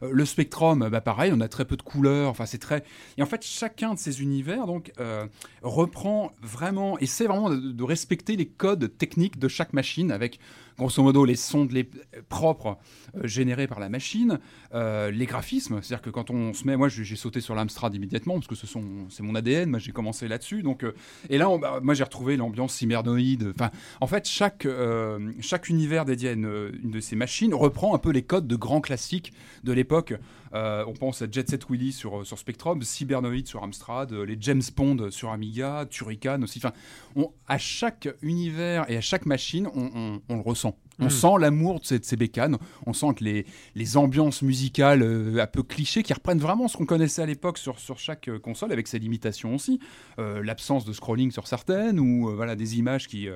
Euh, 0.04 0.10
le 0.12 0.26
Spectrum, 0.26 0.88
bah 0.90 1.02
pareil, 1.02 1.32
on 1.34 1.42
a 1.42 1.48
très 1.48 1.66
peu 1.66 1.78
de 1.78 1.82
couleurs. 1.82 2.30
Enfin, 2.30 2.46
c'est 2.46 2.58
très. 2.58 2.84
Et 3.18 3.24
en 3.24 3.26
fait, 3.26 3.44
chacun 3.44 3.94
de 3.94 4.00
ces 4.00 4.22
univers 4.22 4.66
donc 4.68 4.92
euh, 5.00 5.26
reprend 5.62 6.32
vraiment, 6.42 6.98
essaie 7.00 7.26
vraiment 7.26 7.50
de, 7.50 7.58
de 7.58 7.84
respecter 7.84 8.36
les 8.36 8.48
codes 8.48 8.98
techniques 8.98 9.40
de 9.40 9.48
chaque 9.48 9.74
machine 9.74 10.12
avec 10.12 10.40
grosso 10.78 11.04
modo 11.04 11.26
les 11.26 11.36
sons 11.36 11.66
de 11.66 11.74
les, 11.74 11.90
propres 12.30 12.78
euh, 13.16 13.28
générés 13.28 13.68
par 13.68 13.80
la 13.80 13.90
machine, 13.90 14.40
euh, 14.74 15.12
les 15.12 15.26
graphismes. 15.26 15.82
C'est-à-dire 15.82 16.02
que 16.02 16.10
quand 16.10 16.30
on 16.30 16.54
se 16.54 16.66
met, 16.66 16.78
moi 16.78 16.90
j'ai 16.90 17.16
sauté 17.16 17.42
sur 17.42 17.56
l'Amstrad 17.56 17.94
immédiatement 17.94 18.36
parce 18.36 18.48
que 18.48 18.56
ce 18.56 18.68
sont, 18.68 18.84
c'est 19.10 19.24
mon 19.24 19.36
ADN. 19.36 19.70
Moi 19.70 19.80
j'ai 19.80 19.92
commencé 19.92 20.28
là-dessus. 20.28 20.64
Donc 20.64 20.84
euh, 20.84 20.94
et 21.30 21.38
là, 21.38 21.50
on- 21.50 21.60
bah, 21.60 21.80
moi 21.82 21.94
j'ai 21.94 22.04
retrouvé 22.04 22.38
l'ambiance 22.38 22.74
cybernoïde. 22.74 23.52
Enfin, 23.56 23.72
en 24.00 24.08
fait, 24.08 24.28
chaque 24.28 24.66
euh, 24.66 25.32
chaque 25.40 25.70
univers 25.70 26.06
dédié 26.06 26.30
à 26.30 26.32
une 26.34 26.72
de 26.84 27.00
ces 27.00 27.16
machines 27.16 27.54
reprend 27.54 27.96
un 27.96 28.00
peu 28.00 28.12
les 28.12 28.24
codes 28.24 28.48
de 28.48 28.56
grands 28.56 28.82
classiques 28.82 29.34
de 29.64 29.72
l'époque. 29.74 30.14
Euh, 30.54 30.84
on 30.88 30.94
pense 30.94 31.22
à 31.22 31.28
Jet 31.32 31.50
Set 31.50 31.70
Willy 31.70 31.92
sur, 31.92 32.26
sur 32.26 32.38
Spectrum, 32.38 32.82
Cybernoid 32.82 33.46
sur 33.48 33.64
Amstrad, 33.64 34.12
euh, 34.12 34.24
les 34.26 34.38
James 34.40 34.62
Bond 34.76 35.10
sur 35.10 35.30
Amiga, 35.32 35.86
Turrican 35.90 36.42
aussi. 36.42 36.60
Enfin, 36.60 36.74
on- 37.16 37.32
à 37.48 37.58
chaque 37.58 38.10
univers 38.22 38.90
et 38.90 38.98
à 38.98 39.02
chaque 39.02 39.26
machine, 39.26 39.68
on 39.74 40.20
le 40.36 40.42
ressent. 40.42 40.78
On 41.00 41.06
Mm. 41.06 41.10
sent 41.10 41.34
l'amour 41.40 41.80
de 41.80 41.86
ces, 41.86 42.00
de 42.00 42.06
ces 42.06 42.16
bécanes. 42.16 42.58
On 42.86 42.94
sent 42.94 43.14
que 43.16 43.24
les, 43.24 43.46
les 43.76 43.98
ambiances 43.98 44.42
musicales 44.44 45.02
euh, 45.02 45.42
un 45.42 45.48
peu 45.48 45.64
clichés 45.64 46.04
qui 46.04 46.14
reprennent 46.14 46.38
vraiment 46.40 46.68
ce 46.68 46.78
qu'on 46.78 46.86
connaissait 46.86 47.22
à 47.24 47.26
l'époque 47.26 47.58
sur, 47.58 47.80
sur 47.80 47.98
chaque 47.98 48.28
euh, 48.28 48.38
console, 48.40 48.72
avec 48.72 48.88
ses 48.88 49.00
limitations 49.00 49.56
aussi. 49.56 49.80
Euh, 50.20 50.44
L'absence 50.44 50.86
de 50.86 50.94
scrolling 50.94 51.32
sur 51.32 51.48
certaines, 51.48 52.00
ou 52.00 52.30
euh, 52.30 52.34
voilà, 52.36 52.56
des 52.56 52.78
images 52.78 53.08
qui. 53.08 53.28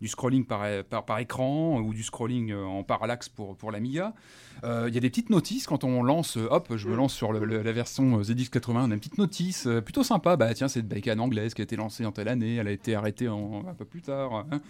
du 0.00 0.08
scrolling 0.08 0.44
par, 0.46 0.64
par, 0.88 1.04
par 1.04 1.18
écran, 1.18 1.78
ou 1.80 1.92
du 1.92 2.02
scrolling 2.02 2.54
en 2.54 2.82
parallaxe 2.84 3.28
pour, 3.28 3.56
pour 3.56 3.70
l'Amiga. 3.70 4.14
Il 4.62 4.94
y 4.94 4.98
a 4.98 5.00
des 5.00 5.08
petites 5.08 5.30
notices 5.30 5.66
quand 5.66 5.84
on 5.84 6.02
lance, 6.02 6.36
hop, 6.36 6.74
je 6.76 6.86
me 6.88 6.94
lance 6.94 7.14
sur 7.14 7.32
le- 7.32 7.44
le- 7.46 7.62
la 7.62 7.72
version 7.72 8.18
euh, 8.18 8.22
ZX80, 8.22 8.72
on 8.76 8.90
a 8.90 8.94
une 8.94 9.00
petite 9.00 9.16
notice 9.16 9.66
plutôt 9.84 10.02
sympa. 10.02 10.36
Bah 10.36 10.52
tiens, 10.52 10.68
c'est 10.68 10.80
une 10.80 10.86
bécane 10.86 11.18
anglaise 11.18 11.54
qui 11.54 11.62
a 11.62 11.64
été 11.64 11.76
lancée 11.76 12.04
en 12.04 12.12
telle 12.12 12.28
année, 12.28 12.56
elle 12.56 12.68
a 12.68 12.70
été 12.70 12.94
arrêtée 12.94 13.28
en, 13.28 13.64
un 13.66 13.72
peu 13.74 13.86
plus 13.86 14.02
tard. 14.02 14.34
hein. 14.34 14.60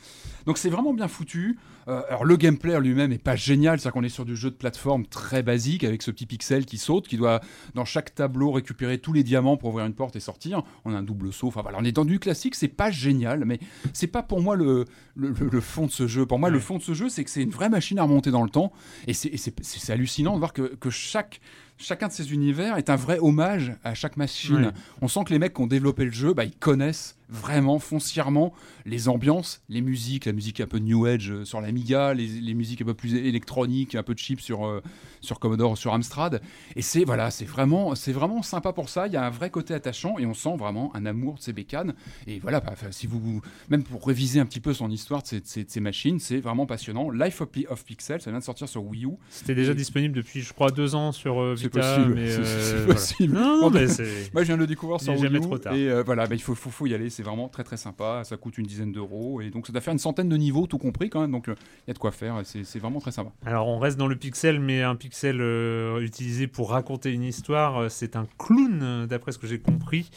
Donc 0.46 0.58
c'est 0.58 0.70
vraiment 0.70 0.94
bien 0.94 1.08
foutu. 1.08 1.58
Alors 1.86 2.24
le 2.24 2.36
gameplay 2.40 2.78
lui-même 2.80 3.12
est 3.12 3.22
pas 3.22 3.36
génial, 3.36 3.78
c'est-à-dire 3.78 3.92
qu'on 3.92 4.02
est 4.02 4.08
sur 4.08 4.24
du 4.24 4.34
jeu 4.34 4.50
de 4.50 4.56
plateforme 4.56 5.06
très 5.06 5.42
basique 5.44 5.84
avec 5.84 6.02
ce 6.02 6.10
petit 6.10 6.26
pixel 6.26 6.66
qui 6.66 6.78
saute, 6.78 7.06
qui 7.06 7.16
doit 7.16 7.40
dans 7.74 7.84
chaque 7.84 8.14
tableau 8.14 8.50
récupérer 8.50 8.98
tous 8.98 9.12
les 9.12 9.22
diamants 9.22 9.56
pour 9.56 9.68
ouvrir 9.70 9.86
une 9.86 9.94
porte 9.94 10.16
et 10.16 10.20
sortir. 10.20 10.62
On 10.84 10.92
a 10.94 10.98
un 10.98 11.02
double 11.02 11.32
saut. 11.32 11.46
Enfin 11.48 11.62
voilà, 11.62 11.78
on 11.80 11.84
est 11.84 11.92
dans 11.92 12.04
du 12.04 12.18
classique, 12.18 12.54
c'est 12.56 12.66
pas 12.68 12.90
génial, 12.90 13.44
mais 13.44 13.60
c'est 13.92 14.06
pas 14.08 14.22
pour 14.24 14.40
moi 14.40 14.56
le, 14.56 14.84
le, 15.14 15.28
le- 15.38 15.48
le 15.48 15.60
fond 15.60 15.86
de 15.86 15.90
ce 15.92 16.06
jeu. 16.06 16.26
Pour 16.26 16.38
moi, 16.38 16.50
le 16.50 16.58
fond 16.58 16.78
de 16.78 16.82
ce 16.82 16.94
jeu, 16.94 17.08
c'est 17.08 17.22
que 17.22 17.30
c'est 17.30 17.42
une 17.42 17.50
vraie 17.50 17.68
machine 17.68 17.98
à 17.98 18.02
remonter 18.02 18.30
dans 18.30 18.42
le 18.42 18.50
temps. 18.50 18.72
Et 19.06 19.12
c'est- 19.12 19.90
hallucinant 19.90 20.34
de 20.34 20.38
voir 20.38 20.52
que, 20.52 20.62
que 20.76 20.90
chaque, 20.90 21.40
chacun 21.76 22.08
de 22.08 22.12
ces 22.12 22.32
univers 22.32 22.76
est 22.78 22.90
un 22.90 22.96
vrai 22.96 23.18
hommage 23.20 23.74
à 23.84 23.94
chaque 23.94 24.16
machine. 24.16 24.72
On 25.02 25.08
sent 25.08 25.20
que 25.26 25.32
les 25.32 25.38
mecs 25.38 25.54
qui 25.54 25.60
ont 25.60 25.66
développé 25.66 26.04
le 26.04 26.10
jeu, 26.12 26.32
bah, 26.34 26.44
ils 26.44 26.56
connaissent 26.56 27.16
vraiment 27.30 27.78
foncièrement 27.78 28.52
les 28.86 29.08
ambiances, 29.08 29.62
les 29.68 29.80
musiques, 29.80 30.24
la 30.24 30.32
musique 30.32 30.60
un 30.60 30.66
peu 30.66 30.78
New 30.78 31.06
Age 31.06 31.30
euh, 31.30 31.44
sur 31.44 31.60
l'Amiga, 31.60 32.12
les, 32.14 32.26
les 32.26 32.54
musiques 32.54 32.82
un 32.82 32.84
peu 32.86 32.94
plus 32.94 33.14
électroniques, 33.14 33.94
un 33.94 34.02
peu 34.02 34.14
cheap 34.16 34.40
sur, 34.40 34.66
euh, 34.66 34.82
sur 35.20 35.38
Commodore, 35.38 35.76
sur 35.78 35.92
Amstrad. 35.94 36.40
Et 36.76 36.82
c'est 36.82 37.04
voilà, 37.04 37.30
c'est 37.30 37.44
vraiment, 37.44 37.94
c'est 37.94 38.12
vraiment 38.12 38.42
sympa 38.42 38.72
pour 38.72 38.88
ça. 38.88 39.06
Il 39.06 39.12
y 39.12 39.16
a 39.16 39.24
un 39.24 39.30
vrai 39.30 39.50
côté 39.50 39.74
attachant 39.74 40.18
et 40.18 40.26
on 40.26 40.34
sent 40.34 40.56
vraiment 40.58 40.94
un 40.96 41.06
amour 41.06 41.34
de 41.34 41.40
ces 41.40 41.52
bécanes. 41.52 41.94
Et 42.26 42.38
voilà, 42.40 42.60
bah, 42.60 42.74
si 42.90 43.06
vous, 43.06 43.40
même 43.68 43.82
pour 43.84 44.06
réviser 44.06 44.40
un 44.40 44.46
petit 44.46 44.60
peu 44.60 44.72
son 44.74 44.90
histoire 44.90 45.22
de 45.22 45.26
ces, 45.28 45.40
de 45.40 45.46
ces- 45.46 45.64
de 45.64 45.70
ces 45.70 45.80
machines, 45.80 46.18
c'est 46.18 46.40
vraiment 46.40 46.66
passionnant. 46.66 47.10
Life 47.10 47.40
of, 47.42 47.48
Pi- 47.50 47.66
of 47.68 47.84
Pixel, 47.84 48.20
ça 48.20 48.30
vient 48.30 48.40
de 48.40 48.44
sortir 48.44 48.68
sur 48.68 48.84
Wii 48.84 49.04
U. 49.04 49.10
C'était 49.30 49.54
déjà 49.54 49.74
disponible 49.74 50.14
depuis, 50.14 50.40
je 50.40 50.52
crois, 50.52 50.70
deux 50.70 50.94
ans 50.94 51.12
sur 51.12 51.40
euh, 51.40 51.54
C'est 51.56 51.64
Vita. 51.64 51.80
possible, 51.96 52.14
mais, 52.14 52.30
c'est- 52.30 52.38
euh, 52.40 52.76
voilà. 52.86 52.94
possible. 52.94 53.34
Non, 53.34 53.60
non, 53.62 53.70
mais. 53.70 53.86
Moi, 54.32 54.42
je 54.42 54.46
viens 54.46 54.56
de 54.56 54.60
le 54.60 54.66
découvrir 54.66 55.00
sur 55.00 55.12
Wii 55.12 55.22
jamais 55.22 55.38
U, 55.38 55.42
trop 55.42 55.58
tard. 55.58 55.74
Et 55.74 55.88
euh, 55.88 56.02
voilà, 56.02 56.26
bah, 56.26 56.34
il 56.34 56.40
faut, 56.42 56.54
faut, 56.54 56.70
faut 56.70 56.86
y 56.86 56.94
aller. 56.94 57.10
C'est 57.20 57.26
vraiment 57.26 57.50
très 57.50 57.64
très 57.64 57.76
sympa. 57.76 58.22
Ça 58.24 58.38
coûte 58.38 58.56
une 58.56 58.64
dizaine 58.64 58.92
d'euros. 58.92 59.42
Et 59.42 59.50
donc, 59.50 59.66
ça 59.66 59.74
doit 59.74 59.82
faire 59.82 59.92
une 59.92 59.98
centaine 59.98 60.30
de 60.30 60.36
niveaux, 60.38 60.66
tout 60.66 60.78
compris 60.78 61.10
quand 61.10 61.20
même. 61.20 61.32
Donc, 61.32 61.48
euh, 61.48 61.54
il 61.86 61.88
y 61.88 61.90
a 61.90 61.92
de 61.92 61.98
quoi 61.98 62.12
faire. 62.12 62.40
C'est 62.44 62.78
vraiment 62.78 62.98
très 62.98 63.12
sympa. 63.12 63.30
Alors 63.44 63.68
on 63.68 63.78
reste 63.78 63.98
dans 63.98 64.06
le 64.06 64.16
pixel, 64.16 64.58
mais 64.58 64.82
un 64.82 64.96
pixel 64.96 65.42
euh, 65.42 66.00
utilisé 66.00 66.46
pour 66.46 66.70
raconter 66.70 67.12
une 67.12 67.22
histoire. 67.22 67.76
euh, 67.76 67.88
C'est 67.90 68.16
un 68.16 68.26
clown, 68.38 69.04
d'après 69.06 69.32
ce 69.32 69.38
que 69.38 69.46
j'ai 69.46 69.58
compris, 69.60 70.10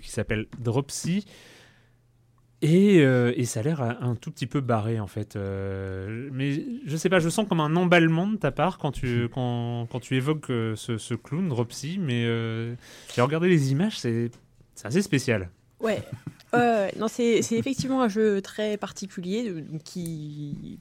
qui 0.00 0.10
s'appelle 0.10 0.46
Dropsy. 0.58 1.26
Et, 2.62 2.96
et 3.00 3.44
ça 3.44 3.60
a 3.60 3.62
l'air 3.62 3.82
un, 3.82 4.14
tout 4.14 4.30
petit 4.30 4.46
peu 4.46 4.60
barré 4.60 4.98
en 4.98 5.06
fait. 5.06 5.36
Mais 5.36 6.64
je 6.86 6.96
sais 6.96 7.10
pas, 7.10 7.18
je 7.18 7.28
sens 7.28 7.46
comme 7.46 7.60
un 7.60 7.76
emballement 7.76 8.26
de 8.26 8.36
ta 8.36 8.50
part 8.50 8.78
quand 8.78 8.92
tu, 8.92 9.28
quand, 9.34 9.88
quand 9.92 10.00
tu 10.00 10.16
évoques 10.16 10.46
ce, 10.46 11.14
clown 11.14 11.50
Dropsy. 11.50 11.98
Mais 12.00 12.24
j'ai 13.14 13.20
regardé 13.20 13.50
les 13.50 13.72
images, 13.72 13.98
c'est 13.98 14.30
assez 14.82 15.02
spécial. 15.02 15.50
Ouais. 15.80 16.02
Euh, 16.52 16.88
non, 16.96 17.06
c'est 17.06 17.42
c'est 17.42 17.54
effectivement 17.54 18.02
un 18.02 18.08
jeu 18.08 18.42
très 18.42 18.76
particulier 18.76 19.48
euh, 19.48 19.62
qui. 19.84 20.80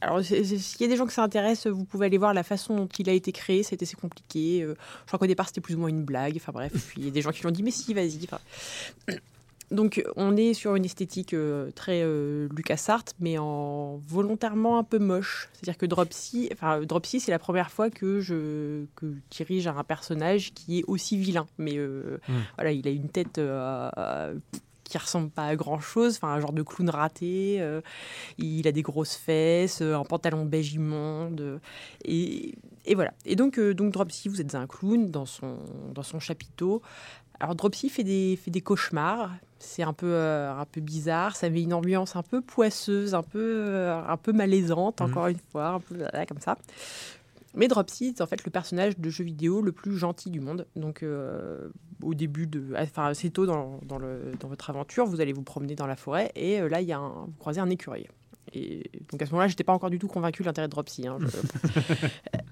Alors, 0.00 0.24
s'il 0.24 0.80
y 0.80 0.84
a 0.84 0.88
des 0.88 0.96
gens 0.96 1.04
que 1.06 1.12
ça 1.12 1.22
intéresse, 1.22 1.66
vous 1.66 1.84
pouvez 1.84 2.06
aller 2.06 2.16
voir 2.16 2.32
la 2.32 2.42
façon 2.42 2.74
dont 2.76 2.88
il 2.98 3.10
a 3.10 3.12
été 3.12 3.32
créé. 3.32 3.62
C'était 3.62 3.84
assez 3.84 3.96
compliqué. 3.96 4.62
Euh, 4.62 4.74
Je 5.02 5.08
crois 5.08 5.18
qu'au 5.18 5.26
départ, 5.26 5.46
c'était 5.48 5.60
plus 5.60 5.74
ou 5.74 5.78
moins 5.78 5.90
une 5.90 6.04
blague. 6.04 6.36
Enfin 6.36 6.52
bref, 6.52 6.72
puis 6.88 7.02
il 7.02 7.04
y 7.04 7.08
a 7.08 7.10
des 7.10 7.20
gens 7.20 7.32
qui 7.32 7.42
lui 7.42 7.48
ont 7.48 7.52
dit, 7.52 7.62
mais 7.62 7.70
si, 7.70 7.92
vas-y. 7.92 8.20
Enfin, 8.24 8.38
donc, 9.72 10.04
on 10.16 10.36
est 10.36 10.54
sur 10.54 10.74
une 10.76 10.84
esthétique 10.84 11.32
euh, 11.32 11.70
très 11.72 12.02
euh, 12.04 12.46
LucasArts, 12.54 13.04
mais 13.20 13.38
en 13.38 13.96
volontairement 14.06 14.78
un 14.78 14.84
peu 14.84 14.98
moche. 14.98 15.48
C'est-à-dire 15.54 15.78
que 15.78 15.86
Dropsy, 15.86 16.50
enfin, 16.52 16.80
Dropsy, 16.82 17.20
c'est 17.20 17.30
la 17.30 17.38
première 17.38 17.70
fois 17.70 17.88
que 17.88 18.20
je, 18.20 18.84
que 18.96 19.12
je 19.12 19.18
dirige 19.30 19.66
un 19.66 19.82
personnage 19.82 20.52
qui 20.52 20.80
est 20.80 20.84
aussi 20.86 21.16
vilain. 21.16 21.46
Mais 21.58 21.78
euh, 21.78 22.18
Mm. 22.28 22.32
voilà, 22.56 22.72
il 22.72 22.86
a 22.86 22.90
une 22.90 23.08
tête 23.08 23.38
euh, 23.38 24.34
qui 24.84 24.98
ressemble 24.98 25.30
pas 25.30 25.46
à 25.46 25.56
grand 25.56 25.80
chose, 25.80 26.16
enfin 26.16 26.28
un 26.34 26.40
genre 26.40 26.52
de 26.52 26.62
clown 26.62 26.90
raté. 26.90 27.62
il 28.38 28.68
a 28.68 28.72
des 28.72 28.82
grosses 28.82 29.16
fesses, 29.16 29.80
un 29.80 30.04
pantalon 30.04 30.44
beige 30.44 30.74
immonde, 30.74 31.60
et, 32.04 32.54
et 32.84 32.94
voilà. 32.94 33.12
Et 33.24 33.36
donc, 33.36 33.58
donc 33.58 33.92
Dropsy, 33.92 34.28
vous 34.28 34.40
êtes 34.40 34.54
un 34.54 34.66
clown 34.66 35.10
dans 35.10 35.24
son 35.26 35.56
dans 35.94 36.02
son 36.02 36.20
chapiteau. 36.20 36.82
Alors 37.42 37.56
Dropsy 37.56 37.88
fait 37.90 38.04
des 38.04 38.36
fait 38.36 38.52
des 38.52 38.60
cauchemars. 38.60 39.32
C'est 39.58 39.82
un 39.82 39.92
peu 39.92 40.06
euh, 40.12 40.54
un 40.54 40.64
peu 40.64 40.80
bizarre. 40.80 41.34
Ça 41.36 41.50
met 41.50 41.60
une 41.62 41.74
ambiance 41.74 42.14
un 42.16 42.22
peu 42.22 42.40
poisseuse, 42.40 43.14
un 43.14 43.22
peu 43.24 43.40
euh, 43.42 44.00
un 44.00 44.16
peu 44.16 44.32
malaisante, 44.32 45.00
Mhm. 45.00 45.06
encore 45.10 45.26
une 45.26 45.38
fois, 45.50 45.68
un 45.70 45.80
peu 45.80 45.96
voilà, 45.96 46.24
comme 46.24 46.38
ça. 46.40 46.56
Mais 47.54 47.66
Dropsy, 47.68 48.14
c'est 48.16 48.22
en 48.22 48.26
fait 48.26 48.44
le 48.44 48.50
personnage 48.50 48.96
de 48.96 49.10
jeu 49.10 49.24
vidéo 49.24 49.60
le 49.60 49.72
plus 49.72 49.98
gentil 49.98 50.30
du 50.30 50.40
monde. 50.40 50.66
Donc, 50.76 51.02
euh, 51.02 51.68
au 52.02 52.14
début 52.14 52.46
de. 52.46 52.62
Enfin, 52.78 53.06
assez 53.06 53.30
tôt 53.30 53.44
dans, 53.44 53.80
dans, 53.82 53.98
le, 53.98 54.32
dans 54.40 54.48
votre 54.48 54.70
aventure, 54.70 55.04
vous 55.04 55.20
allez 55.20 55.32
vous 55.32 55.42
promener 55.42 55.74
dans 55.74 55.86
la 55.88 55.96
forêt 55.96 56.30
et 56.36 56.60
là, 56.60 56.80
il 56.80 56.86
y 56.88 56.92
a 56.92 56.98
un, 56.98 57.08
vous 57.26 57.34
croisez 57.40 57.60
un 57.60 57.68
écureuil. 57.70 58.06
Et 58.54 58.90
donc 59.10 59.22
à 59.22 59.26
ce 59.26 59.30
moment-là, 59.32 59.48
j'étais 59.48 59.64
pas 59.64 59.72
encore 59.72 59.88
du 59.90 59.98
tout 59.98 60.08
convaincu 60.08 60.42
de 60.42 60.46
l'intérêt 60.46 60.68
de 60.68 60.72
Dropsy. 60.72 61.06
hein. 61.08 61.18
Je- 61.20 62.06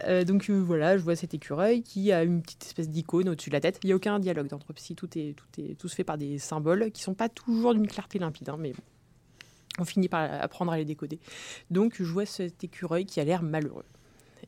Euh, 0.07 0.25
donc 0.25 0.49
euh, 0.49 0.55
voilà, 0.59 0.97
je 0.97 1.03
vois 1.03 1.15
cet 1.15 1.35
écureuil 1.35 1.83
qui 1.83 2.11
a 2.11 2.23
une 2.23 2.41
petite 2.41 2.65
espèce 2.65 2.89
d'icône 2.89 3.29
au-dessus 3.29 3.51
de 3.51 3.55
la 3.55 3.61
tête. 3.61 3.79
Il 3.83 3.89
n'y 3.89 3.93
a 3.93 3.97
aucun 3.97 4.19
dialogue 4.19 4.47
dans 4.49 4.57
Dropsy, 4.57 4.95
tout 4.95 5.11
est, 5.19 5.35
tout 5.37 5.61
est 5.61 5.75
tout 5.79 5.89
se 5.89 5.95
fait 5.95 6.05
par 6.05 6.17
des 6.17 6.39
symboles 6.39 6.91
qui 6.91 7.03
sont 7.03 7.13
pas 7.13 7.29
toujours 7.29 7.75
d'une 7.75 7.87
clarté 7.87 8.19
limpide, 8.19 8.49
hein, 8.49 8.57
mais 8.59 8.73
bon. 8.73 8.83
on 9.79 9.85
finit 9.85 10.09
par 10.09 10.23
apprendre 10.43 10.73
à 10.73 10.79
les 10.79 10.87
décoder. 10.87 11.19
Donc 11.71 11.97
je 11.99 12.05
vois 12.05 12.25
cet 12.25 12.65
écureuil 12.65 13.05
qui 13.05 13.21
a 13.21 13.25
l'air 13.25 13.43
malheureux. 13.43 13.85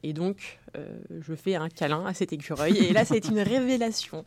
Et 0.03 0.15
donc, 0.15 0.59
euh, 0.77 0.99
je 1.21 1.35
fais 1.35 1.55
un 1.55 1.69
câlin 1.69 2.07
à 2.07 2.15
cet 2.15 2.33
écureuil. 2.33 2.79
Et 2.79 2.93
là, 2.95 3.05
c'est 3.05 3.29
une 3.29 3.39
révélation. 3.55 4.25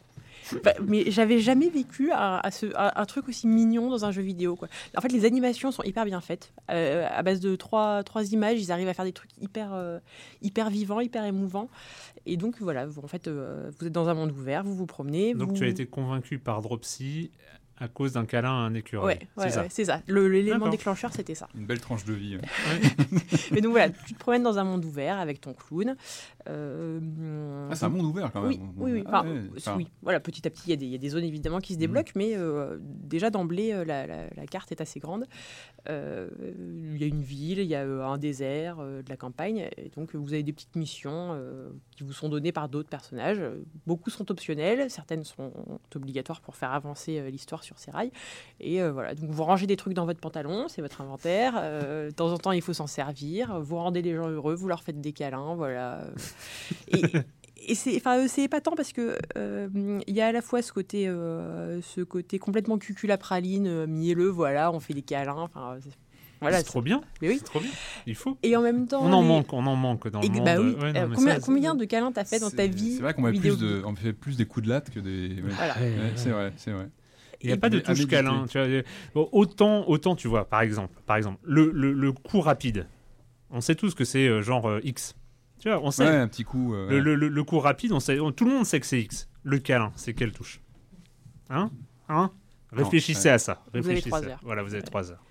Bah, 0.63 0.73
mais 0.87 1.09
j'avais 1.09 1.39
jamais 1.39 1.69
vécu 1.69 2.11
un, 2.11 2.39
à 2.43 2.51
ce- 2.51 2.67
un- 2.77 2.91
un 2.95 3.05
truc 3.05 3.27
aussi 3.27 3.47
mignon 3.47 3.89
dans 3.89 4.05
un 4.05 4.11
jeu 4.11 4.21
vidéo. 4.21 4.55
Quoi. 4.55 4.67
En 4.95 5.01
fait, 5.01 5.11
les 5.11 5.25
animations 5.25 5.71
sont 5.71 5.83
hyper 5.83 6.05
bien 6.05 6.21
faites. 6.21 6.53
Euh, 6.69 7.07
à 7.09 7.23
base 7.23 7.39
de 7.39 7.55
trois, 7.55 8.03
trois 8.03 8.31
images, 8.31 8.59
ils 8.61 8.71
arrivent 8.71 8.87
à 8.87 8.93
faire 8.93 9.05
des 9.05 9.13
trucs 9.13 9.31
hyper, 9.41 9.73
euh, 9.73 9.99
hyper 10.41 10.69
vivants, 10.69 10.99
hyper 10.99 11.25
émouvants. 11.25 11.69
Et 12.25 12.37
donc, 12.37 12.55
voilà, 12.59 12.85
vous, 12.85 13.01
en 13.03 13.07
fait, 13.07 13.27
euh, 13.27 13.71
vous 13.79 13.87
êtes 13.87 13.93
dans 13.93 14.09
un 14.09 14.13
monde 14.13 14.31
ouvert, 14.31 14.63
vous 14.63 14.75
vous 14.75 14.85
promenez. 14.85 15.33
Donc 15.33 15.49
vous... 15.49 15.55
tu 15.55 15.63
as 15.63 15.67
été 15.67 15.85
convaincu 15.85 16.37
par 16.37 16.61
Dropsy 16.61 17.31
à 17.77 17.87
cause 17.87 18.13
d'un 18.13 18.25
câlin 18.25 18.49
à 18.51 18.53
un 18.53 18.73
écureuil. 18.73 19.15
Ouais, 19.15 19.27
ouais, 19.37 19.43
c'est 19.49 19.49
ça. 19.49 19.61
ouais, 19.63 19.69
ça. 19.85 20.01
Le- 20.07 20.27
L'élément 20.29 20.69
déclencheur, 20.69 21.11
c'était 21.13 21.35
ça. 21.35 21.49
Une 21.55 21.65
belle 21.65 21.81
tranche 21.81 22.05
de 22.05 22.13
vie. 22.13 22.37
Mais 23.51 23.61
donc 23.61 23.71
voilà, 23.71 23.89
tu 23.89 24.13
te 24.13 24.19
promènes 24.19 24.43
dans 24.43 24.57
un 24.57 24.63
monde 24.63 24.85
ouvert 24.85 25.19
avec 25.19 25.41
ton 25.41 25.53
clown. 25.53 25.95
Euh, 26.47 27.67
Ah, 27.71 27.75
c'est 27.75 27.85
un 27.85 27.89
monde 27.89 28.05
ouvert 28.05 28.31
quand 28.31 28.41
même. 28.41 28.49
Oui, 28.51 28.59
oui, 28.77 28.91
oui. 28.93 29.03
Ah, 29.07 29.21
Enfin, 29.21 29.29
ouais, 29.29 29.41
enfin, 29.57 29.75
oui. 29.77 29.87
Voilà, 30.01 30.19
petit 30.19 30.47
à 30.47 30.49
petit, 30.51 30.63
il 30.67 30.69
y 30.69 30.73
a 30.73 30.75
des- 30.77 30.85
il 30.85 30.91
y, 30.91 30.95
a 30.95 30.99
des 30.99 31.09
zones 31.09 31.23
évidemment 31.23 31.59
qui 31.59 31.73
se 31.73 31.79
débloquent, 31.79 32.11
mais 32.15 32.35
euh, 32.37 32.77
déjà 32.81 33.29
d'emblée, 33.29 33.73
euh, 33.73 33.83
la, 33.85 34.07
la- 34.07 34.29
la 34.35 34.45
carte 34.47 34.71
est 34.71 34.81
assez 34.81 34.99
grande. 34.99 35.25
Euh, 35.89 36.29
Il 36.95 36.97
y 37.01 37.03
a 37.03 37.07
une 37.07 37.21
ville, 37.21 37.59
il 37.59 37.67
y 37.67 37.75
a 37.75 37.83
un 37.83 38.17
désert, 38.17 38.77
euh, 38.79 39.01
de 39.01 39.09
la 39.09 39.17
campagne, 39.17 39.69
et 39.77 39.89
donc 39.95 40.15
vous 40.15 40.33
avez 40.33 40.43
des 40.43 40.53
petites 40.53 40.75
missions 40.75 41.31
euh, 41.33 41.69
qui 41.91 42.03
vous 42.03 42.13
sont 42.13 42.29
données 42.29 42.51
par 42.53 42.69
d'autres 42.69 42.89
personnages. 42.89 43.41
Beaucoup 43.85 44.09
sont 44.09 44.29
optionnelles, 44.31 44.89
certaines 44.89 45.23
sont 45.23 45.51
obligatoires 45.93 46.41
pour 46.41 46.55
faire 46.55 46.71
avancer 46.71 47.19
euh, 47.19 47.29
l'histoire 47.29 47.63
sur 47.65 47.77
ses 47.79 47.91
rails. 47.91 48.11
Et 48.59 48.81
euh, 48.81 48.91
voilà, 48.91 49.13
donc 49.15 49.29
vous 49.29 49.43
rangez 49.43 49.67
des 49.67 49.75
trucs 49.75 49.93
dans 49.93 50.05
votre 50.05 50.19
pantalon, 50.21 50.67
c'est 50.69 50.81
votre 50.81 51.01
inventaire. 51.01 51.53
euh, 51.57 52.07
de 52.09 52.13
temps 52.15 52.31
en 52.31 52.37
temps, 52.37 52.51
il 52.53 52.61
faut 52.61 52.73
s'en 52.73 52.87
servir. 52.87 53.59
Vous 53.61 53.75
rendez 53.75 54.01
les 54.01 54.15
gens 54.15 54.29
heureux, 54.29 54.55
vous 54.55 54.67
leur 54.67 54.83
faites 54.83 55.01
des 55.01 55.11
câlins, 55.11 55.55
voilà. 55.55 56.01
Et, 56.87 57.01
et 57.67 57.73
c'est, 57.75 57.95
enfin, 57.95 58.19
euh, 58.19 58.25
c'est 58.27 58.43
épatant 58.43 58.73
parce 58.75 58.91
que 58.93 59.17
euh, 59.37 59.67
il 60.07 60.13
y 60.15 60.21
a 60.21 60.27
à 60.27 60.31
la 60.31 60.41
fois 60.43 60.61
ce 60.61 60.71
côté, 60.71 61.07
euh, 61.07 61.81
ce 61.81 62.01
côté 62.01 62.37
complètement 62.37 62.77
cuculapraline, 62.77 63.65
euh, 63.67 63.87
mielleux, 63.87 64.29
voilà, 64.29 64.71
on 64.71 64.79
fait 64.79 64.93
des 64.93 65.01
câlins, 65.01 65.33
enfin, 65.39 65.77
c'est- 65.81 65.89
voilà. 66.41 66.57
c'est 66.57 66.63
trop 66.65 66.81
bien. 66.83 67.01
Mais 67.21 67.29
oui. 67.29 67.35
C'est 67.39 67.45
trop 67.45 67.59
bien. 67.61 67.71
Il 68.05 68.13
faut. 68.13 68.37
Et 68.43 68.55
en 68.55 68.61
même 68.61 68.85
temps, 68.87 69.01
On 69.01 69.11
en 69.13 69.21
les- 69.21 69.27
manque, 69.27 69.51
on 69.53 69.65
en 69.65 69.75
manque 69.75 70.07
dans 70.09 70.21
le 70.21 70.27
monde. 70.27 70.43
bah 70.45 70.57
oui. 70.59 70.75
Ouais, 70.79 70.93
non, 70.93 70.99
Euh, 70.99 71.07
mais 71.07 71.15
combien, 71.15 71.33
ça, 71.35 71.39
combien 71.39 71.75
de 71.75 71.85
câlins 71.85 72.11
t'as 72.11 72.25
fait 72.25 72.39
dans 72.39 72.51
ta 72.51 72.67
vie 72.67 72.95
C'est 72.97 73.01
vrai 73.01 73.13
qu'on 73.15 73.23
met 73.23 73.31
vidéo 73.31 73.55
plus 73.55 73.65
de, 73.65 73.81
on 73.85 73.95
fait 73.95 74.13
plus 74.13 74.37
des 74.37 74.45
coups 74.45 74.65
de 74.65 74.69
latte 74.69 74.91
que 74.91 74.99
des. 74.99 75.29
ouais. 75.41 75.49
Voilà. 75.49 75.73
Ouais, 75.77 75.81
Ouais, 75.81 75.97
ouais. 75.97 76.11
c'est 76.17 76.29
vrai, 76.29 76.53
c'est 76.57 76.71
vrai. 76.71 76.89
Il 77.45 77.47
n'y 77.49 77.53
a 77.53 77.57
pas 77.57 77.69
de 77.69 77.79
touche 77.79 78.07
câlin. 78.07 78.45
Tu 78.49 78.57
vois, 78.59 78.67
bon, 79.13 79.29
autant, 79.31 79.87
autant, 79.87 80.15
tu 80.15 80.27
vois, 80.27 80.45
par 80.49 80.61
exemple, 80.61 80.93
par 81.05 81.15
exemple 81.17 81.39
le, 81.43 81.71
le, 81.71 81.93
le 81.93 82.11
coup 82.11 82.41
rapide. 82.41 82.87
On 83.51 83.61
sait 83.61 83.75
tous 83.75 83.93
que 83.95 84.03
c'est 84.03 84.27
euh, 84.27 84.41
genre 84.41 84.67
euh, 84.69 84.79
X. 84.83 85.15
Tu 85.59 85.69
vois, 85.69 85.79
on 85.81 85.91
sait. 85.91 86.03
Ouais, 86.05 86.15
un 86.15 86.27
petit 86.27 86.43
coup. 86.43 86.73
euh, 86.73 86.89
Le, 86.89 86.95
ouais. 86.97 87.01
le- 87.01 87.15
le- 87.15 87.27
le 87.29 87.43
coup 87.43 87.59
rapide, 87.59 87.91
on 87.93 87.99
sait, 87.99 88.19
on- 88.19 88.31
tout 88.31 88.45
le 88.45 88.51
monde 88.51 88.65
sait 88.65 88.79
que 88.79 88.85
c'est 88.85 88.99
X. 89.01 89.29
Le 89.43 89.59
câlin, 89.59 89.91
c'est 89.95 90.13
quelle 90.13 90.31
touche 90.31 90.59
Hein? 91.49 91.69
Hein? 92.09 92.31
Réfléchissez 92.71 93.29
à 93.29 93.37
ça. 93.37 93.61
Vous 93.71 93.77
avez 93.77 93.87
Réfléchissez. 93.87 94.09
trois 94.09 94.23
heures. 94.25 94.39
Voilà, 94.43 94.63
vous 94.63 94.73
avez 94.73 94.83
trois 94.83 95.11
heures. 95.11 95.23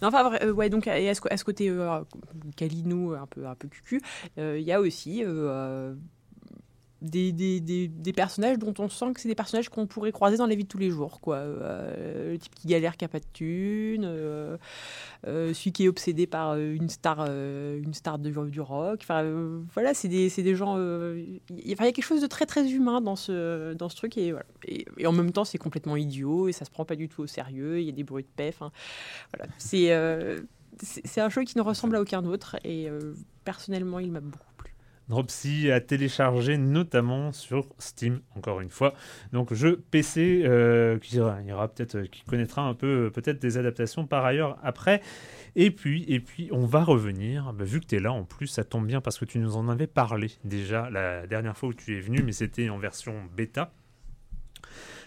Non, 0.00 0.08
enfin, 0.08 0.30
euh, 0.42 0.52
ouais, 0.52 0.70
donc, 0.70 0.86
à 0.86 1.12
ce, 1.14 1.20
à 1.28 1.36
ce 1.36 1.44
côté 1.44 1.68
euh, 1.68 2.00
Calino, 2.56 3.14
un 3.14 3.26
peu, 3.26 3.46
un 3.46 3.54
peu 3.56 3.66
cucu, 3.68 4.00
euh, 4.38 4.56
il 4.58 4.64
y 4.64 4.70
a 4.72 4.80
aussi 4.80 5.22
des, 7.00 7.32
des, 7.32 7.60
des, 7.60 7.88
des 7.88 8.12
personnages 8.12 8.58
dont 8.58 8.74
on 8.78 8.88
sent 8.88 9.12
que 9.14 9.20
c'est 9.20 9.28
des 9.28 9.34
personnages 9.34 9.68
qu'on 9.68 9.86
pourrait 9.86 10.12
croiser 10.12 10.36
dans 10.36 10.46
la 10.46 10.54
vie 10.54 10.64
de 10.64 10.68
tous 10.68 10.78
les 10.78 10.90
jours. 10.90 11.20
Quoi. 11.20 11.36
Euh, 11.36 12.32
le 12.32 12.38
type 12.38 12.54
qui 12.54 12.66
galère, 12.66 12.96
qui 12.96 13.04
n'a 13.04 13.08
pas 13.08 13.20
de 13.20 13.26
thune, 13.32 14.04
euh, 14.04 14.56
euh, 15.26 15.54
celui 15.54 15.72
qui 15.72 15.84
est 15.84 15.88
obsédé 15.88 16.26
par 16.26 16.50
euh, 16.50 16.74
une 16.74 16.88
star, 16.88 17.24
euh, 17.28 17.80
une 17.82 17.94
star 17.94 18.18
de, 18.18 18.30
du 18.48 18.60
rock. 18.60 19.04
Euh, 19.10 19.60
voilà, 19.74 19.94
c'est 19.94 20.08
des, 20.08 20.54
gens. 20.56 20.74
euh, 20.76 21.24
Il 21.50 21.68
y, 21.68 21.72
a 21.72 21.76
quelque 21.76 22.02
chose 22.02 22.20
de 22.20 22.26
très 22.26 22.46
très 22.46 22.68
humain 22.70 23.00
dans 23.00 23.16
ce, 23.16 23.74
dans 23.74 23.88
ce 23.88 23.96
truc. 23.96 24.16
Et, 24.18 24.32
voilà. 24.32 24.46
et, 24.66 25.06
en 25.06 25.12
même 25.12 25.32
temps, 25.32 25.44
c'est 25.44 25.58
complètement 25.58 25.96
idiot 25.96 26.48
et 26.48 26.52
ça 26.52 26.64
se 26.64 26.70
prend 26.70 26.84
pas 26.84 26.96
du 26.96 27.08
tout 27.08 27.22
au 27.22 27.26
sérieux. 27.26 27.80
Il 27.80 27.86
y 27.86 27.90
a 27.90 27.92
des 27.92 28.04
bruits 28.04 28.24
de 28.24 28.28
paix. 28.34 28.50
Enfin, 28.52 28.72
voilà. 29.32 29.50
C'est 29.58 29.92
euh, 29.92 30.40
un 31.16 31.28
jeu 31.28 31.44
qui 31.44 31.56
ne 31.56 31.62
ressemble 31.62 31.96
à 31.96 32.00
aucun 32.00 32.24
autre. 32.24 32.56
Et 32.64 32.88
euh, 32.88 33.14
personnellement, 33.44 34.00
il 34.00 34.10
m'a 34.10 34.20
beaucoup. 34.20 34.57
Dropsy 35.08 35.70
a 35.70 35.80
téléchargé 35.80 36.58
notamment 36.58 37.32
sur 37.32 37.66
Steam, 37.78 38.20
encore 38.36 38.60
une 38.60 38.68
fois. 38.68 38.94
Donc 39.32 39.54
jeu 39.54 39.82
PC 39.90 40.42
euh, 40.44 40.98
qui 40.98 41.16
ira, 41.16 41.40
ira 41.42 41.68
peut-être, 41.68 41.96
euh, 41.96 42.06
qui 42.06 42.22
connaîtra 42.24 42.62
un 42.62 42.74
peu 42.74 43.06
euh, 43.06 43.10
peut-être 43.10 43.40
des 43.40 43.56
adaptations 43.56 44.06
par 44.06 44.24
ailleurs 44.24 44.58
après. 44.62 45.00
Et 45.56 45.70
puis, 45.70 46.04
et 46.08 46.20
puis 46.20 46.50
on 46.52 46.66
va 46.66 46.84
revenir. 46.84 47.52
bah, 47.54 47.64
vu 47.64 47.80
que 47.80 47.86
tu 47.86 47.96
es 47.96 48.00
là 48.00 48.12
en 48.12 48.24
plus, 48.24 48.48
ça 48.48 48.64
tombe 48.64 48.86
bien 48.86 49.00
parce 49.00 49.18
que 49.18 49.24
tu 49.24 49.38
nous 49.38 49.56
en 49.56 49.68
avais 49.68 49.86
parlé 49.86 50.30
déjà 50.44 50.90
la 50.90 51.26
dernière 51.26 51.56
fois 51.56 51.70
où 51.70 51.74
tu 51.74 51.96
es 51.96 52.00
venu, 52.00 52.22
mais 52.22 52.32
c'était 52.32 52.68
en 52.68 52.78
version 52.78 53.14
bêta. 53.34 53.72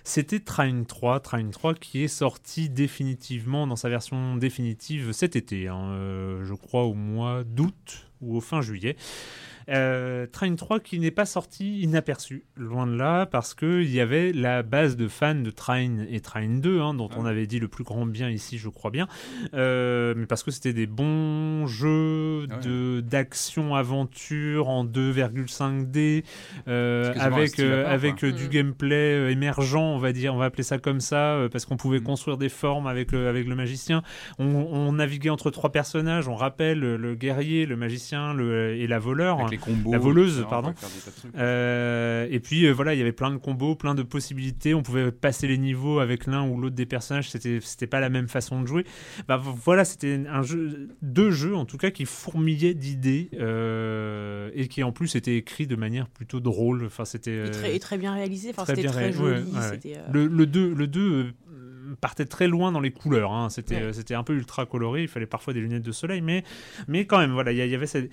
C'était 0.04 0.40
Train 0.40 0.84
3, 0.84 1.20
Train 1.20 1.48
3 1.52 1.76
qui 1.76 2.04
est 2.04 2.08
sorti 2.08 2.70
définitivement 2.70 3.68
dans 3.68 3.76
sa 3.76 3.88
version 3.88 4.36
définitive 4.36 5.12
cet 5.12 5.36
été, 5.36 5.68
hein, 5.68 6.40
je 6.44 6.54
crois 6.56 6.86
au 6.86 6.96
mois 6.96 7.44
d'août 7.44 8.10
ou 8.20 8.36
au 8.36 8.42
fin 8.42 8.62
juillet. 8.62 8.96
Euh, 9.70 10.26
Train 10.32 10.56
3 10.56 10.80
qui 10.80 11.00
n'est 11.00 11.12
pas 11.12 11.26
sorti 11.26 11.82
inaperçu, 11.82 12.44
loin 12.58 12.88
de 12.88 12.96
là, 12.96 13.26
parce 13.26 13.54
qu'il 13.54 13.90
y 13.92 14.00
avait 14.00 14.32
la 14.34 14.64
base 14.64 14.98
de 14.98 15.08
fans 15.08 15.36
de 15.36 15.52
Train 15.52 16.00
et 16.10 16.20
Train 16.20 16.48
2, 16.60 16.80
hein, 16.82 16.94
dont 16.94 17.10
on 17.18 17.26
avait 17.26 17.48
dit 17.48 17.60
le 17.60 17.68
plus 17.68 17.84
grand 17.84 18.06
bien 18.06 18.30
ici, 18.30 18.58
je 18.58 18.70
crois 18.70 18.92
bien, 18.92 19.08
Euh, 19.54 20.14
mais 20.18 20.26
parce 20.26 20.44
que 20.44 20.52
c'était 20.52 20.74
des 20.74 20.88
bons 20.88 21.68
jeux 21.68 22.48
Ah 22.50 22.56
ouais. 22.56 22.62
de 22.64 23.02
d'action-aventure 23.02 24.70
en 24.70 24.84
2,5D, 24.86 26.24
euh, 26.68 27.14
avec, 27.20 27.60
euh, 27.60 27.84
part, 27.84 27.92
avec 27.94 28.26
du 28.26 28.46
Mm. 28.46 28.50
gameplay 28.50 28.96
euh, 29.16 29.30
émergent, 29.32 29.76
on 29.96 29.98
va 29.98 30.12
dire, 30.14 30.34
on 30.34 30.38
va 30.38 30.46
appeler 30.46 30.64
ça 30.64 30.78
comme 30.78 31.00
ça, 31.02 31.34
euh, 31.36 31.50
parce 31.50 31.66
qu'on 31.66 31.78
pouvait 31.78 32.00
Mm. 32.00 32.04
construire 32.04 32.38
des 32.38 32.50
formes 32.50 32.88
avec 32.88 33.12
le, 33.12 33.28
avec 33.28 33.48
le 33.48 33.56
magicien. 33.56 34.02
On, 34.40 34.46
on 34.46 34.94
naviguait 34.94 35.30
entre 35.30 35.52
trois 35.52 35.72
personnages, 35.72 36.28
on 36.28 36.36
rappelle 36.36 36.80
le, 36.80 36.98
le 36.98 37.16
guerrier, 37.16 37.66
le 37.66 37.76
magicien 37.76 38.34
le, 38.34 38.76
et 38.76 38.88
la 38.88 39.00
voleur. 39.00 39.40
Avec 39.52 39.66
les 39.66 39.74
combos. 39.74 39.92
la 39.92 39.98
voleuse, 39.98 40.46
pardon. 40.50 40.74
Euh, 41.36 42.28
et 42.30 42.40
puis 42.40 42.66
euh, 42.66 42.72
voilà, 42.72 42.94
il 42.94 42.98
y 42.98 43.02
avait 43.02 43.12
plein 43.12 43.32
de 43.32 43.38
combos, 43.38 43.76
plein 43.76 43.96
de 43.96 44.04
possibilités. 44.04 44.74
On 44.74 44.84
pouvait 44.84 45.12
passer 45.12 45.48
les 45.48 45.58
niveaux 45.58 46.00
avec 46.00 46.26
l'un 46.28 46.48
ou 46.48 46.60
l'autre 46.60 46.76
des 46.76 46.86
personnages. 46.86 47.30
C'était 47.30 47.60
c'était 47.62 47.88
pas 47.88 48.00
la 48.00 48.10
même 48.10 48.28
façon 48.28 48.62
de 48.62 48.68
jouer. 48.68 48.86
Bah 49.28 49.38
voilà, 49.42 49.86
c'était 49.86 50.22
un 50.30 50.42
jeu, 50.44 50.90
deux 51.02 51.32
jeux 51.32 51.56
en 51.56 51.66
tout 51.66 51.78
cas 51.78 51.92
qui 51.92 52.06
fourmillaient 52.06 52.74
d'idées 52.74 53.30
euh, 53.34 54.50
et 54.54 54.68
qui 54.68 54.84
en 54.84 54.92
plus 54.92 55.16
étaient 55.16 55.36
écrits 55.38 55.68
de 55.68 55.76
manière 55.76 56.08
plutôt 56.10 56.40
drôle. 56.40 56.86
Enfin 56.86 57.06
c'était 57.06 57.48
Et 57.48 57.52
très, 57.52 57.76
et 57.76 57.80
très 57.80 57.98
bien 57.98 58.14
réalisé. 58.14 58.50
Enfin, 58.52 58.64
très 58.64 58.76
c'était 58.76 58.88
bien 58.88 58.92
très 58.92 59.12
joli. 59.12 59.42
ouais, 59.42 59.58
ouais, 59.58 59.80
euh, 59.98 60.08
le, 60.12 60.28
le 60.28 60.46
2 60.46 60.74
le 60.74 60.88
2 60.88 61.02
euh, 61.02 61.32
partait 62.00 62.26
très 62.26 62.48
loin 62.48 62.72
dans 62.72 62.80
les 62.80 62.92
couleurs. 62.92 63.32
hein. 63.34 63.50
C'était 63.50 63.72
Ouais. 63.86 63.94
c'était 63.94 64.16
un 64.16 64.24
peu 64.24 64.34
ultra 64.34 64.66
coloré. 64.66 65.02
Il 65.04 65.08
fallait 65.08 65.26
parfois 65.26 65.54
des 65.54 65.60
lunettes 65.60 65.84
de 65.84 65.92
soleil, 65.92 66.22
mais, 66.22 66.44
mais 66.88 67.06
quand 67.06 67.18
même, 67.20 67.32
voilà, 67.32 67.52
il 67.52 67.58
y, 67.58 67.70
y 67.70 67.76
avait 67.76 67.86
cette. 67.88 68.12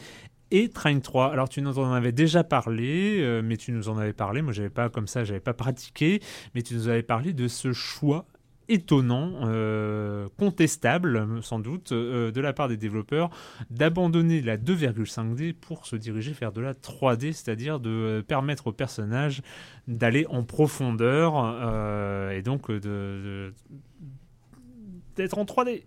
Et 0.50 0.70
Train 0.70 0.98
3, 1.00 1.30
alors 1.30 1.48
tu 1.48 1.60
nous 1.60 1.78
en 1.78 1.92
avais 1.92 2.12
déjà 2.12 2.42
parlé, 2.42 3.18
euh, 3.20 3.42
mais 3.44 3.58
tu 3.58 3.70
nous 3.72 3.88
en 3.90 3.98
avais 3.98 4.14
parlé, 4.14 4.40
moi 4.40 4.52
j'avais 4.54 4.70
pas 4.70 4.88
comme 4.88 5.06
ça, 5.06 5.22
j'avais 5.24 5.40
pas 5.40 5.52
pratiqué, 5.52 6.20
mais 6.54 6.62
tu 6.62 6.74
nous 6.74 6.88
avais 6.88 7.02
parlé 7.02 7.34
de 7.34 7.48
ce 7.48 7.72
choix 7.74 8.24
étonnant, 8.70 9.32
euh, 9.44 10.26
contestable 10.38 11.42
sans 11.42 11.58
doute, 11.58 11.92
euh, 11.92 12.30
de 12.30 12.40
la 12.40 12.52
part 12.54 12.68
des 12.68 12.76
développeurs, 12.78 13.28
d'abandonner 13.70 14.40
la 14.42 14.56
2,5D 14.58 15.52
pour 15.54 15.86
se 15.86 15.96
diriger 15.96 16.32
vers 16.32 16.52
de 16.52 16.60
la 16.62 16.72
3D, 16.74 17.32
c'est-à-dire 17.32 17.78
de 17.80 18.22
permettre 18.26 18.66
aux 18.68 18.72
personnages 18.72 19.42
d'aller 19.86 20.26
en 20.30 20.44
profondeur 20.44 22.30
et 22.32 22.42
donc 22.42 22.70
de- 22.70 23.52
d'être 25.18 25.36
en 25.38 25.44
3D. 25.44 25.82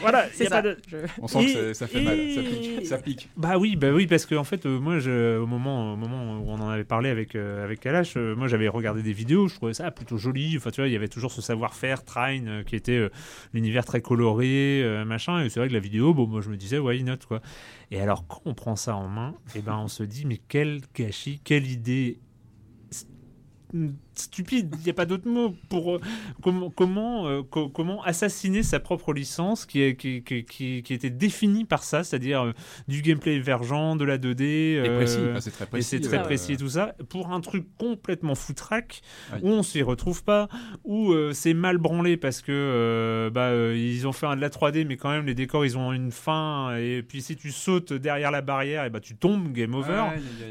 Voilà, 0.00 0.26
c'est 0.32 0.44
ça. 0.44 0.50
pas 0.56 0.62
de- 0.62 0.78
Je- 0.86 0.96
On 1.20 1.26
sent 1.28 1.42
Et- 1.42 1.46
que 1.54 1.72
ça- 1.72 1.74
ça 1.74 1.86
fait 1.88 2.00
mal, 2.02 2.18
ça 2.32 2.42
pique. 2.42 2.86
Ça 2.86 2.98
pique. 2.98 3.28
Bah 3.36 3.58
oui, 3.58 3.74
bah 3.76 3.90
oui, 3.92 4.06
parce 4.06 4.24
que 4.26 4.34
en 4.36 4.44
fait, 4.44 4.64
euh, 4.66 4.78
moi, 4.78 4.98
je, 5.00 5.38
au 5.38 5.46
moment, 5.46 5.94
au 5.94 5.96
moment 5.96 6.38
où 6.40 6.48
on 6.48 6.54
en 6.60 6.68
avait 6.68 6.84
parlé 6.84 7.08
avec 7.10 7.34
euh, 7.34 7.64
avec 7.64 7.80
Kalash, 7.80 8.14
euh, 8.16 8.36
moi, 8.36 8.46
j'avais 8.48 8.68
regardé 8.68 9.02
des 9.02 9.12
vidéos, 9.12 9.48
je 9.48 9.54
trouvais 9.56 9.74
ça 9.74 9.90
plutôt 9.90 10.16
joli. 10.18 10.56
Enfin, 10.56 10.70
tu 10.70 10.80
vois, 10.80 10.88
il 10.88 10.92
y 10.92 10.96
avait 10.96 11.08
toujours 11.08 11.32
ce 11.32 11.42
savoir-faire, 11.42 12.04
Train, 12.04 12.46
euh, 12.46 12.62
qui 12.62 12.76
était 12.76 12.92
euh, 12.92 13.08
l'univers 13.52 13.84
très 13.84 14.00
coloré, 14.00 14.82
euh, 14.84 15.04
machin. 15.04 15.42
Et 15.44 15.48
c'est 15.48 15.58
vrai 15.60 15.68
que 15.68 15.74
la 15.74 15.80
vidéo, 15.80 16.14
bon, 16.14 16.26
moi, 16.26 16.40
je 16.40 16.50
me 16.50 16.56
disais, 16.56 16.78
why 16.78 17.02
not, 17.02 17.16
quoi. 17.26 17.40
Et 17.90 18.00
alors, 18.00 18.26
quand 18.26 18.42
on 18.44 18.54
prend 18.54 18.76
ça 18.76 18.94
en 18.96 19.08
main, 19.08 19.34
et 19.56 19.60
ben, 19.62 19.76
on 19.78 19.88
se 19.88 20.02
dit, 20.02 20.26
mais 20.26 20.38
quel 20.48 20.80
gâchis, 20.94 21.40
quelle 21.42 21.66
idée 21.66 22.18
stupide. 24.20 24.74
Il 24.80 24.84
n'y 24.84 24.90
a 24.90 24.94
pas 24.94 25.06
d'autre 25.06 25.28
mot 25.28 25.54
pour 25.68 25.96
euh, 25.96 26.00
comment 26.42 26.70
comment 26.70 27.26
euh, 27.28 27.42
co- 27.42 27.68
comment 27.68 28.02
assassiner 28.04 28.62
sa 28.62 28.80
propre 28.80 29.12
licence 29.12 29.66
qui 29.66 29.82
est 29.82 29.96
qui, 29.96 30.22
qui, 30.22 30.44
qui, 30.44 30.82
qui 30.82 30.94
était 30.94 31.10
définie 31.10 31.64
par 31.64 31.82
ça, 31.82 32.04
c'est-à-dire 32.04 32.42
euh, 32.46 32.52
du 32.88 33.02
gameplay 33.02 33.36
émergent, 33.36 33.96
de 33.96 34.04
la 34.04 34.18
2D. 34.18 34.42
Et 34.84 34.90
précis, 34.96 35.18
enfin, 35.30 35.40
c'est 35.40 35.50
très 35.50 35.64
et 35.64 35.68
précis. 35.68 35.88
c'est 35.88 36.00
très 36.00 36.22
précis 36.22 36.52
et 36.52 36.56
tout 36.56 36.68
ça, 36.68 36.94
pour 37.08 37.30
un 37.32 37.40
truc 37.40 37.66
complètement 37.78 38.34
foutraque, 38.34 39.02
Ouais. 39.32 39.40
où 39.42 39.48
on 39.48 39.62
s'y 39.62 39.82
retrouve 39.82 40.24
pas, 40.24 40.48
où 40.84 41.12
c'est 41.32 41.54
mal 41.54 41.78
branlé 41.78 42.16
parce 42.16 42.40
que 42.42 43.30
bah, 43.32 43.52
ils 43.74 44.06
ont 44.06 44.12
fait 44.12 44.26
un 44.26 44.36
de 44.36 44.40
la 44.40 44.48
3D, 44.50 44.86
mais 44.86 44.96
quand 44.96 45.10
même 45.10 45.26
les 45.26 45.34
décors 45.34 45.64
ils 45.64 45.76
ont 45.76 45.92
une 45.92 46.10
fin, 46.12 46.76
et 46.76 47.02
puis 47.02 47.22
si 47.22 47.36
tu 47.36 47.50
sautes 47.52 47.92
derrière 47.92 48.30
la 48.30 48.40
barrière, 48.42 48.84
et 48.84 48.90
bah, 48.90 49.00
tu 49.00 49.16
tombes, 49.16 49.52
game 49.52 49.74
over. 49.74 50.04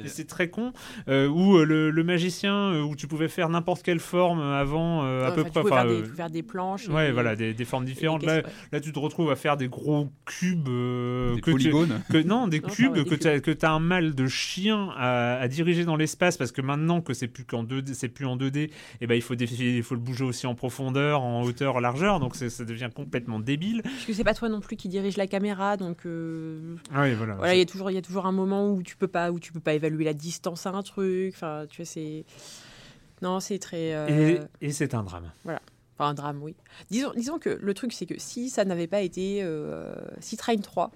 Et 0.04 0.08
c'est 0.08 0.26
très 0.28 0.50
con. 0.50 0.74
Où 1.08 1.58
le, 1.60 1.90
le 1.92 2.04
magicien, 2.04 2.82
où 2.84 2.96
tu 2.96 3.08
pouvais 3.08 3.28
faire 3.28 3.50
n'importe 3.58 3.84
quelle 3.84 4.00
forme 4.00 4.40
avant, 4.42 5.04
euh, 5.04 5.28
à 5.28 5.32
peu 5.32 5.44
tu 5.44 5.50
près. 5.52 5.62
pouvais 5.62 5.74
enfin, 5.74 5.82
faire, 5.82 5.90
des, 5.90 5.94
euh, 5.96 5.98
tu 5.98 6.04
pouvais 6.04 6.16
faire 6.16 6.30
des 6.30 6.44
planches. 6.44 6.88
Ouais, 6.90 7.12
voilà, 7.12 7.36
des, 7.36 7.54
des 7.54 7.66
formes 7.66 7.86
différentes. 7.86 8.22
des 8.22 8.28
Là, 8.28 8.36
ouais. 8.38 8.44
là, 8.72 8.80
tu 8.80 8.92
te 8.92 9.00
retrouves 9.00 9.32
à 9.32 9.36
faire 9.36 9.58
des 9.58 9.68
gros 9.68 10.10
cubes. 10.26 10.68
euh, 10.70 11.36
Des 11.36 11.42
que 11.42 11.46
tu- 11.46 11.52
polygones. 11.52 12.02
que, 12.12 12.18
non, 12.24 12.48
des 12.48 12.60
Non, 12.60 12.68
cubes 12.70 13.04
que 13.04 13.52
tu 13.52 13.66
as, 13.66 13.72
un 13.72 13.80
mal 13.80 14.16
de 14.16 14.28
chien 14.28 14.90
à, 14.98 15.36
à 15.40 15.48
diriger 15.48 15.84
dans 15.86 15.96
l'espace 15.96 16.38
parce 16.38 16.52
que 16.52 16.62
maintenant 16.62 17.02
que 17.02 17.14
c'est 17.14 17.28
plus 17.28 17.44
qu'en 17.46 17.64
2D, 17.64 17.94
c'est 17.94 18.10
plus 18.10 18.26
en 18.26 18.38
2D, 18.38 18.70
et 19.02 19.08
ben 19.08 19.16
il 19.16 19.22
faut 19.22 19.34
il 19.36 19.84
faut 19.84 19.96
le 19.96 20.02
bouger 20.02 20.24
aussi 20.24 20.48
en 20.48 20.56
profondeur, 20.56 21.22
en 21.22 21.42
hauteur, 21.44 21.82
largeur, 21.82 22.20
donc 22.20 22.36
ça 22.36 22.64
devient 22.66 22.90
complètement 22.94 23.40
débile. 23.40 23.82
Parce 23.84 24.06
que 24.06 24.14
c'est 24.14 24.24
pas 24.24 24.34
toi 24.34 24.50
non 24.50 24.60
plus 24.62 24.76
qui 24.76 24.88
dirige 24.90 25.18
la 25.18 25.28
caméra, 25.28 25.78
donc 25.78 26.06
euh, 26.06 26.76
Ouais, 26.96 27.14
voilà. 27.16 27.36
voilà, 27.36 27.56
il 27.56 27.60
y 27.60 27.62
a 27.62 27.66
toujours 27.66 27.92
il 27.92 27.96
y 27.96 27.98
a 27.98 28.02
toujours 28.02 28.26
un 28.26 28.32
moment 28.32 28.72
où 28.72 28.84
tu 28.84 28.96
peux 28.96 29.08
pas 29.08 29.32
où 29.32 29.40
tu 29.40 29.52
peux 29.52 29.60
pas 29.60 29.74
évaluer 29.74 30.04
la 30.06 30.14
distance 30.14 30.66
à 30.66 30.72
un 30.72 30.84
truc. 30.84 31.34
Enfin, 31.36 31.66
tu 31.70 31.78
vois, 31.78 31.86
c'est 31.86 32.26
non, 33.22 33.40
c'est 33.40 33.60
très 33.60 33.94
euh, 33.94 34.08
et 34.62 34.68
et 34.68 34.72
c'est 34.72 34.94
un 34.94 35.04
drame. 35.04 35.32
enfin 35.46 35.60
un 36.10 36.14
drame, 36.14 36.42
oui. 36.44 36.56
Disons 36.92 37.12
disons 37.16 37.40
que 37.40 37.50
le 37.62 37.74
truc 37.74 37.94
c'est 37.94 38.06
que 38.06 38.16
si 38.20 38.50
ça 38.50 38.66
n'avait 38.66 38.88
pas 38.88 39.02
été 39.02 39.40
euh, 39.44 39.94
si 40.20 40.38
Train 40.38 40.56
3 40.58 40.92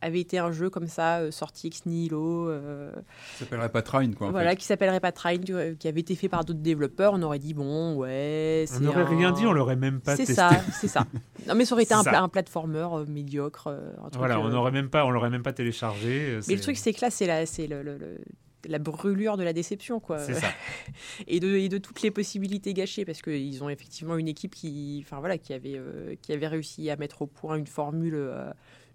avait 0.00 0.20
été 0.20 0.38
un 0.38 0.52
jeu 0.52 0.68
comme 0.68 0.86
ça 0.86 1.18
euh, 1.20 1.30
sorti 1.30 1.68
ex 1.68 1.86
nihilo 1.86 2.48
euh, 2.50 2.92
Ça 3.38 3.44
s'appellerait 3.44 3.70
pas 3.70 3.80
Train, 3.80 4.12
quoi. 4.12 4.26
en 4.28 4.30
voilà 4.32 4.50
fait. 4.50 4.56
qui 4.56 4.64
s'appellerait 4.66 5.00
pas 5.00 5.12
Train 5.12 5.38
qui 5.38 5.88
avait 5.88 6.00
été 6.00 6.14
fait 6.14 6.28
par 6.28 6.44
d'autres 6.44 6.58
développeurs 6.60 7.14
on 7.14 7.22
aurait 7.22 7.38
dit 7.38 7.54
bon 7.54 7.94
ouais 7.96 8.66
On 8.68 8.74
c'est 8.74 8.80
n'aurait 8.80 9.04
rien 9.04 9.32
dit, 9.32 9.46
on 9.46 9.52
l'aurait 9.52 9.76
même 9.76 10.00
pas 10.00 10.12
c'est 10.16 10.26
testé. 10.26 10.34
ça 10.34 10.50
c'est 10.78 10.88
ça 10.88 11.06
non 11.48 11.54
mais 11.54 11.64
ça 11.64 11.74
aurait 11.74 11.84
été 11.84 11.94
C'est 11.94 12.00
un, 12.00 12.04
pla- 12.04 12.22
un 12.22 12.28
platformer 12.28 12.86
euh, 12.92 13.06
médiocre 13.06 13.68
euh, 13.68 13.92
un 13.98 14.08
truc, 14.10 14.16
Voilà, 14.18 14.38
on 14.40 14.48
n'aurait 14.50 14.72
même 14.72 14.90
pas, 14.90 15.06
on 15.06 15.10
l'aurait 15.10 15.30
même 15.30 15.42
pas 15.44 15.54
téléchargé. 15.54 16.34
mais 16.36 16.42
c'est- 16.42 16.54
le 16.54 16.60
truc 16.60 16.76
c'est 16.76 16.92
que 16.92 17.00
là 17.00 17.10
c'est 17.10 17.26
la 17.26 17.46
c'est 17.46 17.66
le, 17.66 17.82
le- 17.82 17.96
le- 17.96 18.18
la 18.68 18.78
brûlure 18.78 19.36
de 19.36 19.42
la 19.42 19.52
déception 19.52 20.00
quoi 20.00 20.18
ça. 20.18 20.48
et 21.26 21.40
de, 21.40 21.56
et 21.56 21.68
de 21.68 21.78
toutes 21.78 22.02
les 22.02 22.10
possibilités 22.10 22.74
gâchées 22.74 23.04
parce 23.04 23.22
qu'ils 23.22 23.62
ont 23.62 23.68
effectivement 23.68 24.16
une 24.16 24.28
équipe 24.28 24.54
qui 24.54 25.02
enfin 25.04 25.20
voilà 25.20 25.38
qui 25.38 25.52
avait 25.52 25.76
euh, 25.76 26.14
qui 26.22 26.32
avait 26.32 26.48
réussi 26.48 26.90
à 26.90 26.96
mettre 26.96 27.22
au 27.22 27.26
point 27.26 27.56
une 27.56 27.66
formule 27.66 28.14
euh, 28.14 28.50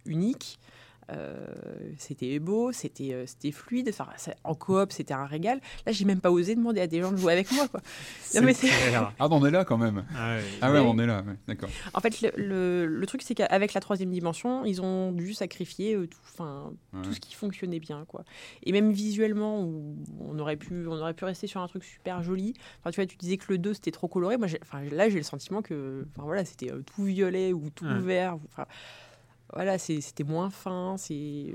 unique 0.05 0.59
c'était 1.97 2.39
beau, 2.39 2.71
c'était 2.71 3.13
euh, 3.13 3.25
c'était 3.25 3.51
fluide. 3.51 3.89
Enfin, 3.89 4.07
ça- 4.17 4.35
en 4.43 4.55
coop, 4.55 4.91
c'était 4.91 5.13
un 5.13 5.25
régal. 5.25 5.59
Là, 5.85 5.91
j'ai 5.91 6.05
même 6.05 6.21
pas 6.21 6.31
osé 6.31 6.55
demander 6.55 6.81
à 6.81 6.87
des 6.87 7.01
gens 7.01 7.11
de 7.11 7.17
jouer 7.17 7.33
avec 7.33 7.51
moi. 7.51 7.67
Quoi. 7.67 7.81
Non, 8.35 8.41
mais. 8.43 8.53
Ah, 9.19 9.27
on 9.31 9.45
est 9.45 9.51
là 9.51 9.65
quand 9.65 9.77
même. 9.77 10.03
Ah 10.15 10.35
ouais. 10.35 10.43
Ah 10.61 10.71
ouais, 10.71 10.79
on 10.79 10.97
est 10.99 11.05
là, 11.05 11.23
ouais, 11.27 11.35
d'accord. 11.47 11.69
En 11.93 11.99
fait, 11.99 12.21
le, 12.21 12.31
le- 12.35 12.85
le 12.85 13.05
truc, 13.05 13.21
c'est 13.21 13.35
qu'avec 13.35 13.73
la 13.73 13.81
troisième 13.81 14.11
dimension, 14.11 14.65
ils 14.65 14.81
ont 14.81 15.11
dû 15.11 15.33
sacrifier 15.33 15.95
euh, 15.95 16.07
tout, 16.07 16.17
enfin, 16.33 16.71
Ouais. 16.93 17.01
tout 17.03 17.13
ce 17.13 17.19
qui 17.19 17.35
fonctionnait 17.35 17.79
bien, 17.79 18.05
quoi. 18.07 18.23
Et 18.63 18.71
même 18.71 18.91
visuellement, 18.91 19.61
où 19.63 19.95
on 20.19 20.37
aurait 20.39 20.57
pu, 20.57 20.87
on 20.87 20.93
aurait 20.99 21.13
pu 21.13 21.25
rester 21.25 21.47
sur 21.47 21.61
un 21.61 21.67
truc 21.67 21.83
super 21.83 22.23
joli. 22.23 22.53
Enfin, 22.79 22.91
tu 22.91 22.95
vois, 23.01 23.05
tu 23.05 23.15
disais 23.17 23.37
que 23.37 23.45
le 23.49 23.57
2 23.57 23.73
c'était 23.73 23.91
trop 23.91 24.07
coloré. 24.07 24.37
Moi, 24.37 24.47
enfin, 24.61 24.81
là, 24.91 25.09
j'ai 25.09 25.17
le 25.17 25.23
sentiment 25.23 25.61
que, 25.61 26.05
enfin 26.15 26.23
voilà, 26.25 26.45
c'était 26.45 26.71
euh, 26.71 26.81
tout 26.95 27.03
violet 27.03 27.53
ou 27.53 27.69
tout 27.73 27.85
Ouais. 27.85 27.99
vert. 27.99 28.37
Enfin, 28.51 28.65
voilà, 29.53 29.77
c'était 29.77 30.23
moins 30.23 30.49
fin. 30.49 30.95
C'est 30.97 31.53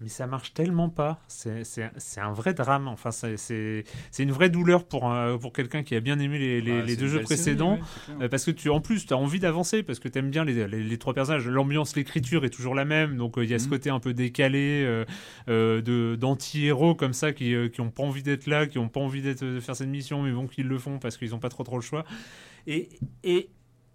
Mais 0.00 0.08
ça 0.08 0.26
marche 0.26 0.54
tellement 0.54 0.88
pas. 0.88 1.20
C'est 1.28 1.64
c'est- 1.64 1.90
c'est 1.98 2.20
un 2.20 2.32
vrai 2.32 2.54
drame. 2.54 2.88
Enfin, 2.88 3.10
c'est- 3.10 3.36
c'est 3.36 3.84
c'est 4.10 4.22
une 4.22 4.32
vraie 4.32 4.50
douleur 4.50 4.84
pour, 4.86 5.10
un- 5.10 5.38
pour 5.38 5.52
quelqu'un 5.52 5.82
qui 5.82 5.94
a 5.94 6.00
bien 6.00 6.18
aimé 6.18 6.38
les, 6.38 6.96
deux 6.96 7.06
jeux 7.06 7.12
série, 7.18 7.24
précédents. 7.24 7.74
ouais. 8.08 8.24
Euh, 8.24 8.28
Parce 8.28 8.44
que 8.44 8.50
tu, 8.50 8.68
en 8.70 8.80
plus, 8.80 9.06
tu 9.06 9.12
as 9.14 9.16
envie 9.18 9.40
d'avancer 9.40 9.82
parce 9.82 9.98
que 9.98 10.08
tu 10.08 10.18
aimes 10.18 10.30
bien 10.30 10.44
les, 10.44 10.66
les- 10.66 10.82
les 10.82 10.98
trois 10.98 11.14
personnages. 11.14 11.46
L'ambiance, 11.48 11.96
l'écriture 11.96 12.44
est 12.44 12.50
toujours 12.50 12.74
la 12.74 12.84
même. 12.84 13.16
Donc, 13.16 13.38
euh, 13.38 13.44
il 13.44 13.50
y 13.50 13.54
a 13.54 13.58
ce 13.58 13.64
Mhm. 13.64 13.70
côté 13.70 13.90
un 13.90 14.00
peu 14.00 14.14
décalé 14.14 14.82
euh, 14.84 15.04
euh, 15.48 15.80
de- 15.82 16.16
d'anti-héros 16.16 16.94
comme 16.94 17.12
ça 17.12 17.32
qui 17.32 17.54
n'ont 17.78 17.90
pas 17.90 18.02
envie 18.02 18.22
d'être 18.22 18.46
là, 18.46 18.66
qui 18.66 18.78
n'ont 18.78 18.88
pas 18.88 19.00
envie 19.00 19.22
d'être, 19.22 19.44
de 19.44 19.60
faire 19.60 19.76
cette 19.76 19.88
mission, 19.88 20.22
mais 20.22 20.32
bon, 20.32 20.46
qu'ils 20.46 20.66
le 20.68 20.78
font 20.78 20.98
parce 20.98 21.16
qu'ils 21.16 21.30
n'ont 21.30 21.38
pas 21.40 21.48
trop, 21.50 21.62
trop 21.64 21.76
le 21.76 21.82
choix. 21.82 22.04
Et. 22.66 22.88
et 23.22 23.48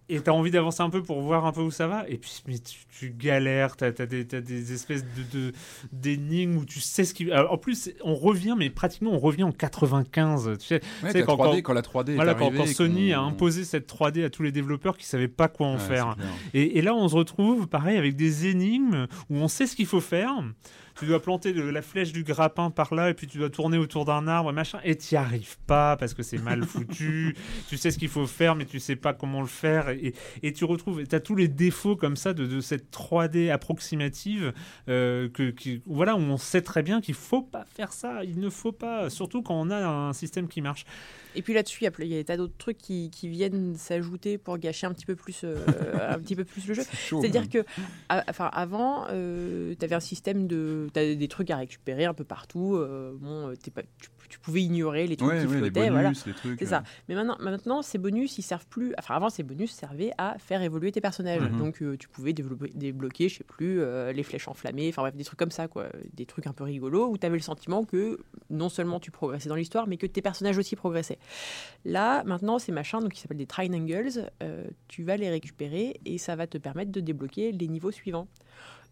et 0.10 0.20
t'as 0.22 0.32
envie 0.32 0.52
d'avancer 0.52 0.82
un 0.82 0.90
peu 0.90 1.02
pour 1.04 1.22
voir 1.22 1.46
un 1.46 1.52
peu 1.52 1.62
où 1.62 1.72
ça 1.72 1.88
va, 1.88 2.04
et 2.10 2.18
puis 2.18 2.42
mais 2.48 2.58
tu, 2.60 2.80
tu 2.98 3.10
galères, 3.12 3.76
t'as 3.78 3.88
as 3.88 4.06
des, 4.06 4.24
des 4.26 4.74
espèces 4.74 5.04
de 5.34 5.52
d'énigmes 5.92 6.58
où 6.58 6.66
tu 6.66 6.80
sais 6.80 7.06
ce 7.06 7.14
qui. 7.14 7.32
Alors, 7.32 7.54
en 7.54 7.58
plus, 7.58 7.92
on 8.04 8.16
revient, 8.16 8.56
mais 8.58 8.70
pratiquement 8.70 9.12
on 9.12 9.20
revient 9.20 9.44
en 9.44 9.52
95. 9.52 10.58
Tu 10.60 10.66
sais, 10.66 10.74
Ouais, 10.76 10.82
tu 11.12 11.20
sais, 11.20 11.24
quand- 11.24 11.36
3D, 11.36 11.62
quand- 11.62 11.62
quand 11.62 11.74
la 11.74 11.82
3D 11.82 12.16
voilà, 12.16 12.32
est 12.32 12.36
arrivée, 12.36 12.58
quand 12.58 12.66
Sony 12.68 13.14
a 13.14 13.22
imposé 13.22 13.64
cette 13.64 13.88
3D 13.88 14.24
à 14.24 14.30
tous 14.30 14.44
les 14.44 14.52
développeurs 14.52 14.98
qui 14.98 15.06
savaient 15.06 15.28
pas 15.28 15.48
quoi 15.48 15.68
en 15.68 15.74
Ouais, 15.74 15.80
faire. 15.80 16.16
Et, 16.54 16.78
et 16.78 16.82
là, 16.82 16.94
on 16.96 17.08
se 17.08 17.16
retrouve, 17.16 17.68
pareil, 17.68 17.98
avec 17.98 18.16
des 18.16 18.48
énigmes 18.48 19.08
où 19.30 19.36
on 19.38 19.48
sait 19.48 19.68
ce 19.68 19.76
qu'il 19.76 19.86
faut 19.86 20.02
faire. 20.02 20.32
Tu 21.00 21.06
dois 21.06 21.22
planter 21.22 21.54
le- 21.54 21.72
la 21.72 21.82
flèche 21.82 22.12
du 22.12 22.24
grappin 22.24 22.72
par 22.72 22.94
là, 22.94 23.10
et 23.10 23.14
puis 23.14 23.26
tu 23.28 23.38
dois 23.38 23.50
tourner 23.50 23.78
autour 23.78 24.06
d'un 24.06 24.28
arbre, 24.28 24.52
machin, 24.52 24.80
et 24.84 24.96
t'y 24.96 25.16
arrives 25.16 25.58
pas 25.66 25.96
parce 25.98 26.14
que 26.14 26.24
c'est 26.24 26.38
mal 26.38 26.64
foutu. 26.64 27.36
tu 27.70 27.78
sais 27.78 27.92
ce 27.92 27.98
qu'il 27.98 28.10
faut 28.10 28.28
faire, 28.28 28.56
mais 28.56 28.66
tu 28.66 28.80
sais 28.80 28.96
pas 28.96 29.14
comment 29.14 29.42
le 29.42 29.48
faire. 29.48 29.90
Et, 29.90 30.14
et 30.44 30.52
tu 30.54 30.66
retrouves, 30.66 31.04
tu 31.08 31.16
as 31.16 31.20
tous 31.20 31.36
les 31.36 31.48
défauts 31.48 31.96
comme 31.96 32.16
ça 32.16 32.34
de, 32.34 32.46
de 32.46 32.60
cette 32.62 32.92
3D 32.92 33.50
approximative, 33.52 34.54
euh, 34.90 35.30
que, 35.30 35.52
qui- 35.52 35.82
voilà, 35.86 36.16
où 36.16 36.20
on 36.20 36.38
sait 36.38 36.62
très 36.62 36.84
bien 36.84 37.02
qu'il 37.02 37.16
faut 37.16 37.42
pas 37.42 37.66
faire 37.76 37.94
ça. 37.94 38.24
Il 38.24 38.40
ne 38.40 38.50
faut 38.50 38.72
pas, 38.72 39.10
surtout 39.10 39.42
quand 39.42 39.56
on 39.60 39.70
a 39.70 39.86
un 39.88 40.14
système 40.14 40.48
qui 40.48 40.62
marche. 40.62 40.86
Et 41.36 41.42
puis 41.44 41.54
là-dessus, 41.54 41.82
il 41.82 41.84
y 41.84 41.88
a 41.88 41.92
ple- 41.92 42.02
il 42.06 42.08
y 42.10 42.16
a 42.16 42.18
des 42.18 42.24
tas 42.26 42.38
d'autres 42.38 42.58
trucs 42.58 42.78
qui, 42.80 43.12
qui 43.12 43.30
viennent 43.30 43.76
s'ajouter 43.76 44.38
pour 44.40 44.58
gâcher 44.58 44.88
un 44.88 44.94
petit 44.94 45.06
peu 45.06 45.16
plus, 45.16 45.42
euh, 45.44 45.56
un 46.10 46.20
petit 46.20 46.36
peu 46.36 46.44
plus 46.44 46.68
le 46.68 46.74
jeu. 46.74 46.82
C'est-à-dire 47.22 47.48
que, 47.50 47.64
a- 48.10 48.24
enfin, 48.30 48.50
avant, 48.52 49.06
tu 49.08 49.86
avais 49.86 49.96
un 49.96 50.00
système 50.00 50.48
de, 50.48 50.89
t'as 50.92 51.16
des 51.16 51.28
trucs 51.28 51.50
à 51.52 51.58
récupérer 51.58 52.06
un 52.06 52.14
peu 52.14 52.24
partout. 52.24 52.76
euh, 52.76 53.16
bon, 53.20 53.50
euh, 53.50 53.56
t'es 53.56 53.72
pas, 53.72 53.82
tu, 53.84 54.10
tu 54.30 54.40
pouvais 54.40 54.62
ignorer 54.62 55.08
les 55.08 55.16
trucs 55.18 55.30
Ouais, 55.30 55.40
qui 55.42 55.48
ouais, 55.48 55.54
les 55.54 55.60
flottaient, 55.60 55.90
voilà. 55.90 56.10
bonus, 56.10 56.26
les 56.28 56.34
trucs. 56.34 56.60
C'est 56.60 56.66
euh, 56.66 56.70
ça. 56.70 56.84
Mais 57.08 57.16
maintenant, 57.16 57.38
maintenant, 57.40 57.82
ces 57.82 57.98
bonus, 57.98 58.38
ils 58.38 58.44
servent 58.44 58.68
plus. 58.68 58.94
Enfin, 59.00 59.16
avant, 59.16 59.30
ces 59.30 59.44
bonus 59.44 59.72
servaient 59.72 60.12
à 60.18 60.38
faire 60.40 60.62
évoluer 60.62 60.92
tes 60.92 61.02
personnages. 61.02 61.42
Mhm. 61.42 61.58
Donc, 61.58 61.82
euh, 61.82 61.98
tu 61.98 62.08
pouvais 62.08 62.34
développer, 62.34 62.70
débloquer, 62.76 63.30
je 63.30 63.38
sais 63.40 63.44
plus, 63.44 63.82
euh, 63.82 64.12
les 64.12 64.24
flèches 64.24 64.48
enflammées. 64.48 64.90
Enfin, 64.90 65.02
bref, 65.02 65.16
des 65.16 65.24
trucs 65.24 65.40
comme 65.40 65.52
ça, 65.52 65.68
quoi. 65.68 65.88
Des 66.14 66.26
trucs 66.26 66.46
un 66.48 66.54
peu 66.54 66.64
rigolos 66.64 67.10
où 67.10 67.18
tu 67.18 67.26
avais 67.26 67.38
le 67.38 67.42
sentiment 67.44 67.84
que 67.86 68.20
non 68.50 68.70
seulement 68.70 69.00
tu 69.00 69.10
progressais 69.12 69.50
dans 69.50 69.56
l'histoire, 69.56 69.88
mais 69.88 69.98
que 69.98 70.06
tes 70.08 70.22
personnages 70.22 70.58
aussi 70.58 70.76
progressaient. 70.76 71.20
Là, 71.86 72.24
maintenant, 72.24 72.60
ces 72.60 72.72
machins, 72.72 73.00
donc 73.00 73.14
qui 73.14 73.22
s'appellent 73.22 73.38
des 73.38 73.48
Trinangles, 73.48 74.30
euh, 74.44 74.66
tu 74.88 75.04
vas 75.04 75.18
les 75.18 75.30
récupérer 75.30 76.00
et 76.06 76.18
ça 76.18 76.36
va 76.36 76.46
te 76.48 76.58
permettre 76.58 76.92
de 76.92 77.00
débloquer 77.00 77.52
les 77.52 77.68
niveaux 77.68 77.92
suivants. 77.92 78.28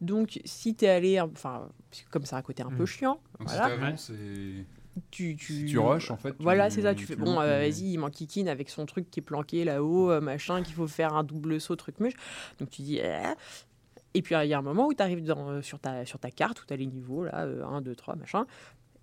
Donc, 0.01 0.39
si 0.45 0.75
tu 0.75 0.85
es 0.85 0.89
allé, 0.89 1.19
enfin, 1.19 1.69
comme 2.11 2.25
c'est 2.25 2.35
un 2.35 2.41
côté 2.41 2.61
un 2.63 2.69
peu 2.69 2.81
Mhm. 2.83 2.85
chiant, 2.85 3.19
Donc 3.39 3.49
voilà, 3.49 3.97
si 3.97 4.13
et 4.13 4.65
tu, 5.11 5.35
tu, 5.35 5.53
si 5.53 5.65
tu 5.65 5.79
rushes, 5.79 6.11
en 6.11 6.17
fait. 6.17 6.31
tu- 6.31 6.43
voilà, 6.43 6.69
c'est 6.69 6.81
ça. 6.83 6.93
Tu 6.95 7.05
fais 7.05 7.15
bon, 7.15 7.39
euh, 7.39 7.59
vas-y, 7.59 7.93
il 7.93 7.97
m'enquiquine 7.97 8.47
avec 8.47 8.69
son 8.69 8.85
truc 8.85 9.09
qui 9.09 9.19
est 9.19 9.23
planqué 9.23 9.63
là-haut, 9.63 10.11
euh, 10.11 10.21
machin, 10.21 10.61
qu'il 10.63 10.73
faut 10.75 10.87
faire 10.87 11.13
un 11.15 11.23
double 11.23 11.59
saut, 11.61 11.75
truc 11.75 11.99
muche. 11.99 12.13
Donc 12.59 12.69
tu 12.69 12.81
dis. 12.83 12.97
Eh. 12.97 13.33
Et 14.13 14.21
puis 14.23 14.33
il 14.35 14.47
y 14.47 14.53
a 14.53 14.57
un 14.57 14.63
moment 14.63 14.87
où 14.87 14.93
tu 14.93 15.03
arrives 15.03 15.23
dans, 15.23 15.61
sur, 15.61 15.79
ta, 15.79 16.05
sur 16.05 16.17
ta 16.19 16.31
carte 16.31 16.61
où 16.61 16.65
tu 16.65 16.73
as 16.73 16.77
les 16.77 16.87
niveaux, 16.87 17.25
là, 17.25 17.41
1, 17.41 17.81
2, 17.81 17.93
3, 17.95 18.15
machin. 18.15 18.47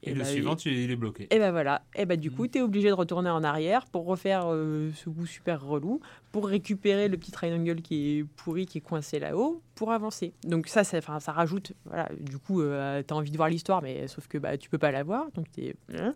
Et, 0.06 0.12
le 0.14 0.20
bah, 0.20 0.24
suivant, 0.24 0.56
tu, 0.56 0.70
il 0.70 0.90
est 0.90 0.96
bloqué. 0.96 1.26
Et 1.30 1.38
ben 1.38 1.50
voilà. 1.50 1.82
Et 1.94 2.04
ben 2.06 2.18
du 2.18 2.30
Mm. 2.30 2.34
coup, 2.34 2.46
tu 2.48 2.58
es 2.58 2.62
obligé 2.62 2.88
de 2.88 2.92
retourner 2.94 3.30
en 3.30 3.42
arrière 3.44 3.86
pour 3.86 4.04
refaire 4.06 4.42
euh, 4.46 4.90
ce 4.94 5.08
bout 5.10 5.26
super 5.26 5.62
relou, 5.64 6.00
pour 6.32 6.46
récupérer 6.46 7.08
le 7.08 7.16
petit 7.16 7.30
triangle 7.32 7.80
qui 7.82 8.18
est 8.18 8.24
pourri, 8.24 8.66
qui 8.66 8.78
est 8.78 8.80
coincé 8.82 9.18
là-haut, 9.18 9.62
pour 9.74 9.92
avancer. 9.92 10.32
Donc 10.46 10.68
ça, 10.68 10.84
ça, 10.84 11.00
ça 11.00 11.32
rajoute. 11.32 11.72
Voilà, 11.86 12.08
du 12.20 12.38
coup, 12.38 12.60
tu 12.62 12.66
as 12.68 13.04
envie 13.16 13.30
de 13.30 13.36
voir 13.36 13.48
l'histoire, 13.48 13.82
mais 13.82 14.06
sauf 14.08 14.26
que 14.28 14.38
bah, 14.38 14.56
tu 14.58 14.68
peux 14.70 14.78
pas 14.78 14.90
la 14.90 15.02
voir. 15.02 15.30
Donc 15.32 15.50
t'es- 15.52 15.74
hein. 15.96 16.14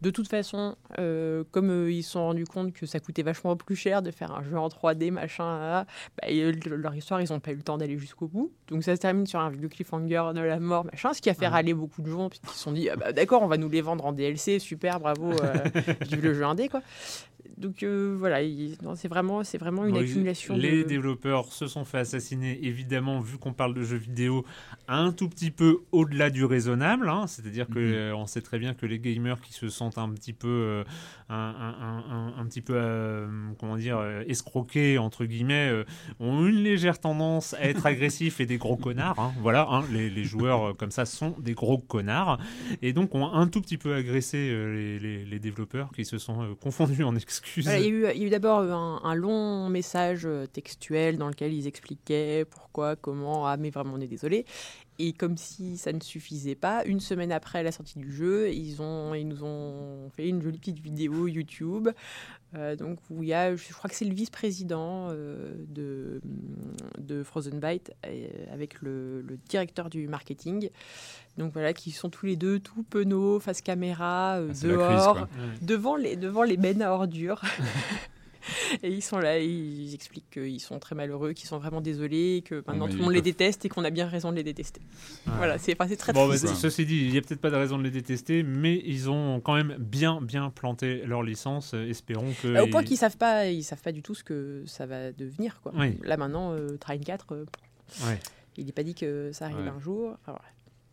De 0.00 0.10
toute 0.10 0.28
façon, 0.28 0.76
euh, 0.98 1.44
comme 1.50 1.70
euh, 1.70 1.92
ils 1.92 2.02
se 2.02 2.12
sont 2.12 2.24
rendus 2.24 2.46
compte 2.46 2.72
que 2.72 2.86
ça 2.86 3.00
coûtait 3.00 3.22
vachement 3.22 3.54
plus 3.54 3.76
cher 3.76 4.00
de 4.00 4.10
faire 4.10 4.32
un 4.32 4.42
jeu 4.42 4.58
en 4.58 4.68
3D, 4.68 5.10
machin, 5.10 5.58
là, 5.58 5.86
bah, 6.16 6.28
et, 6.28 6.42
euh, 6.42 6.52
leur 6.64 6.94
histoire, 6.94 7.20
ils 7.20 7.30
n'ont 7.30 7.40
pas 7.40 7.50
eu 7.50 7.56
le 7.56 7.62
temps 7.62 7.76
d'aller 7.76 7.98
jusqu'au 7.98 8.26
bout. 8.26 8.50
Donc 8.68 8.82
ça 8.82 8.96
se 8.96 9.00
termine 9.00 9.26
sur 9.26 9.40
un 9.40 9.50
vieux 9.50 9.68
cliffhanger 9.68 10.32
de 10.34 10.40
la 10.40 10.58
mort, 10.58 10.86
machin, 10.86 11.12
ce 11.12 11.20
qui 11.20 11.28
a 11.28 11.34
fait 11.34 11.48
râler 11.48 11.74
beaucoup 11.74 12.00
de 12.00 12.10
gens, 12.10 12.30
puisqu'ils 12.30 12.50
se 12.50 12.58
sont 12.58 12.72
dit, 12.72 12.88
ah 12.88 12.96
bah, 12.96 13.12
d'accord, 13.12 13.42
on 13.42 13.46
va 13.46 13.58
nous 13.58 13.68
les 13.68 13.82
vendre 13.82 14.06
en 14.06 14.12
DLC, 14.12 14.58
super, 14.58 15.00
bravo, 15.00 15.32
euh, 15.32 15.54
vive 16.00 16.22
le 16.22 16.32
jeu 16.32 16.44
indé, 16.44 16.68
quoi. 16.68 16.80
Donc 17.60 17.82
euh, 17.82 18.16
voilà, 18.18 18.38
c'est 18.96 19.08
vraiment, 19.08 19.44
c'est 19.44 19.58
vraiment 19.58 19.84
une 19.86 19.96
accumulation 19.96 20.56
Les 20.56 20.82
de. 20.82 20.88
développeurs 20.88 21.52
se 21.52 21.66
sont 21.66 21.84
fait 21.84 21.98
assassiner, 21.98 22.58
évidemment, 22.64 23.20
vu 23.20 23.38
qu'on 23.38 23.52
parle 23.52 23.74
de 23.74 23.82
jeux 23.82 23.96
vidéo, 23.98 24.44
un 24.88 25.12
tout 25.12 25.28
petit 25.28 25.50
peu 25.50 25.78
au-delà 25.92 26.30
du 26.30 26.44
raisonnable. 26.44 27.08
hein. 27.08 27.26
C'est-à-dire 27.26 27.66
que 27.68 27.78
Mhm. 27.78 27.94
euh, 27.94 28.16
on 28.16 28.26
sait 28.26 28.40
très 28.40 28.58
bien 28.58 28.74
que 28.74 28.86
les 28.86 28.98
gamers 28.98 29.40
qui 29.40 29.52
se 29.52 29.68
sentent 29.68 29.98
un 29.98 30.08
petit 30.10 30.32
peu, 30.32 30.48
euh, 30.48 30.84
un, 31.28 31.36
un- 31.36 31.76
un- 31.86 32.04
un- 32.10 32.34
un 32.40 32.46
petit 32.46 32.60
peu, 32.62 32.72
euh, 32.76 33.28
comment 33.58 33.76
dire, 33.76 33.98
euh, 33.98 34.22
escroqués 34.26 34.98
entre 34.98 35.24
guillemets, 35.24 35.68
euh, 35.70 35.84
ont 36.18 36.46
une 36.46 36.62
légère 36.62 36.98
tendance 36.98 37.54
à 37.54 37.62
être 37.68 37.84
agressifs 37.86 38.40
et 38.40 38.46
des 38.46 38.58
gros 38.58 38.76
connards. 38.76 39.18
hein. 39.18 39.32
Voilà, 39.40 39.66
hein, 39.70 39.84
les, 39.92 40.10
les 40.10 40.24
joueurs 40.24 40.70
euh, 40.70 40.72
comme 40.74 40.90
ça 40.90 41.04
sont 41.04 41.36
des 41.38 41.52
gros 41.54 41.78
connards 41.78 42.38
et 42.82 42.92
donc 42.92 43.14
ont 43.14 43.26
un 43.32 43.46
tout 43.48 43.60
petit 43.60 43.76
peu 43.78 43.94
agressé 43.94 44.38
euh, 44.50 44.74
les, 44.74 44.98
les- 44.98 45.24
les 45.24 45.38
développeurs 45.38 45.90
qui 45.92 46.04
se 46.04 46.18
sont 46.18 46.42
euh, 46.42 46.54
confondus 46.60 47.04
en 47.04 47.14
excuses. 47.16 47.49
Voilà, 47.56 47.78
il 47.78 47.84
y 47.84 47.86
a 47.86 47.90
eu, 47.90 48.06
il 48.14 48.20
y 48.20 48.24
a 48.24 48.26
eu 48.26 48.30
d'abord 48.30 48.60
euh, 48.60 48.72
un, 48.72 49.00
un 49.02 49.14
long 49.14 49.68
message 49.68 50.22
euh, 50.24 50.46
textuel 50.46 51.16
dans 51.18 51.28
lequel 51.28 51.52
ils 51.52 51.66
expliquaient 51.66 52.44
pourquoi, 52.48 52.96
comment, 52.96 53.46
ah 53.46 53.56
mais 53.56 53.70
vraiment 53.70 53.94
on 53.96 54.00
est 54.00 54.06
désolé. 54.06 54.44
Et 55.02 55.14
comme 55.14 55.38
si 55.38 55.78
ça 55.78 55.92
ne 55.94 56.00
suffisait 56.00 56.54
pas, 56.54 56.84
une 56.84 57.00
semaine 57.00 57.32
après 57.32 57.62
la 57.62 57.72
sortie 57.72 57.98
du 57.98 58.12
jeu, 58.12 58.52
ils, 58.52 58.82
ont, 58.82 59.14
ils 59.14 59.26
nous 59.26 59.44
ont 59.44 60.10
fait 60.10 60.28
une 60.28 60.42
jolie 60.42 60.58
petite 60.58 60.78
vidéo 60.80 61.26
YouTube. 61.26 61.88
euh, 62.54 62.76
donc 62.76 62.98
où 63.08 63.22
il 63.22 63.30
y 63.30 63.32
a, 63.34 63.56
je 63.56 63.72
crois 63.72 63.88
que 63.88 63.96
c'est 63.96 64.04
le 64.04 64.12
vice-président 64.14 65.08
euh, 65.10 65.54
de, 65.68 66.20
de 66.98 67.22
Frozen 67.22 67.60
Byte 67.60 67.94
euh, 68.04 68.28
avec 68.52 68.82
le, 68.82 69.22
le 69.22 69.38
directeur 69.48 69.88
du 69.88 70.06
marketing. 70.06 70.68
Donc 71.38 71.54
voilà, 71.54 71.72
qui 71.72 71.92
sont 71.92 72.10
tous 72.10 72.26
les 72.26 72.36
deux 72.36 72.58
tout 72.58 72.82
penauds, 72.82 73.40
face 73.40 73.62
caméra, 73.62 74.34
Ah, 74.34 74.42
crise, 74.48 74.60
dehors 74.62 75.28
devant 75.62 75.96
les, 75.96 76.16
devant 76.16 76.42
les 76.42 76.58
bennes 76.58 76.82
à 76.82 76.92
ordures. 76.92 77.40
et 78.82 78.88
ils 78.90 79.02
sont 79.02 79.18
là, 79.18 79.38
ils 79.38 79.94
expliquent 79.94 80.30
qu'ils 80.30 80.60
sont 80.60 80.78
très 80.78 80.94
malheureux, 80.94 81.32
qu'ils 81.32 81.48
sont 81.48 81.58
vraiment 81.58 81.80
désolés, 81.80 82.42
que 82.44 82.62
maintenant 82.66 82.86
mais 82.86 82.92
tout 82.92 82.98
le 82.98 83.04
monde 83.04 83.12
les 83.12 83.22
déteste 83.22 83.64
et 83.64 83.68
qu'on 83.68 83.84
a 83.84 83.90
bien 83.90 84.06
raison 84.06 84.30
de 84.30 84.36
les 84.36 84.42
détester. 84.42 84.80
Voilà, 85.26 85.58
c'est 85.58 85.76
enfin, 85.80 85.94
très 85.96 86.12
Bon, 86.12 86.26
bah, 86.28 86.36
triste. 86.36 86.54
c- 86.54 86.60
ceci 86.60 86.86
dit, 86.86 87.04
il 87.06 87.10
n'y 87.12 87.18
a 87.18 87.22
peut-être 87.22 87.40
pas 87.40 87.50
de 87.50 87.56
raison 87.56 87.78
de 87.78 87.82
les 87.82 87.90
détester, 87.90 88.42
mais 88.42 88.80
ils 88.84 89.10
ont 89.10 89.40
quand 89.40 89.54
même 89.54 89.76
bien, 89.78 90.20
bien 90.20 90.50
planté 90.50 91.02
leur 91.06 91.22
licence. 91.22 91.74
Espérons 91.74 92.32
que. 92.42 92.60
Au 92.62 92.66
point 92.68 92.82
ils- 92.82 92.86
qu'ils 92.88 92.96
savent 92.96 93.16
pas, 93.16 93.46
ils 93.48 93.62
savent 93.62 93.82
pas 93.82 93.92
du 93.92 94.02
tout 94.02 94.14
ce 94.14 94.24
que 94.24 94.62
ça 94.66 94.86
va 94.86 95.12
devenir. 95.12 95.60
Quoi. 95.62 95.72
Oui. 95.76 95.98
Là 96.02 96.16
maintenant, 96.16 96.52
euh, 96.52 96.76
Train 96.78 96.98
4, 96.98 97.34
euh, 97.34 97.44
Ouais. 98.06 98.18
il 98.56 98.66
n'est 98.66 98.72
pas 98.72 98.82
dit 98.82 98.94
que 98.94 99.30
ça 99.32 99.46
arrive 99.46 99.58
Ouais. 99.58 99.68
un 99.68 99.80
jour. 99.80 100.16
Enfin. 100.22 100.38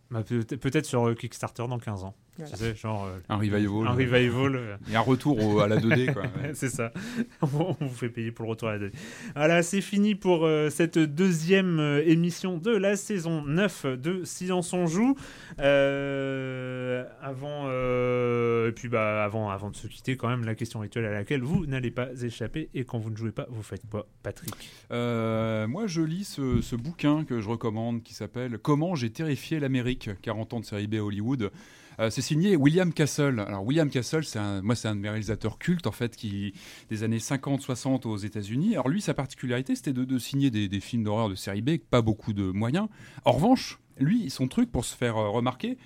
Bah, 0.10 0.24
peut- 0.24 0.44
peut-être 0.44 0.86
sur 0.86 1.06
euh, 1.08 1.16
Kickstarter 1.16 1.66
dans 1.68 1.80
15 1.80 2.04
ans. 2.04 2.14
Voilà. 2.38 2.52
Tu 2.52 2.58
sais, 2.58 2.76
genre. 2.76 3.06
euh, 3.06 3.18
Un 3.30 3.36
revival. 3.38 3.66
Un 3.88 3.92
revival. 3.92 4.56
euh, 4.56 4.76
Et 4.92 4.96
un 4.96 5.00
retour 5.02 5.44
au- 5.44 5.60
à 5.60 5.68
la 5.68 5.78
2D, 5.78 6.14
quoi. 6.14 6.24
Ouais. 6.24 6.52
c'est 6.54 6.70
ça. 6.70 6.92
On 7.42 7.76
vous 7.80 7.90
fait 7.90 8.10
payer 8.10 8.32
pour 8.32 8.46
le 8.46 8.52
retour 8.52 8.70
à 8.70 8.78
la 8.78 8.88
2D. 8.88 8.92
Voilà, 9.36 9.64
c'est 9.64 9.82
fini 9.82 10.16
pour 10.16 10.46
euh, 10.46 10.70
cette 10.70 10.98
deuxième 11.00 11.80
euh, 11.80 12.04
émission 12.06 12.58
de 12.58 12.72
la 12.72 12.96
saison 12.96 13.44
9 13.44 13.86
de 13.98 14.24
Silence 14.24 14.74
on 14.74 14.86
joue. 14.88 15.16
Euh, 15.60 17.04
avant, 17.22 17.66
euh, 17.68 18.70
et 18.70 18.72
puis 18.72 18.88
bah, 18.90 19.24
avant, 19.24 19.50
avant 19.50 19.70
de 19.70 19.76
se 19.76 19.88
quitter, 19.88 20.18
quand 20.18 20.28
même, 20.30 20.44
la 20.46 20.56
question 20.56 20.80
rituelle 20.80 21.06
à 21.06 21.12
laquelle 21.12 21.42
vous 21.42 21.66
n'allez 21.66 21.92
pas 21.92 22.08
échapper. 22.22 22.70
Et 22.74 22.84
quand 22.86 23.00
vous 23.00 23.10
ne 23.10 23.16
jouez 23.16 23.32
pas, 23.32 23.48
vous 23.50 23.64
faites 23.64 23.82
quoi, 23.90 24.08
Patrick? 24.24 24.54
Euh, 24.92 25.68
moi, 25.68 25.88
je 25.88 26.02
lis 26.02 26.24
ce, 26.26 26.62
ce 26.62 26.76
bouquin 26.76 27.24
que 27.24 27.42
je 27.42 27.50
recommande 27.50 28.04
qui 28.04 28.14
s'appelle 28.14 28.58
Comment 28.60 28.96
j'ai 28.96 29.10
terrifié 29.10 29.60
l'Amérique 29.60 30.10
40 30.22 30.54
ans 30.54 30.60
de 30.60 30.66
série 30.66 30.88
B 30.88 30.96
à 30.96 31.04
Hollywood. 31.04 31.52
Euh, 32.00 32.10
c'est 32.12 32.22
signé 32.22 32.56
William 32.56 32.94
Castle. 32.94 33.40
Alors 33.40 33.66
William 33.66 33.90
Castle, 33.90 34.24
c'est 34.24 34.38
un, 34.40 34.62
moi 34.62 34.76
c'est 34.76 34.88
un 34.88 34.96
de 34.96 35.02
mes 35.02 35.10
réalisateurs 35.10 35.58
cultes 35.58 35.88
en 35.88 35.92
fait 35.92 36.16
qui 36.16 36.54
des 36.90 37.04
années 37.04 37.18
50-60 37.18 38.08
aux 38.08 38.18
États-Unis. 38.18 38.74
Alors 38.74 38.88
lui, 38.90 39.02
sa 39.02 39.14
particularité, 39.14 39.76
c'était 39.76 39.94
de, 39.94 40.20
signer 40.20 40.52
des, 40.52 40.80
films 40.80 41.04
d'horreur 41.04 41.30
de 41.30 41.36
série 41.36 41.62
B, 41.62 41.78
pas 41.78 42.02
beaucoup 42.02 42.34
de 42.34 42.52
moyens. 42.52 42.88
En 43.26 43.32
revanche, 43.32 43.80
lui, 44.00 44.30
son 44.30 44.48
truc 44.48 44.72
pour 44.72 44.86
se 44.86 44.96
faire 44.96 45.18
euh, 45.18 45.30
remarquer, 45.30 45.78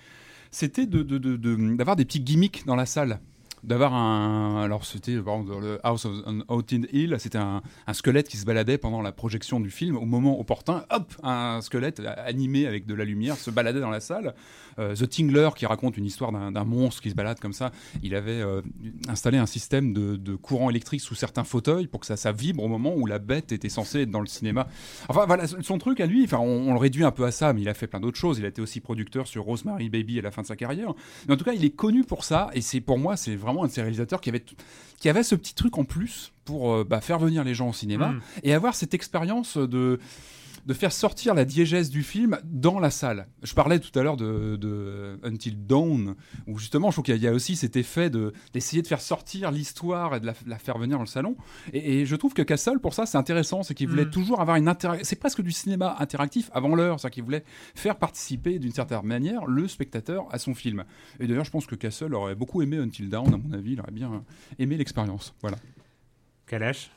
c'était 0.51 0.85
de, 0.85 1.01
de- 1.01 1.17
de- 1.17 1.37
de- 1.37 1.75
d'avoir 1.75 1.95
des 1.95 2.03
petits 2.03 2.19
gimmicks 2.19 2.65
dans 2.65 2.75
la 2.75 2.85
salle. 2.85 3.21
D'avoir 3.63 3.93
un. 3.93 4.63
Alors, 4.63 4.85
c'était 4.85 5.15
dans 5.17 5.59
le 5.59 5.79
House 5.83 6.05
of 6.05 6.13
Haunted 6.47 6.87
Hill, 6.91 7.15
c'était 7.19 7.37
un, 7.37 7.61
squelette 7.93 8.27
qui 8.27 8.37
se 8.37 8.45
baladait 8.45 8.79
pendant 8.79 9.01
la 9.01 9.11
projection 9.11 9.59
du 9.59 9.69
film. 9.69 9.97
Au 9.97 10.05
moment 10.05 10.39
opportun, 10.39 10.83
hop, 10.89 11.13
un 11.21 11.61
squelette 11.61 12.01
animé 12.25 12.65
avec 12.65 12.87
de 12.87 12.95
la 12.95 13.05
lumière 13.05 13.35
se 13.35 13.51
baladait 13.51 13.79
dans 13.79 13.91
la 13.91 13.99
salle. 13.99 14.33
Euh, 14.79 14.95
The 14.95 15.07
Tingler, 15.07 15.49
qui 15.55 15.65
raconte 15.65 15.97
une 15.97 16.05
histoire 16.05 16.31
d'un 16.31 16.63
monstre 16.63 17.01
qui 17.01 17.11
se 17.11 17.15
balade 17.15 17.39
comme 17.39 17.53
ça, 17.53 17.71
il 18.01 18.15
avait 18.15 18.41
euh, 18.41 18.61
installé 19.07 19.37
un 19.37 19.45
système 19.45 19.93
de, 19.93 20.35
courant 20.35 20.69
électrique 20.69 21.01
sous 21.01 21.15
certains 21.15 21.43
fauteuils 21.43 21.87
pour 21.87 21.99
que 21.99 22.05
ça, 22.05 22.17
ça 22.17 22.31
vibre 22.31 22.63
au 22.63 22.67
moment 22.67 22.95
où 22.95 23.05
la 23.05 23.19
bête 23.19 23.51
était 23.51 23.69
censée 23.69 24.01
être 24.01 24.11
dans 24.11 24.21
le 24.21 24.27
cinéma. 24.27 24.67
Enfin, 25.07 25.25
voilà, 25.27 25.45
son 25.47 25.77
truc 25.77 25.99
à 25.99 26.05
lui, 26.07 26.23
enfin, 26.23 26.39
on, 26.39 26.69
on 26.69 26.73
le 26.73 26.79
réduit 26.79 27.03
un 27.03 27.11
peu 27.11 27.25
à 27.25 27.31
ça, 27.31 27.53
mais 27.53 27.61
il 27.61 27.69
a 27.69 27.73
fait 27.73 27.87
plein 27.87 27.99
d'autres 27.99 28.17
choses. 28.17 28.39
Il 28.39 28.45
a 28.45 28.47
été 28.47 28.61
aussi 28.61 28.79
producteur 28.79 29.27
sur 29.27 29.43
Rosemary 29.43 29.89
Baby 29.89 30.17
à 30.17 30.21
la 30.23 30.31
fin 30.31 30.41
de 30.41 30.47
sa 30.47 30.55
carrière. 30.55 30.93
Mais 31.27 31.33
en 31.33 31.37
tout 31.37 31.45
cas, 31.45 31.53
il 31.53 31.63
est 31.63 31.75
connu 31.75 32.03
pour 32.03 32.23
ça, 32.23 32.49
et 32.53 32.61
c'est 32.61 32.81
pour 32.81 32.97
moi, 32.97 33.17
c'est 33.17 33.35
vraiment 33.35 33.50
un 33.63 33.67
de 33.67 33.71
ces 33.71 33.81
réalisateurs 33.81 34.21
qui 34.21 34.29
avait, 34.29 34.43
qui 34.99 35.09
avait 35.09 35.23
ce 35.23 35.35
petit 35.35 35.53
truc 35.55 35.77
en 35.77 35.83
plus 35.83 36.31
pour 36.45 36.73
euh, 36.73 36.83
bah, 36.83 37.01
faire 37.01 37.19
venir 37.19 37.43
les 37.43 37.53
gens 37.53 37.69
au 37.69 37.73
cinéma 37.73 38.09
Mm. 38.09 38.21
et 38.43 38.53
avoir 38.53 38.75
cette 38.75 38.93
expérience 38.93 39.57
de 39.57 39.99
de 40.65 40.73
faire 40.73 40.91
sortir 40.91 41.33
la 41.33 41.45
diégèse 41.45 41.89
du 41.89 42.03
film 42.03 42.37
dans 42.43 42.79
la 42.79 42.89
salle. 42.91 43.27
Je 43.43 43.53
parlais 43.53 43.79
tout 43.79 43.97
à 43.97 44.03
l'heure 44.03 44.17
de, 44.17 44.55
de 44.55 45.17
Until 45.23 45.65
Dawn, 45.65 46.15
où 46.47 46.57
justement, 46.59 46.89
je 46.91 46.95
trouve 46.95 47.05
qu'il 47.05 47.17
y 47.17 47.27
a- 47.27 47.33
aussi 47.33 47.55
cet 47.55 47.75
effet 47.75 48.09
de 48.09 48.33
d'essayer 48.53 48.81
de 48.81 48.87
faire 48.87 49.01
sortir 49.01 49.51
l'histoire 49.51 50.15
et 50.15 50.19
de 50.19 50.25
la, 50.25 50.33
la 50.45 50.57
faire 50.57 50.77
venir 50.77 50.97
dans 50.97 51.03
le 51.03 51.07
salon. 51.07 51.35
Et, 51.73 52.01
et 52.01 52.05
je 52.05 52.15
trouve 52.15 52.33
que 52.33 52.41
Castle, 52.41 52.79
pour 52.79 52.93
ça, 52.93 53.05
c'est 53.05 53.17
intéressant, 53.17 53.63
c'est 53.63 53.73
qu'il 53.73 53.87
voulait 53.87 54.05
Mm. 54.05 54.11
toujours 54.11 54.41
avoir 54.41 54.57
une 54.57 54.67
interaction. 54.67 55.03
C'est 55.03 55.15
presque 55.19 55.41
du 55.41 55.51
cinéma 55.51 55.95
interactif 55.99 56.49
avant 56.53 56.75
l'heure, 56.75 56.99
c'est-à-dire 56.99 57.13
qu'il 57.15 57.23
voulait 57.23 57.43
faire 57.75 57.95
participer 57.97 58.59
d'une 58.59 58.71
certaine 58.71 59.01
manière 59.03 59.45
le 59.45 59.67
spectateur 59.67 60.27
à 60.31 60.37
son 60.39 60.53
film. 60.53 60.83
Et 61.19 61.27
d'ailleurs, 61.27 61.45
je 61.45 61.51
pense 61.51 61.65
que 61.65 61.75
Castle 61.75 62.13
aurait 62.13 62.35
beaucoup 62.35 62.61
aimé 62.61 62.77
Until 62.77 63.09
Dawn, 63.09 63.33
à 63.33 63.37
mon 63.37 63.51
avis, 63.53 63.73
il 63.73 63.79
aurait 63.81 63.91
bien 63.91 64.23
aimé 64.59 64.77
l'expérience. 64.77 65.33
Voilà. 65.41 65.57
Kalash 66.47 66.89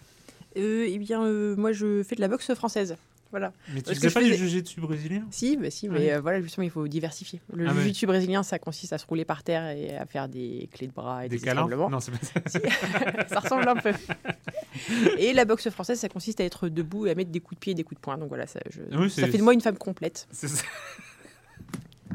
Euh, 0.56 0.86
eh 0.88 0.98
bien, 0.98 1.24
euh, 1.24 1.56
moi, 1.56 1.72
je 1.72 2.02
fais 2.02 2.14
de 2.16 2.20
la 2.20 2.28
boxe 2.28 2.52
française. 2.54 2.96
Voilà. 3.35 3.52
Mais 3.74 3.82
tu 3.82 3.93
faisais 3.97 4.11
pas 4.11 4.23
du 4.23 4.32
jiu-jitsu 4.32 4.81
brésilien? 4.81 5.24
Si, 5.32 5.56
bah 5.56 5.69
si, 5.69 5.89
mais 5.89 5.98
Ouais. 5.98 6.12
euh, 6.12 6.20
voilà, 6.20 6.40
justement, 6.40 6.62
il 6.65 6.70
faut 6.70 6.86
diversifier. 6.86 7.40
Le 7.52 7.66
Ah 7.66 7.73
ouais. 7.73 7.81
jiu-jitsu 7.81 8.06
brésilien, 8.06 8.44
ça 8.44 8.61
consiste 8.61 8.93
à 8.93 8.98
se 8.98 9.06
rouler 9.06 9.24
par 9.24 9.43
terre 9.43 9.66
et 9.77 9.97
à 9.97 10.06
faire 10.06 10.28
des 10.28 10.69
clés 10.73 10.86
de 10.86 10.93
bras 10.93 11.27
et 11.27 11.28
des, 11.28 11.39
Des 11.39 11.43
câlins? 11.44 11.66
Non, 11.69 11.98
c'est 11.98 12.12
pas 12.12 12.19
ça. 12.47 12.61
Ça 13.28 13.40
ressemble 13.40 13.69
un 13.69 13.74
peu. 13.74 13.93
Et 15.19 15.32
la 15.32 15.44
boxe 15.44 15.69
française, 15.70 15.98
ça 15.98 16.09
consiste 16.09 16.40
à 16.40 16.44
être 16.44 16.69
debout 16.69 17.06
et 17.06 17.11
à 17.11 17.15
mettre 17.16 17.31
des 17.31 17.40
coups 17.40 17.56
de 17.56 17.61
pied 17.61 17.73
et 17.73 17.74
des 17.74 17.82
coups 17.82 17.97
de 17.98 18.02
poing. 18.02 18.19
Donc 18.19 18.28
voilà, 18.28 18.47
ça, 18.47 18.61
je- 18.70 18.97
Oui, 18.97 19.11
ça 19.11 19.27
fait 19.27 19.39
de 19.39 19.43
moi 19.43 19.52
une 19.52 19.61
femme 19.61 19.78
complète. 19.78 20.28
C'est 20.31 20.47
ça. 20.48 20.62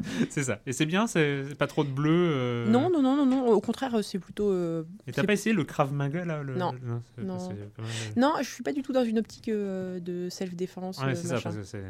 C'est 0.30 0.42
ça. 0.44 0.60
Et 0.66 0.72
c'est 0.72 0.86
bien, 0.86 1.06
c'est 1.06 1.54
pas 1.58 1.66
trop 1.66 1.84
de 1.84 1.90
bleu. 1.90 2.10
euh, 2.32 2.68
Non, 2.68 2.90
non, 2.90 3.02
non, 3.02 3.16
non, 3.16 3.26
non. 3.26 3.46
Au 3.48 3.60
contraire, 3.60 3.96
c'est 4.02 4.18
plutôt. 4.18 4.50
euh, 4.50 4.84
Et 5.06 5.12
t'as 5.12 5.24
pas 5.24 5.32
essayé 5.32 5.54
le 5.54 5.64
Krav 5.64 5.92
Maga 5.92 6.24
là 6.24 6.42
le- 6.42 6.56
Non. 6.56 6.72
le- 7.16 7.24
Non. 7.24 7.38
Non, 8.16 8.34
je 8.40 8.48
suis 8.48 8.62
pas 8.62 8.72
du 8.72 8.82
tout 8.82 8.92
dans 8.92 9.04
une 9.04 9.18
optique 9.18 9.48
euh, 9.48 10.00
de 10.00 10.28
self-défense. 10.28 10.98
Ouais, 10.98 11.08
euh, 11.12 11.14
c'est 11.14 11.28
ça. 11.28 11.38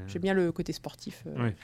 J'aime 0.06 0.22
bien 0.22 0.34
le 0.34 0.52
côté 0.52 0.72
sportif. 0.72 1.22
Ouais. 1.26 1.54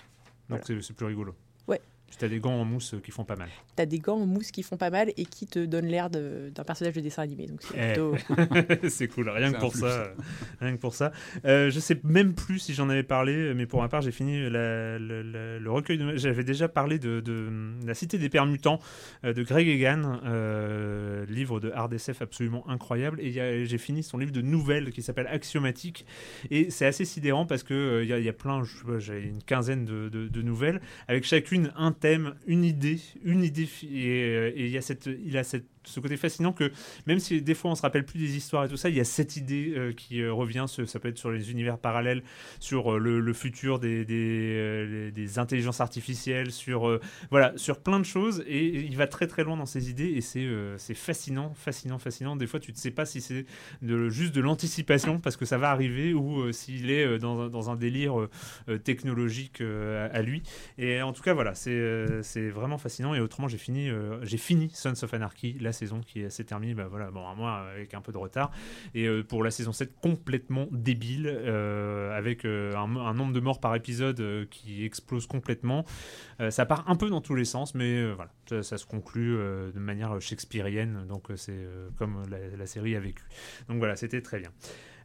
voilà. 0.48 0.64
Donc 0.64 0.82
c'est 0.82 0.92
plus 0.94 1.06
rigolo. 1.06 1.34
Ouais. 1.68 1.80
Puis 2.08 2.16
t'as 2.18 2.28
des 2.28 2.38
gants 2.38 2.52
en 2.54 2.64
mousse 2.64 2.94
euh, 2.94 3.00
qui 3.00 3.10
font 3.10 3.24
pas 3.24 3.34
mal. 3.34 3.48
T'as 3.74 3.84
des 3.84 3.98
gants 3.98 4.16
en 4.20 4.26
mousse 4.26 4.52
qui 4.52 4.62
font 4.62 4.76
pas 4.76 4.90
mal 4.90 5.12
et 5.16 5.24
qui 5.24 5.46
te 5.46 5.58
donnent 5.64 5.86
l'air 5.88 6.08
de- 6.08 6.50
d'un 6.54 6.62
personnage 6.62 6.94
de 6.94 7.00
dessin 7.00 7.22
animé. 7.22 7.46
Donc 7.48 7.60
c'est 7.62 7.74
Eh. 7.76 7.92
plutôt. 7.94 8.14
c'est 8.88 9.08
cool, 9.08 9.28
rien 9.28 9.48
C'est 9.48 9.54
que 9.54 9.60
pour 9.60 9.72
plus. 9.72 9.80
ça. 9.80 9.86
euh, 9.86 10.14
Rien 10.60 10.72
que 10.76 10.80
pour 10.80 10.94
ça. 10.94 11.10
Euh, 11.44 11.68
je 11.70 11.80
sais 11.80 12.00
même 12.04 12.32
plus 12.34 12.60
si 12.60 12.74
j'en 12.74 12.88
avais 12.90 13.02
parlé, 13.02 13.52
mais 13.54 13.66
pour 13.66 13.82
ma 13.82 13.88
part, 13.88 14.02
j'ai 14.02 14.12
fini 14.12 14.48
la- 14.48 14.98
la- 15.00 15.22
la- 15.24 15.58
le 15.58 15.70
recueil 15.70 15.98
de. 15.98 16.16
J'avais 16.16 16.44
déjà 16.44 16.68
parlé 16.68 16.98
de, 17.00 17.20
de 17.20 17.50
La 17.84 17.94
Cité 17.94 18.18
des 18.18 18.28
Pères 18.28 18.46
Mutants 18.46 18.78
euh, 19.24 19.32
de 19.32 19.42
Greg 19.42 19.66
Egan, 19.66 20.20
euh, 20.24 21.26
livre 21.26 21.58
de 21.60 21.70
hard 21.72 21.92
SF 21.92 22.22
absolument 22.22 22.68
incroyable. 22.68 23.20
Et 23.20 23.66
j'ai 23.66 23.78
fini 23.78 24.02
son 24.02 24.18
livre 24.18 24.32
de 24.32 24.42
nouvelles 24.42 24.90
qui 24.92 25.02
s'appelle 25.02 25.26
Axiomatique. 25.26 26.06
Et 26.50 26.70
c'est 26.70 26.86
assez 26.86 27.04
sidérant 27.04 27.46
parce 27.46 27.62
que 27.64 27.74
euh, 27.74 28.04
il 28.04 28.08
y, 28.08 28.12
a- 28.12 28.18
il 28.18 28.24
y 28.24 28.28
a 28.28 28.32
plein, 28.32 28.62
j'ai 28.98 29.20
une 29.22 29.42
quinzaine 29.42 29.84
de, 29.84 30.08
de- 30.08 30.28
de 30.28 30.42
nouvelles 30.42 30.80
avec 31.08 31.24
chacune 31.24 31.72
un 31.76 31.92
thème, 31.98 32.34
une 32.46 32.64
idée, 32.64 33.00
une 33.24 33.42
idée. 33.42 33.68
Et, 33.82 34.22
euh, 34.24 34.52
et 34.54 34.66
il 34.66 34.70
y 34.70 34.78
a 34.78 34.82
cette, 34.82 35.06
il 35.06 35.36
a 35.36 35.44
cette, 35.44 35.66
ce 35.86 36.00
côté 36.00 36.16
fascinant 36.16 36.52
que 36.52 36.70
même 37.06 37.18
si 37.18 37.40
des 37.40 37.54
fois 37.54 37.70
on 37.70 37.74
se 37.74 37.82
rappelle 37.82 38.04
plus 38.04 38.18
des 38.18 38.36
histoires 38.36 38.64
et 38.64 38.68
tout 38.68 38.76
ça, 38.76 38.88
il 38.88 38.96
y 38.96 39.00
a 39.00 39.04
cette 39.04 39.36
idée 39.36 39.72
euh, 39.76 39.92
qui 39.92 40.20
euh, 40.20 40.32
revient. 40.32 40.66
ça 40.68 40.98
peut 40.98 41.08
être 41.08 41.18
sur 41.18 41.30
les 41.30 41.50
univers 41.50 41.78
parallèles, 41.78 42.22
sur 42.60 42.94
euh, 42.94 42.98
le, 42.98 43.32
futur 43.32 43.78
des, 43.78 44.04
des, 44.04 45.38
intelligences 45.38 45.80
artificielles, 45.80 46.50
sur 46.50 47.00
voilà, 47.30 47.52
sur 47.56 47.80
plein 47.80 48.00
de 48.00 48.04
choses. 48.04 48.42
Et 48.46 48.66
il 48.66 48.96
va 48.96 49.06
très 49.06 49.26
très 49.26 49.44
loin 49.44 49.56
dans 49.56 49.66
ses 49.66 49.90
idées 49.90 50.12
et 50.16 50.20
c'est 50.20 50.94
fascinant, 50.94 51.52
fascinant, 51.54 51.98
fascinant. 51.98 52.36
Des 52.36 52.46
fois, 52.46 52.60
tu 52.60 52.72
ne 52.72 52.76
sais 52.76 52.90
pas 52.90 53.04
si 53.04 53.20
c'est 53.20 53.46
juste 54.08 54.34
de 54.34 54.40
l'anticipation 54.40 55.20
parce 55.20 55.36
que 55.36 55.44
ça 55.44 55.58
va 55.58 55.70
arriver 55.70 56.14
ou 56.14 56.50
s'il 56.52 56.90
est 56.90 57.18
dans, 57.18 57.48
dans 57.48 57.70
un 57.70 57.76
délire 57.76 58.28
technologique 58.84 59.60
à, 59.60 60.22
lui. 60.22 60.42
Et 60.78 61.02
en 61.02 61.12
tout 61.12 61.22
cas, 61.22 61.34
voilà, 61.34 61.54
c'est 61.54 62.48
vraiment 62.48 62.78
fascinant. 62.78 63.14
Et 63.14 63.20
autrement, 63.20 63.48
j'ai 63.48 63.58
fini, 63.58 63.90
j'ai 64.22 64.38
fini 64.38 64.70
Sons 64.72 64.94
of 65.02 65.12
Anarchy 65.12 65.56
la 65.60 65.72
saison 65.76 66.00
qui 66.00 66.28
s'est 66.30 66.44
terminée, 66.44 66.74
bah 66.74 66.86
voilà, 66.88 67.10
bon, 67.10 67.26
un 67.26 67.34
mois 67.34 67.66
avec 67.72 67.94
un 67.94 68.00
peu 68.00 68.12
de 68.12 68.18
retard. 68.18 68.50
Et 68.94 69.06
euh, 69.06 69.22
pour 69.22 69.44
la 69.44 69.50
saison 69.50 69.72
7, 69.72 70.00
complètement 70.00 70.66
débile, 70.70 71.26
euh, 71.28 72.16
avec 72.16 72.44
euh, 72.44 72.74
un, 72.76 73.14
nombre 73.14 73.32
de 73.32 73.40
morts 73.40 73.60
par 73.60 73.74
épisode 73.74 74.48
qui 74.50 74.84
explose 74.84 75.26
complètement. 75.26 75.84
Ça 76.50 76.66
part 76.66 76.84
un 76.88 76.96
peu 76.96 77.08
dans 77.08 77.20
tous 77.20 77.34
les 77.34 77.44
sens, 77.44 77.74
mais 77.74 78.12
voilà, 78.12 78.30
ça, 78.62 78.78
se 78.78 78.84
conclut 78.84 79.36
de 79.36 79.78
manière 79.78 80.20
shakespearienne, 80.20 81.06
donc 81.08 81.28
c'est 81.36 81.66
comme 81.96 82.22
la, 82.30 82.38
la 82.56 82.66
série 82.66 82.94
a 82.94 83.00
vécu. 83.00 83.22
Donc 83.68 83.78
voilà, 83.78 83.96
c'était 83.96 84.20
très 84.20 84.38
bien. 84.38 84.50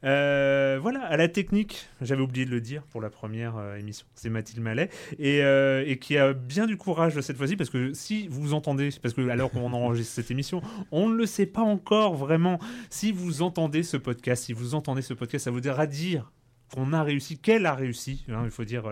Euh, 0.03 0.79
voilà, 0.81 1.01
à 1.03 1.15
la 1.15 1.27
technique, 1.27 1.87
j'avais 2.01 2.21
oublié 2.23 2.45
de 2.45 2.49
le 2.51 2.59
dire 2.59 2.81
pour 2.83 3.01
la 3.01 3.09
première 3.11 3.57
euh, 3.57 3.75
émission, 3.75 4.05
c'est 4.15 4.29
Mathilde 4.29 4.61
Mallet, 4.61 4.89
et, 5.19 5.43
euh, 5.43 5.83
et 5.85 5.99
qui 5.99 6.17
a 6.17 6.33
bien 6.33 6.65
du 6.65 6.75
courage 6.75 7.19
cette 7.21 7.37
fois-ci, 7.37 7.55
parce 7.55 7.69
que 7.69 7.93
si 7.93 8.27
vous 8.27 8.53
entendez, 8.55 8.89
parce 9.01 9.13
que 9.13 9.29
alors 9.29 9.51
qu'on 9.51 9.71
enregistre 9.73 10.13
cette 10.15 10.31
émission, 10.31 10.61
on 10.91 11.07
ne 11.07 11.15
le 11.15 11.25
sait 11.27 11.45
pas 11.45 11.61
encore 11.61 12.15
vraiment, 12.15 12.57
si 12.89 13.11
vous 13.11 13.43
entendez 13.43 13.83
ce 13.83 13.95
podcast, 13.97 14.45
si 14.45 14.53
vous 14.53 14.73
entendez 14.73 15.03
ce 15.03 15.13
podcast, 15.13 15.45
ça 15.45 15.51
vous 15.51 15.61
dira 15.61 15.85
dire 15.85 16.31
qu'on 16.73 16.93
a 16.93 17.03
réussi, 17.03 17.37
qu'elle 17.37 17.65
a 17.65 17.75
réussi, 17.75 18.25
hein, 18.29 18.41
il 18.45 18.49
faut 18.51 18.63
dire, 18.63 18.83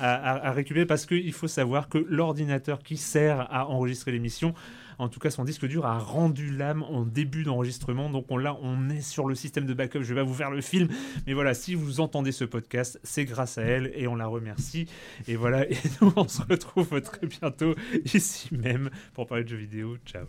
à- 0.00 0.48
à 0.48 0.52
récupérer, 0.52 0.84
parce 0.86 1.06
qu'il 1.06 1.32
faut 1.32 1.48
savoir 1.48 1.88
que 1.88 1.98
l'ordinateur 2.10 2.82
qui 2.82 2.96
sert 2.96 3.46
à 3.54 3.68
enregistrer 3.68 4.10
l'émission, 4.12 4.54
en 5.02 5.08
tout 5.08 5.20
cas 5.20 5.30
son 5.30 5.44
disque 5.44 5.66
dur 5.66 5.84
a 5.84 5.98
rendu 5.98 6.50
l'âme 6.50 6.82
en 6.84 7.04
début 7.04 7.42
d'enregistrement, 7.42 8.08
donc 8.08 8.26
on, 8.30 8.36
là 8.36 8.56
on 8.62 8.88
est 8.88 9.00
sur 9.00 9.26
le 9.26 9.34
système 9.34 9.66
de 9.66 9.74
backup, 9.74 10.02
je 10.02 10.14
vais 10.14 10.20
pas 10.20 10.26
vous 10.26 10.34
faire 10.34 10.50
le 10.50 10.60
film, 10.60 10.88
mais 11.26 11.32
voilà, 11.32 11.54
si 11.54 11.74
vous 11.74 12.00
entendez 12.00 12.32
ce 12.32 12.44
podcast, 12.44 13.00
c'est 13.02 13.24
grâce 13.24 13.58
à 13.58 13.62
elle, 13.62 13.92
et 13.94 14.06
on 14.06 14.14
la 14.14 14.26
remercie, 14.26 14.86
et 15.26 15.36
voilà, 15.36 15.68
et 15.68 15.76
nous 16.00 16.12
on 16.16 16.28
se 16.28 16.42
retrouve 16.42 17.00
très 17.00 17.26
bientôt, 17.26 17.74
ici 18.14 18.48
même, 18.52 18.90
pour 19.14 19.26
parler 19.26 19.44
de 19.44 19.48
jeux 19.48 19.56
vidéo, 19.56 19.96
ciao. 20.06 20.26